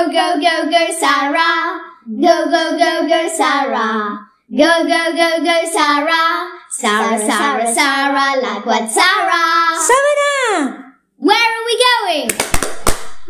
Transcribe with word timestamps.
Go, 0.00 0.06
go, 0.06 0.40
go, 0.40 0.70
go, 0.70 0.92
Sarah. 0.98 1.78
Go, 2.08 2.48
go, 2.48 2.78
go, 2.78 3.06
go, 3.06 3.28
Sarah. 3.28 4.26
Go, 4.50 4.86
go, 4.88 5.12
go, 5.12 5.44
go, 5.44 5.64
Sarah. 5.70 6.48
Sarah, 6.70 7.18
Sarah, 7.18 7.66
Sarah, 7.74 8.40
like 8.40 8.64
what 8.64 8.88
Sarah? 8.88 9.76
Sama 9.76 10.12
na! 10.16 10.72
Where 11.18 11.36
are 11.36 11.64
we 11.68 11.84
going? 11.84 12.30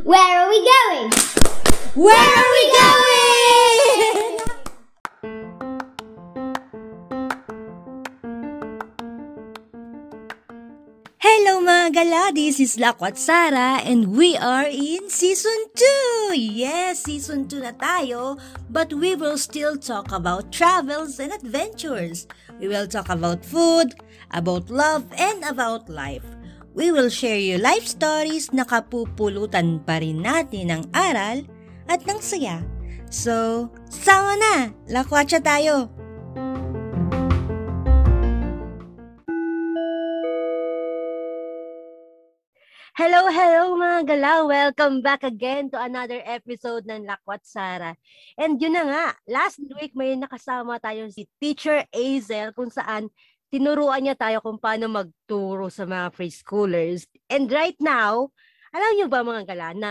Where 0.05 0.39
are 0.39 0.49
we 0.49 0.59
going? 0.63 1.11
Where 1.97 2.39
are 2.39 2.51
we 2.55 2.65
going? 2.71 3.10
Mga 11.91 12.07
gala, 12.07 12.31
this 12.31 12.63
is 12.63 12.79
Lakwat 12.79 13.19
Sara 13.19 13.83
and 13.83 14.15
we 14.15 14.39
are 14.39 14.71
in 14.71 15.11
Season 15.11 15.59
2! 16.31 16.39
Yes, 16.39 17.03
Season 17.03 17.51
2 17.51 17.67
na 17.67 17.75
tayo, 17.75 18.39
but 18.71 18.95
we 18.95 19.19
will 19.19 19.35
still 19.35 19.75
talk 19.75 20.15
about 20.15 20.55
travels 20.55 21.19
and 21.19 21.35
adventures. 21.35 22.31
We 22.63 22.71
will 22.71 22.87
talk 22.87 23.11
about 23.11 23.43
food, 23.43 23.99
about 24.31 24.71
love, 24.71 25.03
and 25.19 25.43
about 25.43 25.91
life. 25.91 26.23
We 26.79 26.95
will 26.95 27.11
share 27.11 27.43
you 27.43 27.59
life 27.59 27.91
stories 27.91 28.55
na 28.55 28.63
kapupulutan 28.63 29.83
pa 29.83 29.99
rin 29.99 30.23
natin 30.23 30.71
ng 30.71 30.95
aral 30.95 31.43
at 31.91 32.07
ng 32.07 32.23
saya. 32.23 32.63
So, 33.11 33.67
sama 33.91 34.39
na! 34.39 34.55
Lakwatsa 34.87 35.43
tayo! 35.43 35.91
Hello, 42.99 43.31
hello 43.31 43.79
mga 43.79 44.03
gala! 44.03 44.43
Welcome 44.51 44.99
back 44.99 45.23
again 45.23 45.71
to 45.71 45.79
another 45.79 46.19
episode 46.27 46.83
ng 46.91 47.07
Lakwat 47.07 47.47
Sara. 47.47 47.95
And 48.35 48.59
yun 48.59 48.75
na 48.75 48.83
nga, 48.83 49.07
last 49.31 49.63
week 49.79 49.95
may 49.95 50.19
nakasama 50.19 50.83
tayo 50.83 51.07
si 51.07 51.31
Teacher 51.39 51.87
Azel 51.95 52.51
kung 52.51 52.67
saan 52.67 53.07
tinuruan 53.47 54.03
niya 54.03 54.19
tayo 54.19 54.43
kung 54.43 54.59
paano 54.59 54.91
magturo 54.91 55.71
sa 55.71 55.87
mga 55.87 56.11
preschoolers. 56.11 57.07
And 57.31 57.47
right 57.47 57.79
now, 57.79 58.35
alam 58.75 58.91
niyo 58.99 59.07
ba 59.07 59.23
mga 59.23 59.47
gala 59.47 59.71
na 59.71 59.91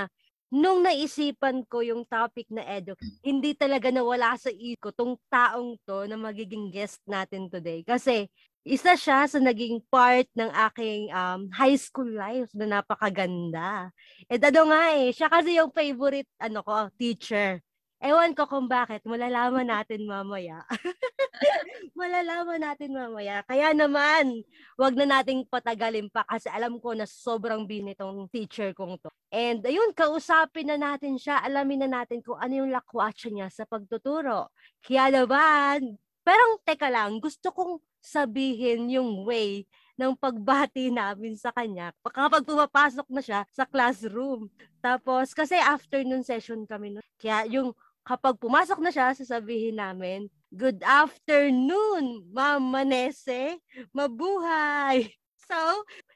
nung 0.51 0.83
naisipan 0.83 1.63
ko 1.71 1.79
yung 1.79 2.03
topic 2.03 2.51
na 2.51 2.67
edu, 2.67 2.99
hindi 3.23 3.55
talaga 3.55 3.95
nawala 3.95 4.35
sa 4.35 4.51
isip 4.51 4.81
ko 4.81 4.89
tong 4.91 5.15
taong 5.31 5.79
to 5.87 6.03
na 6.03 6.19
magiging 6.19 6.67
guest 6.67 6.99
natin 7.07 7.47
today. 7.47 7.79
Kasi 7.79 8.27
isa 8.67 8.93
siya 8.99 9.25
sa 9.25 9.39
naging 9.39 9.79
part 9.87 10.27
ng 10.35 10.51
aking 10.71 11.11
um, 11.15 11.47
high 11.51 11.79
school 11.79 12.09
life 12.09 12.51
na 12.51 12.79
napakaganda. 12.79 13.89
And 14.27 14.41
ano 14.43 14.61
nga 14.69 14.83
eh, 14.99 15.09
siya 15.15 15.27
kasi 15.31 15.55
yung 15.55 15.71
favorite 15.71 16.29
ano 16.39 16.59
ko, 16.63 16.91
teacher. 16.99 17.63
Ewan 17.99 18.31
ko 18.31 18.47
kung 18.47 18.71
bakit, 18.71 19.03
malalaman 19.03 19.67
natin 19.67 20.07
mamaya. 20.07 20.63
malalaman 21.99 22.63
natin 22.63 22.95
mamaya. 22.95 23.43
Kaya 23.43 23.75
naman, 23.75 24.39
wag 24.79 24.95
na 24.95 25.19
nating 25.19 25.43
patagalin 25.51 26.07
pa 26.07 26.23
kasi 26.23 26.47
alam 26.47 26.79
ko 26.79 26.95
na 26.95 27.03
sobrang 27.03 27.67
binitong 27.67 28.31
teacher 28.31 28.71
kong 28.71 29.03
to. 29.03 29.11
And 29.35 29.59
ayun, 29.67 29.91
kausapin 29.91 30.71
na 30.71 30.79
natin 30.79 31.19
siya, 31.19 31.43
alamin 31.43 31.83
na 31.83 31.99
natin 31.99 32.23
kung 32.23 32.39
ano 32.39 32.63
yung 32.63 32.71
lakwatsa 32.71 33.27
niya 33.35 33.51
sa 33.51 33.67
pagtuturo. 33.67 34.47
Kaya 34.79 35.11
naman, 35.11 35.99
pero 36.29 36.61
teka 36.61 36.93
lang, 36.93 37.17
gusto 37.17 37.49
kong 37.49 37.81
sabihin 37.97 38.85
yung 38.93 39.25
way 39.25 39.65
ng 39.97 40.13
pagbati 40.13 40.93
namin 40.93 41.33
sa 41.33 41.49
kanya 41.49 41.89
kapag 42.05 42.45
pumapasok 42.45 43.09
na 43.09 43.17
siya 43.17 43.41
sa 43.49 43.65
classroom. 43.65 44.45
Tapos, 44.77 45.33
kasi 45.33 45.57
afternoon 45.57 46.21
session 46.21 46.69
kami 46.69 46.93
nun. 46.93 47.05
Kaya 47.17 47.49
yung 47.49 47.73
kapag 48.05 48.37
pumasok 48.37 48.77
na 48.77 48.93
siya, 48.93 49.09
sasabihin 49.17 49.81
namin, 49.81 50.29
Good 50.49 50.81
afternoon, 50.81 52.25
Ma'am 52.29 52.61
Manese. 52.73 53.61
Mabuhay! 53.93 55.09
So, 55.49 55.57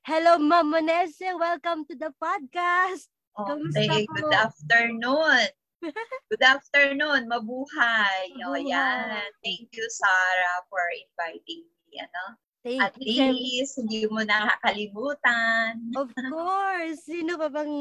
hello 0.05 0.37
Ma'am 0.37 0.73
Manese. 0.73 1.25
Welcome 1.33 1.89
to 1.89 1.97
the 1.97 2.13
podcast. 2.21 3.09
Kamusta 3.33 3.81
Okay, 3.81 4.05
po? 4.05 4.13
good 4.13 4.33
afternoon. 4.33 5.49
Good 6.31 6.43
afternoon, 6.43 7.27
mabuhay. 7.27 8.31
O 8.47 8.55
Mabuhay. 8.55 8.71
yan. 8.71 9.27
Thank 9.43 9.75
you, 9.75 9.85
Sarah, 9.91 10.63
for 10.71 10.83
inviting 10.95 11.67
me. 11.67 11.99
Ano? 11.99 12.23
Thank 12.63 12.79
At 12.79 12.95
you, 12.95 13.35
least, 13.35 13.75
hindi 13.75 14.07
mo 14.07 14.23
nakakalimutan. 14.23 15.91
Of 15.99 16.15
course. 16.15 17.03
Sino 17.03 17.35
pa 17.35 17.51
bang 17.51 17.73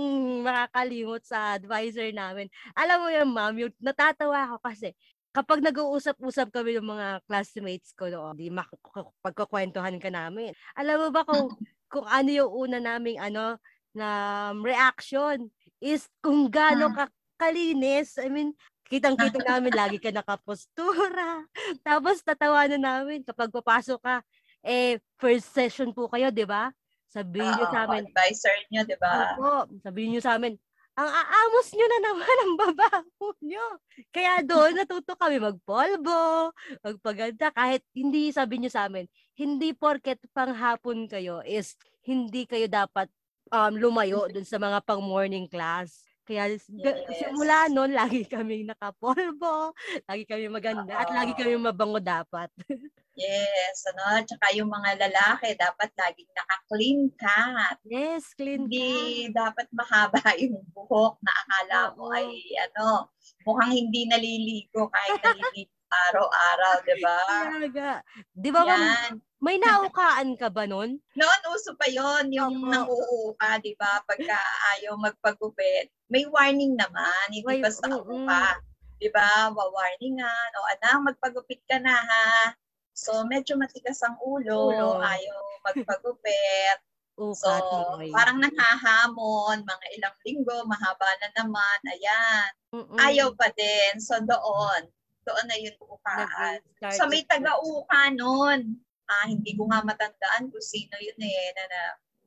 makakalimot 0.42 1.22
sa 1.22 1.54
advisor 1.54 2.10
namin? 2.10 2.50
Alam 2.74 2.98
mo 3.06 3.08
yun, 3.14 3.28
ma'am, 3.30 3.54
yung 3.54 3.74
natatawa 3.78 4.50
ako 4.50 4.56
kasi 4.58 4.90
kapag 5.32 5.64
nag-uusap-usap 5.64 6.50
kami 6.50 6.76
ng 6.76 6.84
mga 6.84 7.08
classmates 7.24 7.94
ko 7.94 8.10
noon, 8.10 8.36
di 8.36 8.50
mak- 8.50 8.74
pagkukwentuhan 9.22 9.96
ka 10.02 10.10
namin. 10.10 10.52
Alam 10.76 11.06
mo 11.06 11.08
ba 11.14 11.22
kung 11.24 11.46
kung 11.92 12.08
ano 12.08 12.28
yung 12.32 12.50
una 12.50 12.78
naming 12.80 13.20
ano 13.20 13.60
na 13.92 14.08
reaction 14.56 15.52
is 15.78 16.08
kung 16.24 16.48
gaano 16.48 16.88
ka 16.92 17.04
kalinis. 17.42 18.14
I 18.22 18.30
mean, 18.30 18.54
kitang-kita 18.86 19.42
namin 19.50 19.74
lagi 19.74 19.98
ka 19.98 20.14
nakapostura. 20.14 21.42
Tapos 21.86 22.22
tatawanan 22.22 22.78
namin 22.78 23.26
kapag 23.26 23.50
papasok 23.50 23.98
ka, 23.98 24.16
eh, 24.62 25.02
first 25.18 25.50
session 25.50 25.90
po 25.90 26.06
kayo, 26.06 26.30
di 26.30 26.46
ba? 26.46 26.70
Sabihin 27.10 27.50
niyo 27.58 27.66
sa 27.68 27.84
Oo, 27.84 27.92
amin, 27.92 28.04
advisor 28.08 28.56
nyo, 28.70 28.82
di 28.86 28.96
ba? 28.96 29.36
Opo, 29.36 29.68
sabihin 29.82 30.16
niyo 30.16 30.22
sa 30.22 30.38
amin, 30.38 30.54
ang 30.92 31.08
aamos 31.08 31.72
niyo 31.72 31.86
na 31.88 32.00
naman 32.04 32.36
ang 32.36 32.54
babaho 32.56 33.26
niyo. 33.40 33.64
Kaya 34.12 34.44
doon 34.44 34.72
natuto 34.80 35.16
kami 35.16 35.40
magpolvo, 35.40 36.52
magpaganda, 36.84 37.48
kahit 37.52 37.80
hindi 37.96 38.28
sabihin 38.32 38.68
niyo 38.68 38.72
sa 38.72 38.88
amin, 38.88 39.08
hindi 39.36 39.72
porket 39.72 40.20
panghapon 40.36 41.08
kayo 41.08 41.40
is 41.44 41.76
hindi 42.04 42.44
kayo 42.44 42.68
dapat 42.68 43.08
um, 43.48 43.72
lumayo 43.76 44.28
dun 44.28 44.44
sa 44.44 44.60
mga 44.60 44.84
pang 44.84 45.00
morning 45.00 45.48
class. 45.48 46.04
Kaya 46.32 46.56
Yes. 46.56 47.04
simula 47.20 47.68
noon, 47.68 47.92
lagi 48.00 48.24
kaming 48.24 48.64
nakapolvo, 48.64 49.76
lagi 50.08 50.24
kami 50.24 50.48
maganda, 50.48 51.04
at 51.04 51.12
lagi 51.12 51.36
kami 51.36 51.60
mabango 51.60 52.00
dapat. 52.00 52.48
Yes, 53.12 53.84
ano? 53.92 54.24
Tsaka 54.24 54.56
yung 54.56 54.72
mga 54.72 54.96
lalaki, 54.96 55.52
dapat 55.60 55.92
laging 56.00 56.32
naka-clean 56.32 57.00
cut. 57.20 57.76
yes, 57.84 58.32
clean 58.32 58.64
Hindi 58.64 59.28
dapat 59.36 59.68
mahaba 59.76 60.16
yung 60.40 60.64
buhok 60.72 61.20
na 61.20 61.32
akala 61.44 61.80
mo 61.92 62.08
Oo. 62.08 62.16
ay 62.16 62.24
ano, 62.72 63.12
mukhang 63.44 63.76
hindi 63.76 64.08
naliligo 64.08 64.88
kahit 64.88 65.20
naliligo 65.20 65.76
araw-araw, 66.08 66.74
di 66.82 66.94
ba? 66.98 67.18
Talaga. 67.46 67.88
Di 68.32 68.48
ba, 68.48 68.60
ma'am, 68.62 69.12
may 69.38 69.58
naukaan 69.58 70.34
ka 70.34 70.48
ba 70.48 70.64
nun? 70.64 70.96
Noon, 71.12 71.40
uso 71.50 71.74
pa 71.74 71.86
yon 71.86 72.30
yung 72.30 72.62
Opo. 72.62 72.70
nanguuka, 72.70 73.58
di 73.58 73.74
ba? 73.74 74.00
Pagka 74.02 74.38
ayaw 74.72 74.94
magpagupit. 74.96 75.90
May 76.08 76.24
warning 76.26 76.74
naman, 76.74 77.26
hindi 77.28 77.42
May- 77.42 77.60
pa 77.60 77.68
sa 77.68 77.90
mm-mm. 77.90 78.24
uka. 78.24 78.62
Di 78.96 79.10
ba? 79.10 79.50
Wawarningan. 79.50 80.48
O 80.54 80.66
anak, 80.70 81.12
magpagupit 81.12 81.58
ka 81.66 81.76
na 81.76 81.92
ha. 81.92 82.54
So, 82.94 83.24
medyo 83.24 83.58
matigas 83.58 83.98
ang 84.00 84.14
ulo. 84.22 84.70
Ulo. 84.70 85.00
Ayaw 85.00 85.36
magpagupit. 85.64 86.78
Uka, 87.12 87.34
So, 87.34 87.48
tuloy. 87.50 88.08
parang 88.08 88.38
nanghahamon. 88.38 89.66
Mga 89.66 89.86
ilang 89.98 90.16
linggo, 90.22 90.56
mahaba 90.64 91.08
na 91.18 91.28
naman. 91.34 91.78
Ayan. 91.88 92.48
Mm-mm. 92.72 92.96
Ayaw 92.96 93.34
pa 93.34 93.50
din. 93.52 93.98
So, 93.98 94.16
doon. 94.22 94.86
Doon 95.22 95.46
na 95.46 95.56
yung 95.58 95.78
ukaan. 95.78 96.58
Nag-start 96.60 96.98
So 96.98 97.06
may 97.06 97.22
taga-uka 97.26 98.10
noon. 98.14 98.82
Ah, 99.06 99.26
hindi 99.28 99.54
ko 99.54 99.68
nga 99.70 99.82
matandaan 99.84 100.50
kung 100.50 100.64
sino 100.64 100.94
yun 100.98 101.20
eh. 101.20 101.44
Na, 101.54 101.64
na, 101.68 101.80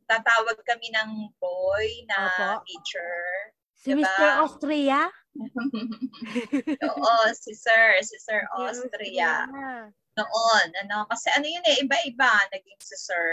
tatawag 0.06 0.58
kami 0.62 0.94
ng 0.94 1.34
boy 1.42 1.88
na 2.06 2.18
Opo. 2.30 2.64
teacher. 2.70 3.52
Si 3.74 3.94
diba? 3.94 4.06
Mr. 4.06 4.28
Austria? 4.42 5.02
Oo, 6.90 7.16
si 7.36 7.52
Sir, 7.54 8.00
si 8.02 8.18
Sir 8.22 8.48
Austria. 8.56 9.46
Noon, 10.16 10.68
ano, 10.80 11.04
kasi 11.12 11.28
ano 11.36 11.44
yun 11.44 11.66
eh, 11.68 11.84
iba-iba. 11.84 12.32
Naging 12.56 12.80
si 12.80 12.96
Sir, 12.96 13.28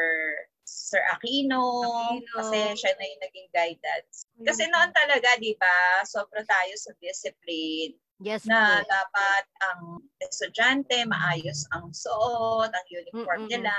Sir 0.66 1.00
Aquino, 1.14 1.62
Aquino. 1.86 2.34
kasi 2.42 2.58
siya 2.74 2.92
na 2.98 3.04
yung 3.06 3.22
naging 3.22 3.48
guidance. 3.54 4.26
Kasi 4.42 4.66
noon 4.66 4.90
talaga, 4.90 5.38
di 5.38 5.54
ba, 5.54 6.02
sobra 6.02 6.42
tayo 6.42 6.74
sa 6.74 6.90
discipline. 6.98 7.94
Yes 8.22 8.46
na 8.46 8.80
po. 8.82 8.86
dapat 8.86 9.44
ang 9.66 9.80
estudyante 10.22 10.96
maayos 11.06 11.66
ang 11.74 11.90
suot, 11.94 12.70
ang 12.70 12.86
uniform 12.90 13.42
Mm-mm. 13.46 13.50
nila, 13.50 13.74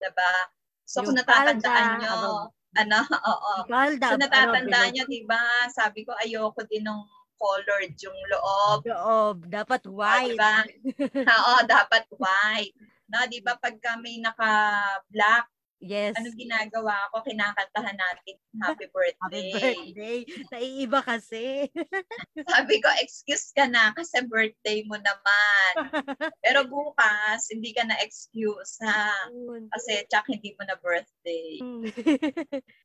'di 0.00 0.10
ba? 0.16 0.32
So 0.86 1.02
Yung 1.02 1.12
kung 1.12 1.18
natatandaan 1.20 1.84
palda, 1.84 1.98
nyo, 2.00 2.12
above. 2.14 2.50
ano, 2.76 2.98
oo. 3.04 3.54
Palda, 3.68 4.06
So 4.08 4.14
natatandaan 4.20 4.90
nyo, 4.94 5.04
'di 5.08 5.22
ba? 5.28 5.42
Sabi 5.72 6.04
ko 6.06 6.12
ayoko 6.20 6.60
din 6.68 6.84
ng 6.86 7.00
colored 7.36 7.92
yung 8.00 8.18
loob. 8.32 8.80
Loob, 8.88 9.36
dapat 9.48 9.82
white. 9.88 10.32
di 10.32 10.40
ba? 10.40 10.54
Oo, 11.36 11.54
dapat 11.68 12.04
white. 12.16 12.74
Na, 13.12 13.28
'di 13.28 13.38
ba 13.44 13.54
pag 13.60 13.76
kami 13.78 14.18
naka-black 14.24 15.46
Yes. 15.80 16.16
Ano 16.16 16.32
ginagawa 16.32 17.12
ko? 17.12 17.20
Kinakantahan 17.20 17.96
natin 17.96 18.36
happy 18.64 18.88
birthday. 18.88 19.52
Happy 19.52 19.92
birthday. 19.92 20.18
Naiiba 20.48 21.00
kasi. 21.04 21.68
Sabi 22.52 22.80
ko, 22.80 22.88
excuse 22.96 23.52
ka 23.52 23.68
na 23.68 23.92
kasi 23.92 24.24
birthday 24.24 24.80
mo 24.88 24.96
naman. 24.96 25.72
Pero 26.44 26.64
bukas, 26.64 27.52
hindi 27.52 27.76
ka 27.76 27.84
na 27.84 28.00
excuse 28.00 28.80
ha. 28.80 29.12
Kasi 29.76 30.08
tsak 30.08 30.32
hindi 30.32 30.56
mo 30.56 30.64
na 30.64 30.76
birthday. 30.80 31.60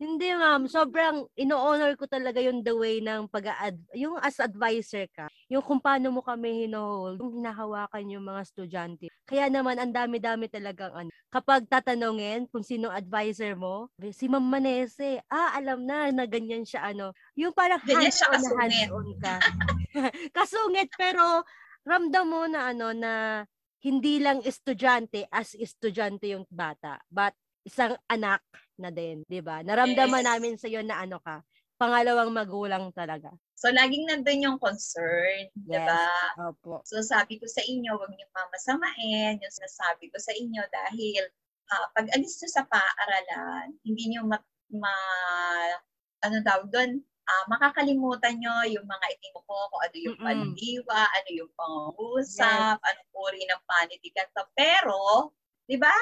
hindi 0.04 0.28
ma'am, 0.36 0.68
sobrang 0.68 1.32
ino-honor 1.40 1.96
ko 1.96 2.12
talaga 2.12 2.44
yung 2.44 2.60
the 2.60 2.76
way 2.76 3.00
ng 3.00 3.32
pag 3.32 3.56
yung 3.96 4.20
as 4.20 4.40
advisor 4.44 5.08
ka. 5.16 5.32
Yung 5.52 5.68
kung 5.68 5.84
paano 5.84 6.16
mo 6.16 6.24
kami 6.24 6.64
hinohold, 6.64 7.20
yung 7.20 7.44
hinahawakan 7.44 8.08
yung 8.08 8.24
mga 8.24 8.40
estudyante. 8.48 9.12
Kaya 9.28 9.52
naman, 9.52 9.76
ang 9.76 9.92
dami-dami 9.92 10.48
talagang 10.48 10.96
ano. 10.96 11.12
Kapag 11.28 11.68
tatanungin 11.68 12.48
kung 12.48 12.64
sino 12.64 12.88
advisor 12.88 13.60
mo, 13.60 13.92
si 14.16 14.32
Ma'am 14.32 14.48
Manese, 14.48 15.20
ah, 15.28 15.52
alam 15.60 15.84
na 15.84 16.08
na 16.16 16.24
ganyan 16.24 16.64
siya 16.64 16.96
ano. 16.96 17.12
Yung 17.36 17.52
parang 17.52 17.84
ganyan 17.84 18.16
siya 18.16 18.32
kasungit. 18.32 18.88
ka. 19.20 19.36
kasungit 20.40 20.88
pero 20.96 21.44
ramdam 21.84 22.32
mo 22.32 22.48
na 22.48 22.72
ano 22.72 22.96
na 22.96 23.44
hindi 23.84 24.24
lang 24.24 24.40
estudyante 24.48 25.28
as 25.28 25.52
estudyante 25.60 26.32
yung 26.32 26.48
bata, 26.48 26.96
but 27.12 27.36
isang 27.68 28.00
anak 28.08 28.40
na 28.80 28.88
din, 28.88 29.28
'di 29.28 29.44
ba? 29.44 29.68
Naramdaman 29.68 30.24
yes. 30.24 30.30
namin 30.32 30.54
sa 30.56 30.72
iyo 30.72 30.80
na 30.80 31.04
ano 31.04 31.20
ka, 31.20 31.44
pangalawang 31.76 32.32
magulang 32.32 32.94
talaga. 32.96 33.34
So, 33.62 33.70
laging 33.70 34.10
nandun 34.10 34.42
yung 34.42 34.58
concern, 34.58 35.54
yes. 35.54 35.70
di 35.70 35.78
ba? 35.78 36.10
Opo. 36.50 36.82
So, 36.82 37.06
sabi 37.06 37.38
ko 37.38 37.46
sa 37.46 37.62
inyo, 37.62 37.94
huwag 37.94 38.10
niyong 38.10 38.34
mamasamain 38.34 39.38
yung 39.38 39.54
sinasabi 39.54 40.10
ko 40.10 40.18
sa 40.18 40.34
inyo 40.34 40.66
dahil 40.66 41.30
uh, 41.70 41.86
pag 41.94 42.10
alis 42.18 42.42
nyo 42.42 42.50
sa 42.50 42.66
paaralan, 42.66 43.78
hindi 43.86 44.10
niyo 44.10 44.26
ma, 44.26 44.42
ma 44.74 44.96
ano 46.26 46.42
daw 46.42 46.66
doon, 46.74 47.06
uh, 47.06 47.44
makakalimutan 47.54 48.42
nyo 48.42 48.66
yung 48.66 48.90
mga 48.90 49.06
itinuko, 49.14 49.70
kung 49.70 49.82
ano 49.86 49.98
yung 50.10 50.18
pandiwa, 50.18 51.02
ano 51.22 51.30
yung 51.30 51.52
pangungusap, 51.54 52.82
yes. 52.82 52.88
anong 52.90 53.12
uri 53.14 53.46
ng 53.46 53.62
panitikan 53.70 54.26
to. 54.34 54.42
Pero, 54.58 55.38
di 55.70 55.78
ba? 55.78 55.94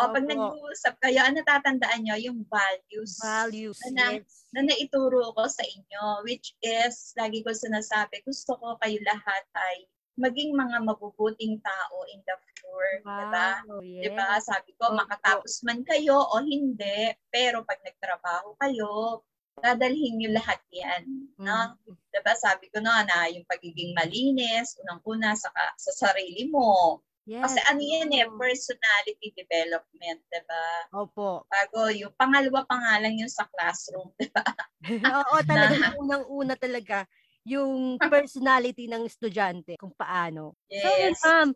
O 0.00 0.08
pag 0.08 0.24
nag-uusap 0.24 0.96
kayo, 1.04 1.20
ano 1.20 1.44
tatandaan 1.44 2.00
nyo? 2.00 2.16
Yung 2.16 2.48
values. 2.48 3.20
Values, 3.20 3.76
na, 3.92 4.16
yes. 4.16 4.48
na 4.56 4.64
naituro 4.64 5.36
ko 5.36 5.44
sa 5.44 5.60
inyo, 5.60 6.24
which 6.24 6.56
is, 6.64 7.12
lagi 7.20 7.44
ko 7.44 7.52
sinasabi, 7.52 8.24
gusto 8.24 8.56
ko 8.56 8.80
kayo 8.80 8.96
lahat 9.04 9.44
ay 9.52 9.84
maging 10.16 10.52
mga 10.52 10.84
mabubuting 10.84 11.60
tao 11.60 11.96
in 12.12 12.20
the 12.24 12.36
future, 12.44 12.92
wow, 13.04 13.16
'di 13.16 13.26
ba? 13.32 13.48
Yes. 13.80 14.00
'Di 14.04 14.10
ba? 14.12 14.26
Sabi 14.40 14.70
ko, 14.76 14.92
oh, 14.92 14.96
makatapos 14.96 15.64
man 15.64 15.80
kayo 15.88 16.20
o 16.20 16.40
hindi, 16.44 17.16
pero 17.32 17.64
pag 17.64 17.80
nagtrabaho 17.80 18.56
kayo, 18.60 19.24
dadalhin 19.60 20.20
niyo 20.20 20.36
lahat 20.36 20.60
'yan, 20.68 21.32
no? 21.40 21.76
Mm. 21.88 21.96
'Di 22.12 22.20
ba? 22.20 22.32
Sabi 22.36 22.68
ko 22.68 22.84
na 22.84 23.04
na 23.08 23.32
yung 23.32 23.48
pagiging 23.48 23.96
malinis, 23.96 24.76
unang-una 24.84 25.32
sa 25.32 25.48
sa 25.80 25.92
sarili 25.96 26.48
mo. 26.48 27.00
Yes. 27.22 27.46
Kasi 27.46 27.58
ano 27.70 27.80
yan 27.82 28.10
eh, 28.10 28.26
personality 28.26 29.30
development, 29.38 30.20
di 30.26 30.42
ba? 30.42 30.64
Opo. 30.90 31.46
Bago 31.46 31.86
yung 31.94 32.10
pangalawa 32.18 32.66
pa 32.66 32.74
nga 32.82 32.94
lang 32.98 33.14
yung 33.14 33.30
sa 33.30 33.46
classroom, 33.46 34.10
di 34.18 34.26
ba? 34.34 34.42
Oo, 35.22 35.36
talaga. 35.46 35.94
unang-una 36.02 36.54
talaga 36.58 37.06
yung 37.46 37.98
personality 37.98 38.86
ng 38.90 39.06
estudyante 39.06 39.78
kung 39.78 39.94
paano. 39.94 40.58
Yes. 40.70 41.18
So, 41.22 41.30
um, 41.30 41.48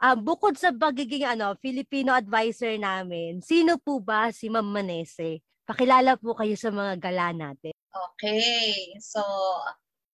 um, 0.00 0.16
bukod 0.20 0.56
sa 0.60 0.72
pagiging 0.72 1.24
ano, 1.24 1.56
Filipino 1.56 2.12
advisor 2.12 2.76
namin, 2.76 3.40
sino 3.40 3.80
po 3.80 4.00
ba 4.00 4.28
si 4.32 4.48
Ma'am 4.52 4.64
Manese? 4.64 5.40
Pakilala 5.64 6.20
po 6.20 6.36
kayo 6.36 6.52
sa 6.56 6.68
mga 6.68 7.00
gala 7.00 7.32
natin. 7.32 7.72
Okay. 7.92 8.92
So, 9.00 9.24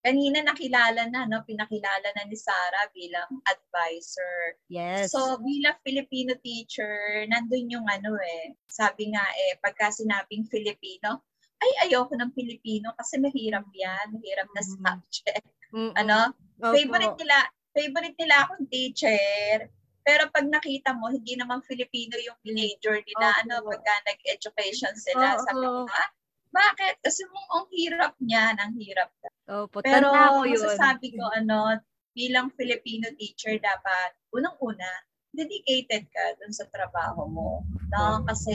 kanina 0.00 0.40
nakilala 0.40 1.08
na, 1.12 1.28
no? 1.28 1.44
pinakilala 1.44 2.08
na 2.16 2.24
ni 2.24 2.36
Sarah 2.36 2.88
bilang 2.96 3.28
advisor. 3.44 4.56
Yes. 4.72 5.12
So, 5.12 5.36
bilang 5.44 5.76
Filipino 5.84 6.32
teacher, 6.40 7.24
nandun 7.28 7.68
yung 7.68 7.84
ano 7.84 8.16
eh, 8.16 8.56
sabi 8.68 9.12
nga 9.12 9.24
eh, 9.36 9.60
pagka 9.60 9.92
sinabing 9.92 10.48
Filipino, 10.48 11.20
ay 11.60 11.88
ayoko 11.88 12.16
ng 12.16 12.32
Pilipino 12.32 12.96
kasi 12.96 13.20
mahirap 13.20 13.68
yan, 13.76 14.16
mahirap 14.16 14.48
na 14.56 14.62
mm-hmm. 14.64 14.80
subject. 14.80 15.46
Mm-hmm. 15.76 15.92
Ano? 16.00 16.32
Opo. 16.64 16.72
Favorite 16.72 17.16
nila, 17.20 17.36
favorite 17.76 18.16
nila 18.16 18.36
akong 18.48 18.64
teacher. 18.72 19.68
Pero 20.00 20.32
pag 20.32 20.48
nakita 20.48 20.96
mo, 20.96 21.12
hindi 21.12 21.36
naman 21.36 21.60
Filipino 21.60 22.16
yung 22.16 22.40
major 22.48 22.96
nila, 23.04 23.26
Opo. 23.36 23.40
ano, 23.44 23.54
pagka 23.68 23.94
nag-education 24.08 24.96
sila, 24.96 25.36
Opo. 25.36 25.44
sabi 25.44 25.64
ko, 25.68 25.80
ha? 25.92 26.04
Bakit? 26.50 26.94
Kasi 27.02 27.22
mong 27.30 27.48
ang 27.54 27.66
hirap 27.70 28.14
niyan, 28.18 28.54
ang 28.58 28.74
hirap. 28.74 29.10
Opo, 29.46 29.82
Pero 29.82 30.10
ko 30.10 30.46
yun. 30.46 30.58
masasabi 30.58 31.14
ko, 31.14 31.24
ano, 31.30 31.78
bilang 32.14 32.50
Filipino 32.58 33.06
teacher, 33.14 33.58
dapat, 33.62 34.14
unang-una, 34.34 34.90
dedicated 35.30 36.10
ka 36.10 36.24
dun 36.42 36.50
sa 36.50 36.66
trabaho 36.70 37.26
mo. 37.30 37.62
No? 37.94 38.22
Kasi, 38.26 38.54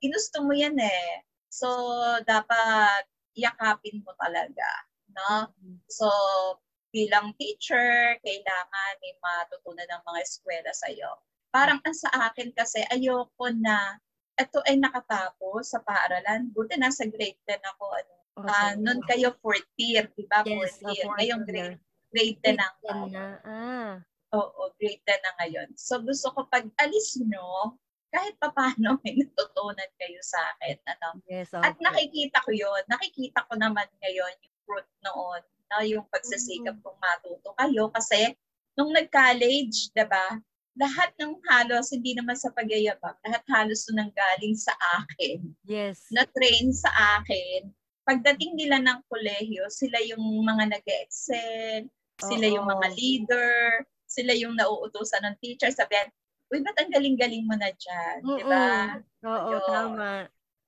ginusto 0.00 0.40
mo 0.40 0.56
yan 0.56 0.76
eh. 0.80 1.24
So, 1.52 1.68
dapat 2.24 3.08
yakapin 3.36 4.00
mo 4.04 4.16
talaga. 4.16 4.68
No? 5.12 5.52
So, 5.88 6.08
bilang 6.88 7.36
teacher, 7.36 8.16
kailangan 8.24 8.92
may 9.04 9.14
matutunan 9.20 9.84
ng 9.84 10.02
mga 10.08 10.20
eskwela 10.24 10.72
sa 10.72 10.88
iyo. 10.88 11.12
Parang 11.52 11.80
ang 11.84 11.96
sa 11.96 12.08
akin 12.28 12.52
kasi, 12.56 12.84
ayoko 12.88 13.52
na 13.52 14.00
ito 14.38 14.58
ay 14.64 14.78
nakatapos 14.78 15.74
sa 15.74 15.82
paaralan. 15.82 16.48
Buti 16.54 16.78
nasa 16.78 17.04
grade 17.10 17.38
10 17.44 17.58
ako. 17.74 17.84
Ano, 17.90 18.12
okay. 18.38 18.48
uh, 18.54 18.72
noon 18.78 19.00
kayo 19.04 19.34
fourth 19.42 19.66
year, 19.74 20.06
di 20.14 20.24
ba? 20.30 20.46
Yes, 20.46 20.78
fourth 20.78 20.94
year. 20.94 21.04
Fourth 21.10 21.18
Ngayon 21.18 21.40
grade, 21.42 21.78
grade 22.14 22.38
10 22.46 22.54
na. 22.54 22.68
na. 23.10 23.26
Ah. 23.42 23.92
Oo, 24.38 24.70
grade 24.78 25.02
10 25.02 25.26
na 25.26 25.32
ngayon. 25.42 25.68
So 25.74 25.98
gusto 25.98 26.30
ko 26.30 26.46
pag 26.46 26.70
alis 26.78 27.18
nyo, 27.18 27.74
kahit 28.08 28.38
paano 28.40 28.96
may 29.04 29.14
natutunan 29.20 29.90
kayo 30.00 30.20
sa 30.24 30.38
akin. 30.56 30.76
Ano? 30.86 31.08
Yes, 31.28 31.52
okay. 31.52 31.66
At 31.66 31.76
nakikita 31.82 32.40
ko 32.46 32.50
yon 32.54 32.82
Nakikita 32.88 33.44
ko 33.50 33.58
naman 33.58 33.90
ngayon 34.00 34.32
yung 34.40 34.56
fruit 34.64 34.88
noon 35.04 35.42
na 35.68 35.84
yung 35.84 36.06
pagsasikap 36.08 36.80
mm-hmm. 36.80 36.84
kong 36.84 37.00
matuto 37.02 37.50
kayo 37.58 37.92
kasi 37.92 38.32
nung 38.78 38.94
nag-college, 38.94 39.92
'di 39.92 40.04
ba? 40.08 40.40
Lahat 40.78 41.10
ng 41.18 41.42
halos 41.50 41.90
hindi 41.90 42.14
naman 42.14 42.38
sa 42.38 42.54
pagyayabang, 42.54 43.18
lahat 43.26 43.42
halos 43.50 43.82
nang 43.90 44.14
galing 44.14 44.54
sa 44.54 44.70
akin. 45.02 45.42
Yes. 45.66 46.06
Na 46.14 46.22
train 46.22 46.70
sa 46.70 46.88
akin. 47.18 47.74
Pagdating 48.06 48.54
nila 48.54 48.78
ng 48.80 49.02
kolehiyo, 49.10 49.66
sila 49.68 49.98
yung 50.06 50.22
mga 50.22 50.78
nag-excel, 50.78 51.90
sila 52.22 52.46
Oo. 52.46 52.54
yung 52.54 52.66
mga 52.70 52.86
leader, 52.94 53.84
sila 54.08 54.32
yung 54.38 54.54
nauutosan 54.54 55.26
ng 55.28 55.36
teacher. 55.42 55.68
Sabihan, 55.74 56.08
uy, 56.48 56.62
ba't 56.64 56.78
ang 56.80 56.94
galing-galing 56.94 57.44
mo 57.44 57.58
na 57.58 57.68
dyan? 57.74 58.18
Di 58.24 58.44
ba? 58.46 59.02
Oo, 59.26 59.50
Yun. 59.52 59.66
tama. 59.68 60.10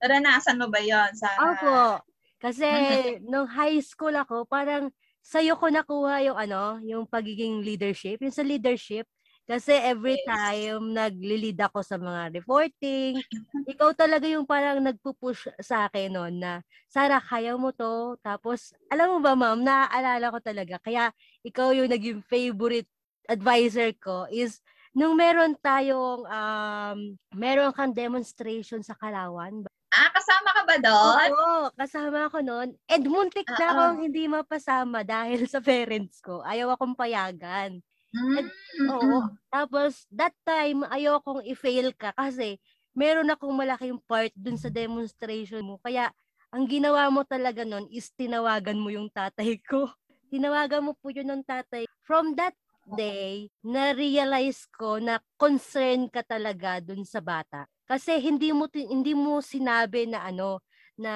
Naranasan 0.01 0.59
mo 0.61 0.67
ba 0.69 0.81
yon 0.83 1.13
sa 1.17 1.29
Opo. 1.39 2.03
Kasi 2.41 2.67
nung 3.31 3.49
high 3.49 3.81
school 3.81 4.13
ako, 4.13 4.45
parang 4.45 4.93
sa'yo 5.21 5.57
ko 5.57 5.69
nakuha 5.69 6.25
yung 6.25 6.39
ano, 6.39 6.81
yung 6.85 7.05
pagiging 7.05 7.61
leadership. 7.61 8.21
Yung 8.21 8.33
sa 8.33 8.45
leadership, 8.45 9.05
kasi 9.51 9.75
every 9.75 10.15
time 10.23 10.95
nagli-lead 10.95 11.59
ako 11.59 11.83
sa 11.83 11.99
mga 11.99 12.39
reporting, 12.39 13.19
ikaw 13.67 13.91
talaga 13.99 14.31
yung 14.31 14.47
parang 14.47 14.79
nagpupush 14.79 15.51
sa 15.59 15.91
akin 15.91 16.15
noon 16.15 16.39
na, 16.39 16.63
Sara, 16.87 17.19
kaya 17.19 17.59
mo 17.59 17.75
to. 17.75 18.15
Tapos, 18.23 18.71
alam 18.87 19.11
mo 19.11 19.19
ba 19.19 19.35
ma'am, 19.35 19.59
naaalala 19.59 20.31
ko 20.31 20.39
talaga. 20.39 20.79
Kaya 20.79 21.11
ikaw 21.43 21.75
yung 21.75 21.91
naging 21.91 22.23
favorite 22.31 22.87
advisor 23.27 23.91
ko 23.99 24.31
is 24.31 24.63
nung 24.95 25.19
meron 25.19 25.59
tayong, 25.59 26.23
um, 26.31 26.99
meron 27.35 27.75
kang 27.75 27.91
demonstration 27.91 28.87
sa 28.87 28.95
Kalawan. 28.95 29.67
Ah, 29.91 30.11
kasama 30.15 30.49
ka 30.55 30.63
ba 30.63 30.77
doon? 30.79 31.29
Oo, 31.35 31.51
kasama 31.75 32.19
ako 32.31 32.39
noon. 32.47 32.69
And 32.87 33.03
muntik 33.11 33.51
na 33.51 33.59
uh-uh. 33.59 33.71
akong 33.75 33.99
hindi 34.07 34.31
mapasama 34.31 35.03
dahil 35.03 35.43
sa 35.51 35.59
parents 35.59 36.23
ko. 36.23 36.47
Ayaw 36.47 36.79
akong 36.79 36.95
payagan. 36.95 37.83
Mm-hmm. 38.11 38.91
oo. 38.91 39.19
Tapos, 39.51 40.07
that 40.11 40.35
time, 40.43 40.83
ayaw 40.91 41.23
akong 41.23 41.43
i-fail 41.47 41.95
ka 41.95 42.11
kasi 42.15 42.59
meron 42.95 43.31
akong 43.31 43.55
malaking 43.55 43.99
part 44.07 44.35
dun 44.35 44.59
sa 44.59 44.71
demonstration 44.71 45.63
mo. 45.63 45.79
Kaya, 45.79 46.11
ang 46.51 46.67
ginawa 46.67 47.07
mo 47.15 47.23
talaga 47.23 47.63
noon 47.63 47.87
is 47.95 48.11
tinawagan 48.19 48.79
mo 48.79 48.91
yung 48.91 49.07
tatay 49.11 49.63
ko. 49.63 49.87
Tinawagan 50.35 50.83
mo 50.83 50.93
po 50.99 51.11
yun 51.11 51.31
ng 51.31 51.47
tatay. 51.47 51.87
From 52.03 52.35
that 52.35 52.55
day, 52.87 53.51
na-realize 53.63 54.67
ko 54.75 54.99
na 54.99 55.23
concern 55.39 56.11
ka 56.11 56.27
talaga 56.27 56.83
dun 56.83 57.07
sa 57.07 57.23
bata. 57.23 57.71
Kasi 57.87 58.19
hindi 58.19 58.51
mo 58.55 58.71
hindi 58.71 59.15
mo 59.15 59.43
sinabi 59.43 60.11
na 60.11 60.27
ano 60.27 60.63
na 60.95 61.15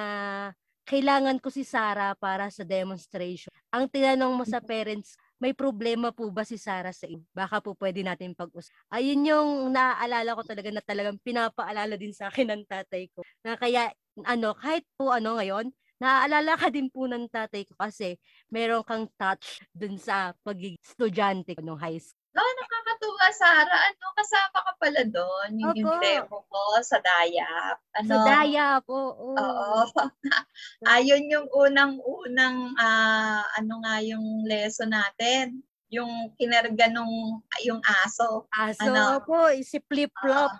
kailangan 0.87 1.39
ko 1.39 1.47
si 1.51 1.63
Sarah 1.63 2.15
para 2.15 2.51
sa 2.51 2.67
demonstration. 2.67 3.51
Ang 3.71 3.87
tinanong 3.87 4.35
mo 4.35 4.43
sa 4.43 4.59
parents, 4.59 5.17
may 5.39 5.51
problema 5.51 6.15
po 6.15 6.31
ba 6.31 6.47
si 6.47 6.55
Sarah 6.55 6.95
sa 6.95 7.05
inyo? 7.05 7.25
Baka 7.35 7.59
po 7.59 7.75
pwede 7.75 8.01
natin 8.01 8.31
pag-usap. 8.35 8.71
Ayun 8.91 9.27
yung 9.27 9.49
naaalala 9.75 10.35
ko 10.35 10.41
talaga 10.47 10.69
na 10.71 10.83
talagang 10.83 11.19
pinapaalala 11.19 11.99
din 11.99 12.15
sa 12.15 12.31
akin 12.31 12.55
ng 12.55 12.63
tatay 12.65 13.11
ko. 13.11 13.21
Na 13.43 13.59
kaya, 13.59 13.91
ano, 14.23 14.55
kahit 14.55 14.87
po 14.95 15.11
ano 15.11 15.35
ngayon, 15.35 15.69
naaalala 15.99 16.55
ka 16.59 16.67
din 16.71 16.87
po 16.91 17.07
ng 17.07 17.27
tatay 17.27 17.67
ko 17.67 17.75
kasi 17.75 18.19
meron 18.51 18.83
kang 18.83 19.07
touch 19.15 19.63
dun 19.71 19.95
sa 19.99 20.35
pagiging 20.43 20.79
estudyante 20.79 21.55
ko 21.55 21.63
nung 21.63 21.79
high 21.79 21.99
school. 21.99 22.19
Oh, 22.35 22.51
nakakatuwa, 22.59 23.27
Sarah. 23.31 23.79
Ano, 23.91 24.05
kasama 24.15 24.59
ka 24.59 24.64
pala 24.85 25.01
doon. 25.09 25.49
Yung, 25.57 25.73
yung 25.81 25.89
Opo. 25.97 26.01
demo 26.05 26.37
ko 26.45 26.61
sa 26.85 27.01
Dayap. 27.01 27.81
Ano, 27.97 28.13
Sa 28.13 28.17
Daya 28.21 28.77
po. 28.85 29.17
oo. 29.17 29.33
Oo. 29.33 29.79
Ayun 30.93 31.25
yung 31.25 31.47
unang-unang, 31.49 32.77
ah, 32.77 33.41
ano 33.57 33.81
nga 33.81 33.97
yung 34.05 34.45
lesson 34.45 34.93
natin. 34.93 35.65
Yung 35.89 36.29
kinarga 36.37 36.93
nung, 36.93 37.41
yung 37.65 37.81
aso. 38.05 38.45
Aso 38.53 38.85
ano? 38.85 39.25
po, 39.25 39.49
si 39.65 39.81
flip-flop. 39.89 40.53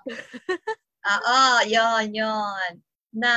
Oo, 1.06 1.42
yon 1.70 2.10
yon 2.18 2.72
Na, 3.14 3.34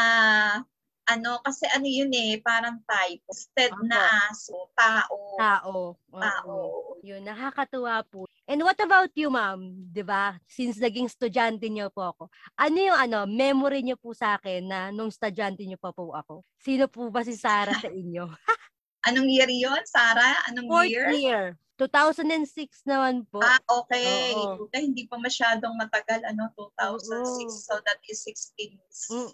ano, 1.05 1.41
kasi 1.45 1.69
ano 1.69 1.85
yun 1.85 2.13
eh, 2.17 2.41
parang 2.41 2.81
type. 2.89 3.21
Instead 3.29 3.77
Opo. 3.77 3.85
na 3.85 4.01
aso, 4.33 4.57
tao. 4.73 5.17
Tao. 5.37 5.77
Oo. 6.01 6.17
Tao. 6.17 6.57
Yun, 7.05 7.29
nakakatuwa 7.29 8.01
po. 8.09 8.25
And 8.49 8.65
what 8.65 8.81
about 8.81 9.13
you, 9.13 9.29
ma'am? 9.29 9.61
'Di 9.93 10.01
ba? 10.01 10.41
Since 10.49 10.81
naging 10.81 11.13
estudyante 11.13 11.69
niyo 11.69 11.93
po 11.93 12.17
ako. 12.17 12.23
Ano 12.57 12.77
yung 12.81 12.97
ano, 12.97 13.29
memory 13.29 13.85
niyo 13.85 14.01
po 14.01 14.17
sa 14.17 14.41
akin 14.41 14.65
na 14.65 14.89
nung 14.89 15.13
estudyante 15.13 15.69
niyo 15.69 15.77
pa 15.77 15.93
po 15.93 16.17
ako? 16.17 16.41
Sino 16.57 16.89
po 16.89 17.13
ba 17.13 17.21
si 17.21 17.37
Sarah 17.37 17.77
sa 17.77 17.93
inyo? 17.93 18.25
Anong 19.09 19.29
year 19.29 19.53
yon 19.53 19.85
Sarah? 19.85 20.49
Anong 20.49 20.67
Fourth 20.67 20.89
year? 20.89 21.13
year. 21.13 21.45
2006 21.79 22.83
naman 22.91 23.23
po. 23.31 23.39
Ah, 23.39 23.63
okay. 23.71 24.35
Oo. 24.35 24.67
Puta, 24.67 24.83
hindi 24.83 25.07
pa 25.07 25.15
masyadong 25.15 25.79
matagal, 25.79 26.27
ano, 26.27 26.51
2006. 26.59 27.15
Oo. 27.15 27.47
So, 27.55 27.79
that 27.87 28.03
is 28.11 28.27
16. 28.27 28.75
Mm. 29.15 29.31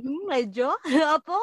Mhm, 0.00 0.18
medyo. 0.24 0.72
Opo. 1.20 1.36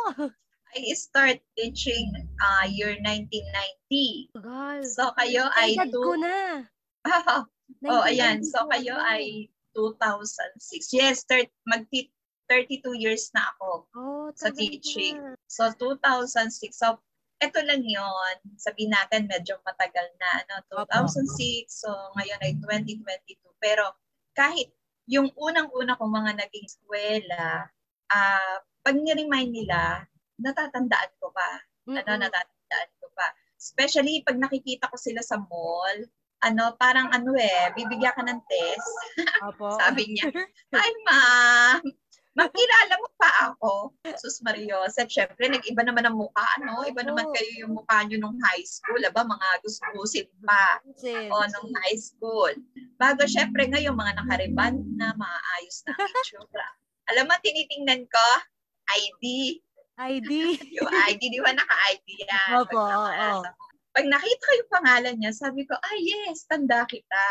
I 0.73 0.89
start 0.97 1.37
teaching 1.53 2.09
uh, 2.41 2.65
year 2.65 2.97
1990. 2.97 4.33
Tagal. 4.33 4.79
So, 4.89 5.13
kayo 5.13 5.45
ay... 5.53 5.77
Edad 5.77 5.93
ko 5.93 6.17
two- 6.17 6.25
na. 6.25 6.65
oh, 7.91 8.03
ayan. 8.07 8.43
So, 8.43 8.65
1992 8.67 8.73
kayo 8.73 8.95
ay 8.99 9.23
2006. 9.75 10.93
Yes, 10.95 11.25
thir- 11.27 11.51
mag 11.67 11.87
32 11.89 12.99
years 12.99 13.31
na 13.33 13.49
ako. 13.55 13.87
oh, 13.95 14.27
sa 14.35 14.51
teaching. 14.53 15.17
na. 15.17 15.33
So, 15.47 15.71
2006. 15.79 16.75
So, 16.75 16.99
eto 17.41 17.59
lang 17.63 17.83
yon 17.83 18.35
Sabihin 18.55 18.93
natin, 18.93 19.27
medyo 19.27 19.59
matagal 19.63 20.07
na. 20.19 20.29
Ano, 20.45 20.53
2006. 20.87 21.67
So, 21.71 21.89
ngayon 22.19 22.39
ay 22.43 22.53
2022. 22.61 23.39
Pero, 23.59 23.89
kahit 24.37 24.71
yung 25.09 25.31
unang-una 25.35 25.99
kong 25.99 26.13
mga 26.13 26.31
naging 26.39 26.67
eskwela, 26.67 27.67
ah 28.13 28.57
pag 28.83 28.95
ni-remind 28.99 29.51
nila, 29.51 30.03
natatandaan 30.39 31.11
ko 31.19 31.31
pa. 31.31 31.49
Ano, 31.87 31.99
Mm-mm. 31.99 32.19
natatandaan 32.19 32.91
ko 32.99 33.07
pa. 33.15 33.27
Especially 33.55 34.23
pag 34.27 34.35
nakikita 34.35 34.91
ko 34.91 34.95
sila 34.99 35.23
sa 35.23 35.39
mall, 35.39 36.03
ano, 36.43 36.75
parang 36.75 37.07
ano 37.15 37.31
eh, 37.39 37.71
bibigyan 37.73 38.13
ka 38.13 38.23
ng 38.23 38.41
test. 38.45 38.89
Opo. 39.47 39.75
Sabi 39.81 40.11
niya, 40.11 40.27
Hi, 40.75 40.91
ma'am. 41.07 41.81
Makilala 42.33 42.97
mo 42.97 43.07
pa 43.13 43.29
ako. 43.53 43.93
Sus 44.17 44.41
Mario. 44.41 44.81
At 44.89 45.05
syempre, 45.05 45.45
nag-iba 45.53 45.85
naman 45.85 46.09
ang 46.09 46.17
mukha, 46.17 46.41
ano? 46.57 46.81
Iba 46.81 47.05
naman 47.05 47.29
kayo 47.29 47.61
yung 47.61 47.77
mukha 47.77 48.01
nyo 48.09 48.17
nung 48.17 48.37
high 48.41 48.65
school. 48.65 48.97
Aba, 49.05 49.21
mga 49.21 49.49
gusto-gusit 49.61 50.33
pa. 50.41 50.81
O, 51.29 51.45
nung 51.53 51.69
high 51.85 51.99
school. 52.01 52.49
Bago, 52.97 53.21
syempre, 53.29 53.69
ngayon, 53.69 53.93
mga 53.93 54.17
nakariban 54.17 54.81
na, 54.97 55.13
maayos 55.13 55.85
na 55.85 55.93
itsura. 55.93 56.67
Alam 57.13 57.29
mo, 57.29 57.37
tinitingnan 57.45 58.09
ko, 58.09 58.27
ID. 58.89 59.23
ID. 60.01 60.31
Yung 60.81 60.89
ID, 60.89 61.21
di 61.29 61.37
ba 61.37 61.53
naka-ID 61.53 62.07
yan? 62.25 62.49
Opo, 62.65 62.81
oo. 62.81 63.45
Pag 63.93 64.05
nakita 64.09 64.41
ko 64.41 64.51
yung 64.57 64.71
pangalan 64.73 65.15
niya, 65.17 65.31
sabi 65.31 65.63
ko, 65.63 65.77
ah 65.77 65.97
yes, 65.97 66.49
tanda 66.49 66.81
kita. 66.85 67.25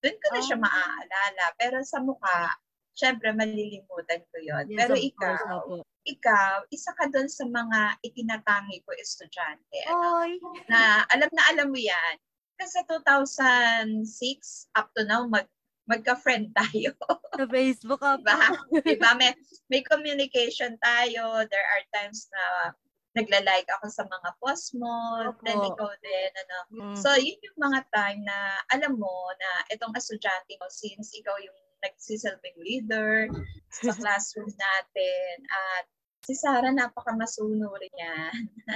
Doon 0.00 0.16
ko 0.16 0.26
na 0.32 0.40
siya 0.40 0.56
Ah. 0.56 0.62
maaalala. 0.64 1.44
Pero 1.56 1.76
sa 1.84 2.00
mukha, 2.00 2.56
syempre 2.96 3.32
malilimutan 3.32 4.24
ko 4.32 4.36
yon. 4.40 4.64
Yes, 4.66 4.78
Pero 4.80 4.92
of 4.96 5.00
course, 5.00 5.12
ikaw, 5.12 5.60
ikaw, 6.06 6.52
isa 6.72 6.92
ka 6.96 7.12
doon 7.12 7.28
sa 7.28 7.44
mga 7.44 8.00
itinatangi 8.00 8.80
ko 8.82 8.96
estudyante. 8.96 9.76
Ano, 9.86 10.24
Oy. 10.24 10.40
na 10.68 11.04
alam 11.12 11.28
na 11.30 11.42
alam 11.52 11.68
mo 11.68 11.76
yan. 11.76 12.16
Kasi 12.56 12.80
2006 12.88 14.72
up 14.72 14.88
to 14.96 15.04
now, 15.04 15.28
mag, 15.28 15.44
magka-friend 15.84 16.56
tayo. 16.56 16.96
Sa 17.36 17.44
Facebook 17.46 18.00
ako. 18.08 18.24
Diba? 18.24 18.40
diba? 18.80 19.10
May, 19.14 19.36
may 19.68 19.82
communication 19.84 20.80
tayo. 20.80 21.44
There 21.46 21.62
are 21.68 21.84
times 21.92 22.26
na 22.32 22.72
nagla-like 23.16 23.66
ako 23.80 23.88
sa 23.88 24.04
mga 24.04 24.30
post 24.38 24.76
mo. 24.76 25.24
Opo. 25.32 25.40
Then 25.40 25.56
ikaw 25.56 25.90
din. 26.04 26.30
Ano. 26.36 26.56
Mm. 26.68 26.96
So, 27.00 27.16
yun 27.16 27.40
yung 27.40 27.58
mga 27.58 27.80
time 27.88 28.20
na 28.22 28.60
alam 28.68 29.00
mo 29.00 29.32
na 29.40 29.50
itong 29.72 29.96
estudyante 29.96 30.52
mo, 30.60 30.68
since 30.68 31.16
ikaw 31.16 31.34
yung 31.40 31.58
nagsisilbing 31.80 32.60
leader 32.60 33.32
sa 33.72 33.92
classroom 34.00 34.52
natin, 34.52 35.34
at 35.48 35.84
si 36.28 36.36
Sarah 36.36 36.74
napakamasunuri 36.76 37.88
niya. 37.96 38.16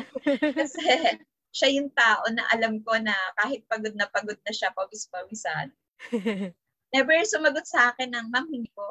Kasi 0.58 1.20
siya 1.50 1.68
yung 1.76 1.90
tao 1.92 2.24
na 2.32 2.46
alam 2.54 2.80
ko 2.80 2.96
na 2.96 3.14
kahit 3.36 3.66
pagod 3.68 3.92
na 3.98 4.08
pagod 4.08 4.38
na 4.40 4.52
siya, 4.54 4.72
pawis-pawisan, 4.72 5.68
never 6.94 7.14
sumagot 7.26 7.66
sa 7.66 7.92
akin 7.92 8.10
ng, 8.14 8.26
ma'am, 8.32 8.46
hindi 8.50 8.70
po. 8.72 8.89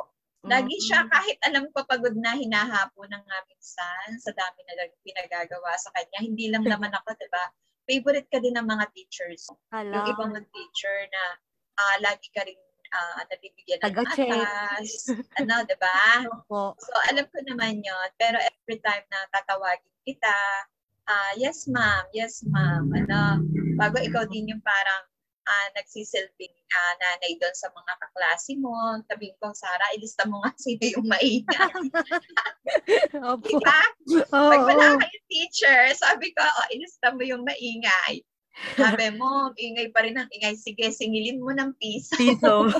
Lagi 0.49 0.75
siya, 0.81 1.05
kahit 1.05 1.37
alam 1.45 1.69
ko 1.69 1.85
pagod 1.85 2.17
na 2.17 2.33
hinahapo 2.33 3.05
ng 3.05 3.23
nga 3.23 3.39
minsan 3.45 4.07
sa 4.17 4.33
dami 4.33 4.65
na 4.65 4.73
nag- 4.83 4.99
pinagagawa 5.05 5.77
sa 5.77 5.93
kanya. 5.93 6.19
Hindi 6.25 6.49
lang 6.49 6.65
naman 6.65 6.89
ako, 6.89 7.13
di 7.15 7.29
ba? 7.29 7.45
Favorite 7.85 8.29
ka 8.29 8.41
din 8.41 8.57
ng 8.57 8.65
mga 8.65 8.85
teachers. 8.93 9.49
Hala. 9.69 9.93
Yung 9.93 10.07
ibang 10.13 10.29
mga 10.33 10.45
teacher 10.49 10.97
na 11.13 11.23
ah, 11.79 11.97
lagi 12.01 12.27
ka 12.33 12.41
rin 12.43 12.59
ah, 12.93 13.21
nabibigyan 13.29 13.79
ng 13.81 13.95
atas. 14.01 14.89
ano, 15.39 15.53
di 15.65 15.77
ba? 15.77 16.25
So, 16.81 16.93
alam 17.13 17.25
ko 17.29 17.37
naman 17.45 17.85
yon 17.85 18.09
Pero 18.17 18.41
every 18.41 18.81
time 18.81 19.05
na 19.13 19.29
tatawagin 19.33 19.93
kita, 20.05 20.37
ah 21.09 21.31
yes 21.37 21.65
ma'am, 21.65 22.05
yes 22.13 22.45
ma'am, 22.45 22.85
ano, 22.93 23.41
bago 23.77 23.97
ikaw 23.97 24.25
din 24.29 24.53
yung 24.53 24.61
parang 24.61 25.09
ah 25.49 25.67
nagsisilbing 25.73 26.53
ah, 26.69 26.93
nanay 27.01 27.33
doon 27.41 27.55
sa 27.57 27.73
mga 27.73 27.93
kaklase 27.97 28.53
mo, 28.61 28.73
sabihin 29.09 29.33
ko, 29.41 29.49
Sara, 29.57 29.89
ilista 29.97 30.29
mo 30.29 30.45
nga 30.45 30.53
sino 30.61 30.85
yung 30.85 31.07
maingay. 31.09 31.81
Opo. 33.33 33.57
diba? 33.57 33.81
Oo. 34.29 34.51
Pag 34.53 34.63
wala 34.69 34.85
kayong 35.01 35.25
teacher, 35.25 35.89
sabi 35.97 36.29
ko, 36.37 36.45
oh, 36.45 36.67
ilista 36.69 37.09
mo 37.09 37.25
yung 37.25 37.41
maingay. 37.41 38.21
Sabi 38.75 39.07
mo, 39.15 39.51
ingay 39.55 39.89
pa 39.89 40.03
rin 40.03 40.15
ang 40.15 40.29
ingay. 40.29 40.55
Sige, 40.55 40.87
singilin 40.89 41.39
mo 41.39 41.51
ng 41.51 41.71
piso. 41.79 42.15
Piso. 42.15 42.67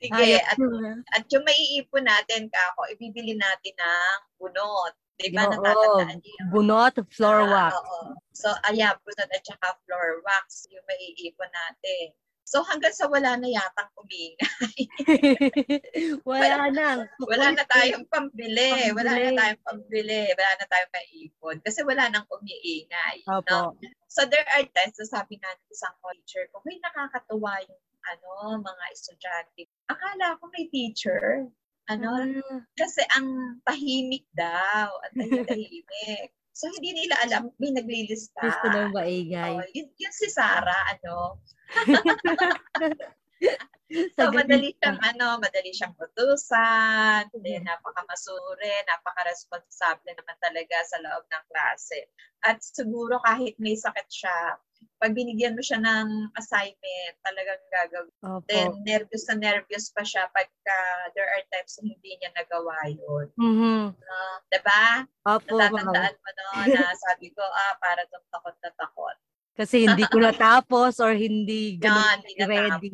Sige, 0.00 0.24
Ayos 0.36 0.44
at 0.48 0.58
na. 0.58 0.92
At 1.12 1.24
yung 1.28 1.44
maiipon 1.44 2.04
natin, 2.04 2.48
kako, 2.48 2.80
ibibili 2.92 3.36
natin 3.36 3.74
ng 3.76 4.18
bunot. 4.36 4.94
Di 5.20 5.28
ba? 5.32 5.44
Oo. 5.44 5.52
Natatandaan 5.60 6.18
niyo? 6.24 6.42
Bunot, 6.48 6.94
floor 7.12 7.38
Ah, 7.44 7.48
wax. 7.52 7.72
oo. 7.76 8.00
So, 8.32 8.48
ayan, 8.66 8.96
bunot 9.04 9.28
at 9.28 9.44
saka 9.44 9.76
floor 9.84 10.24
wax 10.24 10.64
yung 10.72 10.84
maiipon 10.88 11.50
natin. 11.50 12.16
So, 12.50 12.66
hanggang 12.66 12.90
sa 12.90 13.06
wala 13.06 13.38
na 13.38 13.46
yatang 13.46 13.94
umingay. 13.94 14.78
Wala 16.26 16.66
na. 16.74 17.06
wala 17.22 17.46
na 17.54 17.62
tayong 17.62 18.10
pambili. 18.10 18.90
Wala 18.90 19.06
na 19.14 19.30
Pambili. 19.30 19.38
tayong 19.38 19.62
pambili. 19.62 20.20
Wala 20.34 20.50
na 20.58 20.66
tayong 20.66 20.90
maiipon. 20.90 21.56
Kasi 21.62 21.86
wala 21.86 22.10
nang 22.10 22.26
umiingay. 22.26 23.22
No? 23.46 23.78
So, 24.10 24.26
there 24.26 24.42
are 24.50 24.66
times 24.66 24.98
na 24.98 25.06
sabi 25.06 25.38
nga 25.38 25.54
ng 25.54 25.70
isang 25.70 25.94
teacher 26.02 26.50
ko, 26.50 26.58
may 26.66 26.82
nakakatuwa 26.82 27.54
yung 27.70 27.82
ano, 28.10 28.58
mga 28.66 28.84
estudyante. 28.98 29.70
Akala 29.86 30.34
ko 30.42 30.50
may 30.50 30.66
teacher. 30.66 31.46
Ano, 31.86 32.10
Ah, 32.18 32.62
Kasi 32.74 33.02
ang 33.14 33.58
tahimik 33.62 34.26
daw, 34.34 34.90
ang 34.90 35.14
tahimik. 35.46 36.34
So 36.52 36.66
hindi 36.78 37.04
nila 37.04 37.14
alam, 37.26 37.42
may 37.60 37.70
naglilista. 37.72 38.42
Gusto 38.42 38.66
ng 38.70 38.90
maingay. 38.94 39.54
Oh, 39.58 39.66
yun, 39.74 39.88
yun 39.94 40.14
si 40.14 40.28
Sarah, 40.30 40.96
ano. 40.96 41.38
So 44.14 44.30
madali 44.30 44.70
siyang 44.78 45.02
ano, 45.02 45.42
madali 45.42 45.74
siyang 45.74 45.98
utusan, 45.98 47.26
then 47.42 47.66
napakamasure, 47.66 48.86
napaka-responsable 48.86 50.14
naman 50.14 50.38
talaga 50.38 50.78
sa 50.86 51.02
loob 51.02 51.26
ng 51.26 51.44
klase. 51.50 52.06
At 52.46 52.62
siguro 52.62 53.18
kahit 53.26 53.58
may 53.58 53.74
sakit 53.74 54.06
siya, 54.06 54.62
pag 55.02 55.10
binigyan 55.16 55.58
mo 55.58 55.62
siya 55.64 55.82
ng 55.82 56.30
assignment, 56.38 57.14
talagang 57.26 57.62
gagawin. 57.74 58.14
Opo. 58.22 58.46
Then 58.46 58.70
nervous 58.86 59.26
na 59.26 59.36
nervous 59.42 59.90
pa 59.90 60.06
siya 60.06 60.30
pagka 60.30 60.78
there 61.18 61.26
are 61.26 61.44
times 61.50 61.74
na 61.82 61.90
hindi 61.90 62.14
niya 62.20 62.30
nagawa 62.36 62.76
yun. 62.94 63.26
Mhm. 63.34 63.90
Uh, 63.96 64.36
diba? 64.54 64.84
Opo. 65.26 65.50
Natatandaan 65.50 66.14
mo 66.14 66.30
no, 66.30 66.46
na 66.78 66.94
sabi 66.94 67.34
ko, 67.34 67.42
ah, 67.42 67.74
para 67.82 68.06
tong 68.06 68.24
takot 68.30 68.56
na 68.62 68.70
takot. 68.78 69.16
Kasi 69.60 69.84
hindi 69.84 70.08
ko 70.08 70.16
natapos 70.16 71.04
or 71.04 71.12
hindi 71.12 71.76
Yan, 71.84 72.24
hindi 72.24 72.48
ready. 72.48 72.88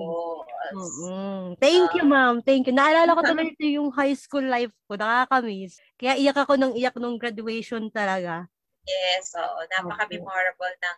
Mm-mm. 0.74 1.54
Thank 1.62 1.94
you, 1.94 2.02
ma'am. 2.02 2.42
Thank 2.42 2.66
you. 2.66 2.74
Naalala 2.74 3.14
ko 3.14 3.22
tuloy 3.22 3.54
ito 3.54 3.70
yung 3.70 3.94
high 3.94 4.18
school 4.18 4.42
life 4.42 4.74
ko. 4.90 4.98
Nakakamiss. 4.98 5.78
Kaya 5.94 6.18
iyak 6.18 6.42
ako 6.42 6.58
ng 6.58 6.74
iyak 6.74 6.98
nung 6.98 7.22
graduation 7.22 7.86
talaga. 7.94 8.50
Yes, 8.82 9.30
oo. 9.38 9.62
Napaka-memorable 9.70 10.74
ng 10.82 10.96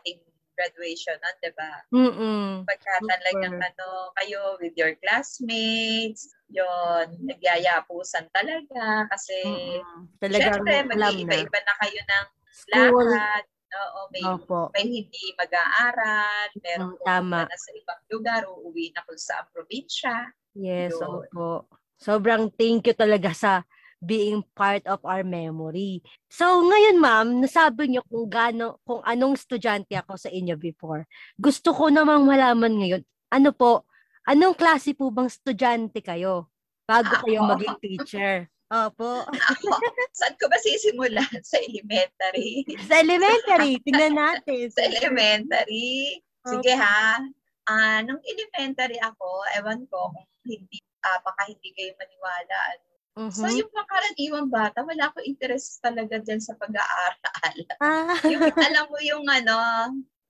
ating 0.00 0.16
graduation 0.56 1.16
nun, 1.20 1.36
di 1.44 1.52
ba? 1.52 1.72
Mm-mm. 1.92 2.48
Pagka 2.64 3.04
talagang 3.04 3.60
Super. 3.60 3.68
ano, 3.68 3.88
kayo 4.16 4.40
with 4.64 4.76
your 4.80 4.96
classmates, 5.00 6.32
yon 6.48 7.20
nagyayapusan 7.20 8.32
talaga 8.32 9.08
kasi 9.12 9.36
Mm-mm. 9.44 10.08
Talagang 10.20 10.56
syempre 10.60 10.88
mag-iiba-iba 10.88 11.58
na 11.68 11.74
kayo 11.84 12.00
ng 12.00 12.26
School. 12.52 13.08
lakad. 13.12 13.44
Oo, 13.72 14.00
may, 14.12 14.24
Opo. 14.28 14.68
may 14.76 14.84
hindi 14.84 15.24
mag-aaral, 15.40 16.48
meron 16.60 16.92
Mm, 16.92 16.98
po 17.00 17.04
tama. 17.08 17.40
na 17.48 17.56
sa 17.56 17.70
ibang 17.72 18.00
lugar, 18.12 18.42
uuwi 18.44 18.92
na 18.92 19.00
kung 19.08 19.16
sa 19.16 19.40
probinsya. 19.48 20.28
Yes, 20.52 20.92
Yun. 21.00 21.24
opo. 21.24 21.64
Sobrang 21.96 22.52
thank 22.52 22.84
you 22.84 22.92
talaga 22.92 23.32
sa 23.32 23.64
being 24.02 24.42
part 24.52 24.82
of 24.84 24.98
our 25.06 25.22
memory. 25.22 26.02
So, 26.28 26.60
ngayon 26.60 26.98
ma'am, 26.98 27.28
nasabi 27.40 27.88
niyo 27.88 28.02
kung 28.10 28.26
gaano, 28.28 28.82
kung 28.82 29.00
anong 29.06 29.38
estudyante 29.38 29.94
ako 29.94 30.18
sa 30.18 30.28
inyo 30.28 30.58
before. 30.58 31.06
Gusto 31.38 31.70
ko 31.72 31.88
namang 31.88 32.26
malaman 32.26 32.74
ngayon, 32.82 33.02
ano 33.30 33.50
po, 33.54 33.86
anong 34.26 34.58
klase 34.58 34.92
po 34.92 35.08
bang 35.14 35.30
estudyante 35.30 36.02
kayo 36.04 36.50
bago 36.84 37.14
kayo 37.24 37.46
Ako? 37.46 37.50
maging 37.56 37.76
teacher? 37.80 38.51
Opo. 38.72 39.28
Ako, 39.28 39.68
saan 40.16 40.32
ko 40.40 40.48
ba 40.48 40.56
sisimulan? 40.56 41.28
Sa 41.44 41.60
elementary. 41.60 42.64
Sa 42.88 43.04
elementary, 43.04 43.76
tingnan 43.84 44.16
natin. 44.16 44.72
sa 44.72 44.88
elementary. 44.88 46.16
Sige 46.48 46.72
ha. 46.72 47.20
Ah, 47.68 48.00
nung 48.00 48.18
elementary 48.24 48.96
ako, 48.96 49.44
ewan 49.60 49.84
ko 49.92 50.08
kung 50.16 50.26
hindi, 50.48 50.80
ah, 51.04 51.20
baka 51.20 51.52
hindi 51.52 51.68
kayo 51.76 51.92
maniwala. 52.00 52.56
ano. 52.72 52.88
Mhm. 53.12 53.36
So, 53.36 53.44
yung 53.52 53.68
mga 53.68 53.88
karaniwang 53.92 54.48
bata, 54.48 54.78
wala 54.88 55.12
akong 55.12 55.28
interest 55.28 55.84
talaga 55.84 56.16
dyan 56.16 56.40
sa 56.40 56.56
pag-aaral. 56.56 57.56
Ah, 57.84 58.16
yung, 58.24 58.40
alam 58.56 58.88
mo 58.88 58.98
yung 59.04 59.28
ano, 59.28 59.56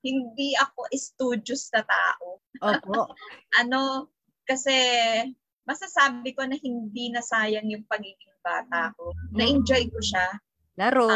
hindi 0.02 0.58
ako 0.58 0.90
studious 0.90 1.70
na 1.70 1.86
tao. 1.86 2.42
opo. 2.58 3.14
Ano, 3.62 4.10
kasi 4.42 4.74
masasabi 5.62 6.34
ko 6.34 6.42
na 6.42 6.58
hindi 6.58 7.14
nasayang 7.14 7.70
yung 7.70 7.86
pagiging 7.86 8.31
bata 8.42 8.90
ko. 8.98 9.14
Na-enjoy 9.32 9.88
ko 9.88 9.98
siya. 10.02 10.26
Laro, 10.76 11.06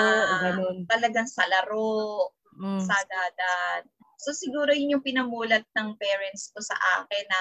ganun. 0.41 0.87
Talagang 0.87 1.27
sa 1.27 1.45
laro, 1.47 2.31
Mm. 2.57 2.81
sa 2.81 2.97
dadan. 3.05 3.85
So 4.17 4.33
siguro 4.33 4.73
yun 4.73 4.97
yung 4.97 5.05
pinamulat 5.05 5.69
ng 5.77 5.93
parents 6.01 6.49
ko 6.57 6.65
sa 6.65 6.73
akin 6.97 7.25
na 7.29 7.41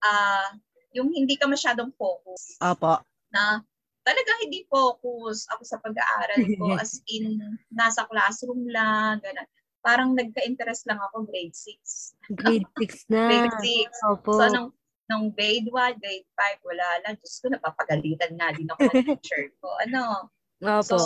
ah 0.00 0.48
yung 0.96 1.12
hindi 1.12 1.36
ka 1.36 1.44
masyadong 1.44 1.92
focus 2.00 2.56
Opo. 2.64 2.96
na 3.28 3.60
talagang 4.00 4.40
hindi 4.40 4.64
focus 4.64 5.44
ako 5.52 5.62
sa 5.68 5.76
pag-aaral 5.84 6.40
ko 6.56 6.80
as 6.80 6.96
in 7.12 7.36
nasa 7.68 8.08
classroom 8.08 8.64
lang, 8.72 9.20
ganun. 9.20 9.44
Parang 9.84 10.16
nagka-interest 10.16 10.88
lang 10.88 10.96
ako 10.96 11.28
grade 11.28 11.52
6. 11.52 12.16
Grade 12.32 12.64
6 12.80 13.12
na. 13.12 13.20
Grade 13.28 13.58
6. 13.60 14.08
Opo. 14.16 14.32
So 14.40 14.48
nung 14.48 14.72
nung 15.10 15.32
grade 15.32 15.68
1, 15.68 16.00
grade 16.00 16.28
5, 16.32 16.68
wala 16.68 16.88
lang. 17.04 17.14
Diyos 17.20 17.36
ko, 17.40 17.46
napapagalitan 17.52 18.32
nga 18.36 18.48
din 18.52 18.68
ako 18.72 18.80
ng 18.88 19.04
teacher 19.20 19.52
ko. 19.60 19.68
Ano, 19.84 20.32
Opo. 20.64 20.96
So, 20.96 20.98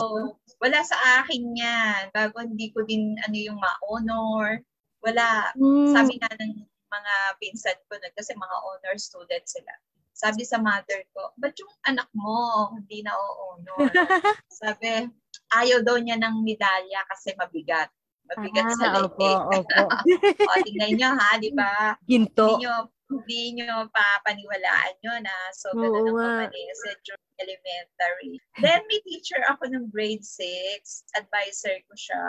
wala 0.63 0.81
sa 0.87 0.95
akin 1.23 1.57
yan. 1.57 2.15
Bago 2.15 2.39
hindi 2.39 2.71
ko 2.71 2.87
din 2.87 3.19
ano 3.27 3.35
yung 3.35 3.59
ma-honor. 3.59 4.63
Wala. 5.03 5.51
Mm. 5.59 5.91
Sabi 5.91 6.15
nga 6.23 6.31
ng 6.39 6.63
mga 6.89 7.15
pinsan 7.43 7.79
ko 7.91 7.99
nun, 7.99 8.13
kasi 8.15 8.39
mga 8.39 8.57
honor 8.65 8.95
students 8.97 9.59
sila. 9.59 9.75
Sabi 10.15 10.43
sa 10.43 10.59
mother 10.59 11.07
ko, 11.15 11.31
ba't 11.39 11.55
yung 11.59 11.71
anak 11.87 12.11
mo 12.15 12.71
hindi 12.75 13.07
na 13.07 13.15
honor? 13.15 13.87
Sabi, 14.63 15.07
ayaw 15.55 15.83
daw 15.87 15.99
niya 15.99 16.19
ng 16.19 16.43
medalya 16.43 17.07
kasi 17.07 17.35
mabigat. 17.39 17.91
Mabigat 18.29 18.67
sa 18.77 18.93
Ah, 18.93 19.07
opo, 19.07 19.23
leeg. 19.23 19.63
opo. 19.63 19.85
o, 20.51 20.59
tingnan 20.67 20.93
nyo 20.99 21.11
ha, 21.15 21.29
di 21.39 21.51
ba? 21.55 21.95
Ginto. 22.05 22.59
Hindi 22.59 22.67
nyo, 22.67 22.75
hindi 23.09 23.57
nyo 23.57 23.89
papaniwalaan 23.91 24.95
yun 25.01 25.21
na 25.25 25.37
so 25.57 25.73
ganun 25.73 26.05
Oo 26.05 26.13
nga. 26.17 26.45
pamanisa 26.45 26.89
during 27.03 27.35
elementary. 27.41 28.31
Then 28.61 28.81
may 28.87 29.01
teacher 29.07 29.41
ako 29.49 29.71
ng 29.73 29.89
grade 29.89 30.23
6, 30.25 31.09
advisor 31.17 31.77
ko 31.89 31.95
siya. 31.97 32.27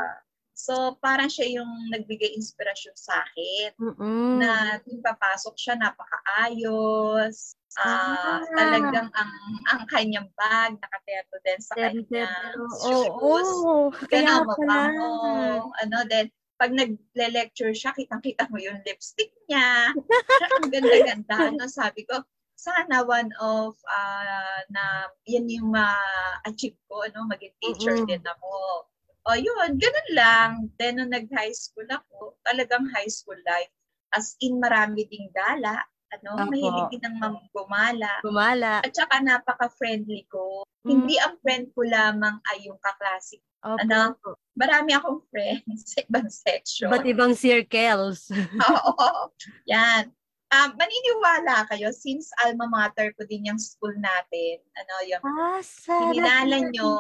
So 0.56 0.74
parang 1.00 1.32
siya 1.32 1.62
yung 1.62 1.72
nagbigay 1.92 2.36
inspirasyon 2.36 2.96
sa 2.96 3.24
akin 3.24 3.72
Mm-mm. 3.80 4.44
na 4.44 4.76
yung 4.84 5.00
papasok 5.00 5.56
siya 5.56 5.76
napakaayos. 5.80 7.56
Ah, 7.80 8.42
Ah. 8.42 8.44
talagang 8.58 9.08
ang 9.14 9.32
ang 9.72 9.82
kanyang 9.88 10.28
bag 10.36 10.74
nakaterto 10.76 11.38
din 11.46 11.60
sa 11.64 11.78
shoes. 12.90 13.48
Oo, 13.56 13.88
kaya 14.10 14.42
Ganon, 14.42 14.48
pala. 14.52 14.90
mabango. 14.90 15.70
Ano, 15.80 15.98
then, 16.10 16.28
pag 16.60 16.76
nag-lecture 16.76 17.72
siya, 17.72 17.96
kitang-kita 17.96 18.52
mo 18.52 18.60
yung 18.60 18.84
lipstick 18.84 19.32
niya. 19.48 19.96
Ang 20.60 20.68
ganda-ganda. 20.68 21.56
Ano, 21.56 21.72
sabi 21.72 22.04
ko, 22.04 22.20
sana 22.60 23.08
one 23.08 23.32
of 23.40 23.80
ah, 23.88 24.60
na 24.68 25.08
yan 25.24 25.48
yung 25.48 25.72
ma-achieve 25.72 26.76
ko, 26.92 27.08
ano, 27.08 27.24
maging 27.32 27.56
teacher 27.64 27.96
Mm-mm. 27.96 28.12
din 28.12 28.24
ako. 28.28 28.84
O 29.32 29.40
yun, 29.40 29.80
ganun 29.80 30.10
lang. 30.12 30.52
Then, 30.76 31.00
nung 31.00 31.16
nag-high 31.16 31.56
school 31.56 31.88
ako, 31.88 32.36
talagang 32.44 32.92
high 32.92 33.08
school 33.08 33.40
life. 33.48 33.72
As 34.12 34.36
in, 34.44 34.60
marami 34.60 35.08
ding 35.08 35.32
gala. 35.32 35.80
Ano, 36.10 36.42
Opo. 36.42 36.50
mahilig 36.50 36.90
din 36.98 37.06
ng 37.06 37.18
gumala. 37.54 38.14
Gumala. 38.26 38.82
At 38.82 38.94
saka 38.94 39.22
napaka-friendly 39.22 40.26
ko. 40.26 40.66
Mm. 40.82 40.90
Hindi 40.90 41.16
ang 41.22 41.36
friend 41.44 41.70
ko 41.78 41.86
lamang 41.86 42.42
ay 42.50 42.66
yung 42.66 42.80
kaklase 42.82 43.38
Opo. 43.60 43.76
Ano? 43.84 44.16
marami 44.60 44.92
akong 44.96 45.24
friends 45.32 45.96
sa 45.96 46.04
ibang 46.04 46.28
section. 46.28 46.92
Ba't 46.92 47.08
ibang 47.08 47.36
circles? 47.36 48.28
Oo. 48.72 49.32
Yan. 49.72 50.12
Um, 50.50 50.74
maniniwala 50.76 51.70
kayo, 51.70 51.94
since 51.94 52.34
alma 52.42 52.66
mater 52.66 53.14
ko 53.14 53.22
din 53.30 53.48
yung 53.48 53.62
school 53.62 53.94
natin, 54.02 54.58
ano, 54.76 54.94
yung 55.06 55.24
ah. 55.24 55.62
Kinilala 55.62 56.58
nyo. 56.74 56.92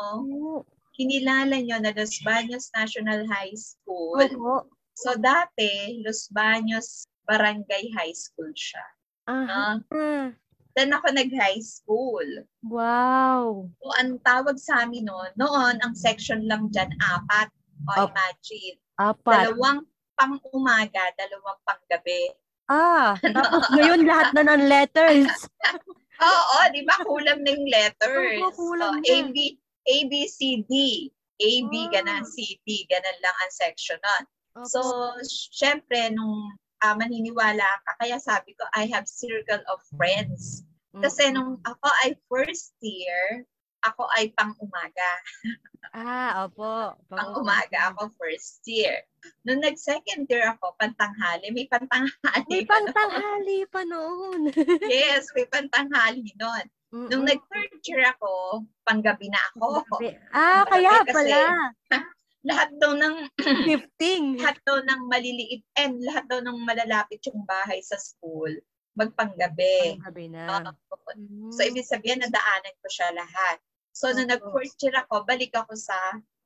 Kinilala 0.93 1.57
nyo 1.57 1.77
na 1.81 1.91
Los 1.95 2.21
Baños 2.21 2.69
National 2.77 3.25
High 3.25 3.57
School. 3.57 4.21
Opo. 4.21 4.69
So, 4.93 5.17
dati, 5.17 5.99
Los 6.05 6.29
Baños 6.29 7.09
Barangay 7.25 7.89
High 7.95 8.13
School 8.13 8.53
siya. 8.53 8.83
Ah, 9.29 9.77
No? 9.77 10.33
Then 10.73 10.89
ako 10.89 11.11
nag-high 11.11 11.61
school. 11.61 12.25
wow. 12.65 13.67
So, 13.77 13.85
ang 13.99 14.17
tawag 14.23 14.57
sa 14.57 14.85
amin 14.85 15.05
noon, 15.05 15.29
noon, 15.35 15.75
ang 15.81 15.93
section 15.93 16.45
lang 16.49 16.71
dyan, 16.71 16.89
apat. 16.97 17.49
O, 17.85 18.05
Op. 18.05 18.09
imagine. 18.09 18.77
Apat. 18.97 19.53
Dalawang 19.53 19.85
pang 20.15 20.35
umaga, 20.51 21.13
dalawang 21.15 21.59
pang 21.63 21.81
gabi. 21.87 22.31
Ah, 22.69 23.17
tapos 23.35 23.65
ngayon 23.71 24.05
lahat 24.05 24.29
na 24.33 24.43
ng 24.45 24.63
letters. 24.67 25.31
Oo, 26.29 26.57
di 26.75 26.83
ba? 26.83 26.99
Kulang 27.01 27.41
na 27.41 27.49
yung 27.55 27.67
letters. 27.67 28.39
Oo, 28.43 28.51
kulang 28.53 28.99
so, 28.99 29.07
na. 29.07 29.09
A, 29.09 29.15
B, 29.31 29.37
A, 29.87 29.95
B, 30.05 30.13
C, 30.27 30.39
D. 30.67 30.73
A, 31.39 31.49
B, 31.65 31.73
Ah. 31.87 31.89
ganan, 31.91 32.23
C, 32.27 32.59
D. 32.61 32.83
Ganan 32.87 33.17
lang 33.23 33.35
ang 33.35 33.51
section 33.51 33.99
nun. 33.99 34.23
So, 34.67 34.79
syempre, 35.49 36.11
nung 36.11 36.51
ah, 36.83 36.95
maniniwala 36.95 37.67
ka, 37.85 37.91
kaya 37.99 38.17
sabi 38.19 38.55
ko, 38.55 38.63
I 38.75 38.87
have 38.91 39.07
circle 39.07 39.61
of 39.71 39.79
friends. 39.95 40.63
Kasi 40.89 41.29
nung 41.29 41.61
ako 41.63 41.87
ay 42.03 42.17
first 42.27 42.73
year, 42.81 43.45
ako 43.85 44.09
ay 44.17 44.33
pang 44.35 44.51
umaga. 44.59 45.11
Ah, 45.95 46.43
opo. 46.43 46.91
Pang 47.09 47.31
umaga 47.39 47.95
ako 47.95 48.11
first 48.19 48.59
year. 48.67 48.99
Nung 49.47 49.63
nag-second 49.63 50.27
year 50.27 50.51
ako, 50.51 50.75
pantanghali. 50.75 51.51
May 51.55 51.67
pantanghali. 51.71 52.47
May 52.51 52.63
pa 52.69 52.77
noon. 52.83 52.91
pangtanghali 52.91 53.57
pa 53.73 53.81
noon. 53.87 54.41
Yes, 54.91 55.31
may 55.37 55.47
pantanghali 55.47 56.35
nun. 56.35 56.65
Nung 56.89 57.23
nag-third 57.23 57.79
year 57.85 58.01
ako, 58.11 58.65
panggabi 58.83 59.29
na 59.29 59.39
ako. 59.53 59.85
Ah, 60.33 60.65
Magabi 60.65 60.71
kaya 60.73 60.93
kasi. 61.05 61.13
pala. 61.15 61.39
Lahat 62.47 62.71
daw 62.79 62.95
ng 62.95 63.15
Gifting. 63.67 64.39
lahat 64.39 64.57
daw 64.63 64.79
ng 64.79 65.01
maliliit 65.11 65.63
and 65.75 65.99
lahat 65.99 66.23
daw 66.31 66.39
ng 66.39 66.57
malalapit 66.63 67.19
yung 67.27 67.43
bahay 67.43 67.83
sa 67.83 67.99
school, 67.99 68.51
magpanggabi. 68.95 69.99
Sabi 69.99 70.31
na. 70.31 70.63
Mm. 71.17 71.51
So, 71.51 71.65
ibig 71.65 71.89
sabihin, 71.89 72.23
nadaanan 72.23 72.75
ko 72.79 72.87
siya 72.87 73.11
lahat. 73.11 73.57
So, 73.91 74.13
nung 74.13 74.31
nag-fourth 74.31 74.77
year 74.79 74.95
ako, 74.95 75.25
balik 75.27 75.51
ako 75.51 75.75
sa 75.75 75.97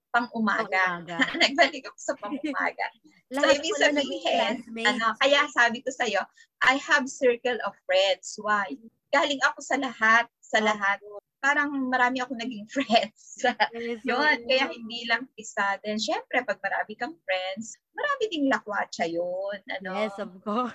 pang-umaga. 0.10 1.03
Pang-umaga. 1.03 1.17
Nagbalik 1.41 1.84
ako 1.89 1.99
sa 1.99 2.13
pang-umaga. 2.17 2.86
so, 3.34 3.45
ibig 3.49 3.75
sabihin, 3.77 4.53
ano, 4.86 5.13
kaya 5.21 5.45
sabi 5.51 5.82
ko 5.82 5.89
sa'yo, 5.89 6.21
I 6.65 6.77
have 6.79 7.06
circle 7.10 7.58
of 7.65 7.73
friends. 7.86 8.38
Why? 8.39 8.73
Galing 9.13 9.41
ako 9.45 9.60
sa 9.62 9.77
lahat, 9.77 10.25
sa 10.41 10.58
Opo. 10.62 10.69
lahat. 10.69 10.97
Parang 11.43 11.91
marami 11.91 12.23
ako 12.23 12.39
naging 12.39 12.63
friends. 12.75 13.43
Yun, 14.08 14.47
kaya 14.47 14.71
hindi 14.71 15.03
lang 15.12 15.27
isa. 15.36 15.75
Then, 15.84 15.99
syempre, 15.99 16.39
pag 16.47 16.63
marami 16.63 16.95
kang 16.95 17.19
friends, 17.27 17.75
marami 17.91 18.23
ding 18.32 18.47
lakwatsa 18.47 19.03
yun. 19.12 19.60
Ano? 19.67 19.91
Yes, 19.91 20.15
of 20.23 20.32
course. 20.47 20.71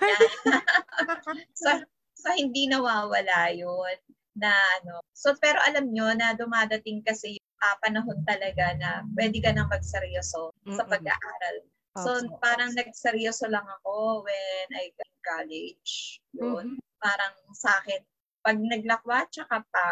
so, 1.57 1.69
so, 2.13 2.29
hindi 2.37 2.69
nawawala 2.69 3.49
yun 3.57 3.97
na 4.37 4.53
ano. 4.79 5.01
So, 5.17 5.33
pero 5.41 5.57
alam 5.65 5.89
nyo 5.89 6.13
na 6.13 6.37
dumadating 6.37 7.01
kasi 7.01 7.41
yung 7.41 7.49
ah, 7.65 7.75
panahon 7.81 8.21
talaga 8.23 8.77
na 8.77 9.03
pwede 9.17 9.41
ka 9.41 9.49
nang 9.51 9.67
magseryoso 9.67 10.53
sa 10.69 10.85
Mm-mm. 10.85 10.93
pag-aaral. 10.93 11.57
So, 11.99 12.15
Opo. 12.23 12.37
parang 12.39 12.71
nagseryoso 12.77 13.49
lang 13.49 13.65
ako 13.65 14.23
when 14.23 14.67
I 14.77 14.93
got 14.93 15.09
in 15.09 15.19
college. 15.25 15.91
Yun. 16.37 16.65
Mhm. 16.77 16.85
Parang 17.01 17.33
sa 17.57 17.81
akin, 17.81 17.99
pag 18.45 18.55
naglakwatsa 18.55 19.43
ka 19.49 19.59
pa, 19.67 19.89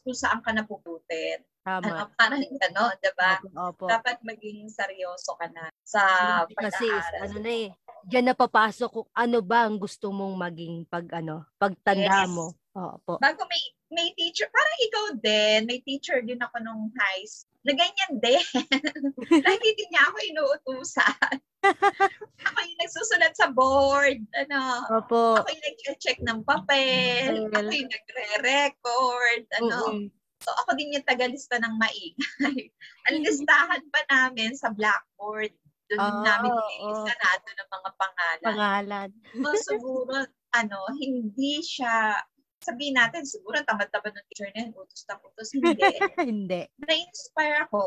kung 0.00 0.16
saan 0.16 0.40
ka 0.40 0.52
napuputin. 0.52 1.40
Tama. 1.60 1.84
Ano, 1.84 2.08
parang 2.20 2.40
gano'n, 2.40 2.96
diba? 2.98 3.32
Opo. 3.68 3.84
Dapat 3.88 4.20
maging 4.22 4.68
seryoso 4.68 5.36
ka 5.36 5.48
na 5.50 5.68
sa 5.82 6.02
Kasi 6.48 6.86
pag-aaral. 6.88 7.20
ano 7.26 7.36
na 7.40 7.50
eh, 7.50 7.68
diyan 8.06 8.24
na 8.26 8.36
papasok 8.36 8.88
kung 8.88 9.08
ano 9.12 9.38
ba 9.40 9.68
ang 9.68 9.76
gusto 9.76 10.08
mong 10.08 10.36
maging 10.40 10.74
pag 10.86 11.04
ano, 11.12 11.44
pagtanda 11.56 12.24
Yes. 12.24 12.32
mo. 12.32 12.46
Opo. 12.70 13.18
Bago 13.18 13.42
may 13.50 13.62
may 13.90 14.08
teacher, 14.14 14.46
parang 14.48 14.78
ikaw 14.80 15.04
din, 15.18 15.66
may 15.66 15.82
teacher 15.82 16.22
din 16.22 16.38
ako 16.38 16.62
nung 16.62 16.94
high 16.94 17.26
school. 17.26 17.49
Na 17.60 17.72
ganyan 17.76 18.12
din. 18.18 18.46
Lagi 19.46 19.68
din 19.76 19.88
niya 19.92 20.02
ako 20.08 20.16
inuutusan. 20.32 21.34
ako 22.48 22.58
yung 22.64 22.80
nagsusulat 22.80 23.34
sa 23.36 23.52
board. 23.52 24.24
Ano, 24.32 24.60
Opo. 24.96 25.36
ako 25.36 25.48
yung 25.52 25.66
nag-check 25.68 26.18
ng 26.24 26.40
papel. 26.48 27.52
Well. 27.52 27.60
Ako 27.60 27.70
yung 27.70 27.92
nagre-record. 27.92 29.42
Ano, 29.60 29.76
Mm-mm. 29.92 30.08
So 30.40 30.48
ako 30.56 30.72
din 30.72 30.96
yung 30.96 31.04
tagalista 31.04 31.60
ng 31.60 31.76
maingay. 31.76 32.72
Ang 33.12 33.20
listahan 33.20 33.84
pa 33.92 34.00
namin 34.08 34.56
sa 34.56 34.72
blackboard. 34.72 35.52
Doon 35.92 36.00
Ah, 36.00 36.24
namin 36.24 36.48
oo. 36.48 36.70
ilisanado 36.80 37.48
ng 37.50 37.68
mga 37.68 37.90
pangalan. 38.00 38.46
Pangalan. 38.48 39.08
So 39.36 39.52
siguro, 39.60 40.16
ano, 40.56 40.78
hindi 40.96 41.60
siya, 41.60 42.24
sabihin 42.60 42.96
natin, 42.96 43.24
siguro 43.24 43.58
tamad-tamad 43.64 44.12
ng 44.12 44.26
teacher 44.28 44.48
na 44.52 44.60
yun, 44.64 44.72
utos 44.76 45.02
na 45.04 45.16
utos. 45.18 45.48
Hindi. 45.56 45.90
Hindi. 46.16 46.60
Na-inspire 46.78 47.66
ako. 47.66 47.82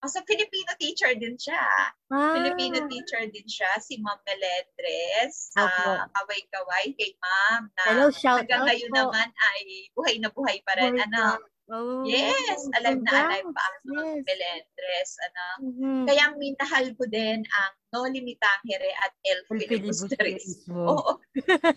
Kasi 0.00 0.16
Filipino 0.24 0.70
teacher 0.80 1.12
din 1.14 1.36
siya. 1.36 1.60
Ah, 2.08 2.32
Filipino 2.32 2.88
teacher 2.88 3.20
din 3.28 3.44
siya, 3.44 3.68
si 3.78 4.00
Ma'am 4.00 4.16
Melendres. 4.24 5.52
Opo. 5.54 5.90
Ah, 5.92 6.08
kaway-kaway 6.10 6.96
kay 6.96 7.12
Ma'am. 7.16 7.68
Na 7.70 7.82
Hello, 7.86 8.06
shout 8.08 8.42
hanggang 8.42 8.64
out 8.64 8.68
ngayon 8.68 8.90
po. 8.90 8.96
naman 8.96 9.28
ay 9.28 9.58
buhay 9.92 10.14
na 10.18 10.28
buhay 10.30 10.58
pa 10.64 10.72
rin. 10.76 10.96
Buhay 10.96 11.06
ano, 11.06 11.24
Oh, 11.70 12.02
Yes, 12.02 12.66
alive 12.74 12.98
na 12.98 13.30
alive 13.30 13.46
pa 13.54 13.62
mga 13.86 14.02
Yes. 14.02 14.22
Melendres. 14.26 15.10
Ano. 15.22 15.44
Mhm. 15.70 16.02
Kaya 16.02 16.24
minahal 16.34 16.86
ko 16.98 17.06
din 17.06 17.46
ang 17.46 17.72
No 17.94 18.10
Limitangere 18.10 18.90
at 18.98 19.14
El 19.22 19.46
filibusterismo. 19.46 20.74
Oo. 20.98 21.12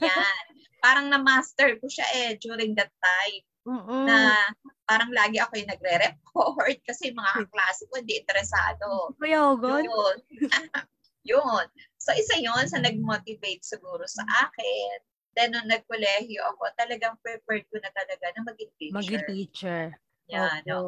Yan. 0.02 0.46
Parang 0.84 1.08
na-master 1.08 1.80
ko 1.80 1.88
siya 1.88 2.04
eh 2.12 2.30
during 2.44 2.76
that 2.76 2.92
time 3.00 3.44
Mm-mm. 3.64 4.04
na 4.04 4.36
parang 4.84 5.08
lagi 5.16 5.40
ako 5.40 5.56
yung 5.56 5.72
nagre-report 5.72 6.78
kasi 6.92 7.16
mga 7.16 7.32
kaklase 7.48 7.88
ko 7.88 8.04
hindi 8.04 8.20
interesado. 8.20 9.16
Kuya 9.16 9.40
Ogon? 9.56 9.88
Yun. 9.88 10.16
yun. 11.32 11.66
So 11.96 12.12
isa 12.12 12.36
yun 12.36 12.68
sa 12.68 12.84
nag-motivate 12.84 13.64
siguro 13.64 14.04
sa 14.04 14.28
akin. 14.28 15.00
Then 15.34 15.56
nung 15.56 15.72
nagkolehiyo 15.72 16.44
ako, 16.54 16.76
talagang 16.78 17.16
prepared 17.24 17.66
ko 17.72 17.80
na 17.80 17.90
talaga 17.96 18.26
na 18.36 18.42
maging 18.44 18.72
teacher. 18.76 19.00
Maging 19.00 19.24
teacher. 19.26 19.82
Yan, 20.30 20.62
Opo. 20.68 20.70
no? 20.70 20.80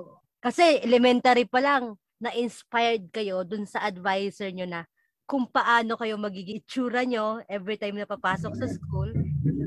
Kasi 0.43 0.83
elementary 0.85 1.49
pa 1.49 1.63
lang, 1.63 1.97
na-inspired 2.21 3.09
kayo 3.09 3.41
dun 3.41 3.65
sa 3.65 3.81
advisor 3.81 4.53
nyo 4.53 4.67
na 4.69 4.81
kung 5.25 5.49
paano 5.49 5.97
kayo 5.97 6.21
magiging 6.21 6.61
itsura 6.61 7.01
nyo 7.01 7.41
every 7.49 7.81
time 7.81 7.97
na 7.97 8.05
papasok 8.05 8.53
sa 8.53 8.69
school. 8.69 9.09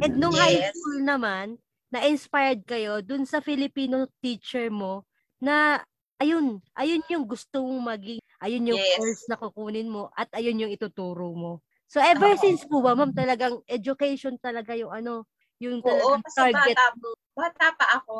And 0.00 0.14
nung 0.22 0.38
high 0.38 0.62
Yes. 0.62 0.74
school 0.74 1.02
naman, 1.02 1.58
na-inspired 1.90 2.62
kayo 2.68 3.02
dun 3.02 3.26
sa 3.26 3.42
Filipino 3.42 4.06
teacher 4.22 4.70
mo 4.70 5.02
na 5.42 5.82
ayun, 6.22 6.62
ayun 6.78 7.02
yung 7.10 7.26
gusto 7.26 7.66
mong 7.66 7.82
maging, 7.98 8.20
ayun 8.38 8.70
yung 8.78 8.82
Yes. 8.82 8.92
course 8.94 9.26
na 9.26 9.34
kukunin 9.34 9.90
mo 9.90 10.10
at 10.14 10.30
ayun 10.38 10.62
yung 10.62 10.70
ituturo 10.70 11.34
mo. 11.34 11.66
So 11.90 11.98
ever 11.98 12.30
Oo. 12.30 12.38
since 12.38 12.62
po 12.68 12.78
ba, 12.84 12.94
ma'am, 12.94 13.10
talagang 13.10 13.58
education 13.66 14.38
talaga 14.38 14.76
yung 14.78 14.92
ano, 14.94 15.26
yung 15.58 15.82
Oo, 15.86 16.18
talagang 16.18 16.22
kasi 16.26 16.50
target 16.50 16.78
bata, 16.78 16.90
bata 17.38 17.66
pa 17.78 17.86
ako. 18.02 18.18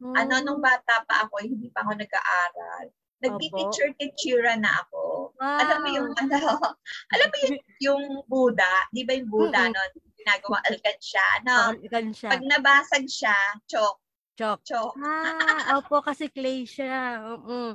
mo. 0.00 0.12
Ano, 0.14 0.34
nung 0.44 0.60
bata 0.62 1.02
pa 1.08 1.26
ako, 1.26 1.42
hindi 1.42 1.66
pa 1.74 1.82
ako 1.82 1.98
nag-aaral. 1.98 2.84
Nagti-teacher 3.22 3.90
teachera 3.98 4.54
na 4.60 4.70
ako. 4.86 5.34
Alam 5.58 5.78
mo 5.82 5.88
yung, 5.90 6.08
ano, 6.14 6.38
alam 7.14 7.28
mo 7.32 7.36
yung, 7.42 7.56
yung 7.82 8.02
Buddha, 8.30 8.86
di 8.94 9.02
ba 9.02 9.14
yung 9.18 9.30
Buddha 9.30 9.66
Mm-mm. 9.66 9.74
nun, 9.74 9.90
ginagawa 10.22 10.58
alkansya, 10.70 11.26
no? 11.42 11.58
Pakalikan 11.74 12.06
siya. 12.14 12.30
Pag 12.30 12.42
nabasag 12.46 13.04
siya, 13.10 13.36
chok, 13.66 13.98
Chok. 14.32 14.58
chok. 14.64 14.92
Ah, 14.96 15.76
opo, 15.82 16.00
kasi 16.00 16.30
clay 16.32 16.64
siya. 16.64 17.20
Oo. 17.20 17.74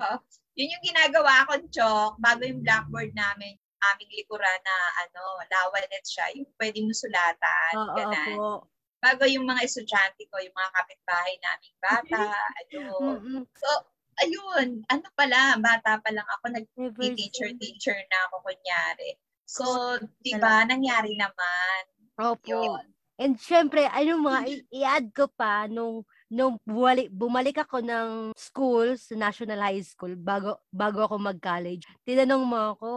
Yun 0.58 0.74
yung 0.74 0.86
ginagawa 0.90 1.46
kong 1.46 1.70
chok, 1.70 2.18
bago 2.18 2.42
yung 2.42 2.66
blackboard 2.66 3.14
namin, 3.14 3.54
aming 3.94 4.12
likuran 4.18 4.62
na, 4.66 4.78
ano, 5.06 5.22
lawanet 5.46 6.02
siya, 6.02 6.34
yung 6.34 6.50
pwede 6.58 6.82
mo 6.82 6.90
sulatan, 6.98 7.74
Oo, 7.78 7.94
ganun. 7.94 8.18
opo. 8.34 8.66
Bago 8.98 9.30
yung 9.30 9.46
mga 9.46 9.62
estudyante 9.70 10.26
ko, 10.34 10.42
yung 10.42 10.58
mga 10.58 10.72
kapitbahay 10.74 11.36
naming 11.38 11.78
bata, 11.78 12.22
ano, 12.66 12.82
Mm-mm. 13.22 13.46
So, 13.54 13.70
ayun, 14.18 14.82
ano 14.90 15.06
pala, 15.14 15.62
bata 15.62 16.02
pa 16.02 16.10
lang 16.10 16.26
ako, 16.26 16.46
nag-teacher-teacher 16.58 17.98
na 18.10 18.18
ako 18.26 18.50
kunyari. 18.50 19.14
So, 19.46 19.96
di 20.26 20.34
ba, 20.36 20.66
nangyari 20.66 21.14
naman. 21.16 21.82
Opo. 22.18 22.50
Yun. 22.50 22.86
And 23.18 23.34
syempre, 23.42 23.82
ano 23.90 24.22
mga, 24.22 24.42
i- 24.46 24.66
i-add 24.78 25.10
ko 25.10 25.26
pa, 25.34 25.66
nung, 25.66 26.06
nung 26.30 26.62
bumalik, 26.62 27.10
bumalik 27.10 27.58
ako 27.66 27.82
ng 27.82 28.10
school, 28.38 28.94
sa 28.94 29.18
National 29.18 29.58
High 29.58 29.82
School, 29.82 30.14
bago, 30.14 30.62
bago 30.70 31.02
ako 31.02 31.18
mag-college, 31.18 31.82
tinanong 32.06 32.46
mo 32.46 32.78
ako, 32.78 32.92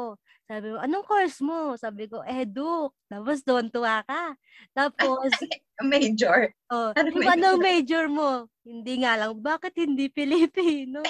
sabi 0.44 0.66
mo, 0.74 0.76
anong 0.76 1.06
course 1.09 1.38
mo? 1.40 1.72
Sabi 1.78 2.04
ko, 2.04 2.20
edu. 2.26 2.90
Tapos 3.09 3.40
doon 3.46 3.70
tuwa 3.72 4.04
ka. 4.04 4.35
Tapos, 4.76 5.30
Major. 5.80 6.52
oh, 6.68 6.92
Ano 6.92 7.09
yung 7.09 7.24
major? 7.24 7.33
anong 7.40 7.59
major 7.64 8.04
mo? 8.12 8.30
Hindi 8.61 8.94
nga 9.00 9.16
lang, 9.16 9.33
bakit 9.40 9.72
hindi 9.72 10.12
Filipino? 10.12 11.00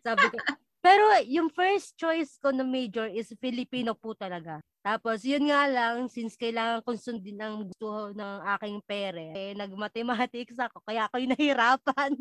Sabi 0.00 0.32
ko, 0.32 0.38
pero 0.84 1.16
yung 1.24 1.48
first 1.48 1.96
choice 1.96 2.36
ko 2.36 2.52
na 2.52 2.60
major 2.60 3.08
is 3.08 3.32
Filipino 3.40 3.96
po 3.96 4.12
talaga. 4.12 4.60
Tapos, 4.84 5.24
yun 5.24 5.48
nga 5.48 5.64
lang, 5.64 6.12
since 6.12 6.36
kailangan 6.36 6.84
kong 6.84 7.00
sundin 7.00 7.40
ang 7.40 7.64
gusto 7.64 8.12
ng 8.12 8.36
aking 8.52 8.78
pere, 8.84 9.32
eh, 9.32 9.52
nag-mathematics 9.56 10.60
ako, 10.60 10.84
kaya 10.84 11.08
ako 11.08 11.24
yung 11.24 11.32
nahirapan. 11.40 12.12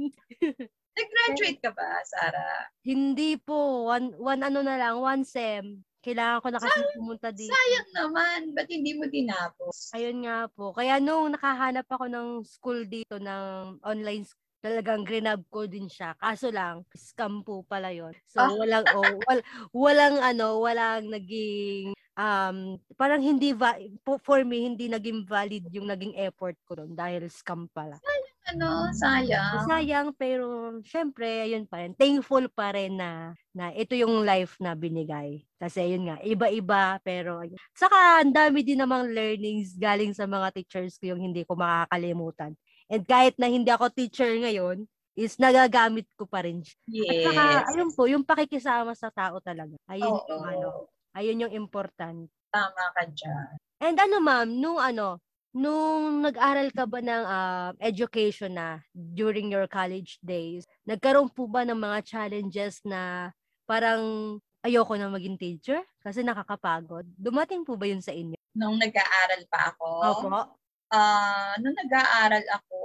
Nag-graduate 0.95 1.59
ka 1.59 1.75
ba, 1.75 1.99
Sarah? 2.07 2.71
Hindi 2.79 3.35
po, 3.35 3.91
one, 3.91 4.15
one 4.15 4.41
ano 4.47 4.63
na 4.63 4.79
lang, 4.79 4.95
one 4.95 5.27
sem. 5.27 5.83
Kailangan 6.03 6.39
ko 6.43 6.47
na 6.51 6.59
kasi 6.59 6.79
pumunta 6.99 7.31
dito. 7.31 7.55
Sayang 7.55 7.89
naman. 7.95 8.39
Ba't 8.51 8.67
hindi 8.67 8.91
mo 8.91 9.07
tinapos? 9.07 9.95
Ayun 9.95 10.27
nga 10.27 10.51
po. 10.51 10.75
Kaya 10.75 10.99
nung 10.99 11.31
nakahanap 11.31 11.87
ako 11.87 12.11
ng 12.11 12.27
school 12.43 12.83
dito, 12.83 13.23
ng 13.23 13.79
online 13.79 14.27
school, 14.27 14.42
talagang 14.63 15.03
grinab 15.03 15.43
ko 15.51 15.67
din 15.67 15.91
siya. 15.91 16.15
Kaso 16.15 16.47
lang, 16.47 16.87
scam 16.95 17.43
po 17.43 17.67
pala 17.67 17.91
yon. 17.91 18.15
So, 18.23 18.39
Ah. 18.39 18.55
walang, 18.55 18.87
oh, 18.95 19.19
wal, 19.27 19.39
walang 19.75 20.15
ano, 20.23 20.63
walang 20.63 21.11
naging, 21.11 21.91
um, 22.15 22.79
parang 22.95 23.19
hindi, 23.19 23.51
va- 23.51 23.75
for 24.23 24.47
me, 24.47 24.71
hindi 24.71 24.87
naging 24.87 25.27
valid 25.27 25.67
yung 25.67 25.91
naging 25.91 26.15
effort 26.15 26.55
ko 26.63 26.79
doon 26.79 26.95
dahil 26.95 27.27
scam 27.27 27.67
pala. 27.75 27.99
Ano, 28.43 28.91
sayang. 28.91 29.63
Sayang, 29.63 30.07
pero 30.19 30.75
syempre, 30.83 31.47
ayun 31.47 31.63
pa 31.63 31.79
rin. 31.79 31.95
Thankful 31.95 32.51
pa 32.51 32.75
rin 32.75 32.99
na, 32.99 33.31
na 33.55 33.71
ito 33.71 33.95
yung 33.95 34.19
life 34.27 34.59
na 34.59 34.75
binigay. 34.75 35.47
Kasi 35.55 35.95
yun 35.95 36.11
nga, 36.11 36.19
iba-iba, 36.19 36.99
pero 37.07 37.39
ayun. 37.39 37.55
Saka, 37.71 38.19
ang 38.19 38.35
dami 38.35 38.59
din 38.67 38.83
namang 38.83 39.07
learnings 39.15 39.79
galing 39.79 40.11
sa 40.11 40.27
mga 40.27 40.51
teachers 40.59 40.99
ko 40.99 41.15
yung 41.15 41.23
hindi 41.23 41.47
ko 41.47 41.55
makakalimutan. 41.55 42.51
And 42.91 43.03
kahit 43.07 43.35
na 43.39 43.47
hindi 43.51 43.69
ako 43.71 43.91
teacher 43.93 44.29
ngayon, 44.39 44.87
is 45.15 45.37
nagagamit 45.37 46.09
ko 46.17 46.25
pa 46.25 46.41
rin 46.43 46.63
siya. 46.65 46.79
At 47.07 47.17
Yes. 47.17 47.21
saka, 47.21 47.41
ayun 47.75 47.91
po, 47.93 48.07
yung 48.09 48.23
pakikisama 48.25 48.95
sa 48.97 49.11
tao 49.13 49.37
talaga. 49.43 49.75
Ayun 49.91 50.15
Oo. 50.15 50.25
yung 50.27 50.43
ano, 50.47 50.69
ayun 51.15 51.43
yung 51.47 51.53
important. 51.53 52.29
Tama 52.53 52.85
ka 52.93 53.03
dyan. 53.09 53.57
And 53.81 53.97
ano 53.97 54.21
ma'am, 54.21 54.47
nung 54.61 54.77
ano, 54.77 55.17
nung 55.53 56.21
nag-aral 56.25 56.69
ka 56.73 56.85
ba 56.89 56.99
ng 57.01 57.23
ah, 57.25 57.69
education 57.81 58.53
na 58.57 58.81
during 58.93 59.49
your 59.53 59.65
college 59.69 60.17
days, 60.21 60.65
nagkaroon 60.85 61.29
po 61.33 61.45
ba 61.49 61.65
ng 61.65 61.77
mga 61.77 61.99
challenges 62.05 62.81
na 62.85 63.33
parang 63.65 64.37
ayoko 64.65 64.93
na 64.97 65.09
maging 65.09 65.37
teacher 65.37 65.81
kasi 66.01 66.21
nakakapagod? 66.21 67.05
Dumating 67.17 67.65
po 67.65 67.77
ba 67.77 67.85
yun 67.89 68.01
sa 68.01 68.13
inyo? 68.13 68.37
Nung 68.53 68.77
nag-aaral 68.77 69.49
pa 69.49 69.73
ako, 69.73 69.89
Opo. 70.01 70.53
Uh, 70.93 71.53
nung 71.59 71.73
nag-aaral 71.73 72.45
ako, 72.53 72.77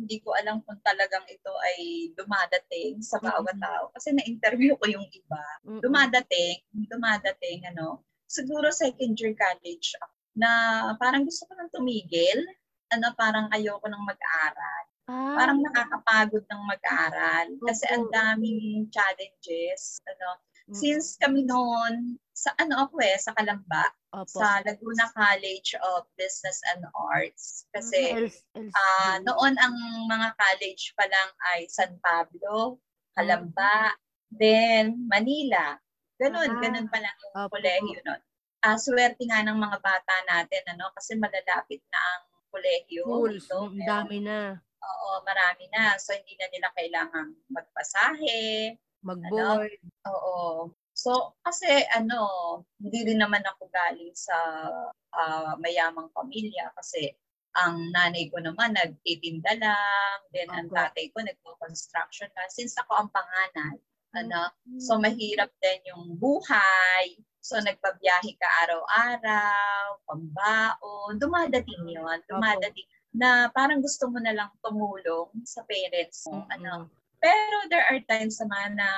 hindi 0.00 0.16
ko 0.24 0.32
alam 0.32 0.64
kung 0.64 0.80
talagang 0.80 1.22
ito 1.28 1.52
ay 1.60 2.10
dumadating 2.16 3.04
sa 3.04 3.20
bawat 3.20 3.56
tao. 3.60 3.92
Kasi 3.92 4.16
na-interview 4.16 4.74
ko 4.80 4.88
yung 4.88 5.06
iba. 5.12 5.44
Dumadating, 5.84 6.64
dumadating, 6.88 7.68
ano, 7.68 8.00
siguro 8.24 8.72
second 8.72 9.12
year 9.20 9.36
college 9.36 9.92
ako, 10.00 10.16
na 10.40 10.50
parang 10.96 11.28
gusto 11.28 11.44
ko 11.44 11.52
nang 11.54 11.70
tumigil. 11.70 12.40
Ano, 12.90 13.12
parang 13.14 13.52
ayoko 13.52 13.86
nang 13.86 14.02
mag-aral. 14.02 14.84
Ah. 15.06 15.36
Parang 15.38 15.58
nakakapagod 15.62 16.42
ng 16.42 16.62
mag-aral. 16.66 17.46
Kasi 17.62 17.84
ang 17.92 18.08
daming 18.10 18.88
challenges. 18.90 20.02
Ano, 20.08 20.40
Since 20.74 21.18
kami 21.18 21.46
noon, 21.46 22.20
sa 22.40 22.56
ano 22.56 22.88
ako 22.88 23.04
eh, 23.04 23.20
sa 23.20 23.36
Kalamba, 23.36 23.84
Opo. 24.16 24.40
sa 24.40 24.64
Laguna 24.64 25.12
College 25.12 25.76
of 25.84 26.08
Business 26.16 26.64
and 26.72 26.88
Arts. 26.96 27.68
Kasi 27.68 28.32
uh, 28.56 29.14
noon 29.20 29.54
ang 29.60 29.76
mga 30.08 30.28
college 30.40 30.96
pa 30.96 31.04
lang 31.04 31.30
ay 31.52 31.68
San 31.68 32.00
Pablo, 32.00 32.80
Kalamba, 33.12 33.92
mm-hmm. 33.92 34.36
then 34.40 34.84
Manila. 35.04 35.76
Ganun, 36.16 36.56
ah, 36.56 36.60
ganun 36.60 36.88
pa 36.88 36.98
lang 37.00 37.16
yung 37.28 37.34
Opo. 37.44 37.60
kolehiyo 37.60 38.00
noon. 38.08 38.22
Uh, 38.60 38.76
swerte 38.76 39.24
nga 39.24 39.40
ng 39.40 39.56
mga 39.56 39.78
bata 39.80 40.14
natin, 40.28 40.62
ano, 40.76 40.92
kasi 40.92 41.16
malalapit 41.16 41.80
na 41.88 42.00
ang 42.00 42.24
kolehiyo. 42.52 43.04
Schools, 43.08 43.48
so, 43.48 43.72
dami 43.72 44.20
na. 44.20 44.60
Oo, 44.80 45.24
marami 45.24 45.64
na. 45.72 45.96
So, 45.96 46.12
hindi 46.12 46.36
na 46.36 46.48
nila 46.52 46.68
kailangang 46.76 47.36
magpasahe, 47.48 48.76
Mag-board. 49.04 49.72
Ano? 50.04 50.12
Oo. 50.12 50.40
So, 50.92 51.32
kasi 51.40 51.70
ano, 51.96 52.20
hindi 52.76 53.08
rin 53.08 53.24
naman 53.24 53.40
ako 53.46 53.72
galing 53.72 54.12
sa 54.12 54.36
uh, 55.16 55.52
mayamang 55.56 56.12
pamilya 56.12 56.68
kasi 56.76 57.16
ang 57.56 57.90
nanay 57.90 58.30
ko 58.30 58.38
naman 58.38 58.76
nagtitinda 58.76 59.58
lang, 59.58 60.16
then 60.30 60.46
okay. 60.52 60.56
ang 60.60 60.68
tatay 60.70 61.04
ko 61.10 61.18
nagko-construction 61.24 62.30
na. 62.36 62.46
Since 62.52 62.78
ako 62.78 62.92
ang 62.94 63.10
panganay, 63.10 63.80
ano, 64.14 64.50
mm-hmm. 64.50 64.80
so 64.82 64.98
mahirap 65.00 65.50
din 65.58 65.80
yung 65.90 66.20
buhay. 66.20 67.18
So 67.40 67.56
nagbabiyahe 67.58 68.36
ka 68.36 68.48
araw-araw, 68.68 70.04
pambaon, 70.04 71.16
dumadating 71.16 71.88
yon 71.88 72.20
dumadating 72.28 72.86
okay. 72.86 73.16
na 73.16 73.48
parang 73.50 73.80
gusto 73.80 74.12
mo 74.12 74.20
na 74.20 74.36
lang 74.36 74.50
tumulong 74.60 75.32
sa 75.42 75.64
parents 75.66 76.28
mo. 76.28 76.44
Mm-hmm. 76.44 76.54
Ano, 76.60 76.92
pero 77.20 77.56
there 77.68 77.84
are 77.86 78.00
times 78.08 78.40
naman 78.40 78.80
na, 78.80 78.88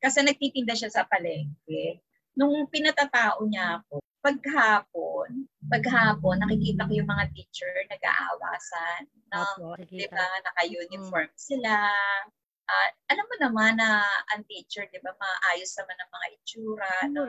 kasi 0.00 0.24
nagtitinda 0.24 0.74
siya 0.74 0.90
sa 0.90 1.04
palengke, 1.06 2.00
nung 2.34 2.66
pinatatao 2.72 3.44
niya 3.46 3.82
ako, 3.82 4.00
paghapon, 4.22 5.46
paghapon, 5.70 6.36
nakikita 6.42 6.86
ko 6.86 6.92
yung 6.94 7.10
mga 7.10 7.26
teacher 7.34 7.72
nag-aawasan. 7.86 9.00
No? 9.30 9.74
di 9.86 10.06
ba? 10.10 10.26
Naka-uniform 10.42 11.30
mm. 11.30 11.38
sila. 11.38 11.74
Uh, 12.68 12.88
alam 13.08 13.24
mo 13.24 13.36
naman 13.40 13.80
na 13.80 14.04
ang 14.34 14.44
teacher, 14.44 14.84
di 14.92 15.00
ba, 15.00 15.14
maayos 15.16 15.72
naman 15.80 15.96
ang 15.96 16.10
mga 16.12 16.26
itsura. 16.36 16.94
No? 17.08 17.22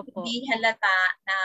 Opo. 0.00 0.24
Hindi 0.24 0.48
halata 0.50 0.96
na 1.28 1.36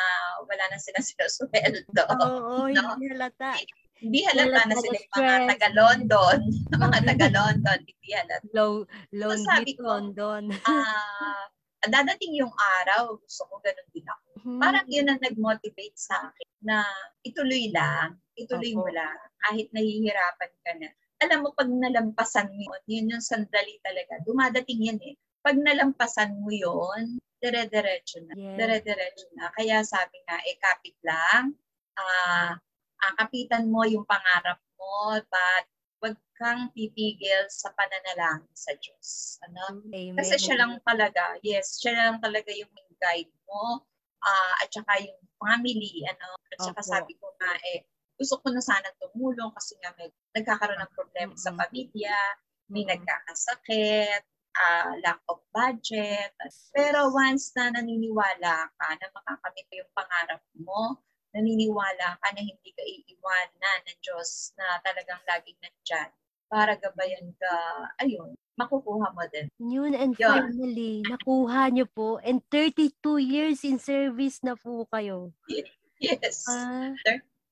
wala 0.47 0.63
na 0.71 0.79
sila 0.79 0.99
sinusweldo. 1.07 2.03
Oo, 2.19 2.65
oh, 2.65 2.67
no? 2.71 2.95
hindi 2.97 3.07
halata. 3.13 3.55
Hindi 4.03 4.27
halata 4.27 4.67
na 4.67 4.75
sila 4.75 4.97
yung 4.99 5.13
mga 5.15 5.37
taga-London. 5.55 6.37
mga 6.83 6.99
taga-London, 7.09 7.79
hindi 7.79 8.09
halata. 8.11 8.47
Low, 8.51 8.83
low 9.15 9.31
so, 9.39 9.43
sabi 9.47 9.71
ko, 9.79 9.87
London. 9.87 10.51
ah, 10.69 10.83
uh, 10.83 11.43
dadating 11.85 12.33
yung 12.35 12.51
araw, 12.81 13.15
gusto 13.15 13.45
ko 13.47 13.61
ganun 13.61 13.89
din 13.93 14.07
ako. 14.09 14.27
Hmm. 14.41 14.59
Parang 14.59 14.87
yun 14.89 15.07
ang 15.07 15.21
nag-motivate 15.21 15.95
sa 15.95 16.17
akin 16.27 16.49
na 16.65 16.77
ituloy 17.21 17.69
lang, 17.71 18.17
ituloy 18.35 18.73
mo 18.73 18.89
lang, 18.89 19.15
kahit 19.47 19.69
nahihirapan 19.71 20.53
ka 20.65 20.71
na. 20.81 20.89
Alam 21.23 21.47
mo, 21.47 21.49
pag 21.55 21.69
nalampasan 21.71 22.51
mo, 22.51 22.75
yun 22.89 23.15
yung 23.15 23.23
sandali 23.23 23.79
talaga. 23.79 24.19
Dumadating 24.27 24.83
yan 24.83 24.99
eh. 24.99 25.15
Pag 25.39 25.61
nalampasan 25.61 26.35
mo 26.41 26.51
yun, 26.51 27.21
dire-diretso 27.39 28.19
na. 28.27 28.33
Yeah. 28.35 28.57
Dire-diretso 28.59 29.29
na. 29.37 29.53
Kaya 29.55 29.85
sabi 29.85 30.17
nga, 30.27 30.41
eh, 30.43 30.57
kapit 30.59 30.97
lang, 31.05 31.55
ah, 31.95 32.03
uh, 32.03 32.53
akapitan 33.13 33.69
mo 33.69 33.85
yung 33.85 34.07
pangarap 34.07 34.57
mo, 34.79 35.19
but 35.29 35.65
wag 36.01 36.17
kang 36.37 36.69
titigil 36.75 37.45
sa 37.47 37.71
pananalangin 37.73 38.55
sa 38.55 38.71
Diyos. 38.77 39.39
Ano? 39.49 39.85
Amen. 39.85 40.15
Kasi 40.17 40.35
siya 40.39 40.59
lang 40.59 40.79
talaga, 40.83 41.37
yes, 41.41 41.79
siya 41.81 41.93
lang 41.95 42.17
talaga 42.23 42.51
yung 42.51 42.71
guide 42.99 43.33
mo, 43.45 43.85
uh, 44.25 44.53
at 44.61 44.69
saka 44.71 45.01
yung 45.01 45.19
family, 45.39 46.03
ano, 46.07 46.35
at 46.51 46.59
saka 46.59 46.81
Opo. 46.81 46.91
sabi 46.91 47.13
ko 47.19 47.27
nga, 47.39 47.51
eh, 47.73 47.85
gusto 48.15 48.39
ko 48.39 48.47
na 48.51 48.63
sana 48.63 48.87
tumulong 48.99 49.51
kasi 49.51 49.75
nga 49.83 49.91
may 49.99 50.07
nagkakaroon 50.35 50.79
ng 50.79 50.95
problema 50.95 51.33
mm-hmm. 51.35 51.43
sa 51.43 51.51
pamilya, 51.51 52.17
may 52.71 52.83
mm-hmm. 52.83 52.91
nagkakasakit, 52.95 54.23
uh, 54.55 54.91
lack 55.03 55.19
of 55.27 55.43
budget. 55.51 56.31
Pero 56.71 57.11
once 57.11 57.51
na 57.59 57.75
naniniwala 57.75 58.71
ka 58.71 58.87
na 58.95 59.07
makakamit 59.11 59.67
yung 59.75 59.91
pangarap 59.91 60.43
mo, 60.55 60.99
naniniwala 61.35 62.15
ka 62.23 62.27
na 62.31 62.41
hindi 62.41 62.71
ka 62.71 62.83
iiwanan 62.83 63.79
ng 63.83 63.99
Diyos 63.99 64.55
na 64.55 64.79
talagang 64.79 65.19
laging 65.27 65.59
nandyan 65.59 66.09
para 66.47 66.79
gabayan 66.79 67.35
ka, 67.35 67.53
ayun, 67.99 68.31
makukuha 68.55 69.11
mo 69.11 69.23
din. 69.27 69.51
Yun, 69.59 69.91
and 69.91 70.15
Yun. 70.15 70.31
finally, 70.31 71.03
nakuha 71.03 71.67
nyo 71.75 71.85
po. 71.91 72.21
And 72.23 72.39
32 72.47 73.19
years 73.19 73.67
in 73.67 73.81
service 73.81 74.39
na 74.39 74.55
po 74.55 74.87
kayo. 74.87 75.35
Yes. 75.99 76.47
Uh, 76.47 76.95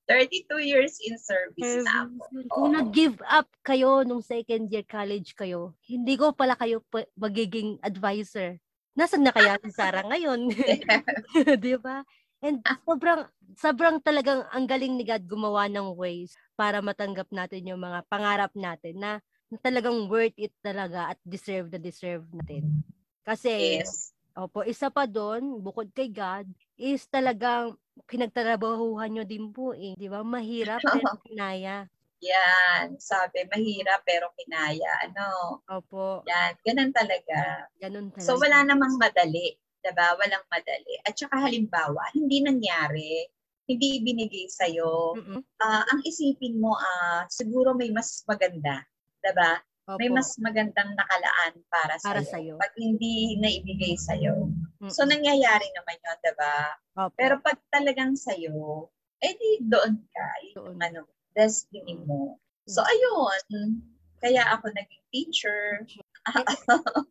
32 0.08 0.60
years 0.60 1.00
in 1.00 1.16
service, 1.16 1.84
service 1.84 1.88
na 1.88 2.08
ako. 2.08 2.22
Kung 2.52 2.68
oh. 2.72 2.74
nag-give 2.76 3.18
up 3.24 3.48
kayo 3.64 4.04
nung 4.04 4.20
second 4.20 4.68
year 4.68 4.84
college 4.84 5.32
kayo, 5.32 5.72
hindi 5.84 6.16
ko 6.16 6.32
pala 6.36 6.56
kayo 6.56 6.84
magiging 7.16 7.80
advisor. 7.80 8.60
Nasaan 8.94 9.26
na 9.26 9.34
kaya 9.34 9.58
si 9.58 9.74
Sarah 9.74 10.06
ngayon? 10.06 10.52
Di 11.64 11.74
ba? 11.80 12.04
And 12.44 12.60
sobrang 12.84 13.24
sobrang 13.56 14.04
talagang 14.04 14.44
ang 14.52 14.68
galing 14.68 15.00
ni 15.00 15.04
God 15.08 15.24
gumawa 15.24 15.64
ng 15.72 15.96
ways 15.96 16.36
para 16.52 16.84
matanggap 16.84 17.32
natin 17.32 17.64
yung 17.72 17.80
mga 17.80 18.04
pangarap 18.12 18.52
natin 18.52 19.00
na, 19.00 19.12
na 19.48 19.56
talagang 19.64 20.04
worth 20.12 20.36
it 20.36 20.52
talaga 20.60 21.16
at 21.16 21.18
deserve 21.24 21.72
na 21.72 21.80
deserve 21.80 22.28
natin. 22.36 22.84
Kasi 23.24 23.80
yes. 23.80 24.12
Opo, 24.34 24.66
isa 24.66 24.90
pa 24.90 25.06
doon, 25.06 25.62
bukod 25.62 25.94
kay 25.94 26.10
God, 26.10 26.50
is 26.74 27.06
talagang 27.06 27.78
pinagtrabahuhan 28.10 29.06
nyo 29.06 29.22
din 29.22 29.54
po 29.54 29.70
eh. 29.78 29.94
Di 29.94 30.10
ba? 30.10 30.26
Mahirap 30.26 30.82
pero 30.90 31.22
kinaya. 31.22 31.86
Yan, 32.18 32.98
sabi, 32.98 33.46
mahirap 33.46 34.02
pero 34.02 34.34
kinaya. 34.34 35.06
Ano? 35.06 35.62
Opo. 35.70 36.26
Yan, 36.26 36.58
ganun 36.66 36.90
talaga. 36.90 37.70
Ganun 37.78 38.10
talaga. 38.10 38.26
So, 38.26 38.34
wala 38.42 38.66
namang 38.66 38.98
madali. 38.98 39.54
Diba? 39.84 40.16
Walang 40.16 40.48
madali. 40.48 40.96
At 41.04 41.12
saka 41.12 41.44
halimbawa, 41.44 42.08
hindi 42.16 42.40
nangyari, 42.40 43.28
hindi 43.68 44.00
ibinigay 44.00 44.48
sa'yo, 44.48 45.20
mm-hmm. 45.20 45.40
uh, 45.60 45.82
ang 45.92 46.00
isipin 46.08 46.56
mo, 46.56 46.72
uh, 46.72 47.28
siguro 47.28 47.76
may 47.76 47.92
mas 47.92 48.24
maganda. 48.24 48.80
Diba? 49.20 49.60
Opo. 49.84 50.00
May 50.00 50.08
mas 50.08 50.32
magandang 50.40 50.96
nakalaan 50.96 51.60
para, 51.68 52.00
para 52.00 52.24
sa'yo. 52.24 52.32
sa'yo. 52.32 52.54
Pag 52.56 52.72
hindi 52.80 53.36
naibigay 53.36 54.00
sa'yo. 54.00 54.48
Mm-hmm. 54.48 54.88
So, 54.88 55.04
nangyayari 55.04 55.68
naman 55.76 56.00
yun, 56.00 56.18
diba? 56.24 56.56
Opo. 56.96 57.12
Pero 57.20 57.34
pag 57.44 57.60
talagang 57.68 58.16
sa'yo, 58.16 58.88
edi 59.20 59.60
doon 59.68 60.00
ka. 60.08 60.28
Yung 60.56 60.80
ano, 60.80 61.04
destiny 61.36 62.00
mo. 62.00 62.40
So, 62.64 62.80
ayun. 62.80 63.84
Kaya 64.24 64.56
ako 64.56 64.72
naging 64.72 65.04
teacher. 65.12 65.84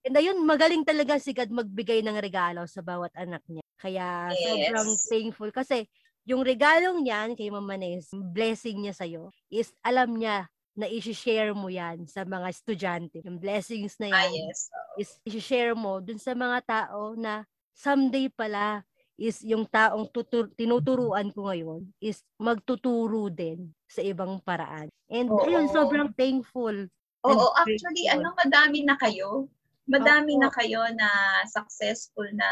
And 0.04 0.16
ayun, 0.20 0.44
magaling 0.44 0.84
talaga 0.84 1.16
si 1.22 1.32
God 1.32 1.54
magbigay 1.54 2.04
ng 2.04 2.18
regalo 2.20 2.68
sa 2.68 2.84
bawat 2.84 3.14
anak 3.16 3.42
niya. 3.48 3.64
Kaya 3.80 4.32
yes. 4.32 4.44
sobrang 4.44 4.90
thankful 5.08 5.50
kasi 5.54 5.88
yung 6.24 6.44
regalong 6.44 7.04
niyan 7.04 7.36
kay 7.36 7.52
Mama 7.52 7.76
Nes, 7.76 8.08
blessing 8.12 8.84
niya 8.84 8.96
sa'yo, 8.96 9.32
is 9.52 9.76
alam 9.84 10.16
niya 10.16 10.48
na 10.74 10.90
i-share 10.90 11.54
mo 11.54 11.70
yan 11.70 12.10
sa 12.10 12.26
mga 12.26 12.48
estudyante. 12.50 13.22
Yung 13.22 13.38
blessings 13.38 14.00
na 14.02 14.10
yan 14.10 14.18
ah, 14.18 14.32
yes. 14.32 14.60
is 14.98 15.12
i-share 15.28 15.78
mo 15.78 16.02
dun 16.02 16.18
sa 16.18 16.34
mga 16.34 16.60
tao 16.66 17.14
na 17.14 17.46
someday 17.76 18.32
pala 18.32 18.82
is 19.14 19.46
yung 19.46 19.70
taong 19.70 20.10
tutur- 20.10 20.50
tinuturuan 20.58 21.30
ko 21.30 21.46
ngayon 21.46 21.86
is 22.02 22.26
magtuturo 22.42 23.30
din 23.30 23.70
sa 23.86 24.02
ibang 24.02 24.42
paraan. 24.42 24.90
And 25.06 25.30
Oo. 25.30 25.46
ayun, 25.46 25.70
sobrang 25.70 26.10
thankful 26.18 26.90
Oo, 27.24 27.56
actually, 27.56 28.12
ano, 28.12 28.36
madami 28.36 28.84
na 28.84 29.00
kayo. 29.00 29.48
Madami 29.84 30.40
na 30.40 30.48
kayo 30.48 30.80
na 30.96 31.44
successful 31.44 32.24
na 32.36 32.48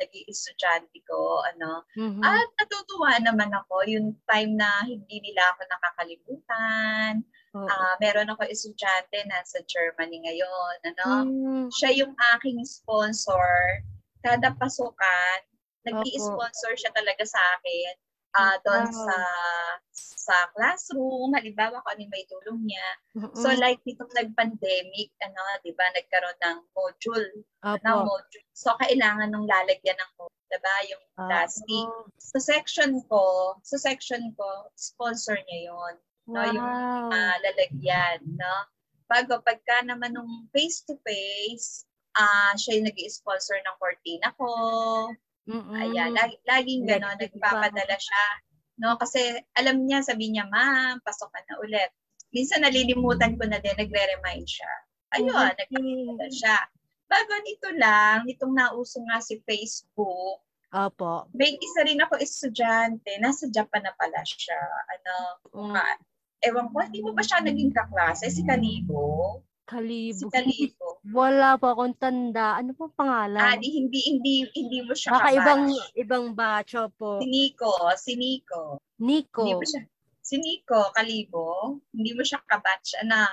naging 0.00 0.24
estudyante 0.28 0.96
ko, 1.04 1.44
ano. 1.44 1.84
Mm-hmm. 1.92 2.24
At 2.24 2.48
natutuwa 2.56 3.20
naman 3.20 3.52
ako 3.52 3.84
yung 3.84 4.16
time 4.24 4.56
na 4.56 4.84
hindi 4.88 5.20
nila 5.20 5.44
ako 5.52 5.60
nakakalimutan. 5.68 7.20
Oh. 7.52 7.68
Uh, 7.68 7.94
meron 8.00 8.32
ako 8.32 8.48
estudyante 8.48 9.20
na 9.28 9.44
sa 9.44 9.60
Germany 9.68 10.24
ngayon, 10.24 10.76
ano. 10.88 11.08
Mm. 11.28 11.66
Siya 11.68 11.90
yung 12.00 12.16
aking 12.36 12.64
sponsor. 12.64 13.84
Kada 14.24 14.52
pasukan, 14.56 15.38
nag-i-sponsor 15.84 16.76
siya 16.76 16.92
talaga 16.92 17.24
sa 17.24 17.40
akin 17.56 17.92
uh, 18.36 18.56
doon 18.66 18.86
Wow. 18.86 18.94
sa 18.94 19.18
sa 20.00 20.36
classroom, 20.54 21.32
halimbawa 21.34 21.80
kung 21.82 21.92
ano 21.96 22.04
may 22.12 22.24
tulong 22.28 22.66
niya. 22.68 22.88
So 23.34 23.48
Mm-mm. 23.48 23.60
like 23.62 23.80
nitong 23.86 24.12
nag-pandemic, 24.14 25.10
ano, 25.24 25.40
'di 25.64 25.72
ba, 25.78 25.86
nagkaroon 25.96 26.38
ng 26.44 26.58
module, 26.76 27.30
na 27.84 27.96
Opo. 27.96 28.00
module. 28.02 28.44
So 28.52 28.74
kailangan 28.82 29.32
nung 29.32 29.48
lalagyan 29.48 29.96
ng 29.98 30.12
module, 30.20 30.44
'di 30.50 30.58
ba, 30.62 30.74
yung 30.90 31.04
Ah, 31.16 31.30
plastic. 31.30 31.88
Sa 32.20 32.38
section 32.42 33.00
ko, 33.10 33.56
sa 33.64 33.78
section 33.80 34.34
ko, 34.36 34.70
sponsor 34.76 35.38
niya 35.48 35.70
'yon, 35.72 35.94
no, 36.36 36.42
yung 36.46 36.70
Wow. 36.70 37.10
ah, 37.10 37.36
lalagyan, 37.42 38.20
no. 38.38 38.54
Bago 39.10 39.42
pagka 39.42 39.82
naman 39.82 40.14
nung 40.14 40.46
face 40.54 40.82
to 40.86 40.94
face, 41.06 41.82
ah 42.18 42.54
siya 42.58 42.78
yung 42.82 42.86
nag-sponsor 42.90 43.58
ng 43.62 43.76
cortina 43.82 44.30
ko. 44.38 44.50
Mm-mm. 45.50 45.74
Ayan, 45.74 46.14
lagi, 46.14 46.36
laging 46.46 46.86
gano'n, 46.86 47.18
nagpapadala 47.18 47.96
siya. 47.98 48.24
No, 48.78 48.94
kasi 48.96 49.34
alam 49.58 49.82
niya, 49.82 50.00
sabi 50.00 50.30
niya, 50.30 50.46
ma'am, 50.46 51.02
pasok 51.02 51.28
ka 51.34 51.42
na 51.44 51.58
ulit. 51.58 51.90
Minsan 52.30 52.62
nalilimutan 52.62 53.34
ko 53.34 53.44
na 53.50 53.58
din, 53.58 53.74
nagre-remind 53.74 54.46
siya. 54.46 54.70
Ayun, 55.18 55.34
Okay. 55.34 55.66
nagpapadala 55.66 56.26
siya. 56.30 56.56
Bago 57.10 57.34
nito 57.42 57.68
lang, 57.74 58.22
nitong 58.22 58.54
nauso 58.54 59.02
nga 59.10 59.18
si 59.18 59.42
Facebook, 59.42 60.38
Opo. 60.70 61.26
may 61.34 61.58
isa 61.58 61.82
rin 61.82 61.98
ako 61.98 62.22
estudyante, 62.22 63.10
nasa 63.18 63.50
Japan 63.50 63.82
na 63.82 63.92
pala 63.98 64.22
siya. 64.22 64.62
Ano, 64.94 65.14
Mm. 65.50 65.74
ewan 66.46 66.70
ko, 66.70 66.78
hindi 66.86 67.02
mo 67.02 67.10
ba 67.10 67.26
siya 67.26 67.42
naging 67.42 67.74
kaklase? 67.74 68.30
Si 68.30 68.46
Kalibo? 69.70 70.18
Si 70.18 70.26
Kalibo. 70.34 70.86
Wala 71.14 71.54
pa 71.56 71.72
akong 71.72 71.94
tanda. 71.96 72.58
Ano 72.58 72.74
po 72.74 72.90
pangalan? 72.90 73.38
Ah, 73.38 73.54
di, 73.54 73.70
hindi, 73.70 74.02
hindi, 74.10 74.44
hindi 74.52 74.78
mo 74.82 74.92
siya 74.92 75.14
Baka 75.14 75.28
ibang 75.32 75.62
kabatch. 75.70 75.94
ibang 75.96 76.26
batch 76.34 76.72
po. 76.98 77.22
Si 77.22 77.26
Nico, 77.30 77.72
si 77.94 78.12
Nico. 78.18 78.62
Nico. 78.98 79.40
Hindi 79.46 79.54
mo 79.56 79.64
siya, 79.64 79.80
si 80.20 80.36
Nico 80.36 80.80
Kalibo, 80.92 81.78
hindi 81.94 82.10
mo 82.12 82.22
siya 82.26 82.42
kabatch, 82.42 82.98
ana. 83.00 83.30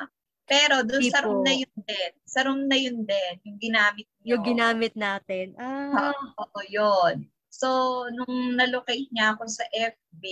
Pero 0.48 0.80
doon 0.80 1.04
sa 1.12 1.28
room 1.28 1.44
na 1.44 1.52
yun 1.52 1.74
din, 1.76 2.12
sa 2.24 2.40
room 2.48 2.72
na 2.72 2.78
yun 2.80 3.04
din, 3.04 3.34
yung 3.44 3.60
ginamit 3.60 4.08
niyo. 4.24 4.40
Yung 4.40 4.44
ginamit 4.48 4.94
natin. 4.96 5.52
Ah, 5.60 6.16
Oo, 6.40 6.60
yun. 6.72 7.28
So, 7.52 7.68
nung 8.16 8.56
nalocate 8.56 9.12
niya 9.12 9.36
ako 9.36 9.44
sa 9.52 9.68
FB, 9.76 10.24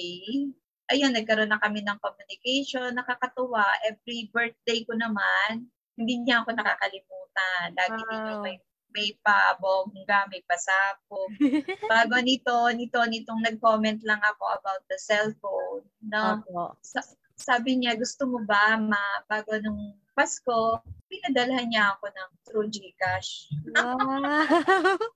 ayun, 0.87 1.11
nagkaroon 1.11 1.51
na 1.51 1.59
kami 1.59 1.83
ng 1.83 1.99
communication, 1.99 2.95
nakakatuwa. 2.95 3.67
Every 3.83 4.31
birthday 4.31 4.87
ko 4.87 4.95
naman, 4.95 5.67
hindi 5.95 6.21
niya 6.21 6.43
ako 6.43 6.51
nakakalimutan. 6.53 7.67
Lagi 7.73 8.01
Wow. 8.05 8.43
may, 8.43 8.55
may 8.91 9.09
pabongga, 9.19 10.27
may 10.27 10.43
pasapog. 10.43 11.31
Bago 11.91 12.15
nito, 12.19 12.55
nito, 12.71 12.99
nitong 13.01 13.43
nag-comment 13.43 13.99
lang 14.03 14.19
ako 14.21 14.43
about 14.55 14.83
the 14.87 14.95
cellphone. 14.95 15.83
No? 16.03 16.39
opo. 16.39 16.75
Sa- 16.79 17.03
sabi 17.35 17.75
niya, 17.75 17.99
gusto 17.99 18.23
mo 18.23 18.39
ba, 18.43 18.79
ma, 18.79 18.99
bago 19.27 19.59
nung 19.59 19.95
Pasko, 20.15 20.79
pinadalhan 21.11 21.67
niya 21.67 21.91
ako 21.91 22.07
ng 22.07 22.29
through 22.47 22.71
Gcash. 22.71 23.51
Wow. 23.75 23.99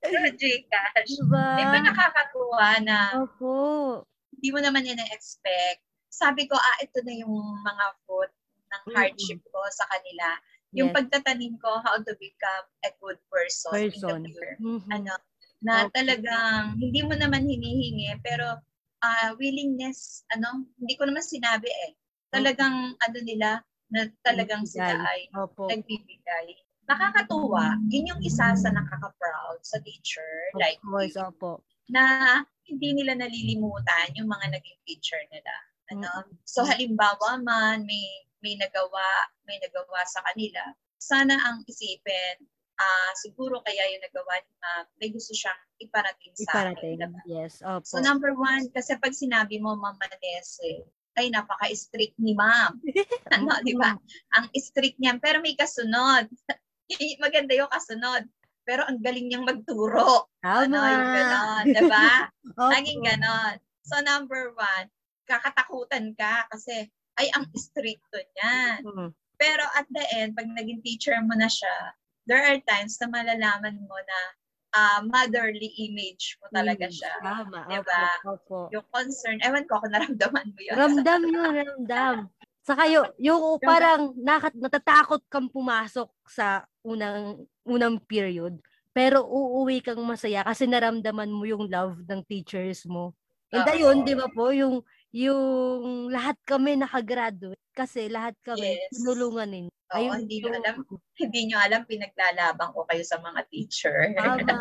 Through 0.03 0.35
Gcash. 0.35 1.11
diba? 1.15 1.47
Di 1.55 1.63
ba 1.63 1.79
nakakatuwa 1.79 2.69
na 2.83 2.99
Opo. 3.15 3.53
hindi 4.35 4.47
mo 4.51 4.59
naman 4.59 4.83
ina-expect. 4.83 5.79
Sabi 6.11 6.51
ko, 6.51 6.59
ah, 6.59 6.77
ito 6.83 6.99
na 7.07 7.15
yung 7.15 7.31
mga 7.63 7.85
fruit 8.03 8.31
ng 8.67 8.83
hardship 8.91 9.39
ko 9.47 9.59
sa 9.71 9.87
kanila. 9.87 10.27
Yung 10.77 10.93
Yes. 10.93 10.97
pagtatanim 11.01 11.57
ko, 11.57 11.81
how 11.81 11.97
to 11.97 12.13
become 12.21 12.65
a 12.85 12.91
good 13.01 13.17
person, 13.33 13.73
Person. 13.73 13.89
in 13.89 14.01
the 14.21 14.29
future. 14.29 14.53
Mhm. 14.61 14.89
Ano, 14.93 15.13
na 15.65 15.89
Okay. 15.89 15.93
talagang 15.97 16.77
hindi 16.77 17.01
mo 17.01 17.13
naman 17.17 17.49
hinihingi, 17.49 18.21
pero 18.21 18.61
ah, 19.01 19.31
willingness, 19.39 20.27
ano, 20.35 20.67
hindi 20.77 20.93
ko 20.99 21.07
naman 21.07 21.23
sinabi 21.23 21.71
eh. 21.71 21.95
Talagang 22.29 22.93
ano 22.99 23.17
nila, 23.23 23.63
na 23.89 24.05
talagang 24.21 24.67
sila 24.69 24.93
ay 24.93 25.33
Opo. 25.33 25.65
nagbibigay. 25.65 26.53
Nakakatuwa. 26.85 27.73
Yun 27.89 28.11
yung 28.13 28.21
isa 28.21 28.53
sa 28.53 28.69
nakaka-proud 28.69 29.61
sa 29.65 29.81
teacher. 29.81 30.53
Of 30.53 30.61
like, 30.61 30.77
course, 30.85 31.17
opo. 31.17 31.65
na 31.89 32.45
hindi 32.69 32.93
nila 32.93 33.17
nalilimutan 33.17 34.13
yung 34.13 34.29
mga 34.29 34.53
naging 34.53 34.79
teacher 34.85 35.17
nila. 35.33 35.53
Ano? 35.89 36.09
So 36.45 36.61
halimbawa 36.61 37.41
man 37.41 37.81
may 37.89 38.28
may 38.39 38.55
nagawa, 38.55 39.07
may 39.47 39.59
nagawa 39.59 40.03
sa 40.07 40.23
kanila, 40.31 40.63
sana 40.99 41.35
ang 41.35 41.63
isipin, 41.67 42.43
ah 42.79 43.11
siguro 43.19 43.59
kaya 43.63 43.83
yung 43.91 44.03
nagawa 44.03 44.39
ni 44.39 44.53
ma'am, 44.63 44.85
may 44.99 45.09
gusto 45.11 45.35
siyang 45.35 45.59
iparating 45.83 46.35
sa 46.35 46.51
Iparating. 46.51 46.99
akin. 46.99 47.11
diba? 47.11 47.21
Yes, 47.27 47.59
opo. 47.63 47.83
So 47.83 47.99
number 47.99 48.31
one, 48.35 48.71
kasi 48.71 48.95
pag 48.99 49.15
sinabi 49.15 49.59
mo 49.59 49.75
Ma'am 49.75 49.99
Manese, 49.99 50.87
ay 51.19 51.27
napaka-strict 51.35 52.15
ni 52.15 52.31
ma'am. 52.31 52.79
ano, 53.35 53.51
di 53.67 53.75
ba? 53.75 53.91
Ang 54.39 54.45
strict 54.55 54.95
niya, 55.03 55.19
pero 55.19 55.43
may 55.43 55.55
kasunod. 55.59 56.31
Maganda 57.23 57.51
yung 57.59 57.67
kasunod. 57.67 58.23
Pero 58.63 58.87
ang 58.87 59.03
galing 59.03 59.27
niyang 59.27 59.43
magturo. 59.43 60.31
Tama. 60.39 60.69
Ano, 60.69 60.79
yung 60.79 61.09
ganon, 61.11 61.63
di 61.67 61.83
ba? 61.91 62.09
Opo. 62.55 62.71
Laging 62.71 63.03
ganon. 63.03 63.55
So 63.83 63.99
number 63.99 64.55
one, 64.55 64.87
kakatakutan 65.27 66.13
ka 66.15 66.47
kasi 66.53 66.87
ay 67.19 67.27
ang 67.35 67.45
stricto 67.53 68.17
niyan. 68.17 68.79
Mm. 68.87 69.09
Pero 69.39 69.63
at 69.75 69.87
the 69.91 70.05
end, 70.15 70.35
pag 70.35 70.47
naging 70.47 70.83
teacher 70.83 71.15
mo 71.23 71.35
na 71.35 71.47
siya, 71.47 71.95
there 72.27 72.43
are 72.43 72.59
times 72.67 72.99
na 72.99 73.07
malalaman 73.07 73.75
mo 73.87 73.95
na 73.95 74.19
ah, 74.75 74.99
motherly 75.01 75.73
image 75.81 76.37
mo 76.39 76.47
talaga 76.53 76.87
Mm, 76.87 76.93
siya. 76.93 77.13
Tama. 77.23 77.59
Diba? 77.67 78.03
Opo. 78.23 78.29
Opo. 78.35 78.57
Yung 78.69 78.85
concern, 78.93 79.37
ewan 79.41 79.65
ko 79.65 79.81
kung 79.81 79.93
naramdaman 79.93 80.47
mo 80.53 80.59
yun. 80.61 80.75
Ramdam 80.77 81.21
yun, 81.25 81.51
ramdam. 81.57 82.15
Saka 82.61 82.85
yung, 82.85 83.07
yung 83.17 83.43
parang 83.63 84.13
nakat, 84.19 84.53
natatakot 84.53 85.25
kang 85.25 85.49
pumasok 85.49 86.11
sa 86.29 86.69
unang 86.85 87.49
unang 87.65 87.97
period, 87.97 88.61
pero 88.93 89.25
uuwi 89.25 89.81
kang 89.81 90.01
masaya 90.05 90.45
kasi 90.45 90.69
naramdaman 90.69 91.33
mo 91.33 91.49
yung 91.49 91.65
love 91.65 92.05
ng 92.05 92.21
teachers 92.29 92.85
mo. 92.85 93.17
And 93.49 93.65
Oo. 93.65 93.73
ayun, 93.73 93.97
di 94.05 94.13
ba 94.13 94.29
po, 94.29 94.53
yung 94.53 94.85
yung 95.09 96.13
lahat 96.13 96.37
kami 96.45 96.77
nakagraduate 96.77 97.57
kasi 97.73 98.05
lahat 98.05 98.37
kami 98.45 98.77
Yes. 98.77 98.93
tinulungan 98.93 99.49
ninyo. 99.49 99.73
Oo, 99.89 100.13
hindi 100.13 100.37
nyo 100.45 100.53
alam. 100.53 100.75
Hindi 101.17 101.39
nyo 101.49 101.57
alam, 101.57 101.81
pinaglalabang 101.89 102.71
ko 102.77 102.85
kayo 102.85 103.01
sa 103.01 103.17
mga 103.17 103.41
teacher. 103.49 104.13
Tama. 104.13 104.53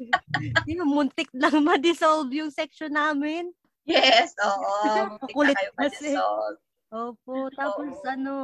yung 0.72 0.88
muntik 0.88 1.28
lang 1.36 1.60
ma-dissolve 1.60 2.32
yung 2.32 2.48
section 2.48 2.96
namin. 2.96 3.52
yes, 3.84 4.32
oo. 4.40 5.12
Muntik 5.12 5.34
Kulit 5.36 5.52
na 5.52 5.60
kayo 5.60 5.70
ma-dissolve. 5.76 6.56
Opo, 6.92 7.36
tapos 7.52 7.92
Oo. 8.00 8.08
ano, 8.08 8.36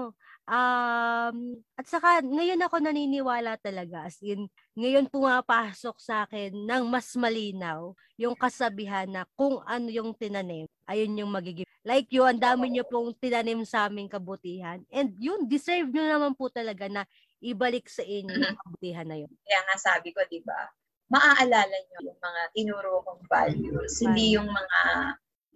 um, 0.49 1.37
at 1.77 1.87
saka 1.87 2.25
ngayon 2.25 2.59
ako 2.65 2.81
naniniwala 2.81 3.61
talaga, 3.61 4.09
as 4.09 4.17
in, 4.25 4.49
ngayon 4.75 5.07
pumapasok 5.13 5.97
sa 6.01 6.25
akin 6.25 6.57
ng 6.57 6.85
mas 6.89 7.13
malinaw 7.15 7.93
yung 8.17 8.35
kasabihan 8.35 9.07
na 9.07 9.29
kung 9.37 9.61
ano 9.69 9.93
yung 9.93 10.17
tinanim, 10.17 10.67
ayun 10.89 11.21
yung 11.21 11.31
magiging. 11.31 11.69
Like 11.85 12.09
yun, 12.11 12.27
ang 12.27 12.41
dami 12.43 12.73
nyo 12.73 12.85
pong 12.89 13.15
tinanim 13.21 13.63
sa 13.63 13.87
aming 13.87 14.11
kabutihan. 14.11 14.83
And 14.91 15.15
yun, 15.21 15.47
deserve 15.47 15.89
nyo 15.93 16.05
naman 16.05 16.35
po 16.35 16.51
talaga 16.51 16.89
na 16.91 17.05
ibalik 17.39 17.87
sa 17.87 18.03
inyo 18.03 18.33
yung 18.33 18.59
kabutihan 18.65 19.07
na 19.07 19.17
yun. 19.21 19.31
Kaya 19.47 19.61
nga 19.69 19.77
sabi 19.79 20.11
ko, 20.11 20.25
di 20.27 20.43
ba, 20.43 20.69
maaalala 21.09 21.77
nyo 21.77 21.99
yung 22.13 22.21
mga 22.21 22.43
tinuro 22.53 23.01
kong 23.07 23.23
values, 23.31 23.95
hindi 24.03 24.37
yung 24.37 24.49
mga 24.51 24.81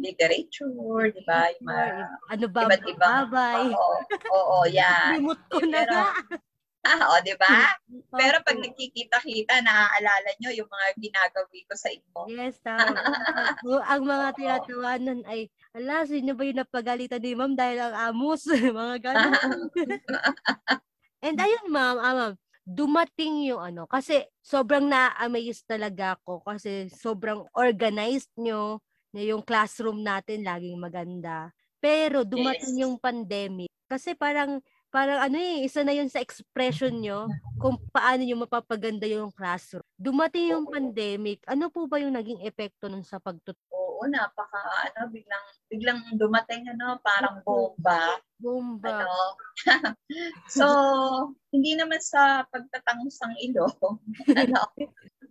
literature, 0.00 1.12
di 1.12 1.22
ba? 1.28 1.52
Yung 1.58 1.66
mga 1.68 1.84
Ano 2.32 2.46
ba, 2.48 2.60
iba't 2.64 2.82
ibang, 2.88 3.12
babay. 3.28 3.66
oo, 3.72 3.94
oo, 4.32 4.58
yan. 4.78 5.20
Limot 5.20 5.40
ko 5.52 5.58
na 5.62 5.84
Pero, 5.84 5.94
nga. 5.94 6.08
ah, 6.90 7.02
o, 7.14 7.20
di 7.22 7.34
ba? 7.38 7.76
Pero 8.16 8.36
pag 8.42 8.58
nagkikita-kita, 8.58 9.54
naaalala 9.62 10.30
nyo 10.40 10.50
yung 10.50 10.70
mga 10.70 10.88
ginagawi 10.98 11.60
ko 11.68 11.74
sa 11.78 11.88
inyo. 11.92 12.20
Yes, 12.26 12.58
tama. 12.66 12.98
Ang 13.86 14.02
mga 14.08 14.26
tinatawanan 14.34 15.20
ay, 15.28 15.46
ala, 15.76 16.02
sino 16.08 16.34
ba 16.34 16.42
yung 16.42 16.60
napagalitan 16.60 17.22
ni 17.22 17.36
ma'am 17.38 17.54
dahil 17.54 17.78
ang 17.78 17.94
amos? 18.12 18.48
mga 18.48 18.96
gano'n. 18.98 19.70
And 21.22 21.36
ayun, 21.38 21.66
ma'am, 21.70 21.96
ah, 22.02 22.14
ma'am, 22.18 22.34
dumating 22.66 23.46
yung 23.46 23.58
ano, 23.62 23.86
kasi 23.90 24.22
sobrang 24.42 24.86
na-amaze 24.86 25.66
talaga 25.66 26.14
ako 26.18 26.46
kasi 26.46 26.86
sobrang 26.90 27.42
organized 27.58 28.30
nyo 28.38 28.78
na 29.12 29.22
yung 29.22 29.44
classroom 29.44 30.00
natin 30.00 30.42
laging 30.42 30.80
maganda. 30.80 31.52
Pero 31.78 32.24
dumating 32.24 32.80
Yes. 32.80 32.82
yung 32.88 32.96
pandemic 32.96 33.68
kasi 33.86 34.16
parang 34.16 34.64
parang 34.92 35.24
ano 35.24 35.36
eh, 35.40 35.64
isa 35.64 35.80
na 35.84 35.96
yun 35.96 36.08
sa 36.12 36.20
expression 36.20 36.92
nyo 37.00 37.24
kung 37.56 37.80
paano 37.92 38.24
yung 38.28 38.44
mapapaganda 38.44 39.08
yung 39.08 39.32
classroom. 39.32 39.84
Dumating 39.96 40.52
yung 40.52 40.68
Oo. 40.68 40.72
pandemic, 40.72 41.40
ano 41.48 41.72
po 41.72 41.88
ba 41.88 41.96
yung 41.96 42.12
naging 42.12 42.44
epekto 42.44 42.92
nun 42.92 43.00
sa 43.04 43.16
pagtuturo? 43.16 43.72
Oo, 43.72 44.04
napaka, 44.04 44.60
ano, 44.92 45.08
biglang, 45.08 45.44
biglang 45.72 46.00
dumating, 46.20 46.68
ano, 46.68 47.00
parang 47.00 47.40
bomba. 47.40 48.20
Bomba. 48.36 49.06
Ano. 49.06 49.08
so, 50.60 50.66
hindi 51.54 51.72
naman 51.72 52.02
sa 52.04 52.44
pagtatangos 52.52 53.16
ng 53.24 53.34
ilong. 53.48 53.96
ano, 54.44 54.60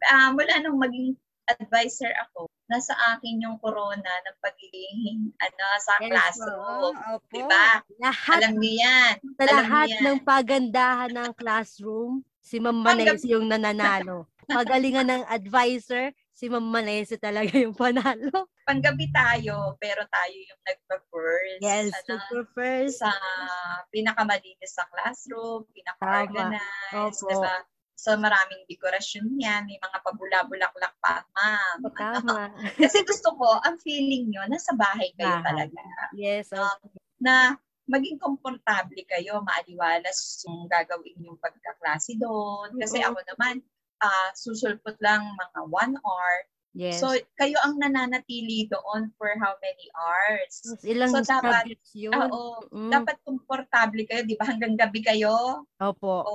ah, 0.10 0.34
mula 0.34 0.58
nung 0.66 0.82
maging 0.82 1.14
advisor 1.50 2.12
ako, 2.30 2.48
nasa 2.72 2.96
akin 3.16 3.44
yung 3.44 3.58
corona 3.60 4.14
ng 4.28 4.38
pagiging 4.40 5.34
ano, 5.36 5.66
sa 5.82 5.94
Yes, 6.00 6.10
classroom. 6.12 6.96
oo, 6.96 7.18
opo. 7.20 7.34
Diba? 7.34 7.84
Lahat, 8.00 8.40
Alam 8.42 8.54
niyo 8.62 8.74
yan. 8.80 9.14
sa 9.36 9.44
alam 9.44 9.56
lahat 9.60 9.88
niyo 9.88 9.96
yan. 9.98 10.04
ng 10.06 10.20
pagandahan 10.24 11.12
ng 11.12 11.32
classroom, 11.36 12.12
si 12.40 12.58
Ma'am 12.64 12.78
Manesi 12.80 13.32
yung 13.32 13.48
nananalo. 13.52 14.28
Pagalingan 14.52 15.08
ng 15.08 15.24
advisor, 15.28 16.12
si 16.32 16.48
Ma'am 16.52 16.64
Manesi 16.64 17.16
talaga 17.20 17.56
yung 17.56 17.76
panalo. 17.76 18.48
Panggabi 18.68 19.10
tayo, 19.12 19.76
pero 19.82 20.06
tayo 20.08 20.38
yung 20.38 20.62
nagpa-first. 20.64 21.62
Yes, 21.66 21.92
ano, 21.92 22.20
super 22.20 22.44
first. 22.56 23.02
sa 23.02 23.12
pinakamalinis 23.92 24.72
sa 24.72 24.86
classroom, 24.92 25.66
pinaka-organized, 25.76 27.20
diba? 27.26 27.56
So, 28.02 28.18
maraming 28.18 28.66
dekorasyon 28.66 29.38
yan. 29.38 29.70
May 29.70 29.78
mga 29.78 29.98
pabula-bulaklak 30.02 30.98
pa, 30.98 31.22
ma'am. 31.38 31.86
Ano? 31.86 31.94
Tama. 31.94 32.50
Kasi 32.82 33.06
gusto 33.06 33.38
ko, 33.38 33.62
ang 33.62 33.78
feeling 33.78 34.34
nyo, 34.34 34.42
nasa 34.50 34.74
bahay 34.74 35.14
kayo 35.14 35.38
Bahay. 35.38 35.46
talaga. 35.70 35.82
Yes, 36.18 36.50
Um, 36.50 36.66
opo. 36.66 36.98
na 37.22 37.62
maging 37.86 38.18
komportable 38.18 39.06
kayo, 39.06 39.46
maaliwalas 39.46 40.18
yung 40.50 40.66
gagawin 40.66 41.14
yung 41.22 41.38
pagkaklase 41.38 42.18
doon. 42.18 42.74
Kasi 42.82 43.06
Oo. 43.06 43.14
ako 43.14 43.20
naman, 43.38 43.62
ah 44.02 44.34
susulpot 44.34 44.98
lang 44.98 45.22
mga 45.38 45.60
one 45.70 45.94
hour. 46.02 46.34
Yes. 46.74 47.00
So, 47.00 47.12
kayo 47.36 47.58
ang 47.64 47.80
nananatili 47.80 48.68
doon 48.72 49.12
for 49.20 49.32
how 49.40 49.56
many 49.60 49.88
hours? 49.94 50.54
Ilang 50.84 51.12
so, 51.12 51.24
dapat- 51.24 51.68
yun? 51.96 52.14
Ah, 52.16 52.28
oo. 52.32 52.64
Mm. 52.72 52.92
Dapat 52.92 53.18
komportable 53.24 54.04
kayo, 54.08 54.24
di 54.24 54.36
ba? 54.40 54.48
Hanggang 54.48 54.76
gabi 54.76 55.02
kayo. 55.04 55.66
Opo. 55.80 56.14
O 56.26 56.34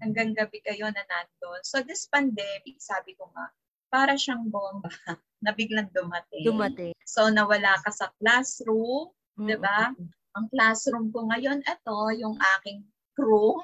hanggang 0.00 0.32
gabi 0.32 0.64
kayo 0.64 0.88
na 0.88 1.04
nandun. 1.04 1.60
So, 1.60 1.84
this 1.84 2.08
pandemic, 2.08 2.80
sabi 2.80 3.12
ko 3.16 3.28
nga, 3.36 3.52
para 3.92 4.16
siyang 4.16 4.48
bomba 4.48 4.88
na 5.44 5.52
biglang 5.52 5.92
dumating. 5.92 6.44
Dumating. 6.46 6.94
So, 7.04 7.28
nawala 7.28 7.76
ka 7.84 7.92
sa 7.92 8.08
classroom, 8.20 9.12
Mm, 9.40 9.48
di 9.48 9.56
ba? 9.56 9.88
Ang 10.36 10.46
classroom 10.52 11.08
ko 11.16 11.24
ngayon, 11.32 11.64
ito, 11.64 11.96
yung 12.20 12.36
aking 12.58 12.84
crew, 13.16 13.56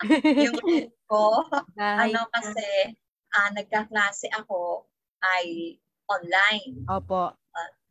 yung 0.46 0.56
room 0.56 0.88
ko. 1.04 1.44
Ano 1.76 2.24
kasi, 2.32 2.96
ah 3.36 3.52
nagkaklase 3.52 4.32
ako 4.32 4.88
ay 5.22 5.78
online. 6.08 6.84
Opo. 6.88 7.34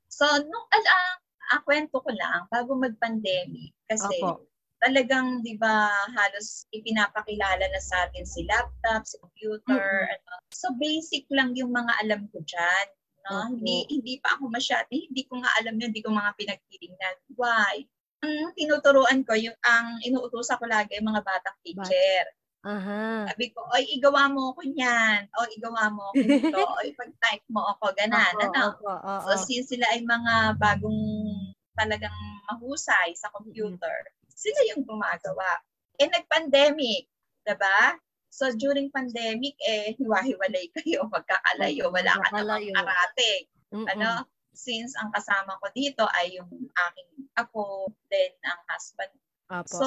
So, 0.07 0.25
nung, 0.25 0.65
ah, 0.73 0.81
ah, 0.81 1.15
ah, 1.53 1.61
kwento 1.61 2.01
ko 2.01 2.09
lang, 2.09 2.49
bago 2.49 2.73
mag-pandemic, 2.73 3.69
kasi 3.85 4.17
Opo. 4.25 4.49
talagang, 4.81 5.45
di 5.45 5.53
ba, 5.61 5.93
halos 6.17 6.65
ipinapakilala 6.73 7.61
na 7.69 7.81
sa 7.81 8.09
atin 8.09 8.25
si 8.25 8.41
laptop, 8.49 9.05
si 9.05 9.21
computer, 9.21 10.09
Mm-mm. 10.09 10.15
ano. 10.17 10.33
So, 10.49 10.73
basic 10.81 11.29
lang 11.29 11.53
yung 11.53 11.69
mga 11.69 11.93
alam 12.01 12.25
ko 12.33 12.41
dyan. 12.41 12.87
No? 13.29 13.45
Opo. 13.45 13.47
Hindi, 13.53 13.85
hindi 13.93 14.13
pa 14.17 14.39
ako 14.39 14.49
masyado, 14.49 14.89
hindi 14.89 15.27
ko 15.29 15.37
nga 15.43 15.51
alam 15.61 15.77
yun, 15.77 15.93
hindi 15.93 16.01
ko 16.01 16.09
mga 16.09 16.33
pinagtitingnan. 16.39 17.15
Why? 17.37 17.85
Ang 18.25 18.57
tinuturuan 18.57 19.21
ko, 19.21 19.37
yung, 19.37 19.53
ang 19.61 20.01
inuutosan 20.01 20.57
ko 20.57 20.65
lagi, 20.65 20.97
yung 20.97 21.13
mga 21.13 21.21
batang 21.21 21.57
teacher. 21.61 22.25
Aha. 22.67 23.31
Sabi 23.31 23.55
ko, 23.55 23.63
oy, 23.71 23.87
igawa 23.95 24.27
mo 24.27 24.51
ako 24.51 24.67
niyan. 24.67 25.31
O, 25.39 25.47
igawa 25.55 25.87
mo 25.87 26.11
ako 26.11 26.19
nito. 26.19 26.59
o, 26.75 26.83
ipag-type 26.83 27.47
mo 27.47 27.63
ako. 27.71 27.95
Ganan. 27.95 28.35
Opo, 28.35 28.43
ano? 28.43 28.61
opo, 28.75 28.91
oo. 28.91 29.23
So, 29.23 29.47
since 29.47 29.71
sila 29.71 29.87
ay 29.95 30.03
mga 30.03 30.59
bagong 30.59 31.03
talagang 31.79 32.17
mahusay 32.51 33.15
sa 33.15 33.31
computer, 33.31 34.11
sila 34.27 34.59
yung 34.75 34.83
gumagawa. 34.83 35.63
Eh, 35.97 36.09
nag-pandemic, 36.11 37.07
'di 37.45 37.55
ba? 37.55 37.95
So, 38.27 38.51
during 38.53 38.91
pandemic, 38.91 39.55
eh, 39.63 39.95
hiwa-hiwalay 39.95 40.67
kayo, 40.77 41.07
magkakalayo, 41.07 41.87
wala 41.89 42.11
ka 42.19 42.27
namang 42.35 42.69
karating. 42.75 43.43
Ano? 43.71 44.27
Since 44.57 44.97
ang 44.97 45.13
kasama 45.13 45.57
ko 45.61 45.69
dito 45.71 46.03
ay 46.17 46.37
yung 46.37 46.49
aking 46.89 47.11
ako, 47.37 47.93
then 48.09 48.33
ang 48.43 48.61
husband. 48.67 49.13
Opo. 49.47 49.69
So, 49.69 49.85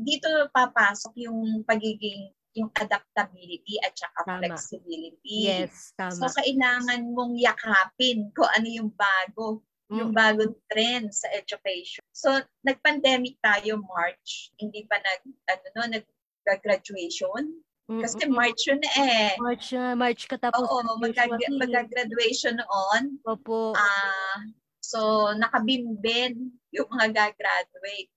dito 0.00 0.26
papasok 0.50 1.12
yung 1.20 1.38
pagiging 1.62 2.28
yung 2.52 2.66
adaptability 2.74 3.78
at 3.78 3.94
saka 3.94 4.26
Tama. 4.26 4.42
flexibility. 4.42 5.46
yes, 5.46 5.94
So, 5.94 6.26
tama. 6.26 6.34
kailangan 6.34 7.00
mong 7.08 7.38
yakapin 7.38 8.34
kung 8.34 8.50
ano 8.50 8.66
yung 8.66 8.90
bago, 8.90 9.62
yung 9.86 10.10
Mm. 10.10 10.18
bagong 10.18 10.54
trend 10.66 11.06
sa 11.10 11.30
education. 11.30 12.02
So, 12.10 12.34
nag-pandemic 12.60 13.38
tayo 13.38 13.78
March, 13.78 14.50
hindi 14.58 14.82
pa 14.84 14.98
nag, 14.98 15.22
ano 15.46 15.66
no, 15.76 16.02
nag-graduation. 16.46 17.42
Mm, 17.86 18.02
Kasi. 18.02 18.22
March 18.26 18.62
yun 18.66 18.82
eh. 18.98 19.34
March 19.38 19.66
na, 19.70 19.94
March 19.94 20.22
katapos. 20.26 20.62
Oo, 20.62 20.78
magka- 20.98 21.26
magka-graduation 21.30 22.54
noon. 22.54 23.18
Opo. 23.26 23.74
Ah, 23.74 24.42
so, 24.80 25.30
nakabimbin 25.34 26.38
yung 26.70 26.86
mga 26.88 27.10
gagraduate. 27.10 28.10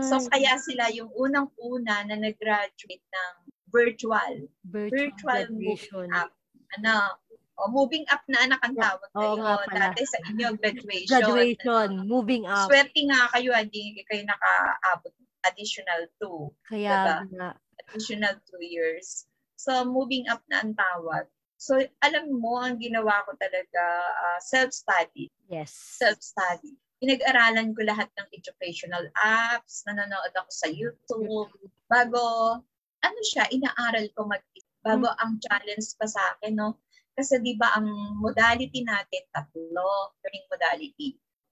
So, 0.00 0.16
Ay, 0.32 0.40
kaya 0.40 0.56
sila 0.56 0.88
yung 0.96 1.12
unang-una 1.12 2.08
na 2.08 2.16
nag-graduate 2.16 3.04
ng 3.04 3.32
virtual. 3.68 4.48
virtual, 4.64 5.12
virtual 5.20 5.44
moving 5.52 6.08
up. 6.16 6.32
Ano, 6.80 7.20
o 7.58 7.68
moving 7.68 8.06
up 8.08 8.22
na 8.30 8.46
anak 8.46 8.60
ang 8.62 8.76
tawag 8.78 9.10
ngayon. 9.12 9.38
nga 9.42 9.54
pala. 9.66 9.80
Dati 9.90 10.02
sa 10.06 10.18
inyo, 10.30 10.48
graduation. 10.62 11.10
Graduation, 11.10 11.88
moving 12.06 12.44
up. 12.46 12.70
Swerte 12.70 13.00
nga 13.10 13.28
kayo, 13.34 13.50
hindi 13.52 13.98
kayo 14.06 14.22
nakaabot 14.24 15.12
additional 15.46 16.02
two. 16.18 16.50
Kaya 16.66 16.90
diba? 16.90 17.16
nga. 17.34 17.50
Additional 17.88 18.34
two 18.46 18.62
years. 18.62 19.26
So, 19.58 19.84
moving 19.84 20.30
up 20.30 20.42
na 20.46 20.62
ang 20.62 20.74
tawag. 20.78 21.26
So, 21.58 21.74
alam 21.98 22.30
mo, 22.30 22.62
ang 22.62 22.78
ginawa 22.78 23.26
ko 23.26 23.34
talaga, 23.34 23.82
ah, 24.06 24.38
self-study. 24.38 25.26
Yes. 25.50 25.74
Self-study. 25.98 26.78
Pinag-aralan 26.98 27.74
ko 27.78 27.86
lahat 27.86 28.10
ng 28.18 28.28
educational 28.34 29.06
apps, 29.14 29.86
nanonood 29.86 30.34
ako 30.34 30.50
sa 30.50 30.66
YouTube, 30.66 31.50
bago, 31.86 32.58
ano 33.06 33.20
siya, 33.22 33.46
inaaral 33.54 34.10
ko 34.18 34.26
mag 34.26 34.42
bago 34.82 35.10
ang 35.18 35.38
challenge 35.42 35.94
pa 35.98 36.06
sa 36.06 36.22
akin, 36.34 36.54
no? 36.58 36.78
Kasi 37.18 37.42
di 37.42 37.58
ba 37.58 37.74
ang 37.74 38.18
modality 38.22 38.86
natin, 38.86 39.26
tatlo, 39.34 40.14
learning 40.22 40.46
modality. 40.46 41.08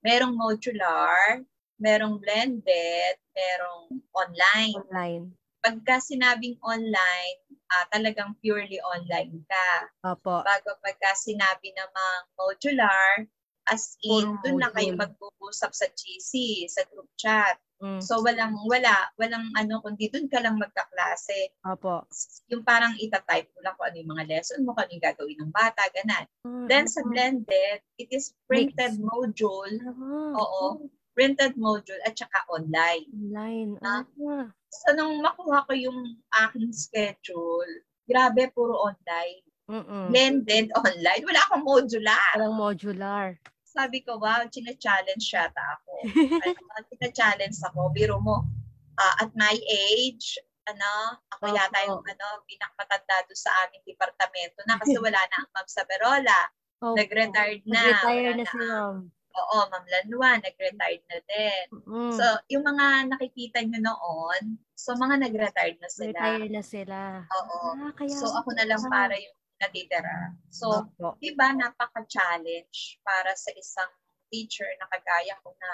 Merong 0.06 0.34
modular, 0.38 1.42
merong 1.82 2.22
blended, 2.22 3.14
merong 3.34 3.98
online. 4.14 4.78
Online. 4.88 5.24
Pagka 5.58 5.98
sinabing 5.98 6.54
online, 6.62 7.38
ah, 7.74 7.86
talagang 7.90 8.38
purely 8.38 8.78
online 8.78 9.42
ka. 9.50 9.70
Opo. 10.14 10.46
Bago 10.46 10.78
pagka 10.78 11.18
sinabi 11.18 11.74
namang 11.74 12.22
modular, 12.38 13.26
as 13.66 13.98
in, 14.02 14.38
doon 14.46 14.62
na 14.62 14.70
kayo 14.70 14.94
mag-uusap 14.94 15.74
sa 15.74 15.86
GC, 15.90 16.64
sa 16.70 16.86
group 16.90 17.10
chat. 17.18 17.58
Mm. 17.82 18.00
So 18.00 18.24
walang 18.24 18.56
wala, 18.64 19.12
walang 19.20 19.52
ano 19.52 19.84
kundi 19.84 20.08
doon 20.08 20.32
ka 20.32 20.40
lang 20.40 20.56
magkaklase. 20.56 21.52
Opo. 21.68 22.08
Yung 22.48 22.64
parang 22.64 22.96
ita-type 22.96 23.52
mo 23.52 23.60
lang 23.60 23.76
kung 23.76 23.86
ano 23.92 23.96
yung 24.00 24.12
mga 24.16 24.26
lesson 24.32 24.64
mo, 24.64 24.72
kung 24.72 24.88
ano 24.88 24.96
yung 24.96 25.04
gagawin 25.04 25.38
ng 25.44 25.52
bata, 25.52 25.82
ganun. 25.92 26.26
Then 26.70 26.88
sa 26.88 27.04
Mm, 27.04 27.10
blended, 27.12 27.78
it 28.00 28.08
is 28.08 28.32
printed 28.48 28.96
Mix. 28.96 29.04
module, 29.04 29.76
mm. 29.76 30.32
oo, 30.40 30.88
printed 31.12 31.52
module 31.60 32.00
at 32.08 32.16
saka 32.16 32.48
online. 32.48 33.04
Online. 33.12 33.72
Ah. 33.84 34.08
Ah. 34.24 34.48
So 34.72 34.96
nung 34.96 35.20
makuha 35.20 35.68
ko 35.68 35.72
yung 35.76 36.16
aking 36.48 36.72
schedule, 36.72 37.70
grabe 38.08 38.48
puro 38.56 38.88
online. 38.88 39.44
Mm-mm. 39.66 40.14
Blended 40.14 40.70
online, 40.78 41.22
wala 41.26 41.40
akong 41.42 41.64
modular. 41.66 42.32
Parang 42.38 42.54
modular. 42.54 43.34
Sabi 43.76 44.00
ko, 44.00 44.16
wow, 44.16 44.40
china-challenge 44.48 45.26
yata 45.28 45.60
ako. 45.60 45.92
ano, 46.48 46.78
china-challenge 46.88 47.58
ako. 47.60 47.92
Biro 47.92 48.16
mo, 48.24 48.48
ah, 48.96 49.20
at 49.20 49.30
my 49.36 49.52
age, 49.68 50.40
ano, 50.64 51.20
ako 51.28 51.52
Opo. 51.52 51.56
yata 51.60 51.78
yung 51.84 52.00
ano, 52.00 52.26
pinakamatanda 52.48 53.28
doon 53.28 53.36
sa 53.36 53.52
aming 53.68 53.84
departamento 53.84 54.64
na 54.64 54.80
kasi 54.80 54.96
wala 54.96 55.20
na 55.20 55.36
ang 55.44 55.50
Ma'am 55.52 55.68
Saberola. 55.68 56.40
Opo. 56.80 56.96
Nag-retired 56.96 57.64
na. 57.68 57.80
Nag-retire 57.84 58.24
Wala 58.24 58.32
na 58.40 58.44
si 58.48 58.56
Ma'am. 58.56 58.96
Oo, 59.36 59.58
Ma'am 59.68 59.84
Lanwa, 59.84 60.30
nag-retired 60.40 61.04
na 61.12 61.18
din. 61.28 61.66
Mm. 61.84 62.12
So, 62.16 62.24
yung 62.48 62.64
mga 62.64 63.12
nakikita 63.12 63.60
nyo 63.60 63.92
noon, 63.92 64.56
so 64.72 64.96
mga 64.96 65.20
nag-retired 65.28 65.78
na 65.84 65.90
sila. 65.92 66.16
Retire 66.16 66.48
na 66.48 66.62
sila. 66.64 66.98
Oo. 67.28 67.58
Ah, 67.76 67.92
kaya 67.92 68.16
So, 68.16 68.32
ako 68.32 68.56
na 68.56 68.64
lang 68.64 68.80
para 68.88 69.12
yung 69.20 69.36
natitira. 69.60 70.36
So, 70.52 70.86
Opo. 70.86 71.16
diba 71.20 71.52
napaka-challenge 71.56 73.00
para 73.02 73.32
sa 73.36 73.50
isang 73.56 73.92
teacher 74.28 74.68
na 74.82 74.86
kagaya 74.90 75.38
ko 75.40 75.54
na 75.56 75.70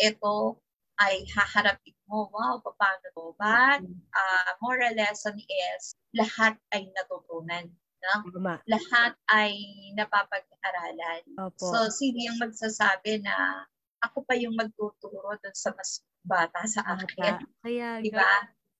ito 0.00 0.58
ay 1.00 1.24
haharapin 1.32 1.96
mo. 2.06 2.28
Wow, 2.30 2.60
paano 2.62 3.06
to? 3.16 3.32
But, 3.40 3.80
uh, 3.88 4.50
moral 4.60 4.92
lesson 4.94 5.40
is, 5.40 5.96
lahat 6.12 6.60
ay 6.76 6.88
natutunan. 6.92 7.72
No? 8.02 8.14
Tama. 8.34 8.58
Lahat 8.66 9.14
ay 9.30 9.54
napapag-aralan. 9.94 11.22
Opo. 11.38 11.62
So, 11.70 11.88
sino 11.88 12.18
yung 12.18 12.38
magsasabi 12.42 13.22
na 13.22 13.66
ako 14.02 14.26
pa 14.26 14.34
yung 14.34 14.58
magtuturo 14.58 15.38
dun 15.38 15.54
sa 15.54 15.70
mas 15.78 16.02
bata 16.26 16.66
sa 16.66 16.82
akin? 16.98 17.38
Kaya, 17.62 18.02
Diba? 18.02 18.26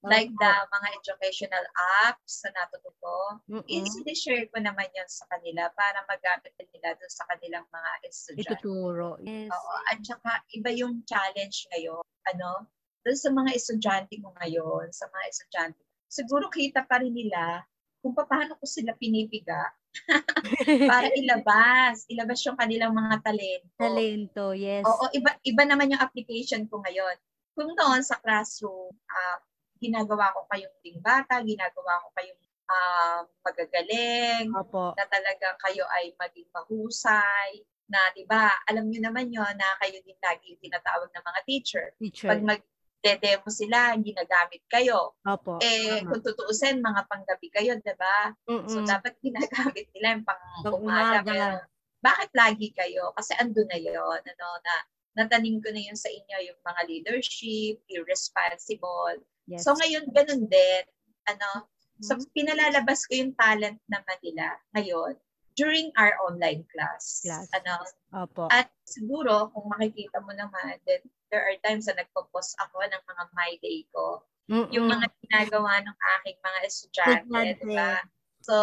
Like 0.03 0.31
the 0.35 0.53
mga 0.67 0.87
educational 0.99 1.65
apps 2.03 2.43
na 2.43 2.51
natututo, 2.59 3.39
Mm-mm. 3.47 4.03
i-share 4.03 4.51
ko 4.51 4.59
naman 4.59 4.91
yan 4.91 5.07
sa 5.07 5.23
kanila 5.31 5.71
para 5.71 6.03
magamit 6.11 6.51
din 6.59 6.67
nila 6.75 6.91
doon 6.99 7.13
sa 7.13 7.23
kanilang 7.31 7.63
mga 7.71 7.91
estudyante. 8.03 8.59
Ituturo. 8.59 9.15
Yes. 9.23 9.47
Oo. 9.47 9.75
At 9.87 9.99
saka 10.03 10.43
iba 10.51 10.69
yung 10.75 11.07
challenge 11.07 11.71
ngayon, 11.71 12.03
ano, 12.35 12.67
doon 13.07 13.19
sa 13.19 13.29
mga 13.31 13.51
estudyante 13.55 14.19
ko 14.19 14.35
ngayon, 14.43 14.91
sa 14.91 15.07
mga 15.07 15.25
estudyante, 15.31 15.79
siguro 16.11 16.51
kita 16.51 16.83
pa 16.83 16.99
rin 16.99 17.15
nila 17.15 17.63
kung 18.03 18.11
paano 18.11 18.59
ko 18.59 18.67
sila 18.67 18.91
pinipiga 18.99 19.71
para 20.91 21.07
ilabas, 21.15 22.03
ilabas 22.11 22.43
yung 22.43 22.59
kanilang 22.59 22.91
mga 22.91 23.23
talento. 23.23 23.79
Talento, 23.79 24.45
yes. 24.51 24.83
Oo, 24.83 25.07
iba 25.15 25.31
iba 25.47 25.63
naman 25.63 25.95
yung 25.95 26.03
application 26.03 26.67
ko 26.67 26.83
ngayon. 26.83 27.15
Kung 27.55 27.71
noon 27.71 28.03
sa 28.03 28.19
classroom, 28.19 28.91
ah, 29.07 29.39
ginagawa 29.83 30.31
ko 30.31 30.47
kayong 30.47 30.77
ding 30.79 31.03
bata, 31.03 31.43
ginagawa 31.43 31.99
ko 32.03 32.07
kayong 32.15 32.41
ah, 32.71 33.21
magagaling, 33.43 34.47
Opo. 34.55 34.95
na 34.95 35.03
talagang 35.11 35.59
kayo 35.59 35.83
ay 35.91 36.15
maging 36.15 36.47
mahusay, 36.55 37.67
na 37.91 37.99
'di 38.15 38.23
ba? 38.25 38.47
Alam 38.69 38.87
niyo 38.87 39.03
naman 39.03 39.29
'yon 39.29 39.53
na 39.59 39.75
kayo 39.83 39.99
din 40.01 40.17
lagi 40.23 40.55
yung 40.55 40.61
tinatawag 40.63 41.09
ng 41.11 41.25
mga 41.25 41.41
teacher. 41.45 41.85
Teacher. 41.99 42.29
Pag 42.31 42.41
mag-demo 42.41 43.47
sila, 43.51 43.93
ginagamit 43.99 44.63
kayo. 44.71 45.13
Opo. 45.27 45.59
Eh, 45.59 46.01
tama. 46.01 46.07
kung 46.09 46.21
tutuusin, 46.23 46.79
mga 46.79 47.01
panggabi 47.05 47.47
kayo, 47.51 47.75
'di 47.77 47.93
ba? 47.99 48.31
So, 48.65 48.81
dapat 48.87 49.19
ginagamit 49.19 49.91
nila 49.91 50.17
yung 50.17 50.25
pang 50.25 50.41
umaga. 50.71 51.67
bakit 52.03 52.35
lagi 52.35 52.67
kayo? 52.75 53.15
Kasi 53.15 53.31
andun 53.39 53.67
na 53.71 53.79
yon 53.79 54.19
ano, 54.19 54.47
na 54.59 54.73
natanim 55.13 55.61
ko 55.61 55.69
na 55.69 55.81
yun 55.81 55.97
sa 55.97 56.09
inyo, 56.09 56.53
yung 56.53 56.59
mga 56.61 56.81
leadership, 56.89 57.81
irresponsible. 57.87 59.21
Yes. 59.45 59.63
So, 59.65 59.73
ngayon, 59.77 60.09
ganun 60.11 60.49
din. 60.49 60.83
Ano, 61.29 61.67
so, 62.01 62.17
Mhm. 62.17 62.25
pinalalabas 62.33 63.05
ko 63.07 63.15
yung 63.15 63.33
talent 63.37 63.79
naman 63.87 64.17
nila 64.23 64.57
ngayon 64.73 65.15
during 65.53 65.93
our 65.95 66.17
online 66.25 66.65
class. 66.73 67.21
Class. 67.21 67.47
Ano, 67.53 67.77
Opo. 68.25 68.49
at 68.49 68.73
siguro, 68.83 69.53
kung 69.53 69.69
makikita 69.69 70.17
mo 70.25 70.33
naman, 70.33 70.81
then 70.89 71.01
there 71.29 71.45
are 71.45 71.57
times 71.61 71.85
na 71.85 71.97
nagpo-post 71.97 72.57
ako 72.59 72.81
ng 72.81 73.03
mga 73.05 73.23
my 73.33 73.51
day 73.61 73.85
ko 73.93 74.21
yung 74.49 74.85
Mm-mm. 74.85 74.91
mga 74.91 75.07
ginagawa 75.23 75.79
ng 75.79 75.97
aking 76.19 76.37
mga 76.43 76.59
estudyante, 76.67 77.31
Estudyante. 77.31 77.63
di 77.63 77.65
ba? 77.71 77.95
So, 78.43 78.53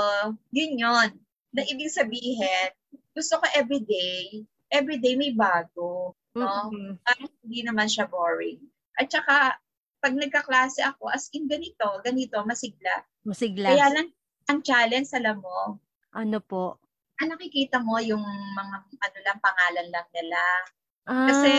yun 0.53 0.77
yun. 0.77 1.09
Na 1.57 1.63
ibig 1.65 1.89
sabihin, 1.89 2.71
gusto 3.17 3.41
ko 3.41 3.47
everyday, 3.57 4.45
everyday 4.69 5.17
may 5.17 5.33
bago. 5.33 6.13
No? 6.35 6.71
Mm-mm. 6.71 6.99
Parang 7.03 7.31
hindi 7.43 7.61
naman 7.63 7.87
siya 7.87 8.07
boring. 8.07 8.61
At 8.97 9.09
saka, 9.09 9.57
pag 10.01 10.15
nagkaklase 10.15 10.81
ako, 10.83 11.11
as 11.11 11.29
in 11.33 11.45
ganito, 11.45 11.85
ganito, 12.01 12.41
masigla. 12.45 13.05
Masigla. 13.23 13.69
Kaya 13.71 13.87
lang, 13.93 14.09
ang 14.49 14.61
challenge, 14.61 15.11
alam 15.13 15.41
mo, 15.41 15.79
Ano 16.11 16.39
po? 16.41 16.79
ah, 17.21 17.27
nakikita 17.29 17.79
mo 17.79 18.01
yung 18.01 18.25
mga, 18.57 18.77
ano 18.97 19.19
lang, 19.21 19.39
pangalan 19.39 19.89
lang 19.93 20.09
nila. 20.11 20.41
Ah, 21.05 21.29
Kasi, 21.29 21.51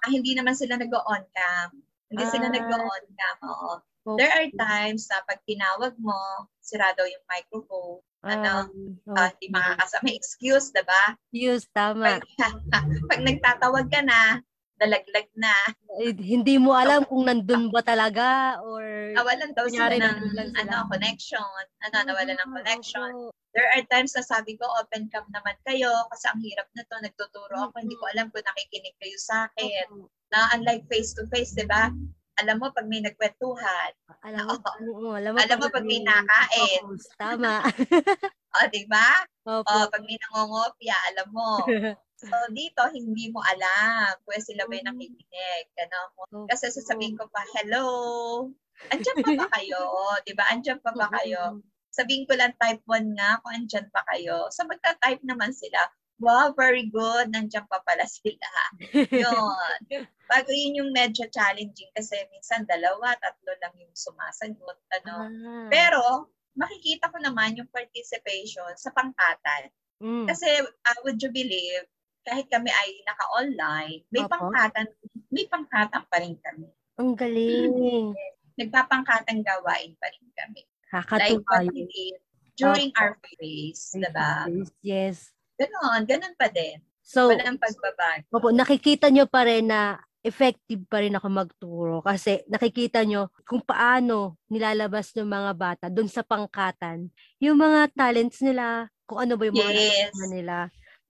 ah, 0.00 0.08
hindi 0.08 0.32
naman 0.32 0.56
sila 0.56 0.74
nag-on 0.76 1.24
cam. 1.30 1.68
Hindi 2.08 2.24
sila 2.28 2.48
Ah. 2.48 2.52
nag-on 2.52 3.02
cam, 3.12 3.36
oo. 3.44 3.72
Okay. 4.06 4.18
There 4.18 4.32
are 4.32 4.48
times 4.54 5.06
na 5.10 5.22
pag 5.26 5.40
tinawag 5.46 5.94
mo, 5.98 6.16
sira 6.62 6.94
daw 6.94 7.06
yung 7.06 7.26
microphone, 7.26 8.00
ano, 8.22 8.70
Um, 8.70 9.18
ah, 9.18 9.30
hindi 9.34 9.50
makakasama 9.50 10.08
excuse, 10.14 10.70
diba? 10.70 11.18
Yes, 11.34 11.66
tama. 11.74 12.22
Pag, 12.22 12.22
pag 13.10 13.20
nagtatawag 13.22 13.86
ka 13.90 14.00
na, 14.02 14.42
dalaglag 14.78 15.30
na, 15.38 15.54
Eh, 16.02 16.10
hindi 16.16 16.56
mo 16.56 16.72
alam 16.72 17.04
kung 17.04 17.28
nandun 17.28 17.68
ba 17.68 17.84
talaga 17.84 18.56
or 18.64 18.82
nawalan 19.12 19.52
daw 19.52 19.68
sila 19.68 19.92
ng 19.92 20.18
ano, 20.56 20.76
connection, 20.88 21.44
ano, 21.84 21.96
nawalan 22.08 22.34
ng 22.40 22.50
Ah, 22.50 22.54
connection. 22.58 23.10
There 23.52 23.68
are 23.68 23.84
times 23.92 24.16
na 24.16 24.24
sabi 24.24 24.56
ko, 24.56 24.64
open 24.80 25.12
cam 25.12 25.28
naman 25.28 25.52
kayo 25.68 25.92
kasi 26.08 26.24
ang 26.32 26.40
hirap 26.40 26.64
na 26.72 26.88
to, 26.88 26.96
nagtuturo 27.04 27.68
ako, 27.68 27.84
hindi 27.84 27.92
ko 28.00 28.08
alam 28.16 28.32
kung 28.32 28.40
nakikinig 28.40 28.96
kayo 28.96 29.16
sa 29.20 29.52
akin. 29.52 30.08
Na 30.32 30.48
unlike 30.56 30.88
face-to-face, 30.88 31.52
di 31.60 31.68
ba? 31.68 31.92
Alam 32.40 32.56
mo, 32.64 32.66
pag 32.72 32.88
may 32.88 33.04
nagkwentuhan, 33.04 33.92
Alam 34.24 34.42
mo, 34.48 34.54
Oo. 34.88 35.12
alam 35.12 35.36
mo, 35.36 35.38
Alam 35.42 35.56
mo, 35.60 35.66
pag 35.68 35.84
may 35.84 36.00
nakain. 36.00 36.84
Tama. 37.20 37.60
o, 38.56 38.66
di 38.72 38.82
ba? 38.88 39.08
Opo. 39.44 39.68
O, 39.68 39.90
pag 39.92 40.02
may 40.06 40.16
nangongopya, 40.16 40.96
alam 41.12 41.28
mo. 41.32 41.50
So, 42.22 42.30
dito, 42.54 42.86
hindi 42.94 43.34
mo 43.34 43.42
alam 43.42 44.14
kung 44.22 44.38
sila 44.38 44.70
ba 44.70 44.78
yung 44.78 44.94
nakikinig. 44.94 45.66
Ano? 45.74 46.46
Kasi 46.46 46.70
sasabihin 46.70 47.18
ko 47.18 47.26
pa, 47.26 47.42
hello, 47.58 48.46
andyan 48.94 49.18
pa 49.26 49.30
ba 49.42 49.46
kayo? 49.58 49.82
Di 50.22 50.30
ba? 50.38 50.46
Andyan 50.54 50.78
pa 50.78 50.94
ba 50.94 51.10
kayo? 51.18 51.58
Sabihin 51.90 52.22
ko 52.30 52.38
lang 52.38 52.54
type 52.62 52.78
1 52.86 53.18
nga 53.18 53.42
kung 53.42 53.58
andyan 53.58 53.90
pa 53.90 54.06
kayo. 54.14 54.46
So, 54.54 54.62
magta-type 54.70 55.26
naman 55.26 55.50
sila. 55.50 55.82
Wow, 56.20 56.54
very 56.54 56.86
good. 56.90 57.32
Nandyan 57.32 57.66
pa 57.66 57.80
pala 57.82 58.04
sila. 58.06 58.50
Yun. 59.22 60.04
Bago 60.28 60.48
yun 60.48 60.80
yung 60.80 60.90
medyo 60.96 61.28
challenging 61.28 61.92
kasi 61.92 62.16
minsan 62.32 62.64
dalawa, 62.64 63.12
tatlo 63.20 63.52
lang 63.60 63.74
yung 63.76 63.92
sumasagot. 63.92 64.78
Ano? 65.02 65.14
Ah. 65.28 65.68
Pero, 65.68 66.32
makikita 66.56 67.08
ko 67.12 67.20
naman 67.20 67.56
yung 67.56 67.68
participation 67.68 68.68
sa 68.76 68.92
pangkatan. 68.92 69.72
Mm. 70.00 70.26
Kasi, 70.28 70.48
uh, 70.62 70.98
would 71.04 71.20
you 71.20 71.28
believe, 71.32 71.84
kahit 72.22 72.46
kami 72.48 72.70
ay 72.70 72.90
naka-online, 73.02 74.06
may 74.14 74.22
Opo. 74.22 74.30
pangkatan, 74.30 74.86
may 75.34 75.46
pangkatan 75.50 76.02
pa 76.06 76.16
rin 76.22 76.38
kami. 76.38 76.70
Ang 77.02 77.18
galing. 77.18 78.14
Nagpapangkatang 78.60 79.42
gawain 79.42 79.96
pa 79.98 80.06
rin 80.12 80.28
kami. 80.38 80.62
Like 80.92 81.08
Kakatuwa 81.08 81.56
yun. 81.72 81.88
did 81.88 82.16
during 82.56 82.90
Opo. 82.92 83.00
our 83.00 83.12
phase, 83.24 83.96
diba? 83.96 84.46
Yes. 84.84 85.32
Ganon, 85.62 86.00
ganon 86.10 86.34
pa 86.34 86.50
din. 86.50 86.82
So, 87.02 87.30
Walang 87.30 87.58
pagbabago. 87.62 88.26
Opo, 88.34 88.48
nakikita 88.50 89.06
nyo 89.14 89.26
pa 89.30 89.46
rin 89.46 89.70
na 89.70 89.98
effective 90.22 90.82
pa 90.86 91.02
rin 91.02 91.14
ako 91.18 91.26
magturo 91.30 91.96
kasi 91.98 92.46
nakikita 92.46 93.02
nyo 93.02 93.30
kung 93.42 93.58
paano 93.62 94.38
nilalabas 94.46 95.10
ng 95.18 95.26
mga 95.26 95.52
bata 95.58 95.86
doon 95.90 96.06
sa 96.06 96.22
pangkatan 96.22 97.10
yung 97.42 97.58
mga 97.58 97.90
talents 97.90 98.38
nila, 98.38 98.86
kung 99.02 99.18
ano 99.18 99.34
ba 99.34 99.42
yung 99.50 99.58
mga 99.58 99.72
Yes. 99.74 100.14
nila. 100.30 100.56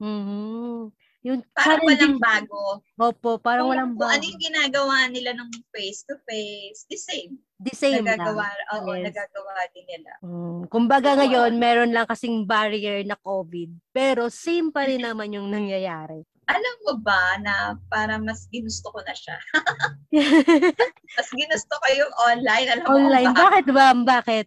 Mhm. 0.00 0.92
Yung 1.22 1.38
Parang 1.54 1.86
walang 1.86 2.18
bago. 2.18 2.82
Opo, 2.96 3.38
parang 3.38 3.64
Kung- 3.64 3.72
walang 3.72 3.90
Kung 3.94 4.04
ano 4.04 4.18
bago. 4.18 4.26
yung 4.26 4.40
ginagawa 4.42 4.96
nila 5.06 5.30
nung 5.32 5.54
face-to-face, 5.70 6.86
the 6.86 6.98
same. 6.98 7.38
The 7.56 7.70
same 7.72 8.02
nagagawa, 8.02 8.42
lang. 8.42 8.68
oo, 8.74 8.90
Yes. 8.90 9.06
nagagawa 9.06 9.54
din 9.70 9.86
nila. 9.86 10.12
Mm. 10.20 10.60
Kumbaga 10.66 11.14
ngayon, 11.14 11.52
meron 11.56 11.90
lang 11.90 12.04
kasing 12.04 12.42
barrier 12.42 13.00
na 13.02 13.14
COVID. 13.16 13.70
Pero 13.90 14.26
same 14.28 14.68
pa 14.68 14.82
rin 14.82 14.98
naman 15.00 15.30
yung 15.30 15.46
nangyayari. 15.46 16.26
Alam 16.42 16.74
mo 16.82 16.92
ba 16.98 17.38
na 17.38 17.54
para 17.86 18.18
mas 18.18 18.50
ginusto 18.50 18.90
ko 18.90 18.98
na 18.98 19.14
siya? 19.14 19.38
Mas 21.14 21.28
ginusto 21.30 21.70
ko 21.72 21.86
yung 21.88 22.12
online. 22.20 22.66
Alam 22.68 22.82
mo 22.82 22.92
Online. 22.98 23.30
ba? 23.30 23.40
Bakit 23.46 23.66
ba? 23.68 23.86
Bakit? 23.94 24.46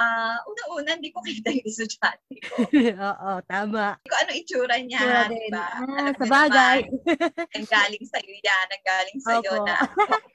Ah, 0.00 0.40
una-una, 0.42 0.96
hindi 0.96 1.12
ko 1.12 1.20
kita 1.20 1.52
yung 1.52 1.68
estudyante 1.68 2.32
ko. 2.40 2.64
Oo, 2.96 3.30
tama. 3.44 4.00
Hindi 4.00 4.08
ko 4.08 4.16
ano 4.16 4.30
itsura 4.32 4.76
niya, 4.80 4.96
Tura 4.98 5.22
di 5.28 5.36
din. 5.36 5.50
ba? 5.52 5.66
Ah, 5.76 5.98
Alam 6.00 6.14
sa 6.16 6.26
bagay. 6.26 6.78
Ang 7.60 7.68
galing 7.68 8.04
sa'yo 8.08 8.34
yan, 8.40 8.66
ang 8.70 8.84
galing 8.86 9.18
sa'yo 9.20 9.50
Opo. 9.52 9.66
na. 9.68 9.76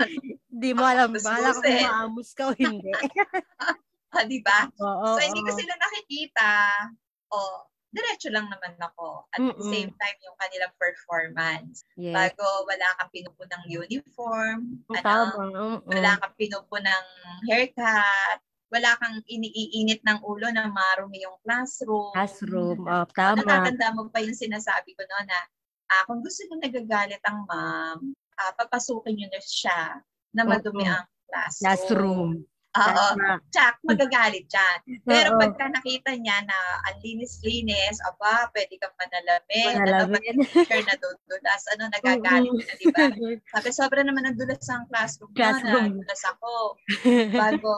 Di 0.62 0.70
mo 0.72 0.86
alam. 0.86 1.10
Bala 1.12 1.50
kung 1.52 1.66
maamos 1.66 2.30
ka 2.32 2.48
o 2.48 2.56
hindi. 2.56 2.94
Ah, 4.16 4.24
di 4.24 4.40
ba? 4.40 4.64
Oo. 4.80 5.18
so, 5.18 5.20
hindi 5.20 5.44
ko 5.44 5.52
sila 5.52 5.76
nakikita. 5.76 6.48
O, 7.36 7.68
diretso 7.92 8.32
lang 8.32 8.48
naman 8.48 8.80
ako. 8.80 9.28
At 9.28 9.44
the 9.44 9.52
Mm-mm. 9.52 9.68
same 9.68 9.92
time, 9.92 10.18
yung 10.24 10.38
kanilang 10.40 10.72
performance. 10.80 11.84
Yes. 12.00 12.16
Bago, 12.16 12.48
wala 12.64 12.88
kang 12.96 13.12
pinupunang 13.12 13.66
uniform. 13.68 14.80
Ang 14.88 14.96
Ano, 14.96 15.04
Tama. 15.04 15.44
wala 15.84 16.12
kang 16.16 16.36
pinupunang 16.40 17.08
haircut. 17.52 18.40
Wala 18.74 18.98
kang 18.98 19.22
iniiinit 19.30 20.02
ng 20.02 20.20
ulo 20.26 20.50
na 20.50 20.66
marumi 20.70 21.22
yung 21.22 21.38
classroom. 21.46 22.14
Classroom. 22.18 22.82
Oh, 22.90 23.06
O, 23.06 23.10
tama. 23.14 23.38
natatanda 23.46 23.94
mo 23.94 24.10
pa 24.10 24.22
yung 24.26 24.34
sinasabi 24.38 24.98
ko 24.98 25.06
noon 25.06 25.28
na 25.30 25.40
ah, 25.94 26.04
kung 26.10 26.26
gusto 26.26 26.42
niyo 26.50 26.58
nagagalit 26.58 27.22
ang 27.30 27.46
ma'am, 27.46 28.00
ah, 28.42 28.52
papasukin 28.58 29.14
niyo 29.14 29.28
na 29.30 29.42
siya 29.42 29.80
na 30.34 30.42
madumi 30.44 30.82
Oo. 30.82 30.90
ang 30.98 31.06
classroom. 31.30 31.62
Classroom. 31.62 32.32
Oo. 32.76 33.08
Tsak, 33.56 33.88
magagalit 33.88 34.52
yan. 34.52 34.78
Pero 35.08 35.32
Oo. 35.32 35.40
pagka 35.40 35.72
nakita 35.72 36.12
niya 36.20 36.44
na 36.44 36.58
ang 36.92 37.00
linis-linis, 37.00 38.04
aba, 38.04 38.52
pwede 38.52 38.76
kang 38.76 38.92
manalamin, 39.00 39.80
ano, 39.80 40.12
Manalamin. 40.12 40.36
teacher 40.44 40.84
na 40.84 40.96
dudulas, 41.00 41.62
ano, 41.72 41.88
nagagalit 41.88 42.52
na, 42.52 42.74
di 42.76 42.86
ba? 42.92 43.06
Sabi, 43.56 43.70
sobra 43.72 44.04
naman 44.04 44.28
ang 44.28 44.36
dulas 44.36 44.68
ang 44.68 44.84
classroom, 44.92 45.32
Classroom. 45.32 45.72
na 45.72 46.04
dulas 46.04 46.22
ako. 46.28 46.52
Bago, 47.32 47.72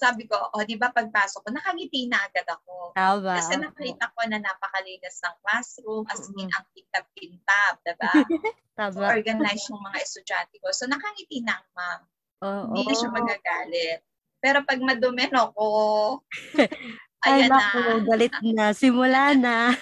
sabi 0.00 0.24
ko, 0.24 0.40
o, 0.56 0.64
di 0.64 0.80
ba, 0.80 0.88
pagpasok 0.88 1.44
ko, 1.44 1.48
nakangiti 1.52 2.08
na 2.08 2.24
agad 2.24 2.48
ako. 2.48 2.96
Tama. 2.96 3.36
Kasi 3.36 3.60
nakita 3.60 4.08
ko 4.16 4.20
na 4.24 4.40
napakalinis 4.40 5.20
ng 5.20 5.36
classroom, 5.44 6.08
as 6.08 6.24
in, 6.32 6.48
ang 6.48 6.64
kintab-kintab, 6.72 7.74
diba? 7.84 8.14
So, 8.80 8.96
Tama. 8.96 9.12
organized 9.12 9.68
yung 9.68 9.84
mga 9.84 10.00
estudyante 10.00 10.56
ko. 10.56 10.72
So, 10.72 10.88
nakangiti 10.88 11.44
na 11.44 11.60
ang 11.60 11.68
ma'am. 11.76 12.00
Oo. 12.40 12.62
Hindi 12.72 12.88
na 12.88 12.94
siya 12.96 13.10
magagalit. 13.12 14.00
Pero 14.40 14.64
pag 14.64 14.80
madumi 14.80 15.28
ako, 15.28 15.68
Ay, 17.20 17.44
ayan 17.44 17.52
na. 17.52 17.68
galit 18.08 18.32
na. 18.56 18.72
Simula 18.72 19.36
na. 19.36 19.76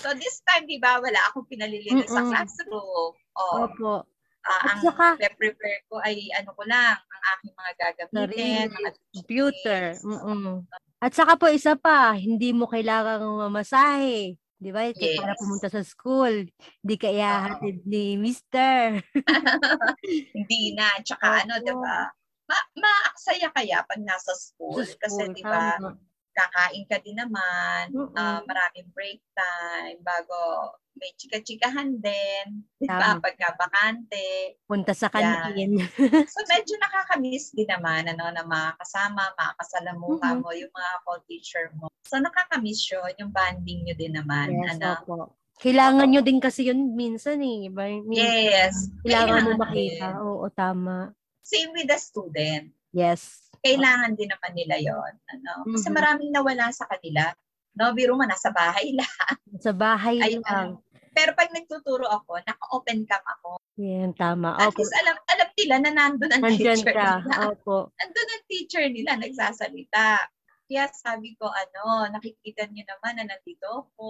So 0.00 0.16
this 0.16 0.40
time, 0.48 0.64
di 0.64 0.80
ba, 0.80 0.96
wala 0.96 1.20
akong 1.28 1.44
pinalilinis 1.44 2.08
sa 2.08 2.24
Mm-mm. 2.24 2.32
classroom. 2.32 3.12
Oh, 3.36 3.52
Opo. 3.68 4.08
At 4.44 4.60
ang 4.68 4.80
saka- 4.84 5.16
prepare 5.34 5.80
ko 5.88 5.96
ay 5.98 6.28
ano 6.32 6.52
ko 6.52 6.62
lang, 6.64 7.00
ang 7.00 7.22
aking 7.32 7.54
mga 7.54 7.72
gagamitin, 7.74 8.64
mga 8.70 8.90
Computer. 9.10 9.82
Mm-mm. 10.04 10.68
At 11.00 11.12
saka 11.12 11.32
po 11.34 11.48
isa 11.48 11.72
pa, 11.74 12.12
hindi 12.12 12.52
mo 12.52 12.68
kailangang 12.68 13.24
mamasahe. 13.24 14.36
Di 14.54 14.68
ba? 14.68 14.84
Kaya 14.86 15.16
Para 15.18 15.32
Yes. 15.32 15.40
pumunta 15.40 15.68
sa 15.68 15.82
school. 15.82 16.48
Hindi 16.80 16.94
ka 16.96 17.08
ihahatid 17.08 17.84
ni 17.84 18.16
mister. 18.16 19.00
Hindi 20.36 20.72
na. 20.72 20.88
Tsaka 21.00 21.44
ano, 21.44 21.58
Opo. 21.58 21.64
di 21.64 21.72
ba? 21.74 21.98
Ma 22.44 22.56
maaksaya 22.76 23.48
kaya 23.50 23.80
pag 23.84 24.00
nasa 24.00 24.32
school. 24.32 24.76
Sa 24.78 24.96
Kasi 24.98 25.24
school, 25.24 25.32
di 25.32 25.42
ba, 25.42 25.80
kakain 26.32 26.84
ka 26.84 27.00
din 27.00 27.16
naman, 27.16 27.88
ah, 28.14 28.44
maraming 28.44 28.88
break 28.92 29.20
time, 29.32 29.98
bago 30.00 30.36
may 30.94 31.10
chika-chikahan 31.14 31.98
din, 31.98 32.46
di 32.78 32.86
ba, 32.86 33.18
pagka 33.18 33.54
bakante. 33.54 34.58
Punta 34.64 34.94
sa 34.94 35.10
kantin. 35.10 35.74
So 36.34 36.40
medyo 36.46 36.74
nakakamiss 36.78 37.50
din 37.52 37.66
naman, 37.66 38.06
ano, 38.08 38.30
na 38.30 38.42
makakasama, 38.42 39.34
makakasalamuha 39.34 40.28
Mhm. 40.34 40.40
mo 40.40 40.50
yung 40.50 40.70
mga 40.70 40.92
co-teacher 41.02 41.66
mo. 41.74 41.86
So 42.02 42.18
nakakamiss 42.18 42.82
yun, 42.86 43.10
yung 43.18 43.30
banding 43.30 43.84
nyo 43.84 43.94
din 43.94 44.14
naman. 44.14 44.50
Yes, 44.50 44.78
ano. 44.78 44.90
opo. 44.98 45.14
Kailangan 45.54 46.10
nyo 46.10 46.20
din 46.20 46.38
kasi 46.38 46.66
yun 46.66 46.94
minsan 46.94 47.38
eh. 47.38 47.70
Minsan, 47.70 48.10
Yes. 48.10 48.74
Kailangan 49.00 49.42
mo 49.46 49.52
makita. 49.56 49.74
din. 49.74 50.14
Oo, 50.18 50.46
tama. 50.50 51.14
Same 51.42 51.70
with 51.72 51.86
the 51.86 51.98
student. 51.98 52.74
Yes. 52.90 53.50
Kailangan 53.60 54.12
din 54.12 54.28
naman 54.28 54.52
nila 54.52 54.76
yon 54.76 55.12
ano? 55.24 55.52
Kasi 55.70 55.88
Mhm. 55.88 55.94
maraming 55.94 56.30
nawala 56.30 56.68
sa 56.68 56.84
kanila. 56.86 57.32
No, 57.74 57.90
biro 57.90 58.14
mo, 58.14 58.22
nasa 58.22 58.54
bahay 58.54 58.94
lang. 58.98 59.10
Sa 59.58 59.74
bahay 59.74 60.22
Ayun, 60.22 60.42
lang. 60.46 60.68
Pero 61.14 61.30
pag 61.34 61.50
nagtuturo 61.50 62.06
ako, 62.06 62.42
naka-open 62.42 63.06
cam 63.06 63.22
ako. 63.38 63.58
Yan, 63.78 64.14
tama. 64.14 64.54
At 64.58 64.70
Opo. 64.74 64.82
least 64.82 64.94
alam, 64.98 65.14
alam 65.30 65.48
nila 65.54 65.76
na 65.78 65.90
nandun 65.90 66.30
ang 66.30 66.42
Nandyan 66.42 66.78
teacher 66.78 66.94
ka. 66.94 67.10
nila. 67.22 67.54
Opo. 67.54 67.76
Nandun 68.02 68.30
ang 68.34 68.44
teacher 68.50 68.84
nila, 68.90 69.10
nagsasalita. 69.18 70.26
Kaya 70.64 70.84
sabi 70.90 71.38
ko, 71.38 71.46
ano, 71.46 72.08
nakikita 72.10 72.66
niyo 72.70 72.82
naman 72.88 73.20
na 73.20 73.30
nandito 73.30 73.66
ako, 73.86 74.08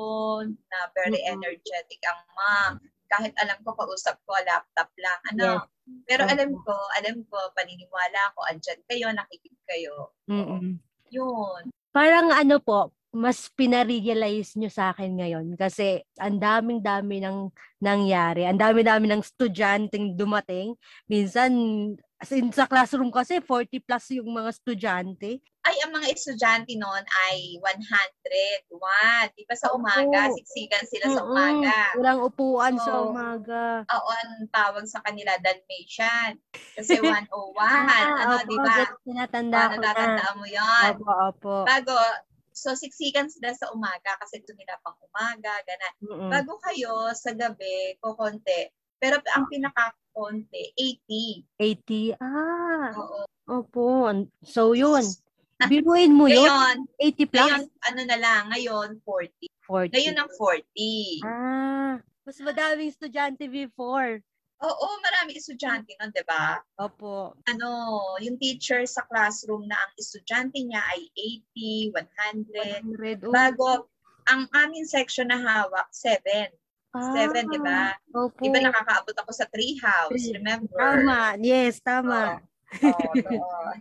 na 0.49 0.79
very 0.97 1.21
Mm-mm. 1.21 1.35
energetic 1.41 2.01
ang 2.05 2.21
ma'am. 2.33 2.73
Kahit 3.05 3.37
alam 3.37 3.61
ko, 3.61 3.77
kausap 3.77 4.17
ko, 4.25 4.33
laptop 4.41 4.89
lang. 4.97 5.21
Ano, 5.35 5.69
pero 6.09 6.25
Opo. 6.25 6.33
alam 6.33 6.51
ko, 6.65 6.75
alam 6.97 7.17
ko, 7.29 7.37
paniniwala 7.53 8.33
ko, 8.33 8.41
andyan 8.49 8.81
kayo, 8.89 9.13
nakikinig 9.13 9.65
kayo. 9.69 10.13
Mm-mm. 10.29 10.81
Yun. 11.13 11.69
Parang 11.93 12.33
ano 12.33 12.57
po, 12.65 12.93
mas 13.15 13.47
pinarealize 13.55 14.59
nyo 14.59 14.67
sa 14.67 14.91
akin 14.91 15.15
ngayon 15.15 15.55
kasi 15.55 16.03
ang 16.19 16.43
daming-dami 16.43 17.23
ng 17.23 17.47
nangyari. 17.79 18.43
Ang 18.43 18.59
dami-dami 18.59 19.07
ng 19.07 19.23
estudyanteng 19.23 20.19
dumating. 20.19 20.75
Minsan, 21.07 21.55
as 22.19 22.35
in, 22.35 22.51
sa 22.51 22.67
classroom 22.67 23.15
kasi 23.15 23.39
40 23.39 23.79
plus 23.87 24.19
yung 24.19 24.35
mga 24.35 24.51
estudyante. 24.51 25.39
Ay, 25.65 25.81
ang 25.81 25.97
mga 25.97 26.13
estudyante 26.13 26.75
noon 26.77 27.05
ay 27.31 27.57
100. 27.63 28.69
One. 28.75 29.29
Di 29.33 29.47
ba 29.49 29.57
sa 29.57 29.73
umaga, 29.73 30.29
siksikan 30.35 30.85
sila 30.85 31.07
sa 31.09 31.23
umaga. 31.25 31.95
Walang 31.97 32.21
upuan 32.21 32.75
sa 32.77 33.01
Oo. 33.01 33.15
umaga. 33.15 33.87
Oo, 33.89 34.11
ang 34.13 34.45
tawag 34.53 34.85
sa 34.85 35.01
kanila, 35.01 35.33
Dalmatian. 35.41 36.37
Kasi 36.77 36.99
101. 37.01 37.31
Ah, 37.63 38.27
ano, 38.27 38.35
di 38.45 38.59
ba? 38.59 38.77
Tinatanda 39.07 39.57
Paano 39.57 39.73
ko 39.73 39.81
na. 39.81 39.87
natatandaan 39.89 40.35
mo 40.37 40.47
yun? 40.51 40.93
Opo, 40.99 41.13
opo. 41.33 41.55
Bago, 41.65 41.97
so 42.55 42.73
siksikan 42.79 43.27
sila 43.27 43.51
sa 43.53 43.69
umaga 43.75 44.15
kasi 44.23 44.39
ito 44.39 44.55
nila 44.55 44.79
pang 44.81 44.95
umaga, 45.03 45.53
ganan. 45.67 45.95
Mm-mm. 46.01 46.31
Bago 46.31 46.57
kayo 46.63 47.11
sa 47.13 47.35
gabi, 47.35 47.99
kukonti. 47.99 48.71
Pero 49.03 49.19
ang 49.35 49.51
pinaka-konti, 49.51 50.73
80. 50.79 51.61
80. 51.61 52.17
Ah, 52.23 52.95
Oo. 52.95 53.21
opo. 53.61 54.09
So, 54.47 54.73
yun. 54.73 55.03
Biruin 55.69 56.15
mo 56.15 56.31
yun. 56.31 56.47
Ngayon, 56.47 56.77
80 56.97 57.29
plus? 57.29 57.43
ngayon, 57.43 57.65
ano 57.85 58.01
na 58.07 58.17
lang, 58.17 58.43
ngayon, 58.55 58.89
40. 59.03 59.51
40. 59.67 59.93
Ngayon 59.93 60.17
ang 60.17 60.31
40. 60.33 61.27
Ah, 61.27 61.95
mas 62.25 62.39
madaming 62.41 62.89
estudyante 62.89 63.45
before. 63.51 64.25
Oo, 64.65 64.87
marami 65.05 65.37
estudyante 65.37 65.93
nun, 66.01 66.09
di 66.09 66.25
ba? 66.25 66.57
Opo. 66.81 67.37
Ano, 67.45 67.69
yung 68.25 68.41
teacher 68.41 68.81
sa 68.89 69.05
classroom 69.13 69.69
na 69.69 69.77
ang 69.77 69.93
estudyante 70.01 70.57
niya 70.57 70.81
ay 70.81 71.13
80, 71.53 71.93
100. 71.93 73.21
100. 73.21 73.29
Oh, 73.29 73.33
Bago, 73.35 73.69
ang 74.25 74.49
aming 74.57 74.89
section 74.89 75.29
na 75.29 75.37
hawak, 75.37 75.85
7. 75.93 76.49
ah, 76.97 77.13
7, 77.29 77.45
di 77.53 77.61
ba? 77.61 77.93
Opo. 78.17 78.41
Di 78.41 78.49
ba 78.49 78.65
nakakaabot 78.65 79.13
ako 79.21 79.31
sa 79.37 79.45
tree 79.53 79.77
house, 79.85 80.33
remember? 80.33 80.81
Tama. 80.81 81.37
Yes, 81.45 81.85
tama. 81.85 82.41
Oo, 82.81 83.13
doon. 83.21 83.77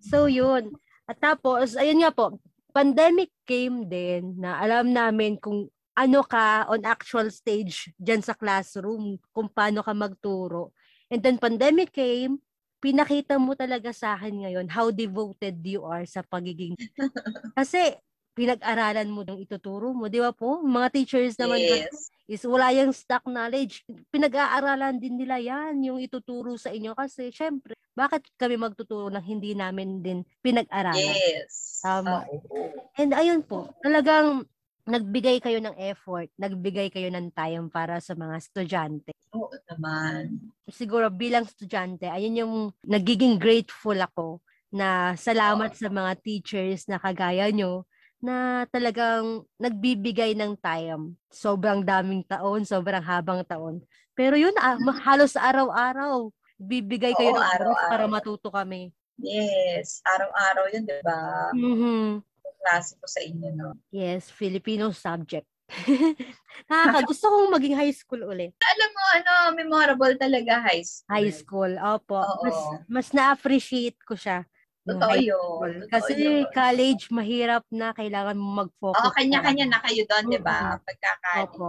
So, 0.00 0.24
yun. 0.24 0.72
At 1.04 1.20
tapos, 1.20 1.76
ayun 1.76 2.00
nga 2.00 2.12
po, 2.16 2.40
pandemic 2.72 3.28
came 3.44 3.84
din 3.84 4.40
na 4.40 4.56
alam 4.60 4.88
namin 4.88 5.36
kung 5.36 5.68
ano 5.98 6.22
ka 6.22 6.70
on 6.70 6.86
actual 6.86 7.26
stage 7.34 7.90
dyan 7.98 8.22
sa 8.22 8.38
classroom, 8.38 9.18
kung 9.34 9.50
paano 9.50 9.82
ka 9.82 9.90
magturo. 9.90 10.70
And 11.10 11.18
then 11.18 11.42
pandemic 11.42 11.90
came, 11.90 12.38
pinakita 12.78 13.34
mo 13.42 13.58
talaga 13.58 13.90
sa 13.90 14.14
akin 14.14 14.46
ngayon 14.46 14.66
how 14.70 14.94
devoted 14.94 15.58
you 15.66 15.82
are 15.82 16.06
sa 16.06 16.22
pagiging... 16.22 16.78
Kasi 17.58 17.98
pinag-aralan 18.38 19.10
mo 19.10 19.26
ng 19.26 19.42
ituturo 19.42 19.90
mo, 19.90 20.06
di 20.06 20.22
ba 20.22 20.30
po? 20.30 20.62
Mga 20.62 20.88
teachers 20.94 21.34
naman 21.34 21.58
yes. 21.58 22.14
is 22.30 22.46
wala 22.46 22.70
yung 22.70 22.94
stock 22.94 23.26
knowledge. 23.26 23.82
Pinag-aaralan 24.14 25.02
din 25.02 25.18
nila 25.18 25.42
yan, 25.42 25.82
yung 25.82 25.98
ituturo 25.98 26.54
sa 26.54 26.70
inyo. 26.70 26.94
Kasi, 26.94 27.34
syempre, 27.34 27.74
bakit 27.98 28.30
kami 28.38 28.54
magtuturo 28.54 29.10
ng 29.10 29.26
hindi 29.26 29.58
namin 29.58 29.98
din 30.06 30.22
pinag-aralan? 30.38 31.18
Yes. 31.18 31.82
Tama. 31.82 32.22
Oo. 32.30 32.78
And 32.94 33.10
ayun 33.10 33.42
po, 33.42 33.74
talagang 33.82 34.46
nagbigay 34.88 35.38
kayo 35.44 35.60
ng 35.60 35.76
effort, 35.76 36.32
nagbigay 36.40 36.88
kayo 36.88 37.12
ng 37.12 37.28
time 37.36 37.68
para 37.68 38.00
sa 38.00 38.16
mga 38.16 38.34
estudyante. 38.40 39.12
Oo 39.36 39.52
naman. 39.68 40.48
Siguro 40.72 41.12
bilang 41.12 41.44
estudyante, 41.44 42.08
ayun 42.08 42.40
yung 42.40 42.54
nagiging 42.80 43.36
grateful 43.36 43.96
ako 44.00 44.40
na 44.72 45.12
salamat 45.16 45.76
sa 45.76 45.88
mga 45.92 46.12
teachers 46.24 46.88
na 46.88 46.96
kagaya 46.96 47.48
nyo 47.52 47.84
na 48.18 48.66
talagang 48.72 49.44
nagbibigay 49.60 50.34
ng 50.34 50.56
time. 50.58 51.14
Sobrang 51.30 51.84
daming 51.84 52.24
taon, 52.26 52.64
sobrang 52.66 53.04
habang 53.04 53.44
taon. 53.46 53.84
Pero 54.16 54.34
yun, 54.34 54.52
ah, 54.58 54.74
ma- 54.80 54.98
halos 55.06 55.38
araw-araw, 55.38 56.32
bibigay 56.58 57.14
kayo 57.14 57.30
Oo, 57.32 57.38
ng 57.38 57.46
araw-araw. 57.54 57.90
para 57.92 58.04
matuto 58.10 58.48
kami. 58.50 58.90
Yes. 59.22 60.02
Araw-araw 60.02 60.64
yun, 60.74 60.82
di 60.86 60.98
ba? 61.06 61.50
Mhm. 61.54 62.22
Klase 62.58 62.98
ko 62.98 63.06
sa 63.06 63.20
inyo, 63.22 63.48
no? 63.54 63.78
Yes, 63.94 64.28
Filipino 64.28 64.90
subject. 64.90 65.46
Nakaka, 66.68 67.06
gusto 67.06 67.28
kong 67.28 67.54
maging 67.54 67.76
high 67.76 67.94
school 67.94 68.24
ulit. 68.24 68.56
Alam 68.58 68.90
mo, 68.90 69.02
ano, 69.14 69.32
memorable 69.54 70.14
talaga 70.18 70.64
high 70.64 70.82
school. 70.82 71.12
High 71.12 71.32
school, 71.32 71.72
opo. 71.78 72.18
Oo. 72.18 72.42
Mas, 72.42 72.58
mas 72.88 73.08
na-appreciate 73.14 74.00
ko 74.02 74.18
siya. 74.18 74.42
Totoo 74.88 75.14
yun. 75.20 75.84
Totoo 75.84 75.90
Kasi 75.92 76.12
yun. 76.16 76.48
college, 76.50 77.04
mahirap 77.12 77.64
na. 77.68 77.92
Kailangan 77.92 78.36
mo 78.40 78.64
mag-focus. 78.64 78.96
Oo, 79.04 79.12
kanya-kanya 79.12 79.66
na 79.68 79.78
kayo 79.84 80.02
doon, 80.08 80.24
di 80.32 80.40
ba? 80.40 80.80
Pagka-college. 80.80 81.54
Opo. 81.54 81.68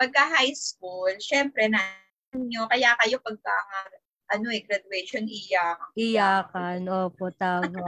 Pagka 0.00 0.22
high 0.40 0.54
school, 0.56 1.12
syempre 1.20 1.68
na 1.68 1.78
nyo, 2.32 2.64
kaya 2.70 2.96
kayo 3.04 3.20
pagka 3.20 3.52
ano 4.28 4.52
eh, 4.52 4.60
graduation, 4.64 5.24
iyak. 5.24 5.80
Iyakan. 5.96 6.84
Opo, 6.88 7.32
tama. 7.32 7.84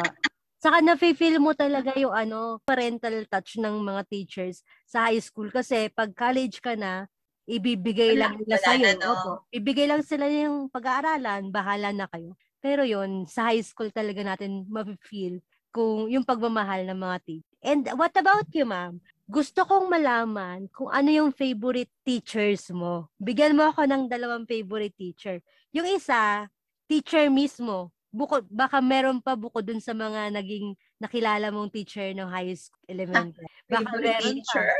Saka 0.61 0.84
na-feel 0.84 1.40
mo 1.40 1.56
talaga 1.56 1.96
yung 1.96 2.12
ano, 2.12 2.61
parental 2.68 3.24
touch 3.32 3.56
ng 3.56 3.80
mga 3.80 4.04
teachers 4.12 4.61
sa 4.84 5.08
high 5.08 5.20
school. 5.24 5.48
Kasi 5.48 5.88
pag 5.88 6.12
college 6.12 6.61
ka 6.61 6.76
na, 6.76 7.08
ibibigay 7.48 8.12
Wala, 8.12 8.28
lang 8.28 8.44
nila 8.44 8.56
sa'yo. 8.61 8.84
na, 8.84 8.92
no? 9.00 9.08
Opo. 9.16 9.30
Ibigay 9.56 9.86
lang 9.88 10.04
sila 10.04 10.28
yung 10.28 10.68
pag-aaralan, 10.68 11.48
bahala 11.48 11.96
na 11.96 12.04
kayo. 12.12 12.36
Pero 12.61 12.84
yon 12.84 13.24
sa 13.24 13.48
high 13.48 13.64
school 13.64 13.88
talaga 13.88 14.20
natin 14.20 14.68
ma-feel 14.68 15.40
kung 15.72 16.12
yung 16.12 16.28
pagmamahal 16.28 16.84
ng 16.92 16.98
mga 16.98 17.16
teacher. 17.24 17.56
And 17.64 17.82
what 17.96 18.12
about 18.20 18.52
you, 18.52 18.68
ma'am? 18.68 19.00
Gusto 19.30 19.64
kong 19.64 19.88
malaman 19.88 20.68
kung 20.74 20.92
ano 20.92 21.08
yung 21.08 21.30
favorite 21.32 21.88
teachers 22.04 22.68
mo. 22.68 23.08
Bigyan 23.16 23.56
mo 23.56 23.72
ako 23.72 23.88
ng 23.88 24.12
dalawang 24.12 24.44
favorite 24.44 24.92
teacher. 24.98 25.40
Yung 25.72 25.88
isa, 25.88 26.50
teacher 26.84 27.32
mismo. 27.32 27.94
Bukod, 28.11 28.42
baka 28.50 28.82
meron 28.82 29.22
pa 29.22 29.38
bukod 29.38 29.62
dun 29.62 29.78
sa 29.78 29.94
mga 29.94 30.34
naging 30.34 30.74
nakilala 30.98 31.54
mong 31.54 31.70
teacher 31.70 32.11
ng 32.11 32.26
high 32.26 32.50
school, 32.58 32.82
elementary. 32.90 33.46
Baka 33.70 33.86
Favorite 33.86 34.02
meron 34.02 34.34
pa. 34.34 34.34
teacher. 34.42 34.70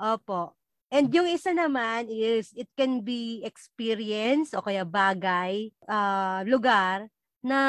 Opo. 0.00 0.40
And 0.90 1.06
yung 1.14 1.30
isa 1.30 1.54
naman 1.54 2.10
is 2.10 2.50
it 2.58 2.66
can 2.74 3.06
be 3.06 3.46
experience 3.46 4.50
o 4.58 4.62
kaya 4.62 4.82
bagay, 4.82 5.70
ah, 5.86 6.42
lugar 6.42 7.06
na 7.46 7.60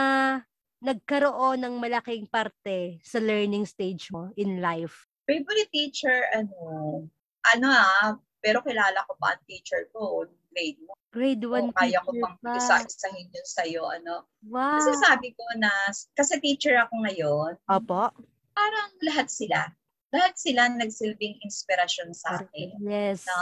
nagkaroon 0.82 1.62
ng 1.62 1.78
malaking 1.78 2.26
parte 2.26 2.98
sa 3.06 3.22
learning 3.22 3.70
stage 3.70 4.10
mo 4.10 4.34
in 4.34 4.58
life? 4.58 5.06
Favorite 5.30 5.70
teacher, 5.70 6.26
ano, 6.34 7.06
ano 7.46 7.68
ah, 7.70 8.18
pero 8.42 8.60
kilala 8.66 9.06
ko 9.06 9.14
pa 9.22 9.38
ang 9.38 9.44
teacher 9.46 9.88
ko, 9.94 10.26
grade 10.52 10.82
mo. 10.84 10.98
Grade 11.14 11.44
1 11.44 11.72
So, 11.72 11.76
kaya 11.76 12.00
ko 12.02 12.12
pang 12.18 12.38
pa. 12.42 12.56
isa-isahin 12.58 13.28
yun 13.30 13.48
sa'yo, 13.48 13.84
ano. 13.88 14.26
Wow. 14.48 14.80
Kasi 14.80 14.92
sabi 15.00 15.30
ko 15.36 15.44
na, 15.60 15.72
kasi 16.18 16.40
teacher 16.42 16.76
ako 16.82 16.94
ngayon, 17.06 17.54
Opo. 17.70 18.10
parang 18.56 18.90
lahat 19.04 19.28
sila. 19.30 19.70
Lahat 20.12 20.36
sila 20.36 20.68
nagsilbing 20.72 21.40
inspirasyon 21.44 22.12
sa 22.12 22.44
akin. 22.44 22.76
Yes. 22.84 23.24
No? 23.28 23.40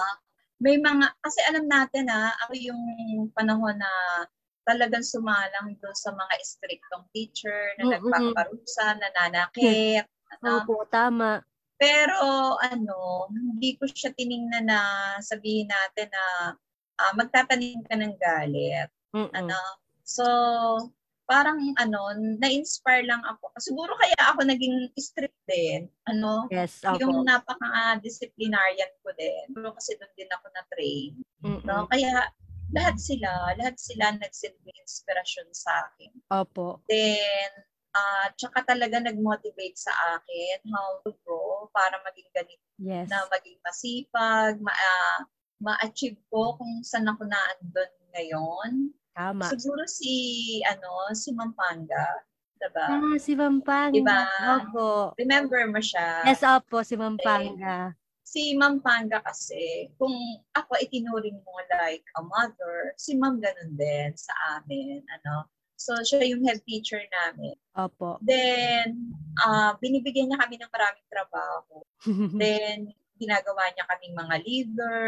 May 0.60 0.76
mga, 0.78 1.14
kasi 1.24 1.40
alam 1.48 1.66
natin 1.66 2.12
ha, 2.12 2.36
ako 2.46 2.54
yung 2.58 2.84
panahon 3.32 3.80
na 3.80 3.92
talagang 4.68 5.02
sumalang 5.02 5.74
doon 5.82 5.98
sa 5.98 6.14
mga 6.14 6.34
striktong 6.46 7.06
teacher 7.10 7.74
na 7.80 7.90
Mm-mm. 7.90 8.06
nagpaparusa, 8.06 9.02
nananakit. 9.02 10.06
Ano? 10.38 10.62
Opo, 10.62 10.86
tama. 10.86 11.42
Pero 11.80 12.60
ano, 12.60 13.32
hindi 13.32 13.80
ko 13.80 13.88
siya 13.88 14.12
tiningnan 14.12 14.68
na 14.68 14.82
sabihin 15.24 15.72
natin 15.72 16.12
na 16.12 16.54
ah, 17.00 17.14
magtatanim 17.16 17.82
ka 17.88 17.96
ng 17.96 18.16
galit. 18.20 18.92
Mm-mm. 19.16 19.32
Ano? 19.32 19.58
So, 20.04 20.26
parang 21.30 21.72
ano, 21.78 22.12
na-inspire 22.42 23.06
lang 23.06 23.22
ako. 23.24 23.54
Siguro 23.62 23.94
kaya 23.96 24.18
ako 24.34 24.50
naging 24.50 24.92
strict 25.00 25.40
din. 25.48 25.88
Ano? 26.10 26.50
Yes, 26.52 26.84
opo. 26.84 27.00
Yung 27.00 27.24
napaka-disciplinarian 27.24 28.92
ko 29.06 29.14
din. 29.16 29.46
Pero 29.56 29.72
kasi 29.78 29.96
doon 29.96 30.14
din 30.20 30.30
ako 30.36 30.46
na-train. 30.52 31.12
Mm-mm. 31.46 31.64
No? 31.64 31.88
Kaya 31.88 32.28
lahat 32.74 32.98
sila, 33.00 33.56
lahat 33.56 33.78
sila 33.78 34.18
nagsilbi 34.18 34.74
inspirasyon 34.84 35.48
sa 35.56 35.90
akin. 35.90 36.12
Opo. 36.34 36.82
Then, 36.90 37.50
ah 38.00 38.28
tsaka 38.40 38.64
talaga 38.64 39.04
nag-motivate 39.04 39.76
sa 39.76 39.92
akin 40.16 40.58
how 40.72 41.04
to 41.04 41.12
grow 41.28 41.68
para 41.76 42.00
maging 42.08 42.32
ganito 42.32 42.64
Yes. 42.80 43.12
na 43.12 43.28
maging 43.28 43.60
masipag, 43.60 44.56
ma, 44.64 44.72
ah, 44.72 45.28
ma-achieve 45.60 46.16
ko 46.32 46.56
kung 46.56 46.80
saan 46.80 47.12
ako 47.12 47.28
naandun 47.28 47.92
ngayon. 48.16 48.72
Tama. 49.12 49.52
Siguro 49.52 49.84
si, 49.84 50.16
ano, 50.64 51.12
si 51.12 51.36
Mampanga. 51.36 52.24
Diba? 52.60 52.88
Ah, 52.88 53.16
si 53.20 53.36
Pampanga. 53.36 53.96
Diba? 53.96 54.24
Opo. 54.64 55.16
Remember 55.20 55.60
mo 55.68 55.80
siya? 55.84 56.24
Yes, 56.24 56.44
opo, 56.44 56.84
si 56.88 56.96
Pampanga. 56.96 57.96
Si 58.24 58.56
Mampanga 58.56 59.20
kasi, 59.24 59.92
kung 60.00 60.16
ako 60.56 60.80
itinuring 60.80 61.40
mo 61.44 61.52
like 61.84 62.04
a 62.16 62.22
mother, 62.24 62.96
si 63.00 63.16
Ma'am 63.20 63.40
ganun 63.44 63.76
din 63.76 64.12
sa 64.16 64.32
amin. 64.60 65.04
Ano? 65.20 65.48
So, 65.80 65.96
siya 66.04 66.28
yung 66.28 66.44
head 66.44 66.60
teacher 66.68 67.00
namin. 67.00 67.56
Opo. 67.80 68.20
Then, 68.20 69.16
ah 69.40 69.80
binibigyan 69.80 70.28
niya 70.28 70.44
kami 70.44 70.60
ng 70.60 70.72
maraming 70.76 71.08
trabaho. 71.08 71.76
Then, 72.42 72.92
ginagawa 73.16 73.72
niya 73.72 73.88
kaming 73.88 74.16
mga 74.20 74.36
leader. 74.44 75.00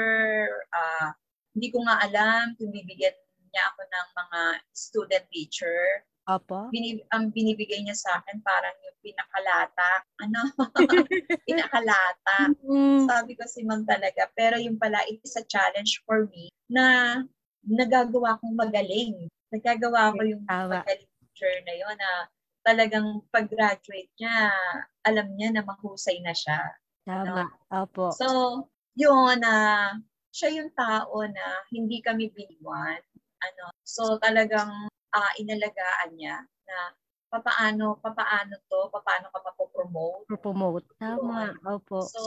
ah 0.71 1.11
hindi 1.51 1.67
ko 1.67 1.83
nga 1.83 1.99
alam 1.99 2.55
kung 2.55 2.71
bibigyan 2.71 3.11
niya 3.51 3.63
ako 3.75 3.81
ng 3.83 4.07
mga 4.15 4.39
student 4.71 5.25
teacher. 5.27 6.07
Opo. 6.31 6.71
Binib- 6.71 7.03
ang 7.11 7.27
binibigay 7.35 7.83
niya 7.83 7.97
sa 7.99 8.23
akin 8.23 8.39
parang 8.39 8.71
yung 8.87 8.97
pinakalata. 9.03 9.91
Ano? 10.23 10.41
pinakalata. 11.49 12.55
Mm, 12.63 13.03
Sabi 13.11 13.35
ko 13.35 13.43
si 13.43 13.67
ma'am 13.67 13.83
talaga. 13.83 14.31
Pero 14.31 14.55
yung 14.55 14.79
pala, 14.79 15.03
it 15.11 15.19
is 15.19 15.35
a 15.35 15.43
challenge 15.43 15.99
for 16.07 16.31
me 16.31 16.47
na 16.71 17.19
nagagawa 17.67 18.39
kong 18.39 18.55
magaling. 18.55 19.27
Nagagawa 19.51 20.15
ko 20.15 20.21
yung 20.23 20.43
teacher 20.87 21.53
na 21.67 21.73
yun 21.75 21.95
na 21.99 22.11
talagang 22.63 23.25
pag-graduate 23.33 24.11
niya, 24.15 24.53
alam 25.03 25.27
niya 25.35 25.49
na 25.51 25.63
mahusay 25.65 26.23
na 26.23 26.31
siya. 26.31 26.59
Tama. 27.03 27.49
Opo. 27.73 28.13
So, 28.15 28.27
yun 28.95 29.41
na 29.41 29.53
siya 30.31 30.49
yung 30.61 30.71
tao 30.71 31.25
na 31.27 31.65
hindi 31.73 31.99
kami 31.99 32.31
biniwan. 32.31 33.01
Ano, 33.41 33.73
so 33.81 34.21
talagang 34.21 34.69
ah, 35.11 35.33
inalagaan 35.41 36.13
niya 36.15 36.45
na 36.69 36.77
papaano, 37.31 37.97
papaano 37.99 38.59
to, 38.69 38.79
papaano 38.93 39.31
ka 39.33 39.39
mapopromote. 39.41 40.27
Promote. 40.39 40.85
Tama. 40.99 41.55
Opo. 41.65 42.05
So, 42.05 42.21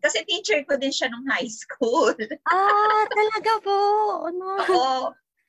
kasi 0.00 0.24
teacher 0.24 0.62
ko 0.64 0.78
din 0.80 0.94
siya 0.94 1.10
nung 1.12 1.26
high 1.28 1.50
school. 1.62 2.14
Ah, 2.48 3.04
talaga 3.12 3.52
po. 3.60 3.78
Ano? 4.26 4.46
Oo. 4.56 4.96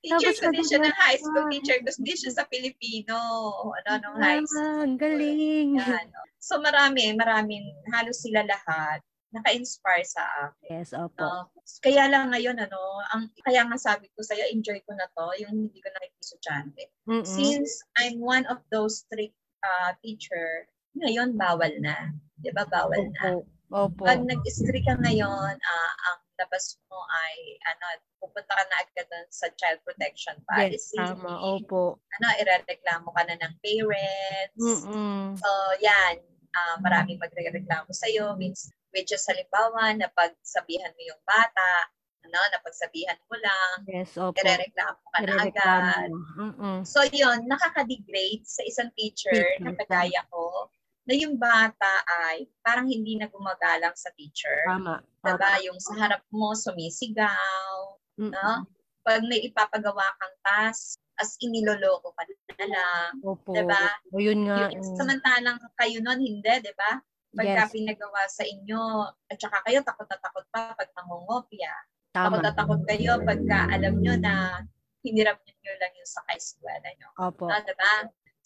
Teacher 0.08 0.34
Tapos 0.40 0.70
ng 0.72 0.96
high 0.96 1.20
school. 1.20 1.46
nag-graduate. 1.46 1.52
Teacher 1.52 1.78
ko 1.84 1.90
din 2.00 2.18
siya 2.18 2.32
sa 2.32 2.44
Pilipino. 2.48 3.18
Ano, 3.76 3.92
nung 4.00 4.18
high 4.24 4.46
school. 4.48 4.64
Ah, 4.64 4.84
ang 4.88 4.96
galing. 4.96 5.70
Yan, 5.76 6.06
no? 6.16 6.24
So 6.40 6.64
marami, 6.64 7.12
maraming, 7.12 7.68
halos 7.92 8.24
sila 8.24 8.48
lahat, 8.48 9.04
naka-inspire 9.36 10.08
sa 10.08 10.24
akin. 10.48 10.80
Yes, 10.80 10.96
opo. 10.96 11.20
No? 11.20 11.52
Kaya 11.84 12.08
lang 12.08 12.32
ngayon, 12.32 12.56
ano, 12.56 12.80
ang, 13.12 13.28
kaya 13.44 13.68
nga 13.68 13.76
sabi 13.76 14.08
ko 14.16 14.24
sa'yo, 14.24 14.48
enjoy 14.56 14.80
ko 14.88 14.96
na 14.96 15.12
to, 15.12 15.28
yung 15.44 15.68
hindi 15.68 15.78
ko 15.84 15.92
nakikisosyante. 15.92 16.88
Mm-mm. 17.12 17.28
Since 17.28 17.84
I'm 18.00 18.24
one 18.24 18.48
of 18.48 18.64
those 18.72 19.04
strict 19.04 19.36
uh, 19.60 19.92
teacher, 20.00 20.72
ngayon 20.96 21.36
bawal 21.36 21.76
na. 21.84 22.16
Di 22.40 22.56
ba? 22.56 22.64
Bawal 22.64 23.12
na. 23.20 23.36
Opo. 23.36 23.58
Opo. 23.68 24.08
Pag 24.08 24.24
nag-strict 24.24 24.88
ka 24.88 24.96
ngayon, 25.04 25.54
ah, 25.60 25.94
ang 26.08 26.20
labas 26.38 26.78
mo 26.90 27.02
ay, 27.10 27.58
ano, 27.66 27.86
pupunta 28.22 28.54
ka 28.54 28.64
na 28.70 28.82
agad 28.86 29.06
doon 29.10 29.28
sa 29.30 29.50
child 29.58 29.82
protection 29.82 30.38
Yes, 30.38 30.46
policy. 30.46 30.98
tama. 30.98 31.34
Opo. 31.58 31.98
Ano, 32.18 32.28
irereklamo 32.38 33.10
ka 33.12 33.22
na 33.26 33.36
ng 33.38 33.54
parents. 33.62 34.58
Mm-mm. 34.62 35.36
So, 35.38 35.50
yan. 35.82 36.22
ah 36.58 36.78
maraming 36.82 37.22
magre-reklamo 37.22 37.92
sa'yo. 37.94 38.34
Means, 38.34 38.70
which 38.96 39.14
is 39.14 39.22
halimbawa, 39.30 39.94
na 39.94 40.10
pagsabihan 40.14 40.90
mo 40.94 41.02
yung 41.06 41.22
bata, 41.22 41.70
ano, 42.26 42.40
na 42.50 42.60
pagsabihan 42.66 43.20
mo 43.30 43.36
lang, 43.38 43.76
Yes, 43.86 44.18
opo. 44.18 44.38
irereklamo 44.42 45.02
ka 45.14 45.18
na 45.22 45.34
agad. 45.38 45.54
Irereklamo. 45.54 46.16
Mm-mm. 46.42 46.78
So, 46.82 47.06
yun, 47.14 47.46
nakaka-degrade 47.46 48.46
sa 48.48 48.66
isang 48.66 48.90
teacher 48.98 49.58
na 49.62 49.74
kagaya 49.78 50.26
ko, 50.34 50.72
na 51.08 51.16
yung 51.16 51.40
bata 51.40 52.04
ay 52.28 52.52
parang 52.60 52.86
hindi 52.86 53.16
na 53.16 53.32
gumagalang 53.32 53.96
sa 53.96 54.12
teacher. 54.20 54.68
Tama. 54.68 55.00
Diba? 55.24 55.52
Yung 55.64 55.80
sa 55.80 55.96
harap 55.96 56.22
mo, 56.30 56.52
sumisigaw. 56.52 57.96
Mm-mm. 58.20 58.36
No? 58.36 58.68
Pag 59.08 59.24
may 59.24 59.40
ipapagawa 59.48 60.04
kang 60.20 60.38
task, 60.44 61.00
as 61.18 61.40
iniloloko 61.40 62.12
ka 62.14 62.24
na 62.60 62.68
lang. 62.68 63.10
Opo. 63.24 63.56
Diba? 63.56 63.88
O 64.12 64.20
yun 64.20 64.46
nga. 64.46 64.68
Yung, 64.68 64.84
mm. 64.84 64.96
samantalang 65.00 65.60
kayo 65.80 65.98
nun, 66.04 66.20
hindi, 66.20 66.54
di 66.60 66.74
ba? 66.76 67.00
Pagka 67.34 67.70
Yes, 67.70 67.74
pinagawa 67.74 68.22
sa 68.28 68.44
inyo, 68.44 68.82
at 69.32 69.38
saka 69.40 69.64
kayo 69.64 69.80
takot 69.88 70.08
na 70.12 70.18
takot 70.20 70.46
pa 70.52 70.76
pag 70.76 70.90
mangungopia. 70.92 71.72
tama. 72.12 72.36
Takot 72.36 72.42
na 72.44 72.54
takot 72.54 72.82
kayo 72.84 73.12
pagka 73.24 73.60
alam 73.72 73.96
nyo 74.04 74.14
na 74.20 74.64
hiniram 75.06 75.38
nyo 75.40 75.74
lang 75.80 75.94
yung 75.96 76.10
sa 76.10 76.24
eskwela 76.34 76.90
nyo. 77.00 77.10
Opo. 77.32 77.48
Ah, 77.48 77.62
diba? 77.64 77.94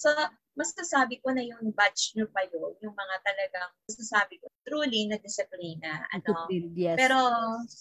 So, 0.02 0.10
masasabi 0.58 1.22
ko 1.22 1.30
na 1.30 1.46
yung 1.46 1.70
batch 1.78 2.18
nyo 2.18 2.26
pa 2.34 2.42
yun, 2.50 2.74
yung 2.82 2.98
mga 2.98 3.16
talagang, 3.22 3.70
masasabi 3.86 4.42
ko, 4.42 4.50
truly 4.66 5.06
na 5.06 5.22
disiplina. 5.22 6.10
Ano, 6.10 6.50
Yes. 6.74 6.98
pero 6.98 7.18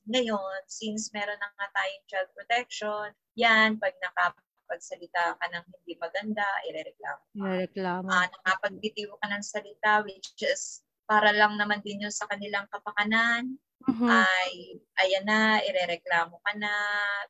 ngayon, 0.04 0.60
since 0.68 1.08
meron 1.16 1.40
na 1.40 1.48
nga 1.56 1.66
tayong 1.72 2.04
child 2.12 2.28
protection, 2.36 3.08
yan, 3.40 3.80
pag 3.80 3.96
nakapagsalita 4.04 5.40
ka 5.40 5.46
ng 5.48 5.64
hindi 5.64 5.96
maganda, 5.96 6.44
irereklamo 6.68 7.24
ka. 7.24 7.40
Nireklamo. 7.40 8.06
Ah, 8.12 8.26
nakapagbitiw 8.28 9.10
ka 9.16 9.26
ng 9.32 9.44
salita, 9.44 10.04
which 10.04 10.28
is 10.44 10.84
para 11.08 11.32
lang 11.32 11.56
naman 11.56 11.80
din 11.80 12.04
yun 12.04 12.12
sa 12.14 12.28
kanilang 12.28 12.68
kapakanan, 12.68 13.56
Mhm. 13.88 14.06
ay, 14.12 14.76
ayan 15.00 15.24
na, 15.24 15.58
irereklamo 15.64 16.36
ka 16.44 16.52
na, 16.54 16.70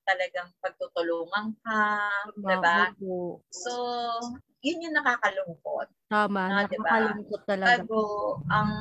talagang 0.03 0.51
pagtutulungan 0.61 1.55
ka, 1.63 2.11
diba? 2.43 2.91
So, 3.55 3.73
yun 4.61 4.85
yung 4.85 4.97
nakakalungkot. 4.97 5.89
Tama. 6.11 6.43
Ah, 6.53 6.65
diba? 6.69 6.85
Nakakalungkot 6.85 7.43
talaga. 7.49 7.83
Bago 7.85 8.01
ang 8.53 8.73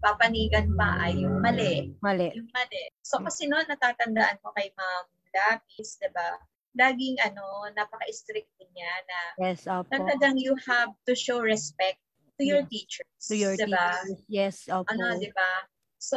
papanigan 0.00 0.72
pa 0.78 0.96
ay 1.02 1.24
yung 1.24 1.42
mali. 1.42 1.92
Mali. 2.00 2.30
Yung 2.34 2.48
mali. 2.54 2.82
So 3.04 3.20
kasi 3.20 3.50
noon 3.50 3.68
natatandaan 3.68 4.40
ko 4.40 4.54
kay 4.56 4.72
Ma'am 4.74 5.06
Lapis, 5.30 6.00
'di 6.00 6.10
ba? 6.10 6.40
Laging 6.74 7.18
ano, 7.22 7.66
napaka-strict 7.74 8.50
niya 8.74 8.94
na 9.06 9.20
Yes, 9.42 9.66
opo. 9.66 9.90
talagang 9.90 10.38
you 10.38 10.54
have 10.66 10.90
to 11.06 11.14
show 11.14 11.42
respect 11.42 11.98
to 12.38 12.42
your 12.46 12.62
Yes. 12.66 12.70
teachers. 12.70 13.22
To 13.30 13.34
your 13.36 13.54
'di 13.58 13.66
ba? 13.70 13.90
teachers. 13.94 14.20
Yes, 14.30 14.56
opo. 14.70 14.90
Ano, 14.90 15.18
'di 15.18 15.30
ba? 15.34 15.52
So 16.00 16.16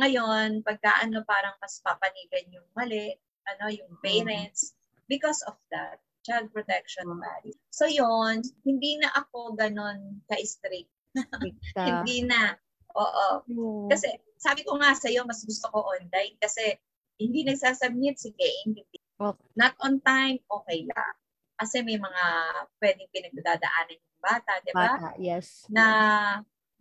ngayon, 0.00 0.62
pagka 0.62 1.02
ano 1.02 1.26
parang 1.26 1.58
mas 1.58 1.82
papanigan 1.82 2.46
yung 2.54 2.68
mali, 2.76 3.18
ano, 3.50 3.66
yung 3.72 3.98
parents 4.00 4.76
because 5.10 5.42
of 5.44 5.58
that 5.74 6.00
child 6.24 6.48
protection 6.50 7.04
Mm. 7.06 7.20
body. 7.20 7.52
So 7.70 7.84
yon, 7.84 8.40
hindi 8.64 8.96
na 8.98 9.12
ako 9.12 9.54
ganon 9.54 10.24
ka-strict. 10.26 10.88
Hindi 11.78 12.26
na. 12.26 12.58
Oo. 12.98 13.28
Oo. 13.46 13.86
Kasi 13.86 14.10
sabi 14.34 14.66
ko 14.66 14.74
nga 14.82 14.96
sa'yo, 14.98 15.22
mas 15.22 15.46
gusto 15.46 15.70
ko 15.70 15.86
online 15.86 16.34
kasi 16.42 16.74
hindi 17.14 17.46
nagsasubmit, 17.46 18.18
sige, 18.18 18.42
hindi. 18.66 18.82
Okay. 19.14 19.46
Not 19.54 19.78
on 19.86 20.02
time, 20.02 20.42
okay 20.50 20.82
lang. 20.90 21.14
Kasi 21.54 21.86
may 21.86 21.94
mga 21.94 22.24
pwedeng 22.82 23.06
pinagdadaanan 23.14 23.94
yung 23.94 24.18
bata, 24.18 24.52
di 24.66 24.74
ba? 24.74 24.98
Bata, 24.98 25.08
yes. 25.22 25.70
Na 25.70 25.84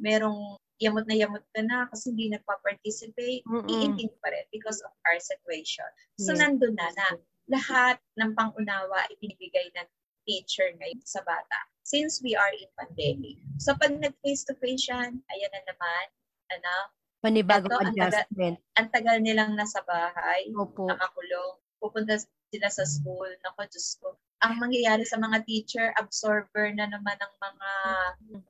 merong 0.01 0.57
yamot 0.81 1.05
na 1.05 1.13
yamot 1.13 1.45
ka 1.53 1.61
na 1.61 1.85
kasi 1.93 2.09
hindi 2.09 2.33
nagpa-participate, 2.33 3.45
Mm-mm. 3.45 4.17
pa 4.17 4.27
rin 4.33 4.45
because 4.49 4.81
of 4.81 4.91
our 5.05 5.21
situation. 5.21 5.85
So, 6.17 6.33
Yes. 6.33 6.41
nandun 6.41 6.73
na 6.73 6.89
na 6.89 7.07
lahat 7.47 7.99
ng 8.15 8.31
pangunawa 8.33 9.03
ibinibigay 9.09 9.67
ng 9.73 9.87
teacher 10.23 10.71
ngayon 10.73 11.03
sa 11.03 11.19
bata 11.21 11.59
since 11.83 12.23
we 12.23 12.31
are 12.31 12.51
in 12.53 12.69
pandemic. 12.73 13.35
So, 13.59 13.75
pag 13.75 13.91
nag-face-to-face 13.93 14.87
yan, 14.87 15.19
ayan 15.19 15.51
na 15.51 15.61
naman, 15.65 16.05
ano, 16.49 16.73
Panibagong 17.19 17.71
Ito, 17.71 17.79
ang 17.79 17.91
taga- 17.93 18.07
adjustment. 18.23 18.55
ang 18.75 18.87
tagal 18.89 19.17
nilang 19.19 19.55
nasa 19.55 19.79
bahay, 19.83 20.51
Opo. 20.53 20.87
nakakulong, 20.87 21.55
pupunta 21.77 22.19
sila 22.19 22.67
sa 22.67 22.83
school, 22.83 23.31
naku, 23.39 23.63
Diyos 23.67 23.95
ko. 23.95 24.15
Ang 24.39 24.59
mangyayari 24.59 25.03
sa 25.03 25.15
mga 25.15 25.43
teacher, 25.43 25.95
absorber 25.95 26.71
na 26.71 26.83
naman 26.83 27.15
ng 27.15 27.33
mga, 27.37 27.69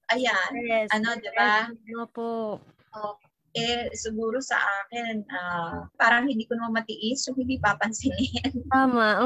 ayan, 0.09 0.49
Yes. 0.59 0.89
ano, 0.89 1.13
di 1.17 1.29
ba? 1.33 1.69
Opo. 2.01 2.61
Eh, 3.53 3.85
siguro 3.93 4.41
sa 4.41 4.57
akin, 4.57 5.21
ah, 5.29 5.85
parang 6.01 6.25
hindi 6.25 6.49
ko 6.49 6.57
naman 6.57 6.81
matiis 6.81 7.29
yung 7.29 7.37
hindi 7.37 7.61
papansinin. 7.61 8.49
Tama. 8.73 9.21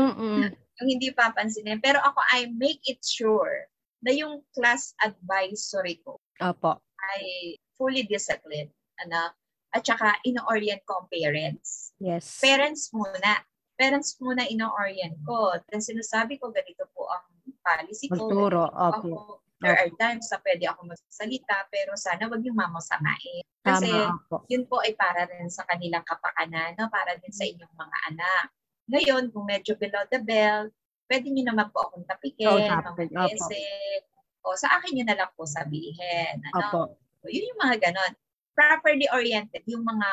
Yung 0.52 0.88
hindi 0.88 1.16
papansinin. 1.16 1.80
Pero 1.80 2.04
ako, 2.04 2.20
I 2.36 2.52
make 2.52 2.84
it 2.92 3.00
sure 3.02 3.72
na 4.04 4.12
yung 4.14 4.44
class 4.54 4.94
advisory 5.02 6.04
ko 6.06 6.20
Opo. 6.44 6.78
ay 7.16 7.56
fully 7.80 8.04
disciplined. 8.04 8.70
Ano? 9.08 9.32
At 9.72 9.88
saka, 9.88 10.20
ino-orient 10.28 10.84
ko 10.84 11.04
ang 11.04 11.08
parents. 11.08 11.96
Yes. 12.04 12.44
Parents 12.44 12.92
muna. 12.92 13.42
Parents 13.80 14.18
muna 14.20 14.44
ino-orient 14.44 15.16
ko. 15.24 15.56
Then 15.72 15.80
sinasabi 15.80 16.36
ko, 16.42 16.52
ganito 16.52 16.84
po 16.92 17.08
ang 17.08 17.26
policy 17.64 18.12
ko. 18.12 18.28
Magturo. 18.28 18.64
Opo. 18.76 19.47
There 19.58 19.74
are 19.74 19.90
times 19.98 20.30
na 20.30 20.38
pwede 20.46 20.70
ako 20.70 20.86
magsalita, 20.86 21.66
pero 21.74 21.98
sana 21.98 22.30
wag 22.30 22.46
yung 22.46 22.58
mamasamain. 22.58 23.42
Kasi 23.66 23.90
Tama. 23.90 24.46
Yun 24.54 24.64
po 24.70 24.80
ay 24.86 24.94
para 24.94 25.26
rin 25.26 25.50
sa 25.50 25.66
kanilang 25.66 26.06
kapakanan, 26.06 26.78
no? 26.78 26.88
para 26.94 27.18
din 27.18 27.34
sa 27.34 27.44
inyong 27.44 27.74
mga 27.74 27.98
anak. 28.14 28.46
Ngayon, 28.88 29.34
kung 29.34 29.50
medyo 29.50 29.74
below 29.76 30.06
the 30.14 30.22
belt, 30.22 30.72
pwede 31.10 31.28
nyo 31.34 31.44
naman 31.50 31.68
po 31.74 31.90
akong 31.90 32.06
tapikin, 32.06 32.48
opo. 32.48 32.96
message. 33.02 34.06
O 34.46 34.56
sa 34.56 34.80
akin 34.80 34.96
nyo 34.96 35.06
na 35.10 35.18
lang 35.20 35.32
po 35.36 35.44
sabihin. 35.44 36.40
Ano? 36.54 36.62
Opo. 36.62 36.82
So, 37.26 37.28
yun 37.28 37.50
yung 37.52 37.60
mga 37.60 37.76
ganon. 37.90 38.14
Properly 38.54 39.10
oriented, 39.12 39.66
yung 39.68 39.84
mga 39.84 40.10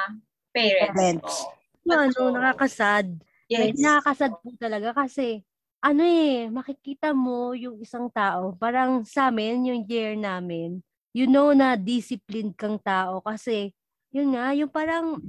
parents. 0.50 0.96
Parents. 0.96 1.36
ko. 1.84 1.92
Ano, 1.92 2.10
So, 2.10 2.32
nakakasad. 2.32 3.06
Yes. 3.52 3.76
Nakakasad 3.76 4.32
po 4.40 4.48
talaga 4.56 4.96
kasi 4.96 5.44
ano 5.84 6.02
eh, 6.08 6.48
makikita 6.48 7.12
mo 7.12 7.52
yung 7.52 7.76
isang 7.84 8.08
tao, 8.08 8.56
parang 8.56 9.04
sa 9.04 9.28
amin, 9.28 9.68
yung 9.68 9.82
year 9.84 10.16
namin, 10.16 10.80
you 11.12 11.28
know 11.28 11.52
na 11.52 11.76
disciplined 11.76 12.56
kang 12.56 12.80
tao 12.80 13.20
kasi, 13.20 13.76
yun 14.08 14.32
nga, 14.34 14.56
yung 14.56 14.72
parang, 14.72 15.20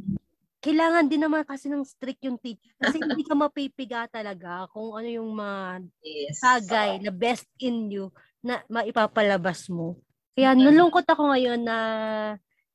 kailangan 0.64 1.08
din 1.12 1.22
naman 1.24 1.43
kasi 1.47 1.70
ng 1.72 1.86
strict 1.88 2.24
yung 2.26 2.39
teacher. 2.41 2.74
Kasi 2.82 2.99
hindi 3.06 3.24
ka 3.24 3.36
mapipiga 3.38 4.10
talaga 4.12 4.66
kung 4.74 4.97
ano 4.97 5.08
yung 5.10 5.32
mga 5.36 5.88
Yes. 6.03 6.41
bagay 6.41 6.99
na 7.03 7.12
best 7.14 7.47
in 7.62 7.89
you 7.93 8.12
na 8.43 8.62
maipapalabas 8.72 9.70
mo. 9.72 9.99
Kaya 10.38 10.53
nalungkot 10.58 11.06
ako 11.08 11.32
ngayon 11.34 11.62
na 11.66 11.80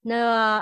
na 0.07 0.19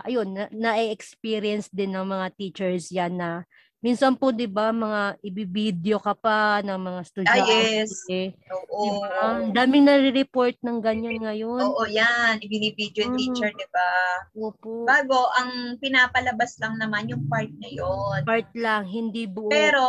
ayun 0.06 0.34
na, 0.34 0.44
na-experience 0.52 1.70
din 1.72 1.94
ng 1.94 2.06
mga 2.08 2.26
teachers 2.38 2.90
yan 2.94 3.16
na 3.20 3.44
minsan 3.84 4.14
po 4.18 4.30
'di 4.34 4.46
ba 4.50 4.70
mga 4.74 5.20
ibibideo 5.22 5.98
ka 6.02 6.14
pa 6.16 6.60
ng 6.64 6.78
mga 6.78 7.00
Ah, 7.26 7.36
estudyante. 7.36 7.84
yes. 7.86 7.90
Di 8.06 8.50
Oo. 8.54 9.00
ba? 9.02 9.10
Ang 9.38 9.50
daming 9.54 9.84
nare-report 9.88 10.56
ng 10.62 10.78
ganyan 10.82 11.18
ngayon. 11.22 11.74
Oo, 11.74 11.82
yan. 11.90 12.38
Ibinibideo 12.38 13.10
yung 13.10 13.14
Mhm. 13.14 13.18
teacher, 13.18 13.50
di 13.56 13.66
ba? 13.74 13.90
Opo. 14.38 14.86
Bago, 14.86 15.30
ang 15.34 15.76
pinapalabas 15.82 16.56
lang 16.62 16.78
naman 16.78 17.10
yung 17.10 17.26
part 17.26 17.50
na 17.58 17.68
yon. 17.68 18.22
Part 18.24 18.48
lang, 18.54 18.86
hindi 18.86 19.26
buo. 19.26 19.50
Pero, 19.50 19.86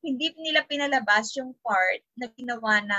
hindi 0.00 0.32
nila 0.38 0.64
pinalabas 0.64 1.34
yung 1.36 1.52
part 1.60 2.00
na 2.16 2.26
ginawa 2.32 2.80
na 2.80 2.98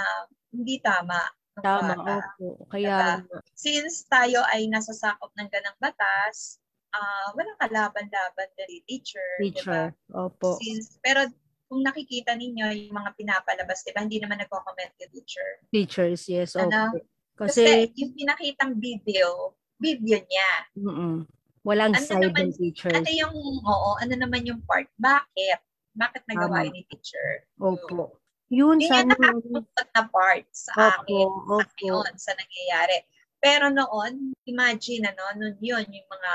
hindi 0.54 0.78
tama. 0.84 1.26
Tama, 1.58 1.96
opo. 2.38 2.70
Kaya, 2.70 3.26
Since 3.58 4.06
tayo 4.06 4.46
ay 4.46 4.70
nasa 4.70 4.94
sakop 4.94 5.34
ng 5.34 5.50
ganang 5.50 5.78
batas, 5.82 6.62
ah 6.98 7.28
walang 7.32 7.60
kalaban-laban 7.60 8.50
dari 8.58 8.82
teacher. 8.84 9.30
teacher. 9.40 9.94
ba? 10.10 10.26
Opo. 10.26 10.58
Since, 10.58 10.98
pero 11.00 11.30
kung 11.68 11.84
nakikita 11.84 12.34
ninyo 12.34 12.66
yung 12.82 12.96
mga 12.96 13.12
pinapalabas, 13.14 13.84
di 13.84 13.92
ba, 13.92 14.02
hindi 14.02 14.18
naman 14.18 14.40
nagko-comment 14.40 14.98
yung 14.98 15.14
teacher. 15.14 15.50
Teachers, 15.70 16.26
yes. 16.26 16.56
Opo. 16.56 16.66
Ano? 16.66 16.96
Kasi, 17.38 17.62
Kasi, 17.62 17.94
yung 17.96 18.12
pinakitang 18.16 18.74
video, 18.78 19.54
video 19.78 20.18
niya. 20.18 20.52
mm 20.76 21.28
walang 21.68 21.92
Ano 21.92 22.00
side 22.00 22.32
naman- 22.32 22.48
ng 22.48 22.56
teachers. 22.56 22.96
Ano 22.96 23.12
yung, 23.12 23.36
oo, 23.60 23.90
ano 24.00 24.14
naman 24.16 24.48
yung 24.48 24.64
part? 24.64 24.88
Bakit? 24.96 25.60
Bakit 25.94 26.24
nagawa 26.26 26.64
yun 26.64 26.72
ni 26.72 26.88
teacher? 26.88 27.44
Opo. 27.60 28.24
Yun, 28.48 28.80
Yun 28.80 28.88
sa 28.88 29.04
yung 29.04 29.12
nakakapagod 29.12 29.68
na 29.92 30.04
part 30.08 30.48
sa 30.56 30.72
akin. 30.96 31.28
Opo, 31.28 31.60
Sa 31.60 31.68
opo. 31.68 31.76
ngayon, 31.76 32.16
sa 32.16 32.32
nangyayari. 32.40 32.98
Pero 33.44 33.68
noon, 33.68 34.32
imagine, 34.48 35.12
ano, 35.12 35.24
noon 35.36 35.60
yun, 35.60 35.84
yung 35.84 36.08
mga, 36.08 36.34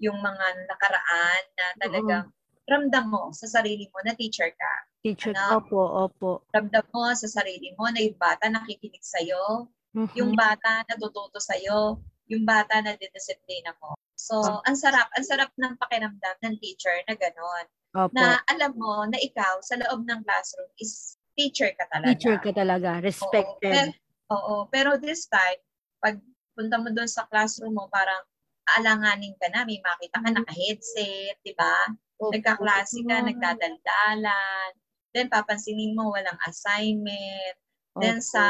yung 0.00 0.18
mga 0.18 0.46
nakaraan 0.66 1.42
na 1.54 1.66
talagang 1.76 2.26
ramdam 2.64 3.04
mo 3.12 3.22
sa 3.36 3.46
sarili 3.46 3.86
mo 3.92 4.00
na 4.00 4.16
teacher 4.16 4.48
ka. 4.56 4.72
Teacher, 5.04 5.36
ano? 5.36 5.60
opo, 5.60 5.80
opo. 6.08 6.30
Ramdam 6.50 6.84
mo 6.90 7.12
sa 7.12 7.28
sarili 7.28 7.72
mo 7.76 7.86
na 7.92 8.00
yung 8.00 8.16
bata 8.16 8.48
nakikinig 8.48 9.04
sa'yo, 9.04 9.68
Mhm. 9.94 10.16
yung 10.16 10.32
bata 10.32 10.82
natututo 10.88 11.38
sa'yo, 11.38 12.00
yung 12.32 12.44
bata 12.48 12.80
na 12.80 12.96
didisiplina 12.96 13.76
mo. 13.82 13.94
So, 14.16 14.62
ang 14.64 14.76
sarap, 14.76 15.08
ang 15.16 15.24
sarap 15.24 15.50
ng 15.56 15.76
pakiramdam 15.80 16.36
ng 16.44 16.54
teacher 16.60 16.94
na 17.08 17.16
gano'n. 17.16 17.66
Opo. 17.96 18.14
Na 18.14 18.38
alam 18.46 18.72
mo 18.76 19.02
na 19.08 19.18
ikaw 19.18 19.58
sa 19.64 19.74
loob 19.80 20.06
ng 20.06 20.20
classroom 20.22 20.70
is 20.78 21.18
teacher 21.34 21.72
ka 21.74 21.88
talaga. 21.90 22.14
Teacher 22.14 22.36
ka 22.38 22.52
talaga. 22.54 23.00
Oo, 23.00 23.02
Respected. 23.02 23.60
pero, 23.64 23.90
oo, 24.30 24.54
pero 24.70 24.88
this 25.00 25.26
time, 25.26 25.58
pag 25.98 26.20
punta 26.54 26.76
mo 26.78 26.92
doon 26.92 27.08
sa 27.10 27.26
classroom 27.26 27.74
mo, 27.74 27.88
parang 27.90 28.22
aalanganin 28.76 29.34
ka 29.40 29.48
na, 29.50 29.66
may 29.66 29.80
makita 29.80 30.22
ka 30.22 30.30
naka-headset, 30.30 31.36
di 31.42 31.52
ba? 31.56 31.90
Nagkaklase 32.20 33.00
ka, 33.08 33.16
nagdadaldalan. 33.24 34.70
Then 35.10 35.26
papansinin 35.32 35.96
mo 35.96 36.14
walang 36.14 36.38
assignment. 36.46 37.56
Then 37.98 38.22
Opo. 38.22 38.30
sa 38.30 38.44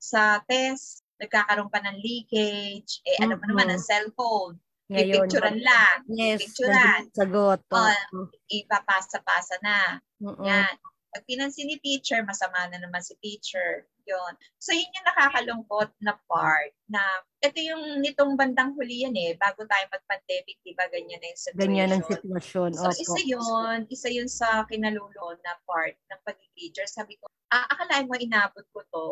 sa 0.00 0.22
test, 0.44 1.06
nagkakaroon 1.22 1.70
pa 1.70 1.78
ng 1.84 2.00
leakage. 2.02 3.00
Eh, 3.06 3.22
alam 3.22 3.38
mo 3.38 3.46
naman, 3.46 3.70
ang 3.70 3.82
cellphone. 3.82 4.58
Ngayon. 4.92 5.30
Pipicturan 5.30 5.58
lang. 5.64 5.96
Yes. 6.12 6.44
Picturean. 6.44 7.08
Sagot. 7.16 7.60
Oh. 7.72 8.28
Ipapasa-pasa 8.52 9.56
na. 9.64 9.96
Mm-mm. 10.20 10.44
Yan. 10.44 10.74
Pag 11.14 11.30
pinansin 11.30 11.70
ni 11.70 11.78
teacher, 11.78 12.26
masama 12.26 12.66
na 12.74 12.82
naman 12.82 12.98
si 12.98 13.14
teacher. 13.22 13.86
Yon. 14.02 14.34
So, 14.58 14.74
yun 14.74 14.90
yung 14.90 15.06
nakakalungkot 15.14 15.94
na 16.02 16.18
part 16.26 16.74
na 16.90 17.00
ito 17.38 17.56
yung 17.62 18.02
nitong 18.02 18.34
bandang 18.34 18.74
huli 18.74 19.06
yan 19.06 19.14
eh. 19.14 19.38
Bago 19.38 19.62
tayo 19.62 19.86
mag-pandemic, 19.94 20.58
di 20.66 20.74
ba 20.74 20.90
ganyan 20.90 21.22
na 21.22 21.30
yung 21.30 21.38
situation. 21.40 21.62
Ganyan 21.62 21.90
ang 21.94 22.04
sitwasyon. 22.04 22.70
So, 22.74 22.90
Opo. 22.90 22.98
isa 22.98 23.20
yun. 23.22 23.78
Isa 23.86 24.08
yun 24.10 24.26
sa 24.26 24.66
kinalulon 24.66 25.38
na 25.40 25.54
part 25.62 25.94
ng 26.10 26.20
pagiging 26.26 26.54
teacher. 26.58 26.86
Sabi 26.90 27.14
ko, 27.22 27.30
ah, 27.54 27.64
akalain 27.70 28.10
mo 28.10 28.18
inabot 28.18 28.66
ko 28.74 28.82
to 28.90 29.06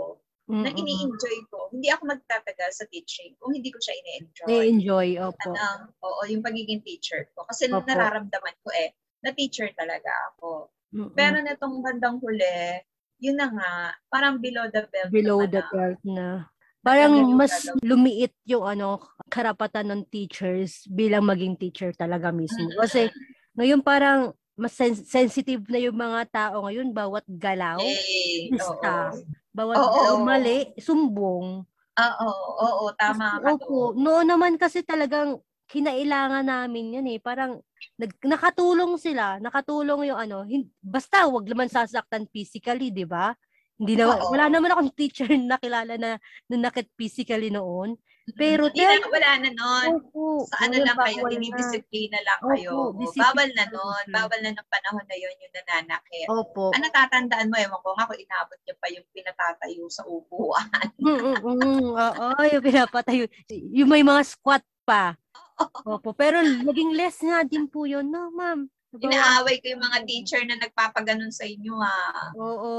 na 0.51 0.69
Mm-mm. 0.69 0.83
ini-enjoy 0.83 1.39
ko. 1.55 1.71
Hindi 1.71 1.89
ako 1.95 2.03
magtatagal 2.19 2.71
sa 2.75 2.85
teaching 2.91 3.39
kung 3.39 3.55
hindi 3.55 3.71
ko 3.71 3.79
siya 3.79 3.95
ini-enjoy. 3.95 4.49
Na-enjoy. 4.51 5.09
Opo. 5.23 5.51
Ano, 5.55 5.95
oo, 6.03 6.21
yung 6.27 6.43
pagiging 6.43 6.83
teacher 6.83 7.31
ko. 7.33 7.47
Kasi 7.47 7.71
Opo. 7.71 7.87
nararamdaman 7.87 8.57
ko 8.67 8.75
eh, 8.75 8.91
na 9.23 9.31
teacher 9.31 9.71
talaga 9.79 10.11
ako. 10.35 10.67
Mm-mm. 10.93 11.17
Pero 11.17 11.41
netong 11.41 11.81
bandang 11.81 12.21
huli, 12.21 12.85
yun 13.17 13.41
na 13.41 13.49
nga, 13.49 13.73
parang 14.13 14.37
below 14.37 14.69
the 14.69 14.85
belt. 14.93 15.09
below 15.09 15.41
the 15.49 15.65
na. 15.65 15.71
belt 15.73 16.01
na. 16.05 16.29
Parang 16.83 17.15
mas 17.39 17.71
lumiit 17.81 18.35
yung 18.43 18.67
ano 18.67 18.99
karapatan 19.31 19.87
ng 19.89 20.03
teachers 20.11 20.83
bilang 20.91 21.23
maging 21.23 21.55
teacher 21.55 21.95
talaga 21.95 22.35
mismo. 22.35 22.67
Kasi 22.75 23.07
ngayon 23.55 23.81
parang 23.81 24.35
mas 24.59 24.75
sen- 24.75 24.99
sensitive 24.99 25.63
na 25.71 25.79
yung 25.79 25.97
mga 25.97 26.29
tao 26.29 26.67
ngayon 26.67 26.91
bawat 26.93 27.25
galaw, 27.25 27.79
Eh, 27.81 28.51
oo. 28.53 28.95
bawat 29.55 29.79
Oo. 29.79 29.95
galaw 29.95 30.17
mali, 30.27 30.75
sumbong. 30.77 31.63
Ah, 31.95 32.19
Oo, 32.25 32.47
oo, 32.59 32.85
tama 32.99 33.39
ka 33.39 33.53
Opo, 33.55 33.95
noon 33.95 34.27
naman 34.27 34.59
kasi 34.59 34.83
talagang 34.83 35.39
kinailangan 35.71 36.45
namin 36.45 36.99
yan 37.01 37.07
eh. 37.15 37.19
Parang 37.23 37.63
nag, 37.99 38.13
nakatulong 38.25 38.95
sila, 38.99 39.39
nakatulong 39.39 40.13
yung 40.13 40.21
ano, 40.21 40.43
hin- 40.47 40.71
basta 40.83 41.27
wag 41.29 41.47
naman 41.47 41.69
sasaktan 41.71 42.27
physically, 42.31 42.91
'di 42.91 43.07
ba? 43.07 43.35
Hindi 43.83 43.99
na, 43.99 44.15
wala 44.15 44.47
naman 44.47 44.71
akong 44.71 44.93
teacher 44.99 45.27
na 45.35 45.59
kilala 45.59 45.99
na 45.99 46.21
nanakit 46.47 46.87
physically 46.95 47.51
noon. 47.51 47.99
Pero 48.39 48.71
Hindi 48.71 48.87
na, 48.87 49.03
wala 49.11 49.31
na 49.43 49.51
nun. 49.51 49.89
Opo, 49.99 50.47
Sa 50.47 50.63
ano 50.63 50.79
lang 50.79 50.95
kayo, 50.95 51.27
dinidisiplina 51.27 52.23
lang 52.23 52.41
Opo, 52.47 52.55
kayo. 52.55 52.71
O, 52.71 52.95
disiplina 52.95 53.27
bawal 53.35 53.49
na 53.51 53.65
siya. 53.67 54.15
Bawal 54.15 54.39
na 54.39 54.51
ng 54.55 54.69
panahon 54.71 55.07
na 55.11 55.17
yun 55.19 55.35
yung 55.43 55.55
nananakit. 55.59 56.27
Opo. 56.31 56.71
Ano 56.71 56.87
tatandaan 56.87 57.51
mo, 57.51 57.59
ewan 57.59 57.83
ko 57.83 57.91
nga 57.99 58.07
kung 58.07 58.21
inabot 58.23 58.59
niya 58.63 58.75
pa 58.79 58.87
yung 58.95 59.07
pinatatayo 59.11 59.85
sa 59.91 60.03
upuan. 60.07 60.87
Mm, 61.03 61.19
mm, 61.19 61.39
mm. 61.43 61.87
Oo, 61.99 62.27
yung 62.47 62.63
pinapatayo. 62.63 63.25
Yung 63.51 63.91
may 63.91 64.07
mga 64.07 64.23
squat 64.23 64.63
pa. 64.87 65.19
Opo. 65.85 66.11
Pero 66.13 66.41
naging 66.41 66.93
less 66.93 67.19
nga 67.19 67.43
din 67.43 67.67
po 67.67 67.85
yun, 67.85 68.09
no, 68.09 68.31
ma'am? 68.31 68.67
Nabawa- 68.93 69.03
Inaaway 69.09 69.57
ko 69.59 69.67
yung 69.73 69.83
mga 69.83 69.99
teacher 70.05 70.43
na 70.45 70.57
nagpapaganon 70.57 71.33
sa 71.33 71.45
inyo 71.45 71.75
ah. 71.77 72.29
Oo. 72.37 72.73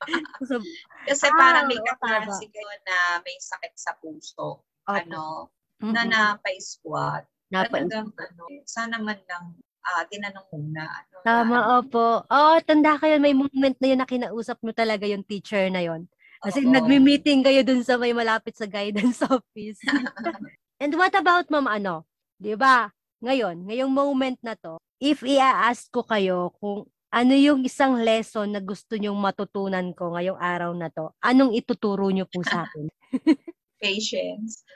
Kasi 1.06 1.26
Ah, 1.28 1.36
parang 1.36 1.64
may 1.68 1.78
kaklase 1.78 2.48
kayo 2.48 2.70
na 2.82 3.20
may 3.20 3.36
sakit 3.36 3.74
sa 3.76 3.92
puso. 3.96 4.64
opo. 4.64 4.88
Ano, 4.88 5.52
Mm-mm. 5.78 5.92
na 5.92 6.02
napay-squat. 6.04 7.28
Napa- 7.52 7.76
Talagang 7.76 8.08
ano, 8.10 8.42
sana 8.64 8.96
man 8.96 9.20
lang 9.28 9.52
ah, 9.84 10.02
tinanong 10.08 10.48
muna. 10.48 10.84
Ano, 10.88 11.14
Tama, 11.22 11.56
na, 11.56 11.68
opo. 11.78 12.24
Oo, 12.24 12.52
tanda 12.64 12.96
ko 12.96 13.04
yun. 13.04 13.20
May 13.20 13.36
moment 13.36 13.76
na 13.76 13.86
yun 13.86 14.00
na 14.00 14.08
kinausap 14.08 14.56
mo 14.64 14.72
talaga 14.72 15.04
yung 15.04 15.24
teacher 15.24 15.68
na 15.68 15.84
yun. 15.84 16.08
Kasi 16.40 16.64
nagmi-meeting 16.64 17.40
kayo 17.40 17.60
dun 17.64 17.80
sa 17.80 17.96
may 17.96 18.12
malapit 18.12 18.52
sa 18.52 18.64
guidance 18.64 19.20
office. 19.28 19.80
And 20.82 20.92
what 20.98 21.14
about 21.14 21.46
ma'am 21.50 21.70
ano? 21.70 22.06
'Di 22.38 22.58
ba? 22.58 22.90
Ngayon, 23.24 23.64
ngayong 23.64 23.92
moment 23.94 24.36
na 24.44 24.58
to, 24.58 24.76
if 25.00 25.24
i-ask 25.24 25.88
ko 25.88 26.04
kayo 26.04 26.52
kung 26.60 26.84
ano 27.14 27.32
yung 27.32 27.62
isang 27.62 27.96
lesson 28.02 28.52
na 28.52 28.60
gusto 28.60 28.98
nyong 28.98 29.16
matutunan 29.16 29.94
ko 29.94 30.12
ngayong 30.12 30.36
araw 30.36 30.74
na 30.74 30.90
to, 30.90 31.14
anong 31.22 31.54
ituturo 31.54 32.10
nyo 32.10 32.26
po 32.26 32.42
sa 32.42 32.66
akin? 32.66 32.90
patience. 33.84 34.66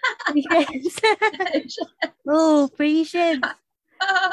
Patience. 0.48 0.96
oh, 2.30 2.70
patience. 2.72 3.42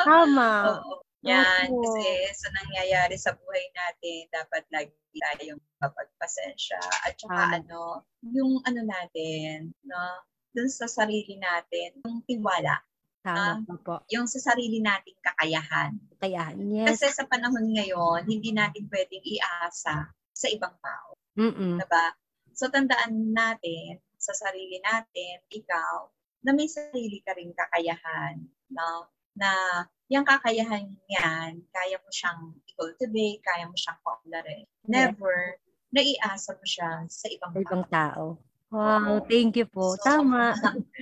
Tama. 0.05 0.79
Oo. 0.79 1.01
Yan, 1.25 1.73
Opo. 1.73 1.81
kasi 1.81 2.05
sa 2.37 2.53
nangyayari 2.53 3.17
sa 3.17 3.33
buhay 3.33 3.65
natin, 3.73 4.29
dapat 4.29 4.61
lagi 4.69 4.93
tayong 5.17 5.57
kapagpasensya. 5.81 6.77
At 7.01 7.17
saka 7.17 7.65
ano, 7.65 8.05
yung 8.21 8.61
ano 8.61 8.85
natin, 8.85 9.73
no, 9.81 9.97
dun 10.55 10.71
sa 10.71 10.87
sarili 10.87 11.35
natin, 11.35 11.99
yung 12.07 12.23
tiwala, 12.23 12.79
Tama 13.25 13.65
po 13.65 13.75
po. 13.81 13.95
yung 14.13 14.29
sa 14.29 14.39
sarili 14.39 14.79
nating 14.79 15.17
kakayahan. 15.19 15.97
Kaya, 16.21 16.55
yes. 16.55 16.95
Kasi 16.95 17.11
sa 17.11 17.27
panahon 17.27 17.73
ngayon, 17.73 18.23
hindi 18.29 18.55
natin 18.55 18.87
pwedeng 18.87 19.25
iasa 19.25 20.07
sa 20.13 20.47
ibang 20.47 20.77
tao. 20.79 21.17
Mm-mm. 21.35 21.81
Diba? 21.81 22.05
So, 22.55 22.71
tandaan 22.71 23.35
natin 23.35 23.99
sa 24.15 24.31
sarili 24.31 24.79
natin, 24.79 25.43
ikaw, 25.51 26.07
na 26.45 26.53
may 26.53 26.69
sarili 26.69 27.19
ka 27.25 27.35
ring 27.35 27.51
kakayahan. 27.51 28.45
No? 28.71 29.09
Na 29.35 29.83
yung 30.07 30.23
kakayahan 30.23 30.85
yan, 31.09 31.65
kaya 31.73 31.97
mo 31.97 32.09
siyang 32.13 32.53
i-cultivate, 32.69 33.41
kaya 33.41 33.65
mo 33.65 33.73
siyang 33.73 33.99
paularin. 34.05 34.69
Never, 34.85 35.57
naiasa 35.89 36.53
mo 36.53 36.65
siya 36.65 37.09
sa 37.09 37.25
ibang 37.33 37.57
ibang 37.57 37.89
tao. 37.89 38.37
tao. 38.37 38.54
Wow, 38.75 39.23
thank 39.31 39.55
you 39.55 39.63
po. 39.63 39.95
So, 39.95 40.03
Tama. 40.03 40.51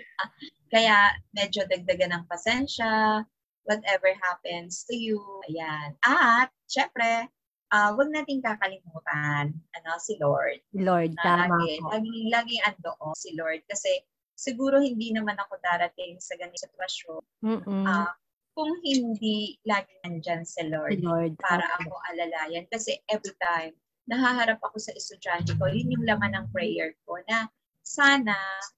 Kaya 0.74 1.10
medyo 1.34 1.66
dagdagan 1.66 2.14
ng 2.14 2.26
pasensya, 2.30 3.26
whatever 3.66 4.14
happens 4.14 4.86
to 4.86 4.94
you. 4.94 5.18
Ayan. 5.50 5.98
At, 6.06 6.54
syempre, 6.70 7.30
uh, 7.74 7.90
wag 7.98 8.10
nating 8.14 8.46
kakalimutan 8.46 9.54
ano, 9.54 9.92
si 9.98 10.18
Lord. 10.22 10.62
Lord, 10.78 11.18
na 11.18 11.24
tama 11.26 11.58
lagi, 11.58 11.82
po. 11.82 11.90
laging, 11.94 12.26
laging 12.30 12.62
andoon 12.70 13.14
si 13.18 13.30
Lord. 13.34 13.62
Kasi 13.66 13.90
siguro 14.38 14.78
hindi 14.78 15.10
naman 15.14 15.38
ako 15.42 15.58
darating 15.62 16.18
sa 16.22 16.38
ganitong 16.38 16.70
sitwasyon 16.70 17.22
Mm-mm. 17.46 17.86
ah, 17.86 18.14
kung 18.54 18.70
hindi 18.86 19.58
lagi 19.66 19.94
nandyan 20.06 20.46
si 20.46 20.62
Si 20.62 20.70
Lord 20.70 21.02
Lord. 21.02 21.34
para 21.42 21.66
Opo. 21.82 21.90
ako 21.90 21.96
alalayan. 22.14 22.66
Kasi 22.70 22.98
every 23.10 23.34
time 23.42 23.74
nahaharap 24.06 24.60
ako 24.62 24.78
sa 24.78 24.92
estudyante 24.94 25.56
ko, 25.58 25.66
yun 25.70 25.90
yung 25.96 26.06
laman 26.06 26.34
ng 26.38 26.46
prayer 26.54 26.94
ko 27.08 27.18
na 27.30 27.50
sana 27.84 28.36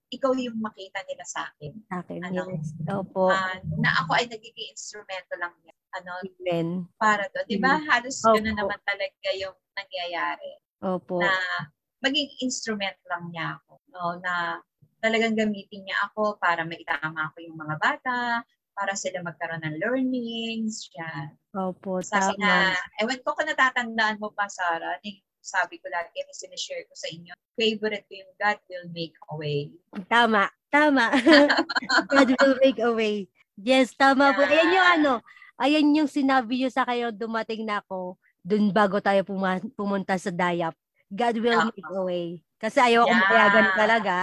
ikaw 0.10 0.34
yung 0.34 0.58
makita 0.60 1.06
nila 1.06 1.24
sa 1.24 1.46
akin. 1.54 1.74
Akin, 1.94 2.20
ano, 2.26 2.50
yes. 2.50 2.74
Opo. 2.90 3.30
Ah, 3.30 3.58
na 3.78 3.92
ako 4.04 4.12
ay 4.18 4.26
nagiging 4.28 4.74
instrumento 4.74 5.34
lang 5.38 5.54
niya. 5.62 5.76
Ano, 6.02 6.12
Amen. 6.26 6.68
para 7.00 7.30
doon. 7.32 7.46
Di 7.48 7.58
ba? 7.62 7.80
Halos 7.80 8.20
Opo. 8.26 8.36
gano'n 8.36 8.58
naman 8.58 8.80
talaga 8.84 9.30
yung 9.38 9.56
nangyayari 9.78 10.52
Opo. 10.84 11.22
na 11.24 11.32
maging 12.04 12.30
instrument 12.44 12.98
lang 13.08 13.24
niya 13.32 13.62
ako. 13.64 13.80
No? 13.94 14.20
Na 14.20 14.60
talagang 15.00 15.38
gamitin 15.38 15.86
niya 15.86 15.98
ako 16.12 16.36
para 16.42 16.66
maitama 16.66 17.32
ko 17.34 17.38
yung 17.46 17.56
mga 17.56 17.76
bata, 17.78 18.42
para 18.76 18.92
sila 18.98 19.24
magkaroon 19.24 19.64
ng 19.64 19.80
learnings, 19.80 20.92
yan. 20.92 21.32
Opo, 21.56 22.04
Sabi 22.04 22.36
tama. 22.36 22.44
na, 22.44 22.54
ewan 23.00 23.24
ko 23.24 23.32
kung 23.32 23.48
natatandaan 23.48 24.20
mo 24.20 24.36
pa, 24.36 24.52
Sarah, 24.52 25.00
yung 25.00 25.24
sabi 25.46 25.78
ko 25.78 25.86
lagi, 25.88 26.18
yung 26.18 26.34
sinishare 26.34 26.90
ko 26.90 26.98
sa 26.98 27.06
inyo, 27.08 27.38
favorite 27.54 28.10
ko 28.10 28.14
yung 28.18 28.34
God 28.36 28.58
will 28.66 28.88
make 28.90 29.14
a 29.30 29.34
way. 29.38 29.70
Tama. 30.10 30.50
Tama. 30.68 31.14
God 32.12 32.30
will 32.34 32.58
make 32.60 32.82
a 32.82 32.90
way. 32.90 33.30
Yes, 33.56 33.94
tama 33.94 34.34
po. 34.34 34.42
Ayan 34.44 34.74
yung 34.74 34.88
ano, 35.00 35.14
ayan 35.56 35.88
yung 35.96 36.10
sinabi 36.10 36.60
nyo 36.60 36.70
sa 36.74 36.84
kayo 36.84 37.14
dumating 37.14 37.64
na 37.64 37.80
ako 37.80 38.18
dun 38.42 38.74
bago 38.74 39.00
tayo 39.00 39.24
puma- 39.24 39.64
pumunta 39.74 40.18
sa 40.18 40.34
Dayap. 40.34 40.76
God 41.08 41.36
will 41.40 41.56
Ah. 41.56 41.70
make 41.70 41.86
a 41.88 42.02
way. 42.04 42.28
Kasi 42.58 42.82
ayaw 42.82 43.06
Yeah. 43.06 43.14
yeah. 43.14 43.30
payagan 43.30 43.68
talaga. 43.78 44.16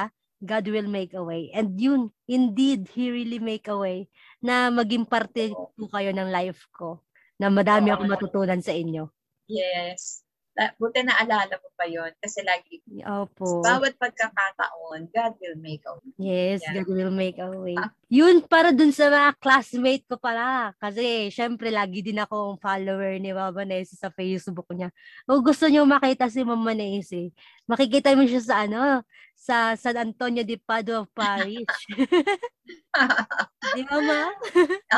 God 0.42 0.66
will 0.66 0.90
make 0.90 1.14
a 1.14 1.22
way. 1.22 1.54
And 1.54 1.78
yun, 1.78 2.10
indeed, 2.26 2.90
He 2.90 3.08
really 3.08 3.38
make 3.38 3.70
a 3.70 3.78
way 3.78 4.10
na 4.42 4.68
maging 4.68 5.06
parte 5.06 5.54
po 5.54 5.86
kayo 5.86 6.10
ng 6.10 6.28
life 6.28 6.66
ko. 6.74 6.98
Na 7.38 7.46
madami 7.46 7.88
Oo. 7.88 7.94
akong 7.96 8.10
matutunan 8.10 8.58
sa 8.58 8.74
inyo. 8.74 9.06
Yes. 9.46 10.26
La- 10.52 10.74
Buti 10.76 11.00
na 11.00 11.16
alala 11.16 11.56
mo 11.56 11.72
pa 11.72 11.88
yon 11.88 12.12
kasi 12.20 12.44
lagi, 12.44 12.84
Opo. 13.08 13.64
bawat 13.64 13.96
pagkakataon, 13.96 15.08
God 15.08 15.32
will 15.40 15.56
make 15.56 15.80
a 15.88 15.96
way. 15.96 16.12
Yes, 16.20 16.60
Yeah. 16.60 16.84
God 16.84 16.92
will 16.92 17.08
make 17.14 17.40
a 17.40 17.48
way. 17.48 17.72
Ah. 17.80 17.88
Yun 18.12 18.44
para 18.44 18.68
dun 18.68 18.92
sa 18.92 19.08
mga 19.08 19.40
classmate 19.40 20.04
ko 20.04 20.20
pala. 20.20 20.76
Kasi 20.76 21.32
syempre 21.32 21.72
lagi 21.72 22.04
din 22.04 22.20
akong 22.20 22.60
follower 22.60 23.16
ni 23.16 23.32
Mama 23.32 23.64
Nessie 23.64 23.96
sa 23.96 24.12
Facebook 24.12 24.68
niya. 24.76 24.92
O 25.24 25.40
gusto 25.40 25.64
niyo 25.72 25.88
makita 25.88 26.28
si 26.28 26.44
Mama 26.44 26.76
Nessie, 26.76 27.32
makikita 27.64 28.12
mo 28.12 28.28
siya 28.28 28.42
sa 28.44 28.56
ano, 28.68 29.00
sa 29.32 29.72
San 29.80 29.96
Antonio 29.96 30.44
de 30.44 30.60
Padua 30.60 31.08
Parish. 31.16 31.88
Di 33.74 33.82
ba 33.88 33.98
ma? 34.04 34.28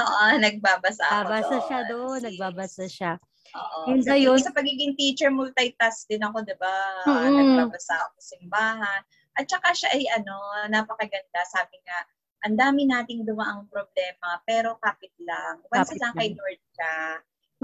Oo, 0.02 0.22
nagbabasa 0.42 1.04
ako 1.06 1.14
Nagbabasa 1.14 1.56
siya 1.70 1.80
doon, 1.86 2.18
nagbabasa 2.26 2.84
siya. 2.90 3.12
Oo. 3.54 3.80
And 3.90 4.02
Sa, 4.02 4.18
ayun- 4.18 4.42
sa 4.42 4.50
pagiging 4.50 4.98
teacher, 4.98 5.30
multitask 5.30 6.10
din 6.10 6.22
ako, 6.22 6.42
di 6.42 6.56
ba? 6.58 6.74
Mm-mm. 7.06 7.34
Nagbabasa 7.58 7.94
ako 7.94 8.18
sa 8.18 8.26
simbahan. 8.34 9.00
At 9.34 9.46
saka 9.46 9.74
siya 9.74 9.90
ay 9.94 10.02
ano, 10.14 10.34
napakaganda. 10.70 11.42
Sabi 11.46 11.78
nga, 11.86 11.98
ang 12.44 12.54
dami 12.60 12.84
nating 12.84 13.24
dumaang 13.24 13.66
problema, 13.72 14.42
pero 14.44 14.76
kapit 14.78 15.14
lang. 15.22 15.62
Once 15.72 15.90
Kapit 15.90 16.00
lang 16.02 16.14
kay. 16.14 16.30
Lord 16.36 16.62
ka, 16.76 16.94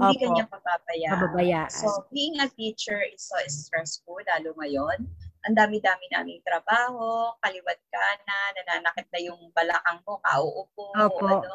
hindi 0.01 0.15
Opo. 0.17 0.21
ka 0.23 0.27
niya 0.33 0.45
papabayaan. 0.49 1.13
Pababayaan. 1.19 1.71
So, 1.71 2.07
being 2.09 2.39
a 2.41 2.47
teacher 2.49 2.99
is 3.05 3.21
so 3.21 3.37
stressful, 3.45 4.17
lalo 4.25 4.55
ngayon. 4.57 5.05
Ang 5.41 5.57
dami-dami 5.57 6.05
naming 6.13 6.45
trabaho, 6.45 7.33
kaliwat 7.41 7.81
ka 7.89 8.05
na, 8.29 8.37
nananakit 8.61 9.09
na 9.09 9.19
yung 9.25 9.41
balakang 9.57 9.97
mo, 10.05 10.21
kauupo, 10.21 10.85
Opo. 10.93 11.25
ano, 11.25 11.53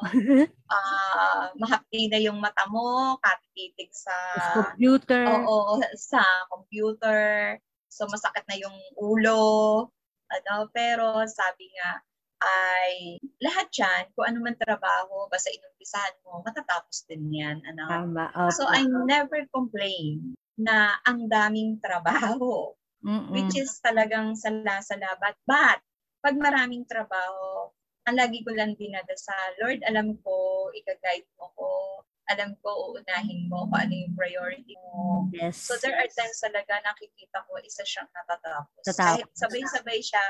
ah 0.74 1.54
mahapdi 1.54 2.10
na 2.10 2.18
yung 2.18 2.42
mata 2.42 2.66
mo, 2.66 3.14
katitig 3.22 3.94
sa, 3.94 4.16
Sa 4.34 4.52
computer. 4.74 5.22
oo, 5.30 5.78
sa 5.94 6.22
computer, 6.50 7.54
so 7.86 8.10
masakit 8.10 8.42
na 8.50 8.58
yung 8.58 8.74
ulo, 8.98 9.86
ano, 10.34 10.54
pero 10.74 11.22
sabi 11.30 11.70
nga, 11.78 12.02
ay 12.42 13.16
lahat 13.40 13.70
yan, 13.70 14.02
kung 14.12 14.26
ano 14.28 14.38
man 14.44 14.58
trabaho, 14.58 15.30
basta 15.30 15.48
inumpisahan 15.54 16.20
mo, 16.26 16.42
matatapos 16.44 17.06
din 17.08 17.32
yan. 17.32 17.62
Ano? 17.64 17.86
Tama. 17.88 18.24
Opo. 18.34 18.52
So 18.52 18.68
I 18.68 18.84
never 18.84 19.46
complain 19.54 20.34
na 20.58 21.00
ang 21.06 21.30
daming 21.32 21.80
trabaho, 21.80 22.76
Mm-mm. 23.06 23.30
which 23.30 23.54
is 23.54 23.78
talagang 23.86 24.34
sala-salabat. 24.34 25.38
But, 25.46 25.78
pag 26.26 26.34
maraming 26.34 26.90
trabaho, 26.90 27.70
ang 28.06 28.18
lagi 28.18 28.42
ko 28.42 28.50
lang 28.50 28.74
dinadasal, 28.74 29.62
Lord, 29.62 29.86
alam 29.86 30.18
ko, 30.26 30.66
ika-guide 30.74 31.30
mo 31.38 31.54
ko, 31.54 32.02
alam 32.26 32.58
ko, 32.58 32.90
uunahin 32.90 33.46
mo 33.46 33.70
kung 33.70 33.78
ano 33.78 33.94
yung 33.94 34.14
priority 34.18 34.74
mo. 34.82 35.30
yes. 35.30 35.70
So 35.70 35.78
there 35.78 35.94
are 35.94 36.10
times 36.10 36.42
talaga 36.42 36.82
nakikita 36.82 37.46
ko, 37.46 37.54
isa 37.62 37.86
siyang 37.86 38.10
natatapos. 38.10 38.82
Tatapos. 38.82 38.98
Kahit 38.98 39.26
sabay-sabay 39.38 40.02
siya, 40.02 40.24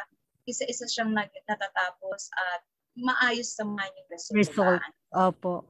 isa-isa 0.44 0.84
siyang 0.84 1.16
natatapos 1.16 2.28
at 2.36 2.60
maayos 2.96 3.52
naman 3.60 3.88
yung 3.92 4.08
resulta. 4.12 4.36
Result. 4.40 4.82
Opo. 5.16 5.64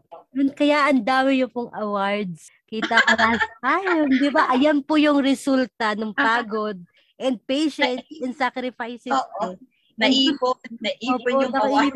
Kaya 0.59 0.90
ang 0.90 1.02
dami 1.07 1.42
yung 1.42 1.50
pong 1.54 1.70
awards. 1.74 2.50
Kita 2.66 2.98
ka 2.98 3.14
na, 3.18 3.38
ay, 3.62 4.11
di 4.11 4.30
ba? 4.30 4.50
Ayan 4.50 4.82
po 4.82 4.98
yung 4.98 5.22
resulta 5.22 5.94
ng 5.94 6.11
pagod. 6.11 6.78
And 7.18 7.40
patience 7.42 8.04
and 8.22 8.34
sacrifices. 8.36 9.12
Oo. 9.12 9.56
Naipon, 9.96 10.60
naipon 10.76 11.24
Opo, 11.24 11.40
yung 11.40 11.56
award. 11.56 11.92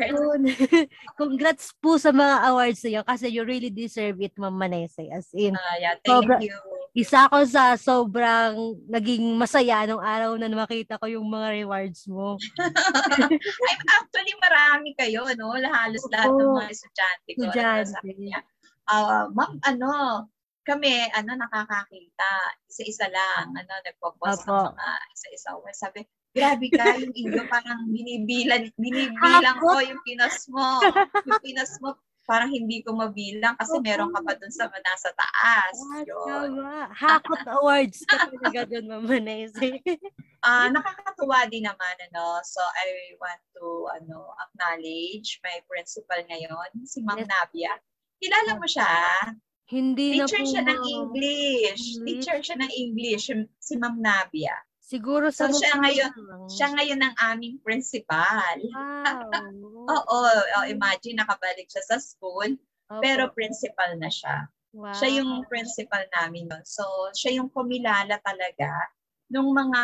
Congrats 1.21 1.69
po 1.77 2.01
sa 2.01 2.09
mga 2.09 2.49
awards 2.49 2.81
niyo 2.81 3.05
kasi 3.05 3.29
you 3.29 3.45
really 3.45 3.69
deserve 3.69 4.17
it, 4.25 4.33
Ma'am 4.41 4.57
Manese. 4.57 5.05
As 5.13 5.29
in, 5.37 5.53
Ah, 5.53 5.77
yeah, 5.77 5.93
thank 6.01 6.25
Sobra- 6.25 6.41
you. 6.41 6.57
isa 6.97 7.29
ako 7.29 7.45
sa 7.45 7.77
sobrang 7.77 8.73
naging 8.89 9.37
masaya 9.37 9.85
nung 9.85 10.01
araw 10.01 10.33
na 10.33 10.49
makita 10.49 10.97
ko 10.97 11.05
yung 11.05 11.29
mga 11.29 11.61
rewards 11.61 12.09
mo. 12.09 12.41
Ay, 13.69 13.75
actually, 14.01 14.33
marami 14.41 14.97
kayo, 14.97 15.21
no? 15.37 15.53
Halos 15.53 16.01
lahat 16.09 16.33
ng 16.33 16.51
mga 16.57 16.69
estudyante 16.73 17.29
ko. 17.37 17.41
Estudyante. 17.53 18.09
ah, 18.89 19.29
ma'am, 19.29 19.61
ano, 19.61 20.25
kami, 20.61 21.09
ano, 21.13 21.35
nakakakita. 21.37 22.31
Isa-isa 22.69 23.09
lang, 23.09 23.53
ano, 23.53 23.73
nagpo-post 23.81 24.45
ng 24.45 24.73
mga 24.77 24.89
isa-isa. 25.17 25.49
Well, 25.57 25.73
sabi, 25.73 26.05
grabe 26.31 26.67
ka, 26.71 26.95
yung 27.01 27.13
inyo 27.13 27.41
parang 27.49 27.89
binibilan, 27.89 28.69
binibilang 28.77 29.57
ko 29.59 29.81
yung 29.81 30.01
pinas 30.05 30.45
mo. 30.47 30.79
Yung 31.25 31.41
pinas 31.43 31.75
mo, 31.81 31.97
parang 32.29 32.47
hindi 32.53 32.79
ko 32.85 32.95
mabilang 32.95 33.57
kasi 33.57 33.75
Opo. 33.75 33.83
meron 33.83 34.13
ka 34.13 34.21
pa 34.23 34.33
dun 34.37 34.53
sa 34.53 34.69
nasa 34.69 35.09
taas. 35.17 35.75
Yun. 36.07 36.63
Hakot 36.93 37.43
awards 37.59 38.05
ka 38.07 38.29
talaga 38.29 38.71
dun, 38.71 38.87
Ma'am 38.87 39.05
Manese. 39.05 39.57
Ah, 40.41 40.73
nakakatuwa 40.73 41.45
din 41.53 41.69
naman 41.69 41.95
ano. 42.09 42.41
So 42.41 42.65
I 42.65 43.13
want 43.21 43.45
to 43.53 43.85
ano 43.93 44.33
acknowledge 44.41 45.37
my 45.45 45.61
principal 45.69 46.17
ngayon, 46.17 46.81
si 46.81 47.05
Ma'am 47.05 47.21
Yes. 47.21 47.29
Nabia. 47.29 47.73
Kilala 48.17 48.57
mo 48.57 48.65
siya? 48.65 48.89
Hindi 49.71 50.19
na 50.19 50.27
Teacher 50.27 50.43
po, 50.43 50.49
siya 50.51 50.61
ng. 50.67 50.81
English. 50.83 51.83
English. 51.95 52.03
Teacher 52.03 52.37
siya 52.43 52.57
ng 52.59 52.71
English, 52.71 53.25
si 53.57 53.73
Ma'am 53.79 53.95
Nabia. 53.97 54.55
Siguro 54.83 55.31
sa 55.31 55.47
So, 55.47 55.55
siya 55.55 55.79
ngayon- 55.79 56.11
lang. 56.19 56.43
Siya 56.51 56.67
ngayon 56.75 56.99
ang 56.99 57.15
aming 57.31 57.55
principal. 57.63 58.59
Wow. 58.59 59.31
Oo, 59.95 60.19
oh, 60.27 60.65
imagine 60.67 61.15
nakabalik 61.15 61.71
siya 61.71 61.79
sa 61.87 61.95
school, 61.97 62.59
Opo. 62.91 62.99
pero 62.99 63.31
principal 63.31 63.95
na 63.95 64.11
siya. 64.11 64.51
wow. 64.75 64.91
Siya 64.91 65.23
yung 65.23 65.47
principal 65.47 66.03
namin. 66.11 66.51
So, 66.67 66.83
siya 67.15 67.39
yung 67.39 67.47
kumilala 67.49 68.19
talaga 68.19 68.91
nung 69.31 69.55
mga 69.55 69.81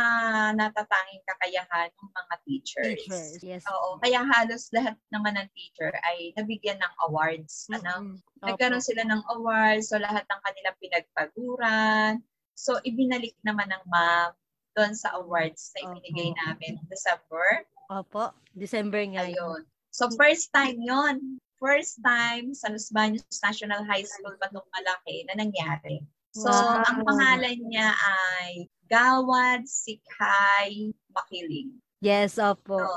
natatanging 0.60 1.24
kakayahan 1.24 1.88
ng 1.88 2.12
mga 2.12 2.36
teachers. 2.44 3.00
teachers. 3.00 3.40
Yes. 3.40 3.64
Oo, 3.72 3.96
kaya 4.04 4.20
halos 4.28 4.68
lahat 4.76 5.00
naman 5.08 5.40
ng 5.40 5.48
teacher 5.56 5.96
ay 6.04 6.36
nabigyan 6.36 6.76
ng 6.84 6.94
awards. 7.08 7.72
Ano? 7.72 8.20
Mm-mm. 8.20 8.44
Nagkaroon 8.44 8.84
sila 8.84 9.08
ng 9.08 9.24
awards, 9.40 9.88
so 9.88 9.96
lahat 9.96 10.28
ng 10.28 10.42
kanilang 10.44 10.78
pinagpaguran. 10.84 12.12
So, 12.60 12.76
ibinalik 12.84 13.40
naman 13.48 13.72
ng 13.72 13.84
ma'am 13.88 14.36
doon 14.76 14.94
sa 14.94 15.16
awards 15.16 15.72
na 15.74 15.90
ibinigay 15.90 16.36
Opo. 16.36 16.40
namin 16.44 16.74
December. 16.92 17.48
Opo. 17.88 18.24
December 18.52 19.02
nga 19.16 19.26
yun. 19.26 19.34
Ayun. 19.34 19.62
So, 19.96 20.12
first 20.14 20.52
time 20.52 20.78
yon 20.84 21.40
First 21.58 22.06
time 22.06 22.54
sa 22.54 22.70
Los 22.70 22.94
Baños 22.94 23.26
National 23.42 23.82
High 23.82 24.06
School 24.06 24.38
Batong 24.38 24.70
Malaki 24.70 25.26
na 25.26 25.42
nangyari. 25.42 26.06
So, 26.38 26.54
Wow. 26.54 26.86
ang 26.86 27.02
pangalan 27.02 27.58
niya 27.66 27.98
ay 27.98 28.70
Gawad 28.88 29.68
Sikhay 29.68 30.96
Makiling. 31.12 31.78
Yes, 32.00 32.40
opo. 32.40 32.78
So, 32.78 32.88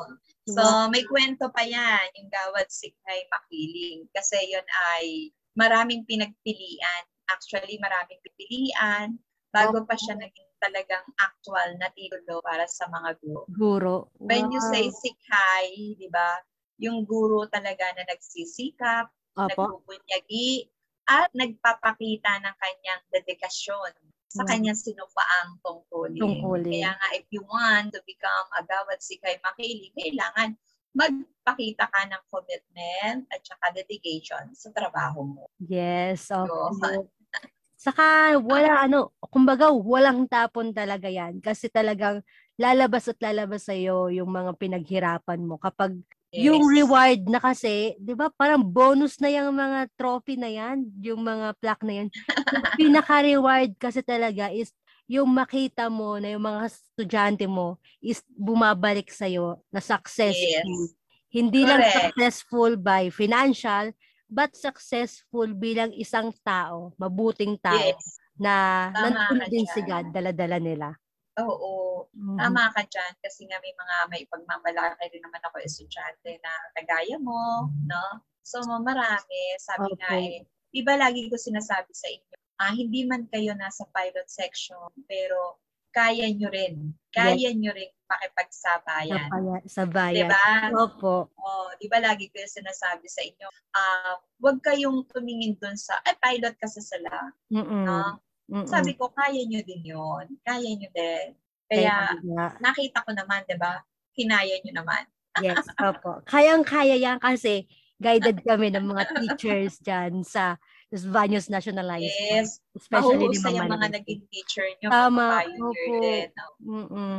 so, 0.54 0.62
may 0.92 1.02
kwento 1.06 1.50
pa 1.50 1.66
yan, 1.66 2.06
yung 2.16 2.30
Gawad 2.30 2.70
Sikhay 2.70 3.26
Makiling. 3.28 4.06
Kasi 4.14 4.38
yun 4.50 4.66
ay 4.94 5.34
maraming 5.58 6.06
pinagpilian. 6.06 7.02
Actually, 7.30 7.78
maraming 7.78 8.18
pipilian 8.26 9.18
bago 9.50 9.82
pa 9.86 9.98
siya 9.98 10.18
naging 10.18 10.50
talagang 10.62 11.02
actual 11.18 11.74
na 11.78 11.90
titulo 11.94 12.38
para 12.42 12.66
sa 12.70 12.86
mga 12.86 13.18
guro. 13.22 13.46
Guro. 13.50 13.96
When 14.20 14.50
you 14.52 14.62
Wow. 14.62 14.70
say 14.70 14.84
Sikhay, 14.94 15.98
di 15.98 16.06
ba, 16.10 16.38
yung 16.78 17.02
guro 17.08 17.48
talaga 17.50 17.90
na 17.96 18.06
nagsisikap, 18.06 19.10
Opo. 19.36 19.48
nagbubunyagi, 19.48 20.70
at 21.10 21.30
nagpapakita 21.34 22.38
ng 22.38 22.54
kanyang 22.54 23.02
dedikasyon 23.10 23.90
sa 24.30 24.46
Mm. 24.46 24.50
kanyang 24.54 24.78
sinumpaang 24.78 25.58
tungkulin. 25.58 26.22
Tungkulin. 26.22 26.70
Kaya 26.70 26.90
nga, 26.94 27.08
if 27.18 27.26
you 27.34 27.42
want 27.50 27.90
to 27.90 27.98
become 28.06 28.46
a 28.54 28.62
Gawad 28.62 29.02
Sikay 29.02 29.42
Makili, 29.42 29.90
kailangan 29.98 30.54
magpakita 30.94 31.90
ka 31.90 32.00
ng 32.06 32.22
commitment 32.30 33.26
at 33.34 33.42
saka 33.42 33.74
dedication 33.74 34.54
sa 34.54 34.70
trabaho 34.70 35.26
mo. 35.26 35.44
Yes, 35.58 36.30
opo. 36.30 36.46
Yun. 36.46 37.06
Saka 37.80 38.36
wala 38.36 38.84
ano, 38.84 39.16
kumbaga 39.32 39.72
walang 39.72 40.28
tapon 40.28 40.70
talaga 40.76 41.08
yan 41.08 41.40
kasi 41.40 41.72
talagang 41.72 42.20
lalabas 42.60 43.08
at 43.08 43.16
lalabas 43.24 43.64
sa 43.64 43.72
yung 43.72 44.28
mga 44.28 44.52
pinaghirapan 44.60 45.40
mo 45.40 45.56
kapag 45.56 45.96
yung 46.36 46.62
Yes. 46.62 46.70
reward 46.70 47.26
na 47.30 47.38
kasi, 47.42 47.96
'di 48.00 48.14
ba? 48.18 48.30
Parang 48.32 48.62
bonus 48.64 49.18
na 49.22 49.28
yung 49.32 49.54
mga 49.56 49.90
trophy 49.98 50.36
na 50.40 50.48
yan, 50.50 50.86
yung 51.02 51.22
mga 51.26 51.54
plaque 51.60 51.84
na 51.86 51.94
yan. 52.04 52.08
Yung 52.50 52.64
pinaka-reward 52.78 53.76
kasi 53.80 54.00
talaga 54.04 54.50
is 54.52 54.72
yung 55.10 55.30
makita 55.34 55.90
mo 55.90 56.18
na 56.22 56.32
yung 56.34 56.44
mga 56.46 56.70
estudyante 56.70 57.46
mo 57.50 57.78
is 58.02 58.22
bumabalik 58.30 59.10
sa 59.10 59.26
na 59.74 59.80
successful. 59.82 60.86
Yes. 60.86 60.94
Hindi 61.32 61.66
lang 61.66 61.82
Correct. 61.82 62.14
successful 62.14 62.76
by 62.78 63.10
financial, 63.10 63.92
but 64.30 64.54
successful 64.58 65.46
bilang 65.56 65.90
isang 65.94 66.30
tao, 66.46 66.94
mabuting 67.00 67.58
tao 67.62 68.02
Yes. 68.02 68.20
na 68.38 68.90
Tama 68.94 69.24
nandun 69.30 69.46
din 69.50 69.66
si. 69.66 69.82
God, 69.86 70.10
dala-dala 70.14 70.58
nila. 70.62 70.99
Oo. 71.38 72.04
Mhm. 72.10 72.36
Tama 72.36 72.74
ka 72.74 72.82
dyan 72.82 73.14
kasi 73.22 73.46
nga 73.46 73.62
may 73.62 73.70
mga 73.70 73.96
may 74.10 74.22
pagmamalaki 74.26 75.06
rin 75.14 75.22
naman 75.22 75.42
ako 75.46 75.62
estudyante 75.62 76.42
na 76.42 76.50
kagaya 76.74 77.16
mo, 77.22 77.70
no? 77.86 78.04
So 78.42 78.58
marami, 78.66 79.40
sabi 79.62 79.94
nga 79.94 80.10
Opo. 80.10 80.18
eh, 80.18 80.42
di 80.74 80.80
ba 80.82 80.98
lagi 80.98 81.30
ko 81.30 81.38
sinasabi 81.38 81.94
sa 81.94 82.10
inyo, 82.10 82.34
ah, 82.58 82.74
hindi 82.74 83.06
man 83.06 83.30
kayo 83.30 83.54
nasa 83.54 83.86
pilot 83.94 84.26
section, 84.26 84.90
pero 85.06 85.62
kaya 85.90 86.26
nyo 86.30 86.50
rin, 86.50 86.94
kaya 87.10 87.50
nyo 87.54 87.70
rin 87.74 87.90
Sa, 87.90 88.14
makipagsabayan. 88.18 89.28
paya- 89.30 89.66
sa 89.66 89.82
Di 89.86 89.90
bayan. 89.90 90.26
ba? 90.26 90.44
Opo. 90.74 91.30
Oh, 91.34 91.70
di 91.78 91.86
ba 91.86 91.98
lagi 92.02 92.26
ko 92.28 92.38
yung 92.38 92.56
sinasabi 92.58 93.06
sa 93.06 93.22
inyo, 93.22 93.48
ah, 93.72 94.18
huwag 94.38 94.58
kayong 94.60 95.06
tumingin 95.06 95.54
dun 95.56 95.78
sa, 95.78 95.98
ay, 96.02 96.14
pilot 96.18 96.54
kasi 96.58 96.82
sila, 96.82 97.10
Mm-mm. 97.48 97.86
no? 97.86 98.18
Mm-mm. 98.50 98.66
Sabi 98.66 98.98
ko, 98.98 99.14
kaya 99.14 99.46
nyo 99.46 99.62
din 99.62 99.82
yon 99.86 100.26
Kaya 100.42 100.70
nyo 100.74 100.90
din. 100.90 101.26
Kaya, 101.70 102.18
nakita 102.58 103.06
ko 103.06 103.14
naman, 103.14 103.46
di 103.46 103.54
ba? 103.54 103.78
Kinaya 104.10 104.58
nyo 104.66 104.82
naman. 104.82 105.06
Yes, 105.38 105.70
opo. 105.86 106.26
Kayang-kaya 106.26 106.98
yan 106.98 107.22
kasi 107.22 107.70
guided 108.02 108.42
kami 108.42 108.74
ng 108.74 108.82
mga 108.82 109.04
teachers 109.14 109.78
dyan 109.78 110.26
sa 110.26 110.58
Los 110.90 111.06
Baños 111.06 111.46
National 111.46 111.86
High 111.86 112.10
School. 112.10 112.30
Yes. 112.34 112.48
Especially 112.74 113.26
ni 113.30 113.38
Mama 113.38 113.78
mga 113.78 113.88
naging 114.02 114.22
teacher 114.26 114.66
nyo. 114.82 114.88
Tama, 114.90 115.46
opo. 115.46 115.94
din, 116.02 116.26
no? 116.34 116.46
Mm-mm. 116.66 117.18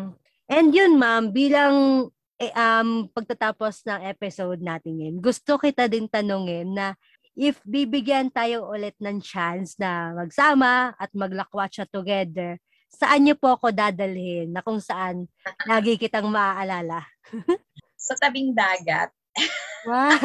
And 0.52 0.68
yun, 0.76 1.00
ma'am, 1.00 1.32
bilang 1.32 1.76
eh, 2.42 2.52
um, 2.58 3.08
pagtatapos 3.08 3.86
ng 3.88 4.02
episode 4.10 4.60
natin 4.60 5.00
yun, 5.00 5.16
gusto 5.22 5.56
kita 5.62 5.88
din 5.88 6.10
tanungin 6.10 6.74
na 6.76 6.98
if 7.36 7.60
bibigyan 7.64 8.30
tayo 8.32 8.68
ulit 8.68 8.96
ng 9.00 9.24
chance 9.24 9.80
na 9.80 10.12
magsama 10.12 10.94
at 11.00 11.12
maglakwatsa 11.16 11.88
together, 11.88 12.60
saan 12.92 13.24
niyo 13.24 13.40
po 13.40 13.56
ako 13.56 13.72
dadalhin 13.72 14.52
na 14.52 14.60
kung 14.60 14.84
saan 14.84 15.26
lagi 15.64 15.96
kitang 15.96 16.28
maaalala? 16.28 17.04
Sa 18.02 18.18
tabing 18.18 18.52
dagat. 18.58 19.14
Wow! 19.86 20.18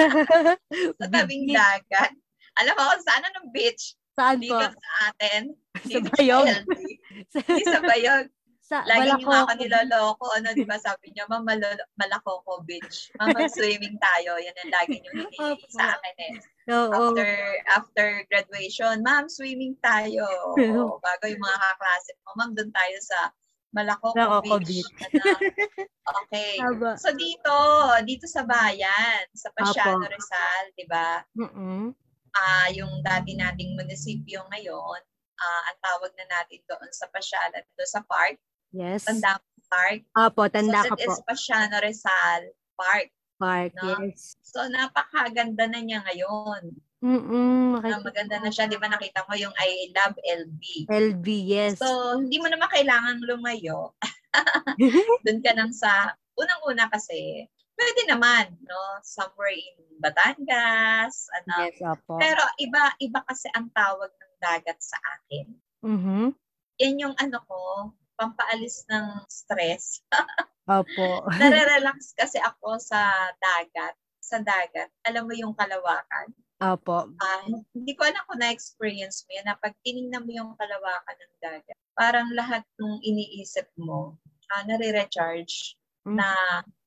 Sa 0.98 1.06
tabing 1.06 1.46
dagat. 1.52 2.10
Alam 2.56 2.72
mo 2.72 2.82
kung 2.88 3.04
saan? 3.04 3.22
Anong 3.22 3.48
beach? 3.52 3.94
Saan 4.16 4.40
Dito 4.40 4.56
po? 4.56 4.64
sa 4.64 5.12
atin. 5.12 5.52
Sa 5.76 5.98
Dito 6.00 6.08
Bayog. 6.16 6.48
LB. 6.48 6.72
Hindi 7.36 7.62
sa 7.68 7.80
Bayog. 7.84 8.26
Sa 8.66 8.82
Lagi 8.82 9.14
niyo 9.14 9.30
nga 9.30 9.46
ako 9.46 9.52
niloloko. 9.62 10.26
Ano, 10.34 10.50
di 10.50 10.66
ba 10.66 10.74
sabi 10.74 11.14
niyo, 11.14 11.22
Ma'am, 11.30 11.46
Malolo- 11.46 11.86
Malakoko 11.94 12.66
Beach. 12.66 13.14
Ma'am, 13.14 13.30
mag-swimming 13.30 13.94
tayo. 14.02 14.42
Yan 14.42 14.58
ang 14.58 14.72
lagi 14.74 14.98
niyo 14.98 15.10
hinihingi 15.22 15.70
sa 15.70 15.94
akin 15.94 16.16
eh. 16.18 16.34
Oo. 16.74 16.90
After 16.90 17.28
after 17.70 18.06
graduation, 18.26 19.06
Ma'am, 19.06 19.30
swimming 19.30 19.78
tayo. 19.78 20.26
Oo, 20.58 20.98
bago 20.98 21.24
yung 21.30 21.38
mga 21.38 21.58
kaklase 21.62 22.10
mo, 22.26 22.34
Ma'am, 22.34 22.50
doon 22.58 22.70
tayo 22.74 22.96
sa 23.06 23.18
Malakoko 23.70 24.42
Beach. 24.42 24.82
Okay. 26.26 26.58
Tama. 26.66 26.98
So 26.98 27.14
dito, 27.14 27.54
dito 28.02 28.26
sa 28.26 28.42
bayan, 28.42 29.30
sa 29.30 29.54
Pasiano 29.54 30.02
Apo. 30.02 30.10
Rizal, 30.10 30.64
'di 30.74 30.84
ba? 30.90 31.22
Mm-mm. 31.38 31.94
Ah, 32.34 32.66
yung 32.74 32.98
dati 33.00 33.38
nating 33.38 33.78
munisipyo 33.78 34.42
ngayon, 34.50 35.00
ah 35.36 35.62
ang 35.70 35.78
tawag 35.78 36.10
na 36.18 36.26
natin 36.26 36.60
doon 36.66 36.90
sa 36.90 37.06
Pasiano, 37.12 37.62
doon 37.76 37.90
sa 37.90 38.02
park, 38.02 38.40
Yes. 38.72 39.06
Tandang 39.06 39.42
Park. 39.66 40.00
Apo, 40.14 40.46
tanda 40.46 40.86
so 40.86 40.94
ka 40.94 40.96
it 40.98 41.06
po. 41.10 41.12
is 41.12 41.20
Pasiano 41.26 41.76
Rizal 41.82 42.42
Park. 42.78 43.10
Park, 43.36 43.72
no? 43.76 44.08
yes. 44.08 44.38
So 44.40 44.64
napakaganda 44.70 45.68
na 45.68 45.80
niya 45.82 46.00
ngayon. 46.06 46.72
Mm-mm. 47.04 47.84
Ah, 47.84 48.00
maganda 48.00 48.40
na 48.40 48.48
siya, 48.48 48.64
'di 48.64 48.80
ba 48.80 48.88
nakita 48.88 49.28
mo 49.28 49.36
yung 49.36 49.52
I 49.60 49.92
Love 49.92 50.16
LB. 50.24 50.62
LB, 50.88 51.26
yes. 51.44 51.76
So 51.76 52.16
hindi 52.16 52.40
mo 52.40 52.48
naman 52.48 52.72
kailangan 52.72 53.20
lumayo. 53.20 53.92
Doon 55.24 55.40
ka 55.44 55.52
nang 55.52 55.72
sa, 55.76 56.16
unang-una 56.36 56.88
kasi, 56.88 57.44
pwede 57.76 58.00
naman, 58.08 58.56
no? 58.64 58.80
Somewhere 59.04 59.52
in 59.52 59.76
Batangas, 60.00 61.28
ano. 61.40 61.68
Yes, 61.68 61.80
opo. 61.80 62.20
Pero 62.20 62.42
iba, 62.60 62.92
iba 63.00 63.20
kasi 63.24 63.48
ang 63.56 63.68
tawag 63.72 64.12
ng 64.12 64.34
dagat 64.40 64.76
sa 64.80 64.96
akin. 65.16 65.46
Mhm. 65.84 66.24
Yan 66.80 67.00
yung 67.00 67.16
ano 67.16 67.38
ko, 67.48 67.60
pampaalis 68.16 68.84
ng 68.90 69.06
stress. 69.28 70.00
Opo. 70.66 71.22
Nare-relax 71.30 72.16
kasi 72.18 72.42
ako 72.42 72.80
sa 72.82 73.06
dagat. 73.38 73.94
Sa 74.18 74.42
dagat, 74.42 74.90
alam 75.06 75.30
mo 75.30 75.34
yung 75.38 75.54
kalawakan. 75.54 76.34
Opo. 76.58 77.12
Ah, 77.22 77.44
hindi 77.46 77.92
ko 77.94 78.02
alam 78.02 78.24
kung 78.26 78.42
na-experience 78.42 79.22
mo 79.28 79.38
yan 79.38 79.46
na 79.46 79.54
pag 79.60 79.76
tinignan 79.86 80.26
mo 80.26 80.32
yung 80.34 80.52
kalawakan 80.58 81.14
ng 81.14 81.34
dagat, 81.38 81.78
parang 81.94 82.32
lahat 82.34 82.66
ng 82.80 82.98
iniisip 83.06 83.70
mo, 83.78 84.18
ah, 84.50 84.64
nare-recharge 84.66 85.78
Mm. 86.06 86.22
na 86.22 86.28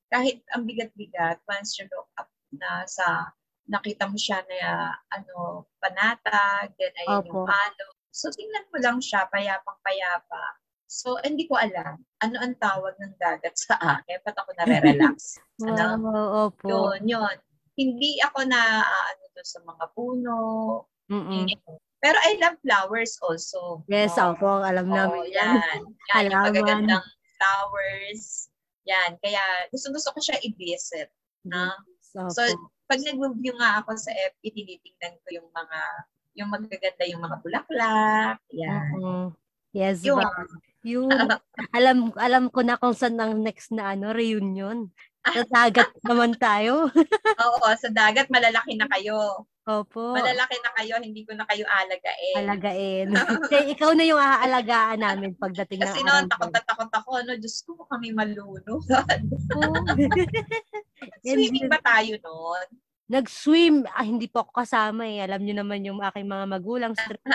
kahit 0.08 0.40
ang 0.56 0.64
bigat-bigat, 0.64 1.40
once 1.44 1.76
you 1.76 1.84
look 1.92 2.08
up 2.16 2.28
na 2.56 2.88
sa 2.88 3.30
nakita 3.68 4.08
mo 4.08 4.16
siya 4.16 4.40
na 4.48 4.90
ano, 5.14 5.64
panatag, 5.78 6.72
then 6.80 6.90
ayan 7.04 7.28
yung 7.28 7.44
Opo. 7.44 7.48
palo. 7.48 7.86
So, 8.10 8.32
tingnan 8.34 8.66
mo 8.74 8.80
lang 8.82 8.98
siya, 8.98 9.30
payapang-payapa. 9.30 10.42
So, 10.90 11.14
hindi 11.22 11.46
ko 11.46 11.54
alam 11.54 12.02
ano 12.18 12.36
ang 12.42 12.58
tawag 12.58 12.98
ng 12.98 13.14
dagat 13.14 13.54
sa 13.54 13.78
akin. 13.78 14.18
Ba't 14.26 14.34
ako 14.34 14.50
nare-relax? 14.58 15.38
ano? 15.62 16.02
Wow, 16.02 16.50
opo. 16.50 16.66
Yun, 16.66 17.06
yun. 17.06 17.36
Hindi 17.78 18.18
ako 18.26 18.42
na 18.50 18.82
ah, 18.82 19.04
ano 19.14 19.22
doon 19.30 19.46
sa 19.46 19.60
mga 19.62 19.84
puno. 19.94 20.38
Mm-mm. 21.06 21.46
Pero 22.02 22.16
I 22.26 22.42
love 22.42 22.58
flowers 22.66 23.14
also. 23.22 23.86
Yes, 23.86 24.18
no? 24.18 24.34
opo. 24.34 24.66
Alam 24.66 24.90
Oo, 24.90 24.94
namin 24.98 25.30
yan. 25.30 25.62
yan. 25.62 25.80
Yan, 26.10 26.24
yung 26.26 26.44
magagandang 26.50 27.06
flowers. 27.38 28.50
Yan, 28.90 29.14
kaya 29.22 29.70
gusto-gusto 29.70 30.10
ko 30.10 30.18
siya 30.18 30.42
i-visit. 30.42 31.06
Na? 31.46 31.70
Opo. 32.18 32.34
So, 32.34 32.42
pag 32.90 32.98
nag-review 32.98 33.54
nga 33.62 33.78
ako 33.78 33.94
sa 33.94 34.10
FB, 34.10 34.42
tinitingnan 34.42 35.14
ko 35.22 35.28
yung 35.38 35.48
mga, 35.54 35.80
yung 36.34 36.50
magaganda 36.50 37.04
yung 37.06 37.22
mga 37.22 37.36
bulaklak. 37.46 38.42
Yan. 38.50 38.90
Mm-mm. 38.98 39.26
Yes, 39.70 40.02
Yung, 40.02 40.18
ba? 40.18 40.26
Yun. 40.84 41.10
alam 41.76 42.12
alam 42.16 42.44
ko 42.48 42.60
na 42.64 42.80
kung 42.80 42.96
saan 42.96 43.20
ang 43.20 43.40
next 43.40 43.72
na 43.72 43.92
ano 43.92 44.12
reunion. 44.16 44.88
Sa 45.20 45.44
dagat 45.44 45.92
naman 46.08 46.32
tayo. 46.40 46.88
oo, 47.36 47.68
sa 47.76 47.88
dagat, 47.92 48.32
malalaki 48.32 48.72
na 48.80 48.88
kayo. 48.88 49.44
Opo. 49.68 50.16
Malalaki 50.16 50.56
na 50.64 50.72
kayo, 50.72 50.96
hindi 50.98 51.22
ko 51.28 51.36
na 51.36 51.44
kayo 51.44 51.68
alagain. 51.68 52.36
Alagain. 52.40 53.08
Kaya 53.52 53.68
ikaw 53.68 53.92
na 53.92 54.08
yung 54.08 54.18
aalagaan 54.18 55.04
namin 55.04 55.36
pagdating 55.36 55.84
ng 55.84 55.86
Kasi 55.86 56.00
noon, 56.00 56.24
takot 56.26 56.48
na 56.48 56.64
takot 56.64 56.88
ako. 56.90 57.10
No, 57.22 57.36
Diyos 57.36 57.60
ko, 57.68 57.84
kami 57.84 58.16
malunod. 58.16 58.64
Swimming 61.20 61.68
ba 61.68 61.78
tayo 61.84 62.16
noon? 62.24 62.66
Nag-swim. 63.10 63.84
Ah, 63.90 64.06
hindi 64.06 64.30
po 64.30 64.46
ako 64.46 64.64
kasama 64.64 65.04
eh. 65.04 65.20
Alam 65.20 65.44
niyo 65.44 65.54
naman 65.60 65.84
yung 65.84 66.00
aking 66.00 66.30
mga 66.30 66.46
magulang. 66.48 66.92
strict. 66.96 67.26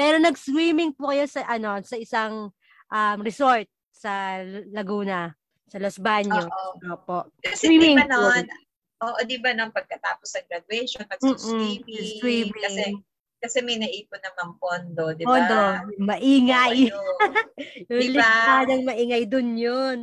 Pero 0.00 0.16
nag-swimming 0.16 0.96
po 0.96 1.12
kayo 1.12 1.28
sa 1.28 1.44
ano 1.44 1.76
sa 1.84 2.00
isang 2.00 2.48
um, 2.88 3.18
resort 3.20 3.68
sa 3.92 4.40
Laguna, 4.72 5.28
sa 5.68 5.76
Los 5.76 6.00
Baños. 6.00 6.48
Oo. 6.48 6.72
Opo. 6.88 7.28
Kasi 7.44 7.68
Swimming 7.68 8.00
di 8.00 8.08
ba 8.08 8.08
noon, 8.08 8.44
oo, 9.04 9.18
di 9.28 9.36
ba 9.36 9.52
noon 9.52 9.68
pagkatapos 9.76 10.40
ng 10.40 10.46
graduation, 10.48 11.04
magsuswimming. 11.04 11.84
Mm-mm, 11.84 12.16
swimming. 12.16 12.64
Kasi, 12.64 12.84
kasi 13.44 13.58
may 13.60 13.76
naipon 13.76 14.24
naman 14.24 14.56
pondo, 14.56 15.12
di 15.12 15.28
ba? 15.28 15.36
Pondo, 15.36 15.60
maingay. 16.00 16.88
Oo, 16.88 16.96
yun. 16.96 17.32
Yung 17.92 18.16
Diba? 18.16 18.64
ng 18.64 18.84
maingay 18.88 19.24
dun 19.28 19.52
yun. 19.60 19.98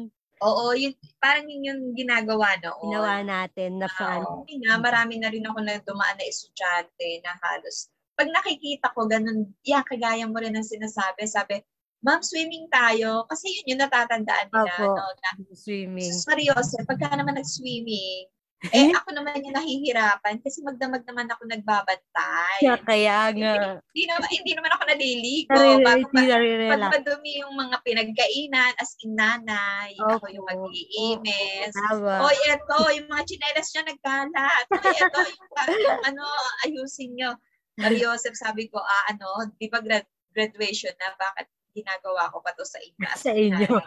Oo, 0.45 0.77
yun, 0.77 0.93
parang 1.17 1.49
yun 1.49 1.65
yung 1.65 1.81
ginagawa 1.97 2.53
noon. 2.61 2.93
Ginawa 2.93 3.25
natin 3.25 3.81
na 3.81 3.89
fan. 3.89 4.21
Oo. 4.21 4.45
Nga, 4.45 4.77
marami 4.77 5.17
na 5.17 5.33
rin 5.33 5.41
ako 5.41 5.65
na 5.65 5.81
dumaan 5.81 6.13
na 6.13 6.29
estudyante 6.29 7.25
na 7.25 7.33
halos, 7.41 7.89
pag 8.17 8.33
nakikita 8.33 8.89
ko 8.97 9.05
ganun, 9.05 9.53
yeah, 9.61 9.85
kagaya 9.85 10.25
mo 10.25 10.41
rin 10.41 10.57
ang 10.57 10.65
sinasabi, 10.65 11.29
sabi, 11.29 11.61
ma'am, 12.01 12.25
swimming 12.25 12.65
tayo. 12.73 13.29
Kasi 13.29 13.45
yun 13.45 13.77
yung 13.77 13.81
natatandaan 13.85 14.49
nila, 14.49 14.73
Opo. 14.73 14.97
no, 14.97 15.05
na 15.21 15.29
Swimming. 15.53 16.09
Sus 16.09 16.25
Mariose, 16.25 16.81
pagka 16.89 17.13
naman 17.13 17.37
nag-swimming, 17.37 18.25
eh 18.73 18.89
ako 18.89 19.13
naman 19.13 19.37
yung 19.45 19.53
nahihirapan 19.53 20.41
kasi 20.41 20.65
magdamag 20.65 21.05
naman 21.05 21.29
ako 21.29 21.45
nagbabantay. 21.45 22.57
Kaya, 22.65 22.75
kaya 22.81 23.19
nga. 23.37 23.53
Hindi 23.93 24.03
naman, 24.09 24.27
hindi 24.33 24.51
naman 24.57 24.71
ako 24.73 24.83
naliligo. 24.89 25.53
Bago 25.53 25.77
Hindi 25.77 25.85
pa, 25.85 26.09
pag 26.09 26.25
nare-relax. 26.25 26.89
madumi 26.89 27.31
yung 27.45 27.53
mga 27.53 27.77
pinagkainan, 27.85 28.73
as 28.81 28.97
in 29.05 29.13
nanay, 29.13 29.93
ako 30.01 30.25
yung 30.33 30.47
mag-iimis. 30.49 31.73
Oy, 32.01 32.37
eto, 32.49 32.77
yung 32.97 33.05
mga 33.13 33.23
chinelas 33.29 33.67
niya 33.69 33.83
nagkalat. 33.85 34.65
Oy, 34.73 34.95
eto, 35.05 35.19
yung, 35.21 35.45
yung 35.77 36.01
ano, 36.09 36.25
ayusin 36.65 37.13
nyo. 37.13 37.37
Mariosep, 37.77 38.33
sabi 38.33 38.67
ko, 38.67 38.77
ah, 38.77 39.03
ano, 39.09 39.25
di 39.55 39.69
ba 39.69 39.79
grad- 39.79 40.09
graduation 40.33 40.91
na, 40.97 41.13
bakit 41.15 41.45
ginagawa 41.77 42.25
ko 42.33 42.41
pa 42.41 42.57
to 42.57 42.65
sa 42.65 42.81
inyo? 42.81 43.05
Sa 43.21 43.31
in, 43.37 43.53
inyo. 43.53 43.77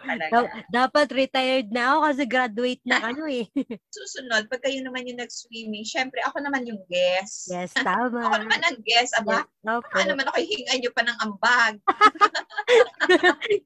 dapat 0.71 1.11
retired 1.11 1.67
na 1.75 1.91
ako 1.91 1.97
kasi 2.07 2.23
graduate 2.23 2.83
na 2.87 3.03
kayo 3.03 3.27
eh. 3.27 3.43
susunod, 3.99 4.47
pag 4.47 4.63
kayo 4.63 4.79
naman 4.79 5.03
yung 5.03 5.19
nag-swimming, 5.19 5.83
syempre 5.83 6.23
ako 6.23 6.39
naman 6.39 6.63
yung 6.63 6.79
guest. 6.87 7.51
Yes, 7.51 7.75
Ako 7.75 7.83
tama. 8.15 8.39
naman 8.39 8.63
ang 8.63 8.79
guest, 8.79 9.11
aba, 9.19 9.43
Yes, 9.43 9.67
opo. 9.67 9.83
baka 9.91 10.07
naman 10.07 10.23
ako 10.23 10.37
hihingan 10.39 10.77
nyo 10.79 10.91
pa 10.95 11.03
ng 11.03 11.17
ambag. 11.19 11.73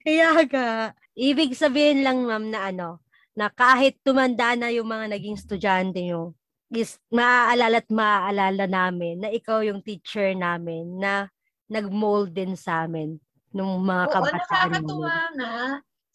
Kaya 0.02 0.28
nga, 0.50 0.68
ibig 1.14 1.54
sabihin 1.54 2.02
lang 2.02 2.26
ma'am 2.26 2.50
na 2.50 2.74
ano, 2.74 2.90
na 3.36 3.54
kahit 3.54 4.02
tumanda 4.02 4.58
na 4.58 4.74
yung 4.74 4.90
mga 4.90 5.12
naging 5.12 5.38
estudyante 5.38 6.02
nyo, 6.02 6.34
is 6.74 6.98
maaalala 7.14 7.82
at 7.82 7.90
maaalala 7.90 8.66
namin 8.66 9.22
na 9.22 9.30
ikaw 9.30 9.62
yung 9.62 9.86
teacher 9.86 10.34
namin 10.34 10.98
na 10.98 11.30
nag-mold 11.70 12.34
din 12.34 12.58
sa 12.58 12.86
amin 12.86 13.18
nung 13.54 13.82
mga 13.82 14.04
Oo, 14.10 14.14
kabataan 14.14 14.42
nakakatuwa 14.42 15.18
namin. 15.32 15.38
na. 15.40 15.54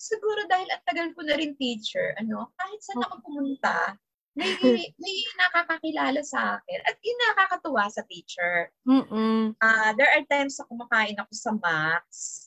Siguro 0.01 0.40
dahil 0.48 0.68
ang 0.72 0.85
tagal 0.89 1.09
ko 1.12 1.20
na 1.24 1.35
rin 1.36 1.52
teacher, 1.60 2.16
ano, 2.16 2.48
kahit 2.56 2.81
saan 2.81 3.05
ako 3.05 3.20
pumunta, 3.20 3.97
may, 4.32 4.48
may 5.02 5.16
nakakakilala 5.36 6.20
sa 6.24 6.56
akin. 6.56 6.78
At 6.89 6.97
yun 7.05 7.18
nakakatuwa 7.20 7.85
sa 7.93 8.02
teacher. 8.09 8.72
Mm-mm. 8.89 9.52
Ah, 9.60 9.93
there 9.97 10.09
are 10.09 10.24
times 10.31 10.56
na 10.56 10.64
kumakain 10.70 11.18
ako 11.20 11.32
sa 11.36 11.52
Max. 11.52 12.06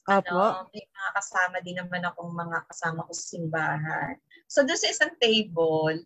Opo. 0.09 0.33
Ano, 0.33 0.69
may 0.73 0.81
mga 0.81 1.09
kasama 1.13 1.55
din 1.61 1.77
naman 1.77 2.01
akong 2.07 2.33
mga 2.33 2.57
kasama 2.71 3.05
ko 3.05 3.11
sa 3.13 3.25
simbahan. 3.37 4.13
So, 4.49 4.65
doon 4.65 4.79
sa 4.79 4.89
isang 4.89 5.13
table, 5.21 6.01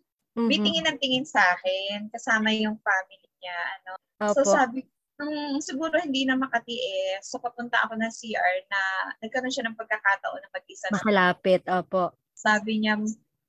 may 0.46 0.58
Mhm. 0.60 0.64
tingin 0.64 0.84
ng 0.86 0.98
tingin 1.02 1.26
sa 1.26 1.42
akin, 1.56 2.06
kasama 2.14 2.54
yung 2.54 2.78
family 2.78 3.28
niya. 3.42 3.58
Ano. 3.80 3.92
So, 4.34 4.42
Opo. 4.42 4.50
sabi 4.54 4.78
nung 5.18 5.58
siguro 5.58 5.98
hindi 5.98 6.22
na 6.22 6.38
makatiis, 6.38 7.26
so 7.26 7.42
papunta 7.42 7.82
ako 7.82 7.98
ng 7.98 8.12
CR 8.12 8.56
na 8.70 8.80
nagkaroon 9.18 9.50
siya 9.50 9.66
ng 9.66 9.74
pagkakataon 9.74 10.38
na 10.38 10.50
mag-isa 10.54 10.86
na. 10.94 11.02
Makalapit, 11.02 11.62
opo. 11.66 12.14
Sabi 12.38 12.78
niya, 12.78 12.94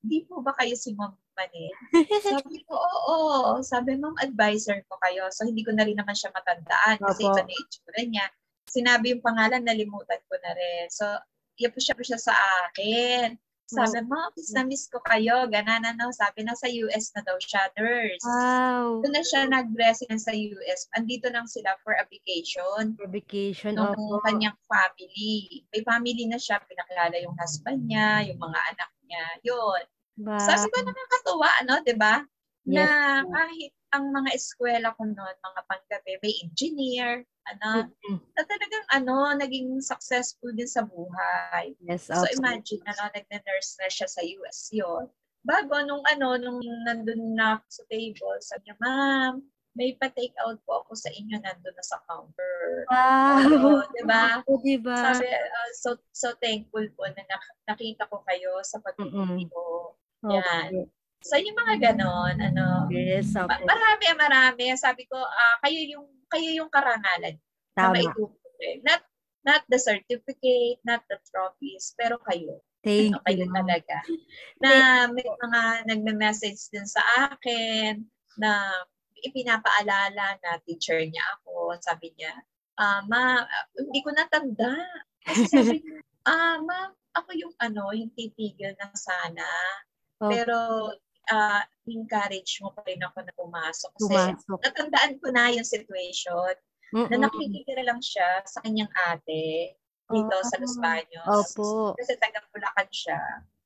di 0.02 0.26
po 0.26 0.42
ba 0.42 0.50
kayo 0.58 0.74
si 0.74 0.90
Ma'am 0.98 1.14
Manil? 1.38 1.70
Sabi 2.42 2.66
ko, 2.66 2.74
oo. 2.74 3.62
Sabi, 3.62 3.94
ma'am, 3.94 4.18
advisor 4.18 4.82
ko 4.90 4.98
kayo. 4.98 5.30
So, 5.30 5.46
hindi 5.46 5.62
ko 5.62 5.70
na 5.70 5.86
rin 5.86 5.94
naman 5.94 6.18
siya 6.18 6.34
matandaan 6.34 6.98
kasi 6.98 7.22
Opo. 7.22 7.38
iba 7.38 7.42
na 7.46 7.54
itsura 7.54 8.02
niya. 8.02 8.26
Sinabi 8.66 9.14
yung 9.14 9.22
pangalan, 9.22 9.62
nalimutan 9.62 10.18
ko 10.26 10.34
na 10.42 10.50
rin. 10.58 10.90
So, 10.90 11.06
iyan 11.54 11.70
po 11.70 11.78
siya 11.78 11.94
po 11.94 12.02
siya 12.02 12.18
sa 12.18 12.34
akin. 12.66 13.38
Sabi, 13.70 13.98
ma'am, 14.04 14.30
miss 14.34 14.50
na 14.50 14.62
miss 14.66 14.84
ko 14.90 14.98
kayo. 15.06 15.46
Ganan 15.46 15.86
ano. 15.86 16.10
Sabi, 16.10 16.42
nasa 16.42 16.66
US 16.66 17.14
na 17.14 17.22
daw 17.22 17.38
siya, 17.38 17.70
nurse. 17.78 18.26
Wow. 18.26 19.00
Doon 19.06 19.14
na 19.14 19.22
siya 19.22 19.46
nag-resident 19.46 20.18
sa 20.18 20.34
US. 20.34 20.90
Andito 20.98 21.30
lang 21.30 21.46
sila 21.46 21.78
for 21.86 21.94
a 21.94 22.04
vacation 22.10 22.98
For 22.98 23.06
vacation, 23.06 23.78
ng 23.78 23.94
opo. 23.94 24.18
kanyang 24.26 24.58
family. 24.66 25.62
May 25.70 25.82
family 25.86 26.24
na 26.26 26.36
siya, 26.36 26.58
pinakilala 26.66 27.16
yung 27.22 27.36
husband 27.38 27.86
niya, 27.86 28.26
yung 28.26 28.38
mga 28.42 28.58
anak 28.74 28.90
niya. 29.06 29.24
Yun. 29.46 29.82
Wow. 30.20 30.36
Sabi 30.42 30.66
ko 30.68 30.76
nakakatuwa, 30.84 31.48
ano, 31.64 31.74
'di 31.80 31.94
ba? 31.96 32.20
Na 32.68 32.84
Yes. 32.84 33.24
kahit 33.32 33.72
ang 33.90 34.04
mga 34.14 34.30
eskwela 34.36 34.88
ko 34.94 35.02
noon, 35.02 35.36
mga 35.40 35.60
panggabi, 35.66 36.12
may 36.22 36.34
engineer, 36.44 37.24
ano, 37.50 37.86
Mm-mm. 37.86 38.18
na 38.34 38.42
talagang 38.46 38.86
ano, 38.90 39.14
naging 39.36 39.82
successful 39.82 40.50
din 40.52 40.68
sa 40.68 40.82
buhay. 40.82 41.74
Yes, 41.82 42.06
So 42.06 42.22
opo. 42.22 42.38
imagine, 42.38 42.82
ano, 42.86 43.10
nagne-nurse 43.10 43.78
na 43.78 43.88
siya 43.88 44.06
sa 44.06 44.22
US 44.22 44.70
yun. 44.70 45.10
Bago, 45.40 45.80
nung 45.82 46.04
ano, 46.04 46.36
nung 46.36 46.60
nandun 46.84 47.34
na 47.34 47.58
ako 47.58 47.64
sa 47.68 47.84
table, 47.88 48.38
sabi 48.44 48.62
niya, 48.68 48.76
ma'am, 48.78 49.34
may 49.72 49.94
pa-take 49.96 50.34
out 50.42 50.58
po 50.66 50.82
ako 50.82 50.98
sa 50.98 51.08
inyo, 51.14 51.38
nandun 51.40 51.74
na 51.74 51.84
sa 51.86 52.02
counter. 52.04 52.84
Wow. 52.90 53.38
Oo, 53.38 53.86
'di 53.94 54.02
ba? 54.02 54.22
Oo, 54.50 54.58
diba? 54.60 54.98
Sabi, 54.98 55.30
uh, 55.30 55.70
so, 55.78 55.94
so 56.10 56.34
thankful 56.42 56.82
po 56.98 57.06
na 57.06 57.22
nak- 57.22 57.54
nakita 57.70 58.10
ko 58.10 58.18
kayo 58.26 58.58
sa 58.66 58.82
Mm-mm. 58.98 59.38
ko. 59.46 59.94
Opo. 60.20 60.28
yan. 60.28 60.90
So, 61.20 61.36
yung 61.36 61.56
mga 61.56 61.92
ganon, 61.92 62.36
ano, 62.40 62.88
Yes, 62.88 63.36
ma- 63.36 63.46
marami, 63.46 64.04
marami. 64.16 64.64
Sabi 64.76 65.04
ko, 65.04 65.20
ah, 65.20 65.56
kayo 65.64 65.80
yung, 65.84 66.06
kayo 66.32 66.48
yung 66.64 66.70
karangalan 66.72 67.36
na 67.76 67.88
Tama. 67.88 67.94
maitutuloy. 68.00 68.80
Not, 68.82 69.04
Not 69.40 69.64
the 69.72 69.80
certificate, 69.80 70.84
not 70.84 71.00
the 71.08 71.16
trophies, 71.32 71.96
pero 71.96 72.20
kayo. 72.28 72.60
Thank 72.84 73.16
ano, 73.16 73.24
kayo 73.24 73.44
you. 73.48 73.52
talaga. 73.56 73.96
Na 74.60 74.72
may 75.08 75.24
mga 75.24 75.60
nagme-message 75.88 76.68
din 76.72 76.84
sa 76.84 77.00
akin 77.32 78.04
na 78.36 78.84
ipinapaalala 79.20 80.36
na 80.44 80.50
teacher 80.64 81.00
niya 81.00 81.24
ako. 81.40 81.76
Sabi 81.80 82.12
niya, 82.16 82.36
ah, 82.76 83.00
ma, 83.08 83.44
hindi 83.76 84.00
ko 84.04 84.12
natanda. 84.12 84.76
Kasi 85.24 85.48
sabi 85.48 85.76
niya, 85.80 86.04
ah, 86.28 86.60
ma, 86.60 86.92
ako 87.16 87.30
yung 87.32 87.54
ano, 87.64 87.96
yung 87.96 88.12
titigil 88.12 88.76
na 88.76 88.92
sana. 88.92 89.48
Oh. 90.20 90.28
Pero 90.28 90.56
ah, 91.30 91.62
encourage 91.86 92.58
mo 92.62 92.74
pa 92.74 92.82
rin 92.86 93.00
ako 93.02 93.18
na 93.24 93.32
pumasok. 93.34 93.90
Kasi 93.96 94.14
Pumasok. 94.14 94.58
natandaan 94.62 95.12
ko 95.18 95.26
na 95.30 95.50
yung 95.50 95.66
situation 95.66 96.54
na 96.90 97.06
Mm-mm. 97.06 97.22
nakikitira 97.22 97.86
lang 97.86 98.02
siya 98.02 98.42
sa 98.46 98.58
kanyang 98.66 98.90
ate 99.10 99.78
dito 100.10 100.36
sa 100.42 100.58
Los 100.58 100.74
Baños. 100.82 101.26
Opo. 101.54 101.94
Kasi 101.94 102.18
taga 102.18 102.42
Bulacan 102.50 102.90
siya. 102.90 103.20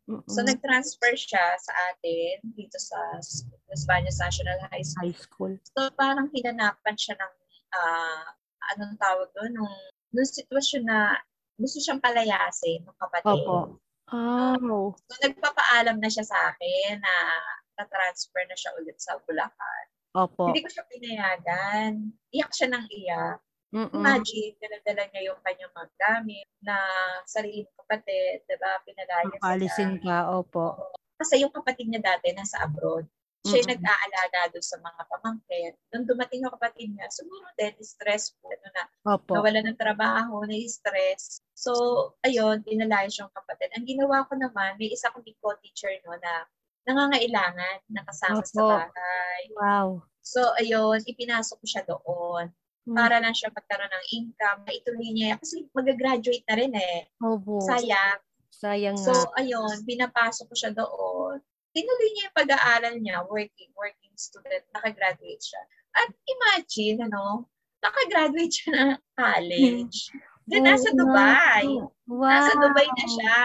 Mm-mm. 0.05 0.28
So 0.28 0.45
nag-transfer 0.45 1.16
siya 1.16 1.57
sa 1.57 1.73
atin 1.93 2.45
dito 2.53 2.77
sa 2.77 3.01
Los 3.73 3.89
Baños 3.89 4.20
National 4.20 4.61
High 4.69 4.85
School. 4.85 5.01
high 5.09 5.16
school. 5.16 5.53
So 5.73 5.89
parang 5.97 6.28
hinanapan 6.28 6.97
siya 7.01 7.16
ng 7.16 7.32
ah, 7.73 8.28
anong 8.77 9.01
tawag 9.01 9.28
doon 9.32 9.53
nung 9.57 9.77
nung 10.12 10.28
sitwasyon 10.28 10.85
na 10.85 11.16
gusto 11.57 11.81
siyang 11.81 12.03
palayasin 12.05 12.85
ng 12.85 12.97
kapatid. 13.01 13.41
Opo. 13.47 13.81
Oh. 14.12 14.93
So 15.09 15.14
nagpapaalam 15.24 15.97
na 15.97 16.09
siya 16.12 16.24
sa 16.28 16.36
akin 16.52 17.01
na 17.01 17.14
na-transfer 17.81 18.44
na 18.47 18.56
siya 18.56 18.76
ulit 18.78 19.01
sa 19.01 19.16
Bulacan. 19.24 19.86
Opo. 20.14 20.52
Hindi 20.52 20.62
ko 20.62 20.70
siya 20.70 20.85
pinayagan. 20.86 21.93
Iyak 22.31 22.52
siya 22.55 22.68
ng 22.70 22.86
iyak. 22.86 23.39
Mm-mm. 23.74 23.90
Imagine, 23.90 24.55
daladala 24.62 25.02
niya 25.10 25.35
yung 25.35 25.40
kanyang 25.43 25.72
mga 25.74 25.90
gamit 25.98 26.47
na 26.62 26.78
sariling 27.26 27.66
kapatid, 27.74 28.47
di 28.47 28.56
ba? 28.62 28.78
Pinalayas 28.86 29.43
Paalisin 29.43 29.98
siya. 29.98 30.31
ka. 30.31 30.39
Opo. 30.39 30.78
Kasi 31.18 31.43
yung 31.43 31.51
kapatid 31.51 31.90
niya 31.90 32.14
dati 32.14 32.31
nasa 32.31 32.62
abroad. 32.62 33.02
Siya 33.45 33.61
yung 33.61 33.69
Mm-mm. 33.69 33.77
nag-aalaga 33.85 34.41
doon 34.57 34.65
sa 34.65 34.77
mga 34.81 35.03
pamangkin. 35.05 35.73
Nung 35.93 36.09
dumating 36.09 36.41
yung 36.41 36.55
kapatid 36.57 36.89
niya, 36.97 37.12
siguro 37.12 37.45
din, 37.61 37.77
stressful. 37.85 38.49
Ano 38.49 38.69
na, 38.73 38.83
Opo. 39.12 39.37
nawala 39.37 39.61
ng 39.61 39.77
trabaho, 39.77 40.49
na-stress. 40.49 41.45
So, 41.53 41.73
ayun, 42.25 42.65
pinalayas 42.65 43.12
yung 43.21 43.29
kapatid. 43.37 43.69
Ang 43.77 43.85
ginawa 43.85 44.25
ko 44.25 44.41
naman, 44.41 44.81
may 44.81 44.89
isa 44.89 45.12
kong 45.12 45.29
co-teacher 45.45 45.93
no, 46.09 46.16
na 46.16 46.49
nangangailangan 46.89 47.85
na 47.93 48.01
kasama 48.09 48.41
sa 48.41 48.57
Opo. 48.57 48.69
bahay. 48.81 49.41
Wow. 49.53 49.89
So, 50.25 50.41
ayun, 50.57 51.05
ipinasok 51.05 51.61
ko 51.61 51.66
siya 51.69 51.85
doon 51.85 52.49
Mm. 52.85 53.01
para 53.01 53.16
lang 53.16 53.33
siya 53.33 53.49
magkaroon 53.49 53.89
ng 53.89 54.07
income, 54.12 54.61
maituloy 54.69 55.09
niya. 55.09 55.41
Kasi 55.41 55.65
mag-graduate 55.73 56.45
na 56.45 56.57
rin 56.57 56.73
eh. 56.77 57.09
Opo. 57.16 57.61
Sayang. 57.65 58.21
Sayang 58.53 58.97
So, 58.97 59.09
nga. 59.09 59.41
ayun, 59.41 59.85
pinapasok 59.85 60.49
ko 60.49 60.55
siya 60.57 60.73
doon. 60.73 61.41
Tinuloy 61.75 62.09
niya 62.15 62.31
yung 62.31 62.39
pag-aaral 62.39 62.95
niya, 63.03 63.17
working, 63.27 63.75
working 63.75 64.15
student, 64.15 64.63
nakagraduate 64.71 65.43
siya. 65.43 65.63
At 65.91 66.09
imagine, 66.23 67.03
ano, 67.11 67.51
nakagraduate 67.83 68.55
siya 68.55 68.71
ng 68.73 68.93
college. 69.19 70.15
Then, 70.47 70.71
nasa 70.71 70.95
Oo 70.95 70.95
nga 70.95 71.01
Dubai. 71.03 71.67
Wow. 72.07 72.31
Nasa 72.31 72.53
Dubai 72.63 72.87
na 72.87 73.07
siya. 73.11 73.41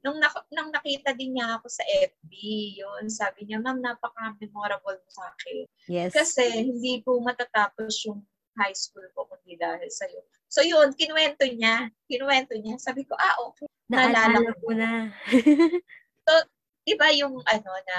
Nung, 0.00 0.16
nak- 0.18 0.48
nung 0.50 0.72
nakita 0.72 1.12
din 1.14 1.36
niya 1.36 1.60
ako 1.60 1.68
sa 1.68 1.84
FB, 1.86 2.32
yun, 2.74 3.04
sabi 3.06 3.46
niya, 3.46 3.62
ma'am, 3.62 3.78
napaka-memorable 3.78 4.98
mo 4.98 5.10
sa 5.12 5.30
akin. 5.30 5.64
Yes. 5.86 6.10
Kasi 6.10 6.72
hindi 6.74 7.04
po 7.04 7.20
matatapos 7.22 8.02
yung 8.08 8.24
high 8.58 8.74
school 8.74 9.06
ko 9.14 9.28
kundi 9.30 9.54
dahil 9.54 9.86
sa'yo. 9.86 10.26
So 10.50 10.66
yun, 10.66 10.90
kinuwento 10.98 11.46
niya. 11.46 11.86
Kinuwento 12.10 12.56
niya. 12.58 12.80
Sabi 12.82 13.06
ko, 13.06 13.14
ah, 13.14 13.36
okay. 13.46 13.68
naalala 13.86 14.50
ko. 14.58 14.58
ko 14.58 14.72
na. 14.74 15.12
Iba 16.88 17.12
yung 17.16 17.40
ano 17.44 17.72
na, 17.88 17.98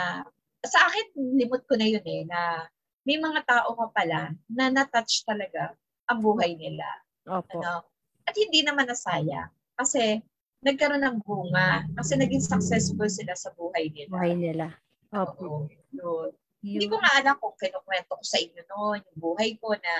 sa 0.65 0.89
akin, 0.89 1.17
limot 1.37 1.65
ko 1.65 1.77
na 1.77 1.87
yun 1.87 2.05
eh, 2.05 2.23
na 2.25 2.69
may 3.05 3.17
mga 3.17 3.41
tao 3.45 3.73
ka 3.73 3.87
pala 3.93 4.33
na 4.49 4.65
na-touch 4.69 5.25
talaga 5.25 5.73
ang 6.05 6.21
buhay 6.21 6.53
nila. 6.53 6.85
Opo. 7.25 7.61
Ano? 7.61 7.85
At 8.25 8.35
hindi 8.37 8.61
naman 8.61 8.85
nasaya. 8.85 9.49
Kasi 9.77 10.21
nagkaroon 10.61 11.01
ng 11.01 11.17
bunga. 11.25 11.85
Kasi 11.97 12.13
naging 12.17 12.45
successful 12.45 13.09
sila 13.09 13.33
sa 13.33 13.49
buhay 13.57 13.89
nila. 13.89 14.13
Buhay 14.13 14.33
nila. 14.37 14.67
Opo. 15.09 15.65
Oo, 15.65 15.67
yun. 15.91 16.29
Hindi 16.61 16.85
ko 16.85 17.01
nga 17.01 17.17
alam 17.17 17.35
kung 17.41 17.57
kinukwento 17.57 18.13
ko 18.13 18.21
sa 18.21 18.37
inyo 18.37 18.61
noon, 18.69 19.01
yung 19.01 19.17
buhay 19.17 19.57
ko 19.57 19.73
na 19.73 19.95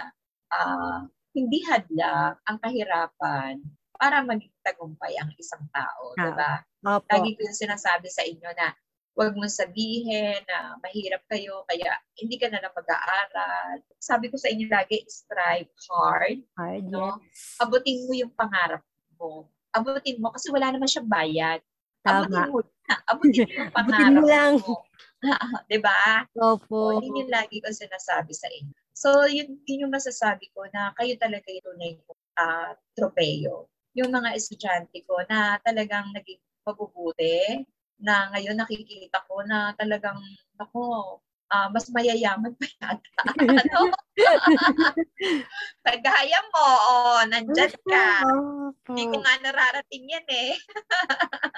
ah, 0.54 1.02
hindi 1.34 1.66
hadlang 1.66 2.38
ang 2.46 2.58
kahirapan 2.62 3.58
para 3.98 4.22
maging 4.22 4.54
tagumpay 4.62 5.18
ang 5.18 5.34
isang 5.42 5.66
tao, 5.74 6.14
Tao. 6.14 6.22
di 6.22 6.32
ba? 6.38 6.62
Opo. 6.82 7.06
Lagi 7.08 7.38
ko 7.38 7.40
yung 7.46 7.58
sinasabi 7.58 8.08
sa 8.10 8.26
inyo 8.26 8.50
na 8.58 8.74
huwag 9.12 9.36
mo 9.36 9.46
sabihin 9.46 10.40
na 10.48 10.80
mahirap 10.80 11.22
kayo, 11.28 11.62
kaya 11.68 12.00
hindi 12.18 12.40
ka 12.40 12.48
na 12.48 12.64
lang 12.64 12.74
mag-aaral. 12.74 13.84
Sabi 14.00 14.32
ko 14.32 14.40
sa 14.40 14.50
inyo 14.50 14.66
lagi, 14.72 15.04
strive 15.06 15.70
hard, 15.92 16.40
Hard, 16.58 16.84
no? 16.90 17.20
yes. 17.22 17.60
abutin 17.60 18.08
mo 18.08 18.14
yung 18.16 18.34
pangarap 18.34 18.82
mo. 19.20 19.52
Abutin 19.76 20.18
mo 20.18 20.32
kasi 20.34 20.50
wala 20.50 20.72
naman 20.72 20.88
siyang 20.90 21.12
bayad. 21.12 21.60
Abutin 22.02 22.34
Tama. 22.34 22.50
mo, 22.50 22.60
abutin 23.12 23.46
mo 23.46 23.56
yung 23.62 23.72
Abutin 23.78 23.94
pangarap 23.94 24.16
mo 24.16 24.26
lang. 24.26 24.54
mo. 24.58 24.74
'Di 25.70 25.78
ba? 25.86 26.26
Opo. 26.34 26.98
O, 26.98 27.02
yun 27.04 27.22
yung 27.28 27.30
lagi 27.32 27.62
ko 27.62 27.70
sinasabi 27.70 28.34
sa 28.34 28.50
inyo. 28.50 28.74
So, 28.98 29.30
yun, 29.30 29.58
yun 29.70 29.86
yung 29.86 29.94
masasabi 29.94 30.50
ko 30.54 30.66
na 30.74 30.94
kayo 30.98 31.14
talaga 31.22 31.46
yung 31.50 31.66
tunay 31.66 31.94
uh, 32.42 32.74
tropeyo. 32.98 33.70
Yung 33.94 34.10
mga 34.10 34.34
estudyante 34.34 34.98
ko 35.06 35.22
na 35.30 35.62
talagang 35.62 36.10
naging 36.14 36.42
mabubuti, 36.68 37.66
na 38.02 38.30
ngayon 38.34 38.58
nakikita 38.58 39.22
ko 39.30 39.42
na 39.46 39.74
talagang, 39.78 40.18
ako, 40.58 41.20
ah, 41.54 41.70
mas 41.74 41.90
mayayaman 41.94 42.54
pa 42.58 42.66
yata. 42.82 43.24
ano? 43.66 43.80
Kagaya 45.88 46.40
mo, 46.54 46.66
oh, 46.92 47.22
nandyan 47.30 47.74
ka. 47.90 48.24
Hindi 48.94 49.04
ko 49.12 49.18
nga 49.24 49.34
nararating 49.44 50.06
yan 50.10 50.28
eh. 50.30 50.54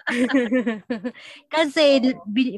Kasi 1.53 2.01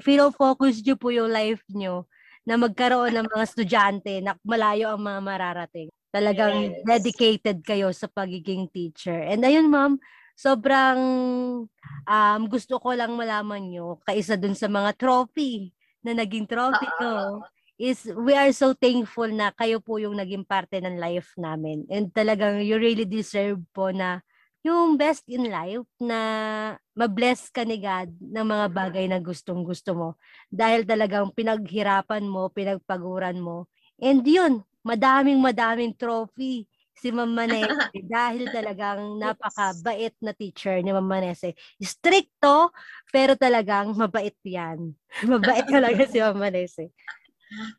fino-focus 0.01 0.81
nyo 0.85 0.95
po 0.97 1.13
yung 1.13 1.29
life 1.29 1.61
nyo 1.69 2.09
na 2.45 2.57
magkaroon 2.57 3.13
ng 3.13 3.27
mga 3.29 3.43
estudyante 3.45 4.13
na 4.21 4.37
malayo 4.45 4.93
ang 4.93 5.01
mga 5.01 5.21
mararating. 5.21 5.89
Talagang 6.13 6.73
Yes. 6.73 6.85
dedicated 6.85 7.61
kayo 7.65 7.91
sa 7.93 8.07
pagiging 8.09 8.69
teacher. 8.71 9.17
And 9.17 9.41
ayun 9.45 9.69
ma'am, 9.69 9.97
sobrang 10.35 10.99
um, 12.05 12.41
gusto 12.51 12.77
ko 12.77 12.91
lang 12.91 13.15
malaman 13.15 13.71
nyo, 13.71 13.97
kaisa 14.03 14.35
dun 14.35 14.53
sa 14.53 14.67
mga 14.67 14.93
trophy 14.99 15.71
na 16.05 16.13
naging 16.13 16.45
trophy 16.45 16.85
no, 17.01 17.41
is 17.79 18.07
we 18.13 18.35
are 18.35 18.51
so 18.53 18.75
thankful 18.75 19.27
na 19.27 19.49
kayo 19.55 19.81
po 19.81 19.97
yung 19.97 20.15
naging 20.19 20.45
parte 20.45 20.77
ng 20.79 20.99
life 20.99 21.33
namin. 21.39 21.87
And 21.89 22.11
talagang 22.11 22.61
you 22.61 22.77
really 22.77 23.07
deserve 23.07 23.63
po 23.73 23.89
na 23.89 24.21
yung 24.65 24.97
best 24.97 25.25
in 25.29 25.45
life 25.45 25.85
na 26.01 26.19
mabless 26.97 27.53
ka 27.53 27.61
ni 27.61 27.77
God 27.77 28.09
ng 28.17 28.45
mga 28.45 28.65
bagay 28.73 29.05
na 29.05 29.21
gustong 29.21 29.61
gusto 29.61 29.93
mo. 29.93 30.09
Dahil 30.49 30.85
talagang 30.89 31.29
pinaghirapan 31.33 32.25
mo, 32.25 32.49
pinagpaguran 32.49 33.37
mo. 33.37 33.69
And 34.01 34.25
yun, 34.25 34.65
madaming 34.81 35.37
madaming 35.37 35.93
trophy 35.93 36.65
si 36.95 37.11
Ma'am 37.11 37.29
Manese 37.29 37.75
dahil 38.15 38.47
talagang 38.49 39.19
napakabait 39.19 40.15
na 40.23 40.31
teacher 40.31 40.79
ni 40.79 40.95
Ma'am 40.95 41.05
Manese. 41.05 41.53
Stricto, 41.77 42.71
pero 43.11 43.35
talagang 43.35 43.91
mabait 43.93 44.35
yan. 44.47 44.95
mabait 45.31 45.67
talaga 45.67 46.07
si 46.07 46.23
Ma'am 46.23 46.39
Manese. 46.39 46.91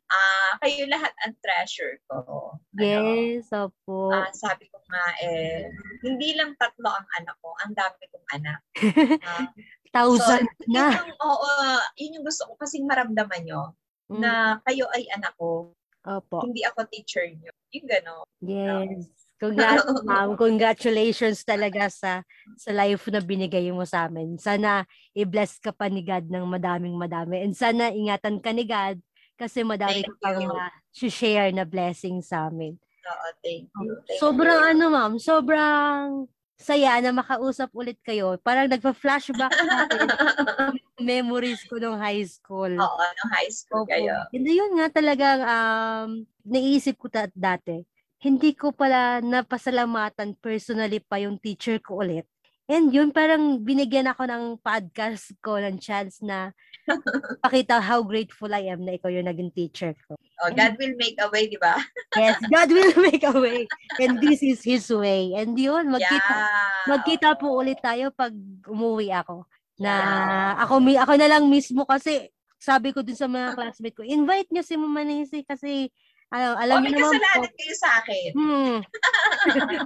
Ah, 0.07 0.55
kayo 0.63 0.87
lahat 0.87 1.11
ang 1.27 1.35
treasure 1.43 1.99
ko. 2.07 2.55
Ano? 2.55 2.81
Yes, 2.87 3.51
opo. 3.51 4.15
Ah, 4.15 4.31
sabi 4.31 4.71
ko 4.71 4.79
nga 4.87 5.05
eh, 5.27 5.67
hindi 6.07 6.39
lang 6.39 6.55
tatlo 6.55 6.87
ang 6.87 7.09
anak 7.19 7.37
ko, 7.43 7.51
ang 7.65 7.75
dami 7.75 8.05
kong 8.13 8.29
anak. 8.37 8.61
Ah, 9.27 9.51
Thousand 9.91 10.45
yun 10.69 10.77
na. 10.77 10.93
yung, 10.93 11.17
oo, 11.25 11.51
yun 11.97 12.21
yung 12.21 12.27
gusto 12.29 12.45
ko 12.47 12.55
kasing 12.61 12.85
maramdaman 12.85 13.43
nyo, 13.49 13.73
Mm, 14.07 14.23
na 14.23 14.63
kayo 14.63 14.87
ay 14.95 15.11
anak 15.11 15.35
ko, 15.35 15.75
Opo. 16.07 16.47
hindi 16.47 16.63
ako 16.63 16.87
teacher 16.87 17.27
nyo. 17.27 17.51
Yung 17.75 17.87
gano'n. 17.91 18.27
Yes. 18.47 19.11
Congrats, 19.37 19.85
ma'am. 20.09 20.39
Congratulations 20.39 21.45
talaga 21.45 21.93
sa 21.93 22.25
sa 22.57 22.71
life 22.73 23.05
na 23.13 23.21
binigay 23.21 23.69
mo 23.75 23.85
sa 23.85 24.09
amin. 24.09 24.41
Sana 24.41 24.87
i-bless 25.13 25.61
ka 25.61 25.75
pa 25.75 25.91
ni 25.93 26.01
God 26.01 26.31
ng 26.31 26.47
madaming 26.47 26.97
madami. 26.97 27.45
And 27.45 27.53
sana 27.53 27.93
ingatan 27.93 28.41
ka 28.41 28.55
ni 28.55 28.65
God 28.65 28.97
kasi 29.37 29.61
madami 29.61 30.01
Thank 30.01 30.09
ka 30.09 30.15
pang 30.25 30.41
you. 30.41 30.49
ma-share 30.49 31.53
na 31.53 31.69
blessing 31.69 32.25
sa 32.25 32.49
amin. 32.49 32.81
Oo, 33.07 33.29
thank 33.45 33.69
you. 33.69 33.93
Thank 34.09 34.19
Sobrang 34.19 34.63
you. 34.63 34.71
ano, 34.73 34.85
ma'am, 34.89 35.13
sobrang 35.21 36.25
saya 36.57 36.99
na 37.05 37.13
makausap 37.13 37.69
ulit 37.77 38.01
kayo. 38.01 38.41
Parang 38.41 38.67
nagpa-flashback 38.67 39.53
memories 41.01 41.61
ko 41.69 41.77
nung 41.77 42.01
high 42.01 42.25
school. 42.25 42.73
Oo, 42.73 43.03
no 43.05 43.23
high 43.37 43.53
school 43.53 43.85
Opo. 43.85 43.93
kayo. 43.93 44.25
Hindi 44.33 44.57
yun 44.57 44.73
nga 44.81 44.89
talagang 44.91 45.41
um, 45.45 46.11
naisip 46.43 46.97
ko 46.97 47.13
ta- 47.13 47.33
dati. 47.33 47.85
hindi 48.17 48.57
ko 48.57 48.73
pala 48.73 49.21
napasalamatan 49.21 50.35
personally 50.41 50.99
pa 50.99 51.21
yung 51.21 51.37
teacher 51.37 51.77
ko 51.79 52.01
ulit. 52.01 52.25
And 52.67 52.91
yun, 52.91 53.15
parang 53.15 53.63
binigyan 53.63 54.11
ako 54.11 54.27
ng 54.27 54.45
podcast 54.59 55.31
ko 55.39 55.55
ng 55.55 55.79
chance 55.79 56.19
na 56.19 56.51
pakita 57.47 57.79
how 57.79 58.03
grateful 58.03 58.51
I 58.51 58.67
am 58.71 58.83
na 58.83 58.99
ikaw 58.99 59.07
yung 59.07 59.31
naging 59.31 59.55
teacher 59.55 59.95
ko. 60.07 60.19
Oh, 60.43 60.51
God 60.51 60.75
will 60.75 60.99
make 60.99 61.15
a 61.23 61.31
way, 61.31 61.47
di 61.47 61.59
ba? 61.59 61.79
Yes, 62.19 62.43
God 62.51 62.69
will 62.75 62.95
make 63.07 63.23
a 63.23 63.35
way. 63.39 63.71
And 64.03 64.19
this 64.19 64.43
is 64.43 64.67
His 64.67 64.91
way. 64.91 65.31
And 65.39 65.55
yun, 65.55 65.95
magkita, 65.95 66.35
Yeah. 66.35 66.87
magkita 66.91 67.29
po 67.39 67.55
ulit 67.55 67.79
tayo 67.79 68.11
pag 68.11 68.35
umuwi 68.67 69.15
ako. 69.15 69.47
Na 69.79 69.93
Yeah. 69.95 70.51
ako, 70.67 70.75
mi- 70.83 70.99
ako 70.99 71.13
na 71.15 71.29
lang 71.31 71.47
mismo 71.47 71.87
kasi 71.87 72.35
sabi 72.59 72.91
ko 72.91 73.07
dun 73.07 73.15
sa 73.15 73.31
mga 73.31 73.55
classmate 73.55 73.95
ko, 73.95 74.03
invite 74.03 74.51
nyo 74.51 74.63
si 74.67 74.75
Mama 74.75 75.07
Nancy 75.07 75.47
kasi 75.47 75.87
ano, 76.35 76.59
alam 76.59 76.83
oh, 76.83 76.83
niyo 76.83 76.99
naman 76.99 77.15
po, 77.15 77.23
kasalanan 77.23 77.55
kayo 77.55 77.75
sa 77.79 77.91
akin. 78.03 78.31
Hmm. 78.35 78.77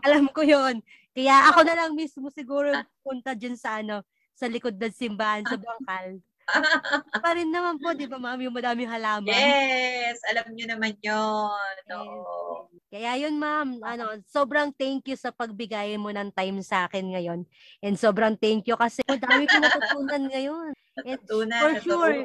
Alam 0.08 0.24
ko 0.32 0.40
yon. 0.40 0.80
Kaya 1.10 1.50
ako 1.50 1.60
na 1.66 1.74
lang 1.74 1.92
mismo 1.98 2.30
siguro 2.30 2.70
punta 3.02 3.34
dyan 3.34 3.58
sa 3.58 3.82
ano, 3.82 4.06
sa 4.34 4.46
likod 4.46 4.78
ng 4.78 4.94
simbahan 4.94 5.44
sa 5.44 5.58
bangkal. 5.58 6.22
Pa 7.22 7.30
rin 7.36 7.50
naman 7.50 7.78
po, 7.78 7.94
di 7.94 8.10
ba 8.10 8.18
ma'am, 8.18 8.40
yung 8.42 8.54
madaming 8.54 8.90
halaman. 8.90 9.30
Yes, 9.30 10.18
alam 10.26 10.50
niyo 10.50 10.66
naman 10.66 10.98
yon. 10.98 11.74
Oo. 11.94 12.66
Kaya 12.90 13.14
yun 13.22 13.38
ma'am, 13.38 13.78
ano, 13.86 14.18
sobrang 14.26 14.74
thank 14.74 15.06
you 15.06 15.14
sa 15.14 15.30
pagbigay 15.30 15.94
mo 15.94 16.10
ng 16.10 16.34
time 16.34 16.58
sa 16.62 16.90
akin 16.90 17.14
ngayon. 17.14 17.46
And 17.78 17.94
sobrang 17.94 18.34
thank 18.34 18.66
you 18.66 18.74
kasi 18.74 19.02
madami 19.06 19.46
ko 19.46 19.62
natutunan 19.62 20.24
ngayon. 20.26 20.72
And 21.06 21.20
Natutunan, 21.22 21.60
for 21.62 21.72
sure, 21.86 22.16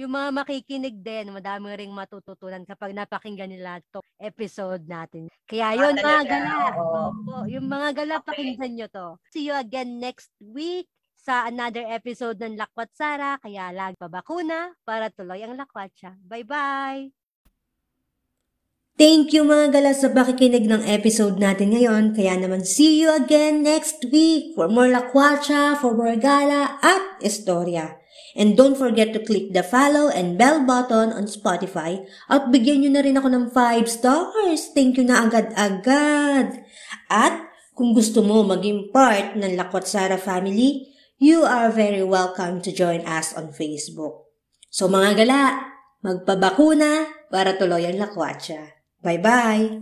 yung 0.00 0.12
mga 0.12 0.28
makikinig 0.32 0.96
din, 1.04 1.30
madami 1.32 1.76
ring 1.76 1.92
matututunan 1.92 2.64
kapag 2.64 2.96
napakinggan 2.96 3.52
nila 3.52 3.78
to 3.92 4.00
episode 4.16 4.84
natin. 4.88 5.28
Kaya 5.44 5.76
Ah, 5.76 5.88
yun 5.88 5.94
mga 5.96 6.00
talaga, 6.00 6.32
gala. 6.32 6.54
Opo, 6.80 7.44
yung 7.48 7.66
mga 7.68 7.88
gala, 8.00 8.14
Okay. 8.20 8.26
pakinggan 8.28 8.72
nyo 8.72 8.88
to. 8.88 9.08
See 9.32 9.44
you 9.46 9.54
again 9.54 10.00
next 10.00 10.32
week 10.40 10.88
sa 11.14 11.46
another 11.46 11.84
episode 11.86 12.40
ng 12.40 12.56
Lakwat 12.58 12.90
Sara. 12.96 13.38
Kaya 13.38 13.70
lag 13.70 13.94
pabakuna 14.00 14.74
para 14.82 15.12
tuloy 15.12 15.44
ang 15.44 15.54
lakwat 15.54 15.92
siya. 15.94 16.16
Bye-bye! 16.24 17.12
Thank 18.92 19.32
you 19.32 19.42
mga 19.42 19.72
gala 19.72 19.92
sa 19.96 20.12
pakikinig 20.12 20.68
ng 20.68 20.84
episode 20.84 21.40
natin 21.40 21.72
ngayon. 21.72 22.12
Kaya 22.12 22.36
naman 22.36 22.62
see 22.62 23.00
you 23.00 23.08
again 23.10 23.64
next 23.64 24.04
week 24.12 24.52
for 24.52 24.68
more 24.68 24.86
lakwacha, 24.86 25.74
for 25.80 25.96
more 25.96 26.14
gala 26.20 26.76
at 26.84 27.18
istorya. 27.24 28.01
And 28.32 28.56
don't 28.56 28.76
forget 28.76 29.12
to 29.12 29.20
click 29.20 29.52
the 29.52 29.64
follow 29.64 30.08
and 30.08 30.40
bell 30.40 30.64
button 30.64 31.12
on 31.12 31.28
Spotify 31.28 32.04
at 32.32 32.48
bigyan 32.48 32.84
nyo 32.84 32.90
na 32.96 33.02
rin 33.04 33.16
ako 33.20 33.28
ng 33.28 33.46
5 33.52 33.84
stars. 33.88 34.72
Thank 34.72 34.96
you 34.96 35.04
na 35.04 35.28
agad-agad. 35.28 36.64
At 37.12 37.52
kung 37.72 37.92
gusto 37.96 38.20
mo 38.20 38.44
maging 38.44 38.92
part 38.92 39.36
ng 39.36 39.52
Lakwat 39.56 39.88
Sara 39.88 40.20
family, 40.20 40.92
you 41.16 41.44
are 41.44 41.72
very 41.72 42.04
welcome 42.04 42.60
to 42.64 42.72
join 42.72 43.04
us 43.08 43.32
on 43.32 43.52
Facebook. 43.52 44.28
So 44.72 44.88
mga 44.88 45.24
gala, 45.24 45.40
magpabakuna 46.04 47.08
para 47.32 47.56
tuloy 47.56 47.88
ang 47.88 47.96
lakwatsa. 47.96 48.76
Bye-bye! 49.00 49.80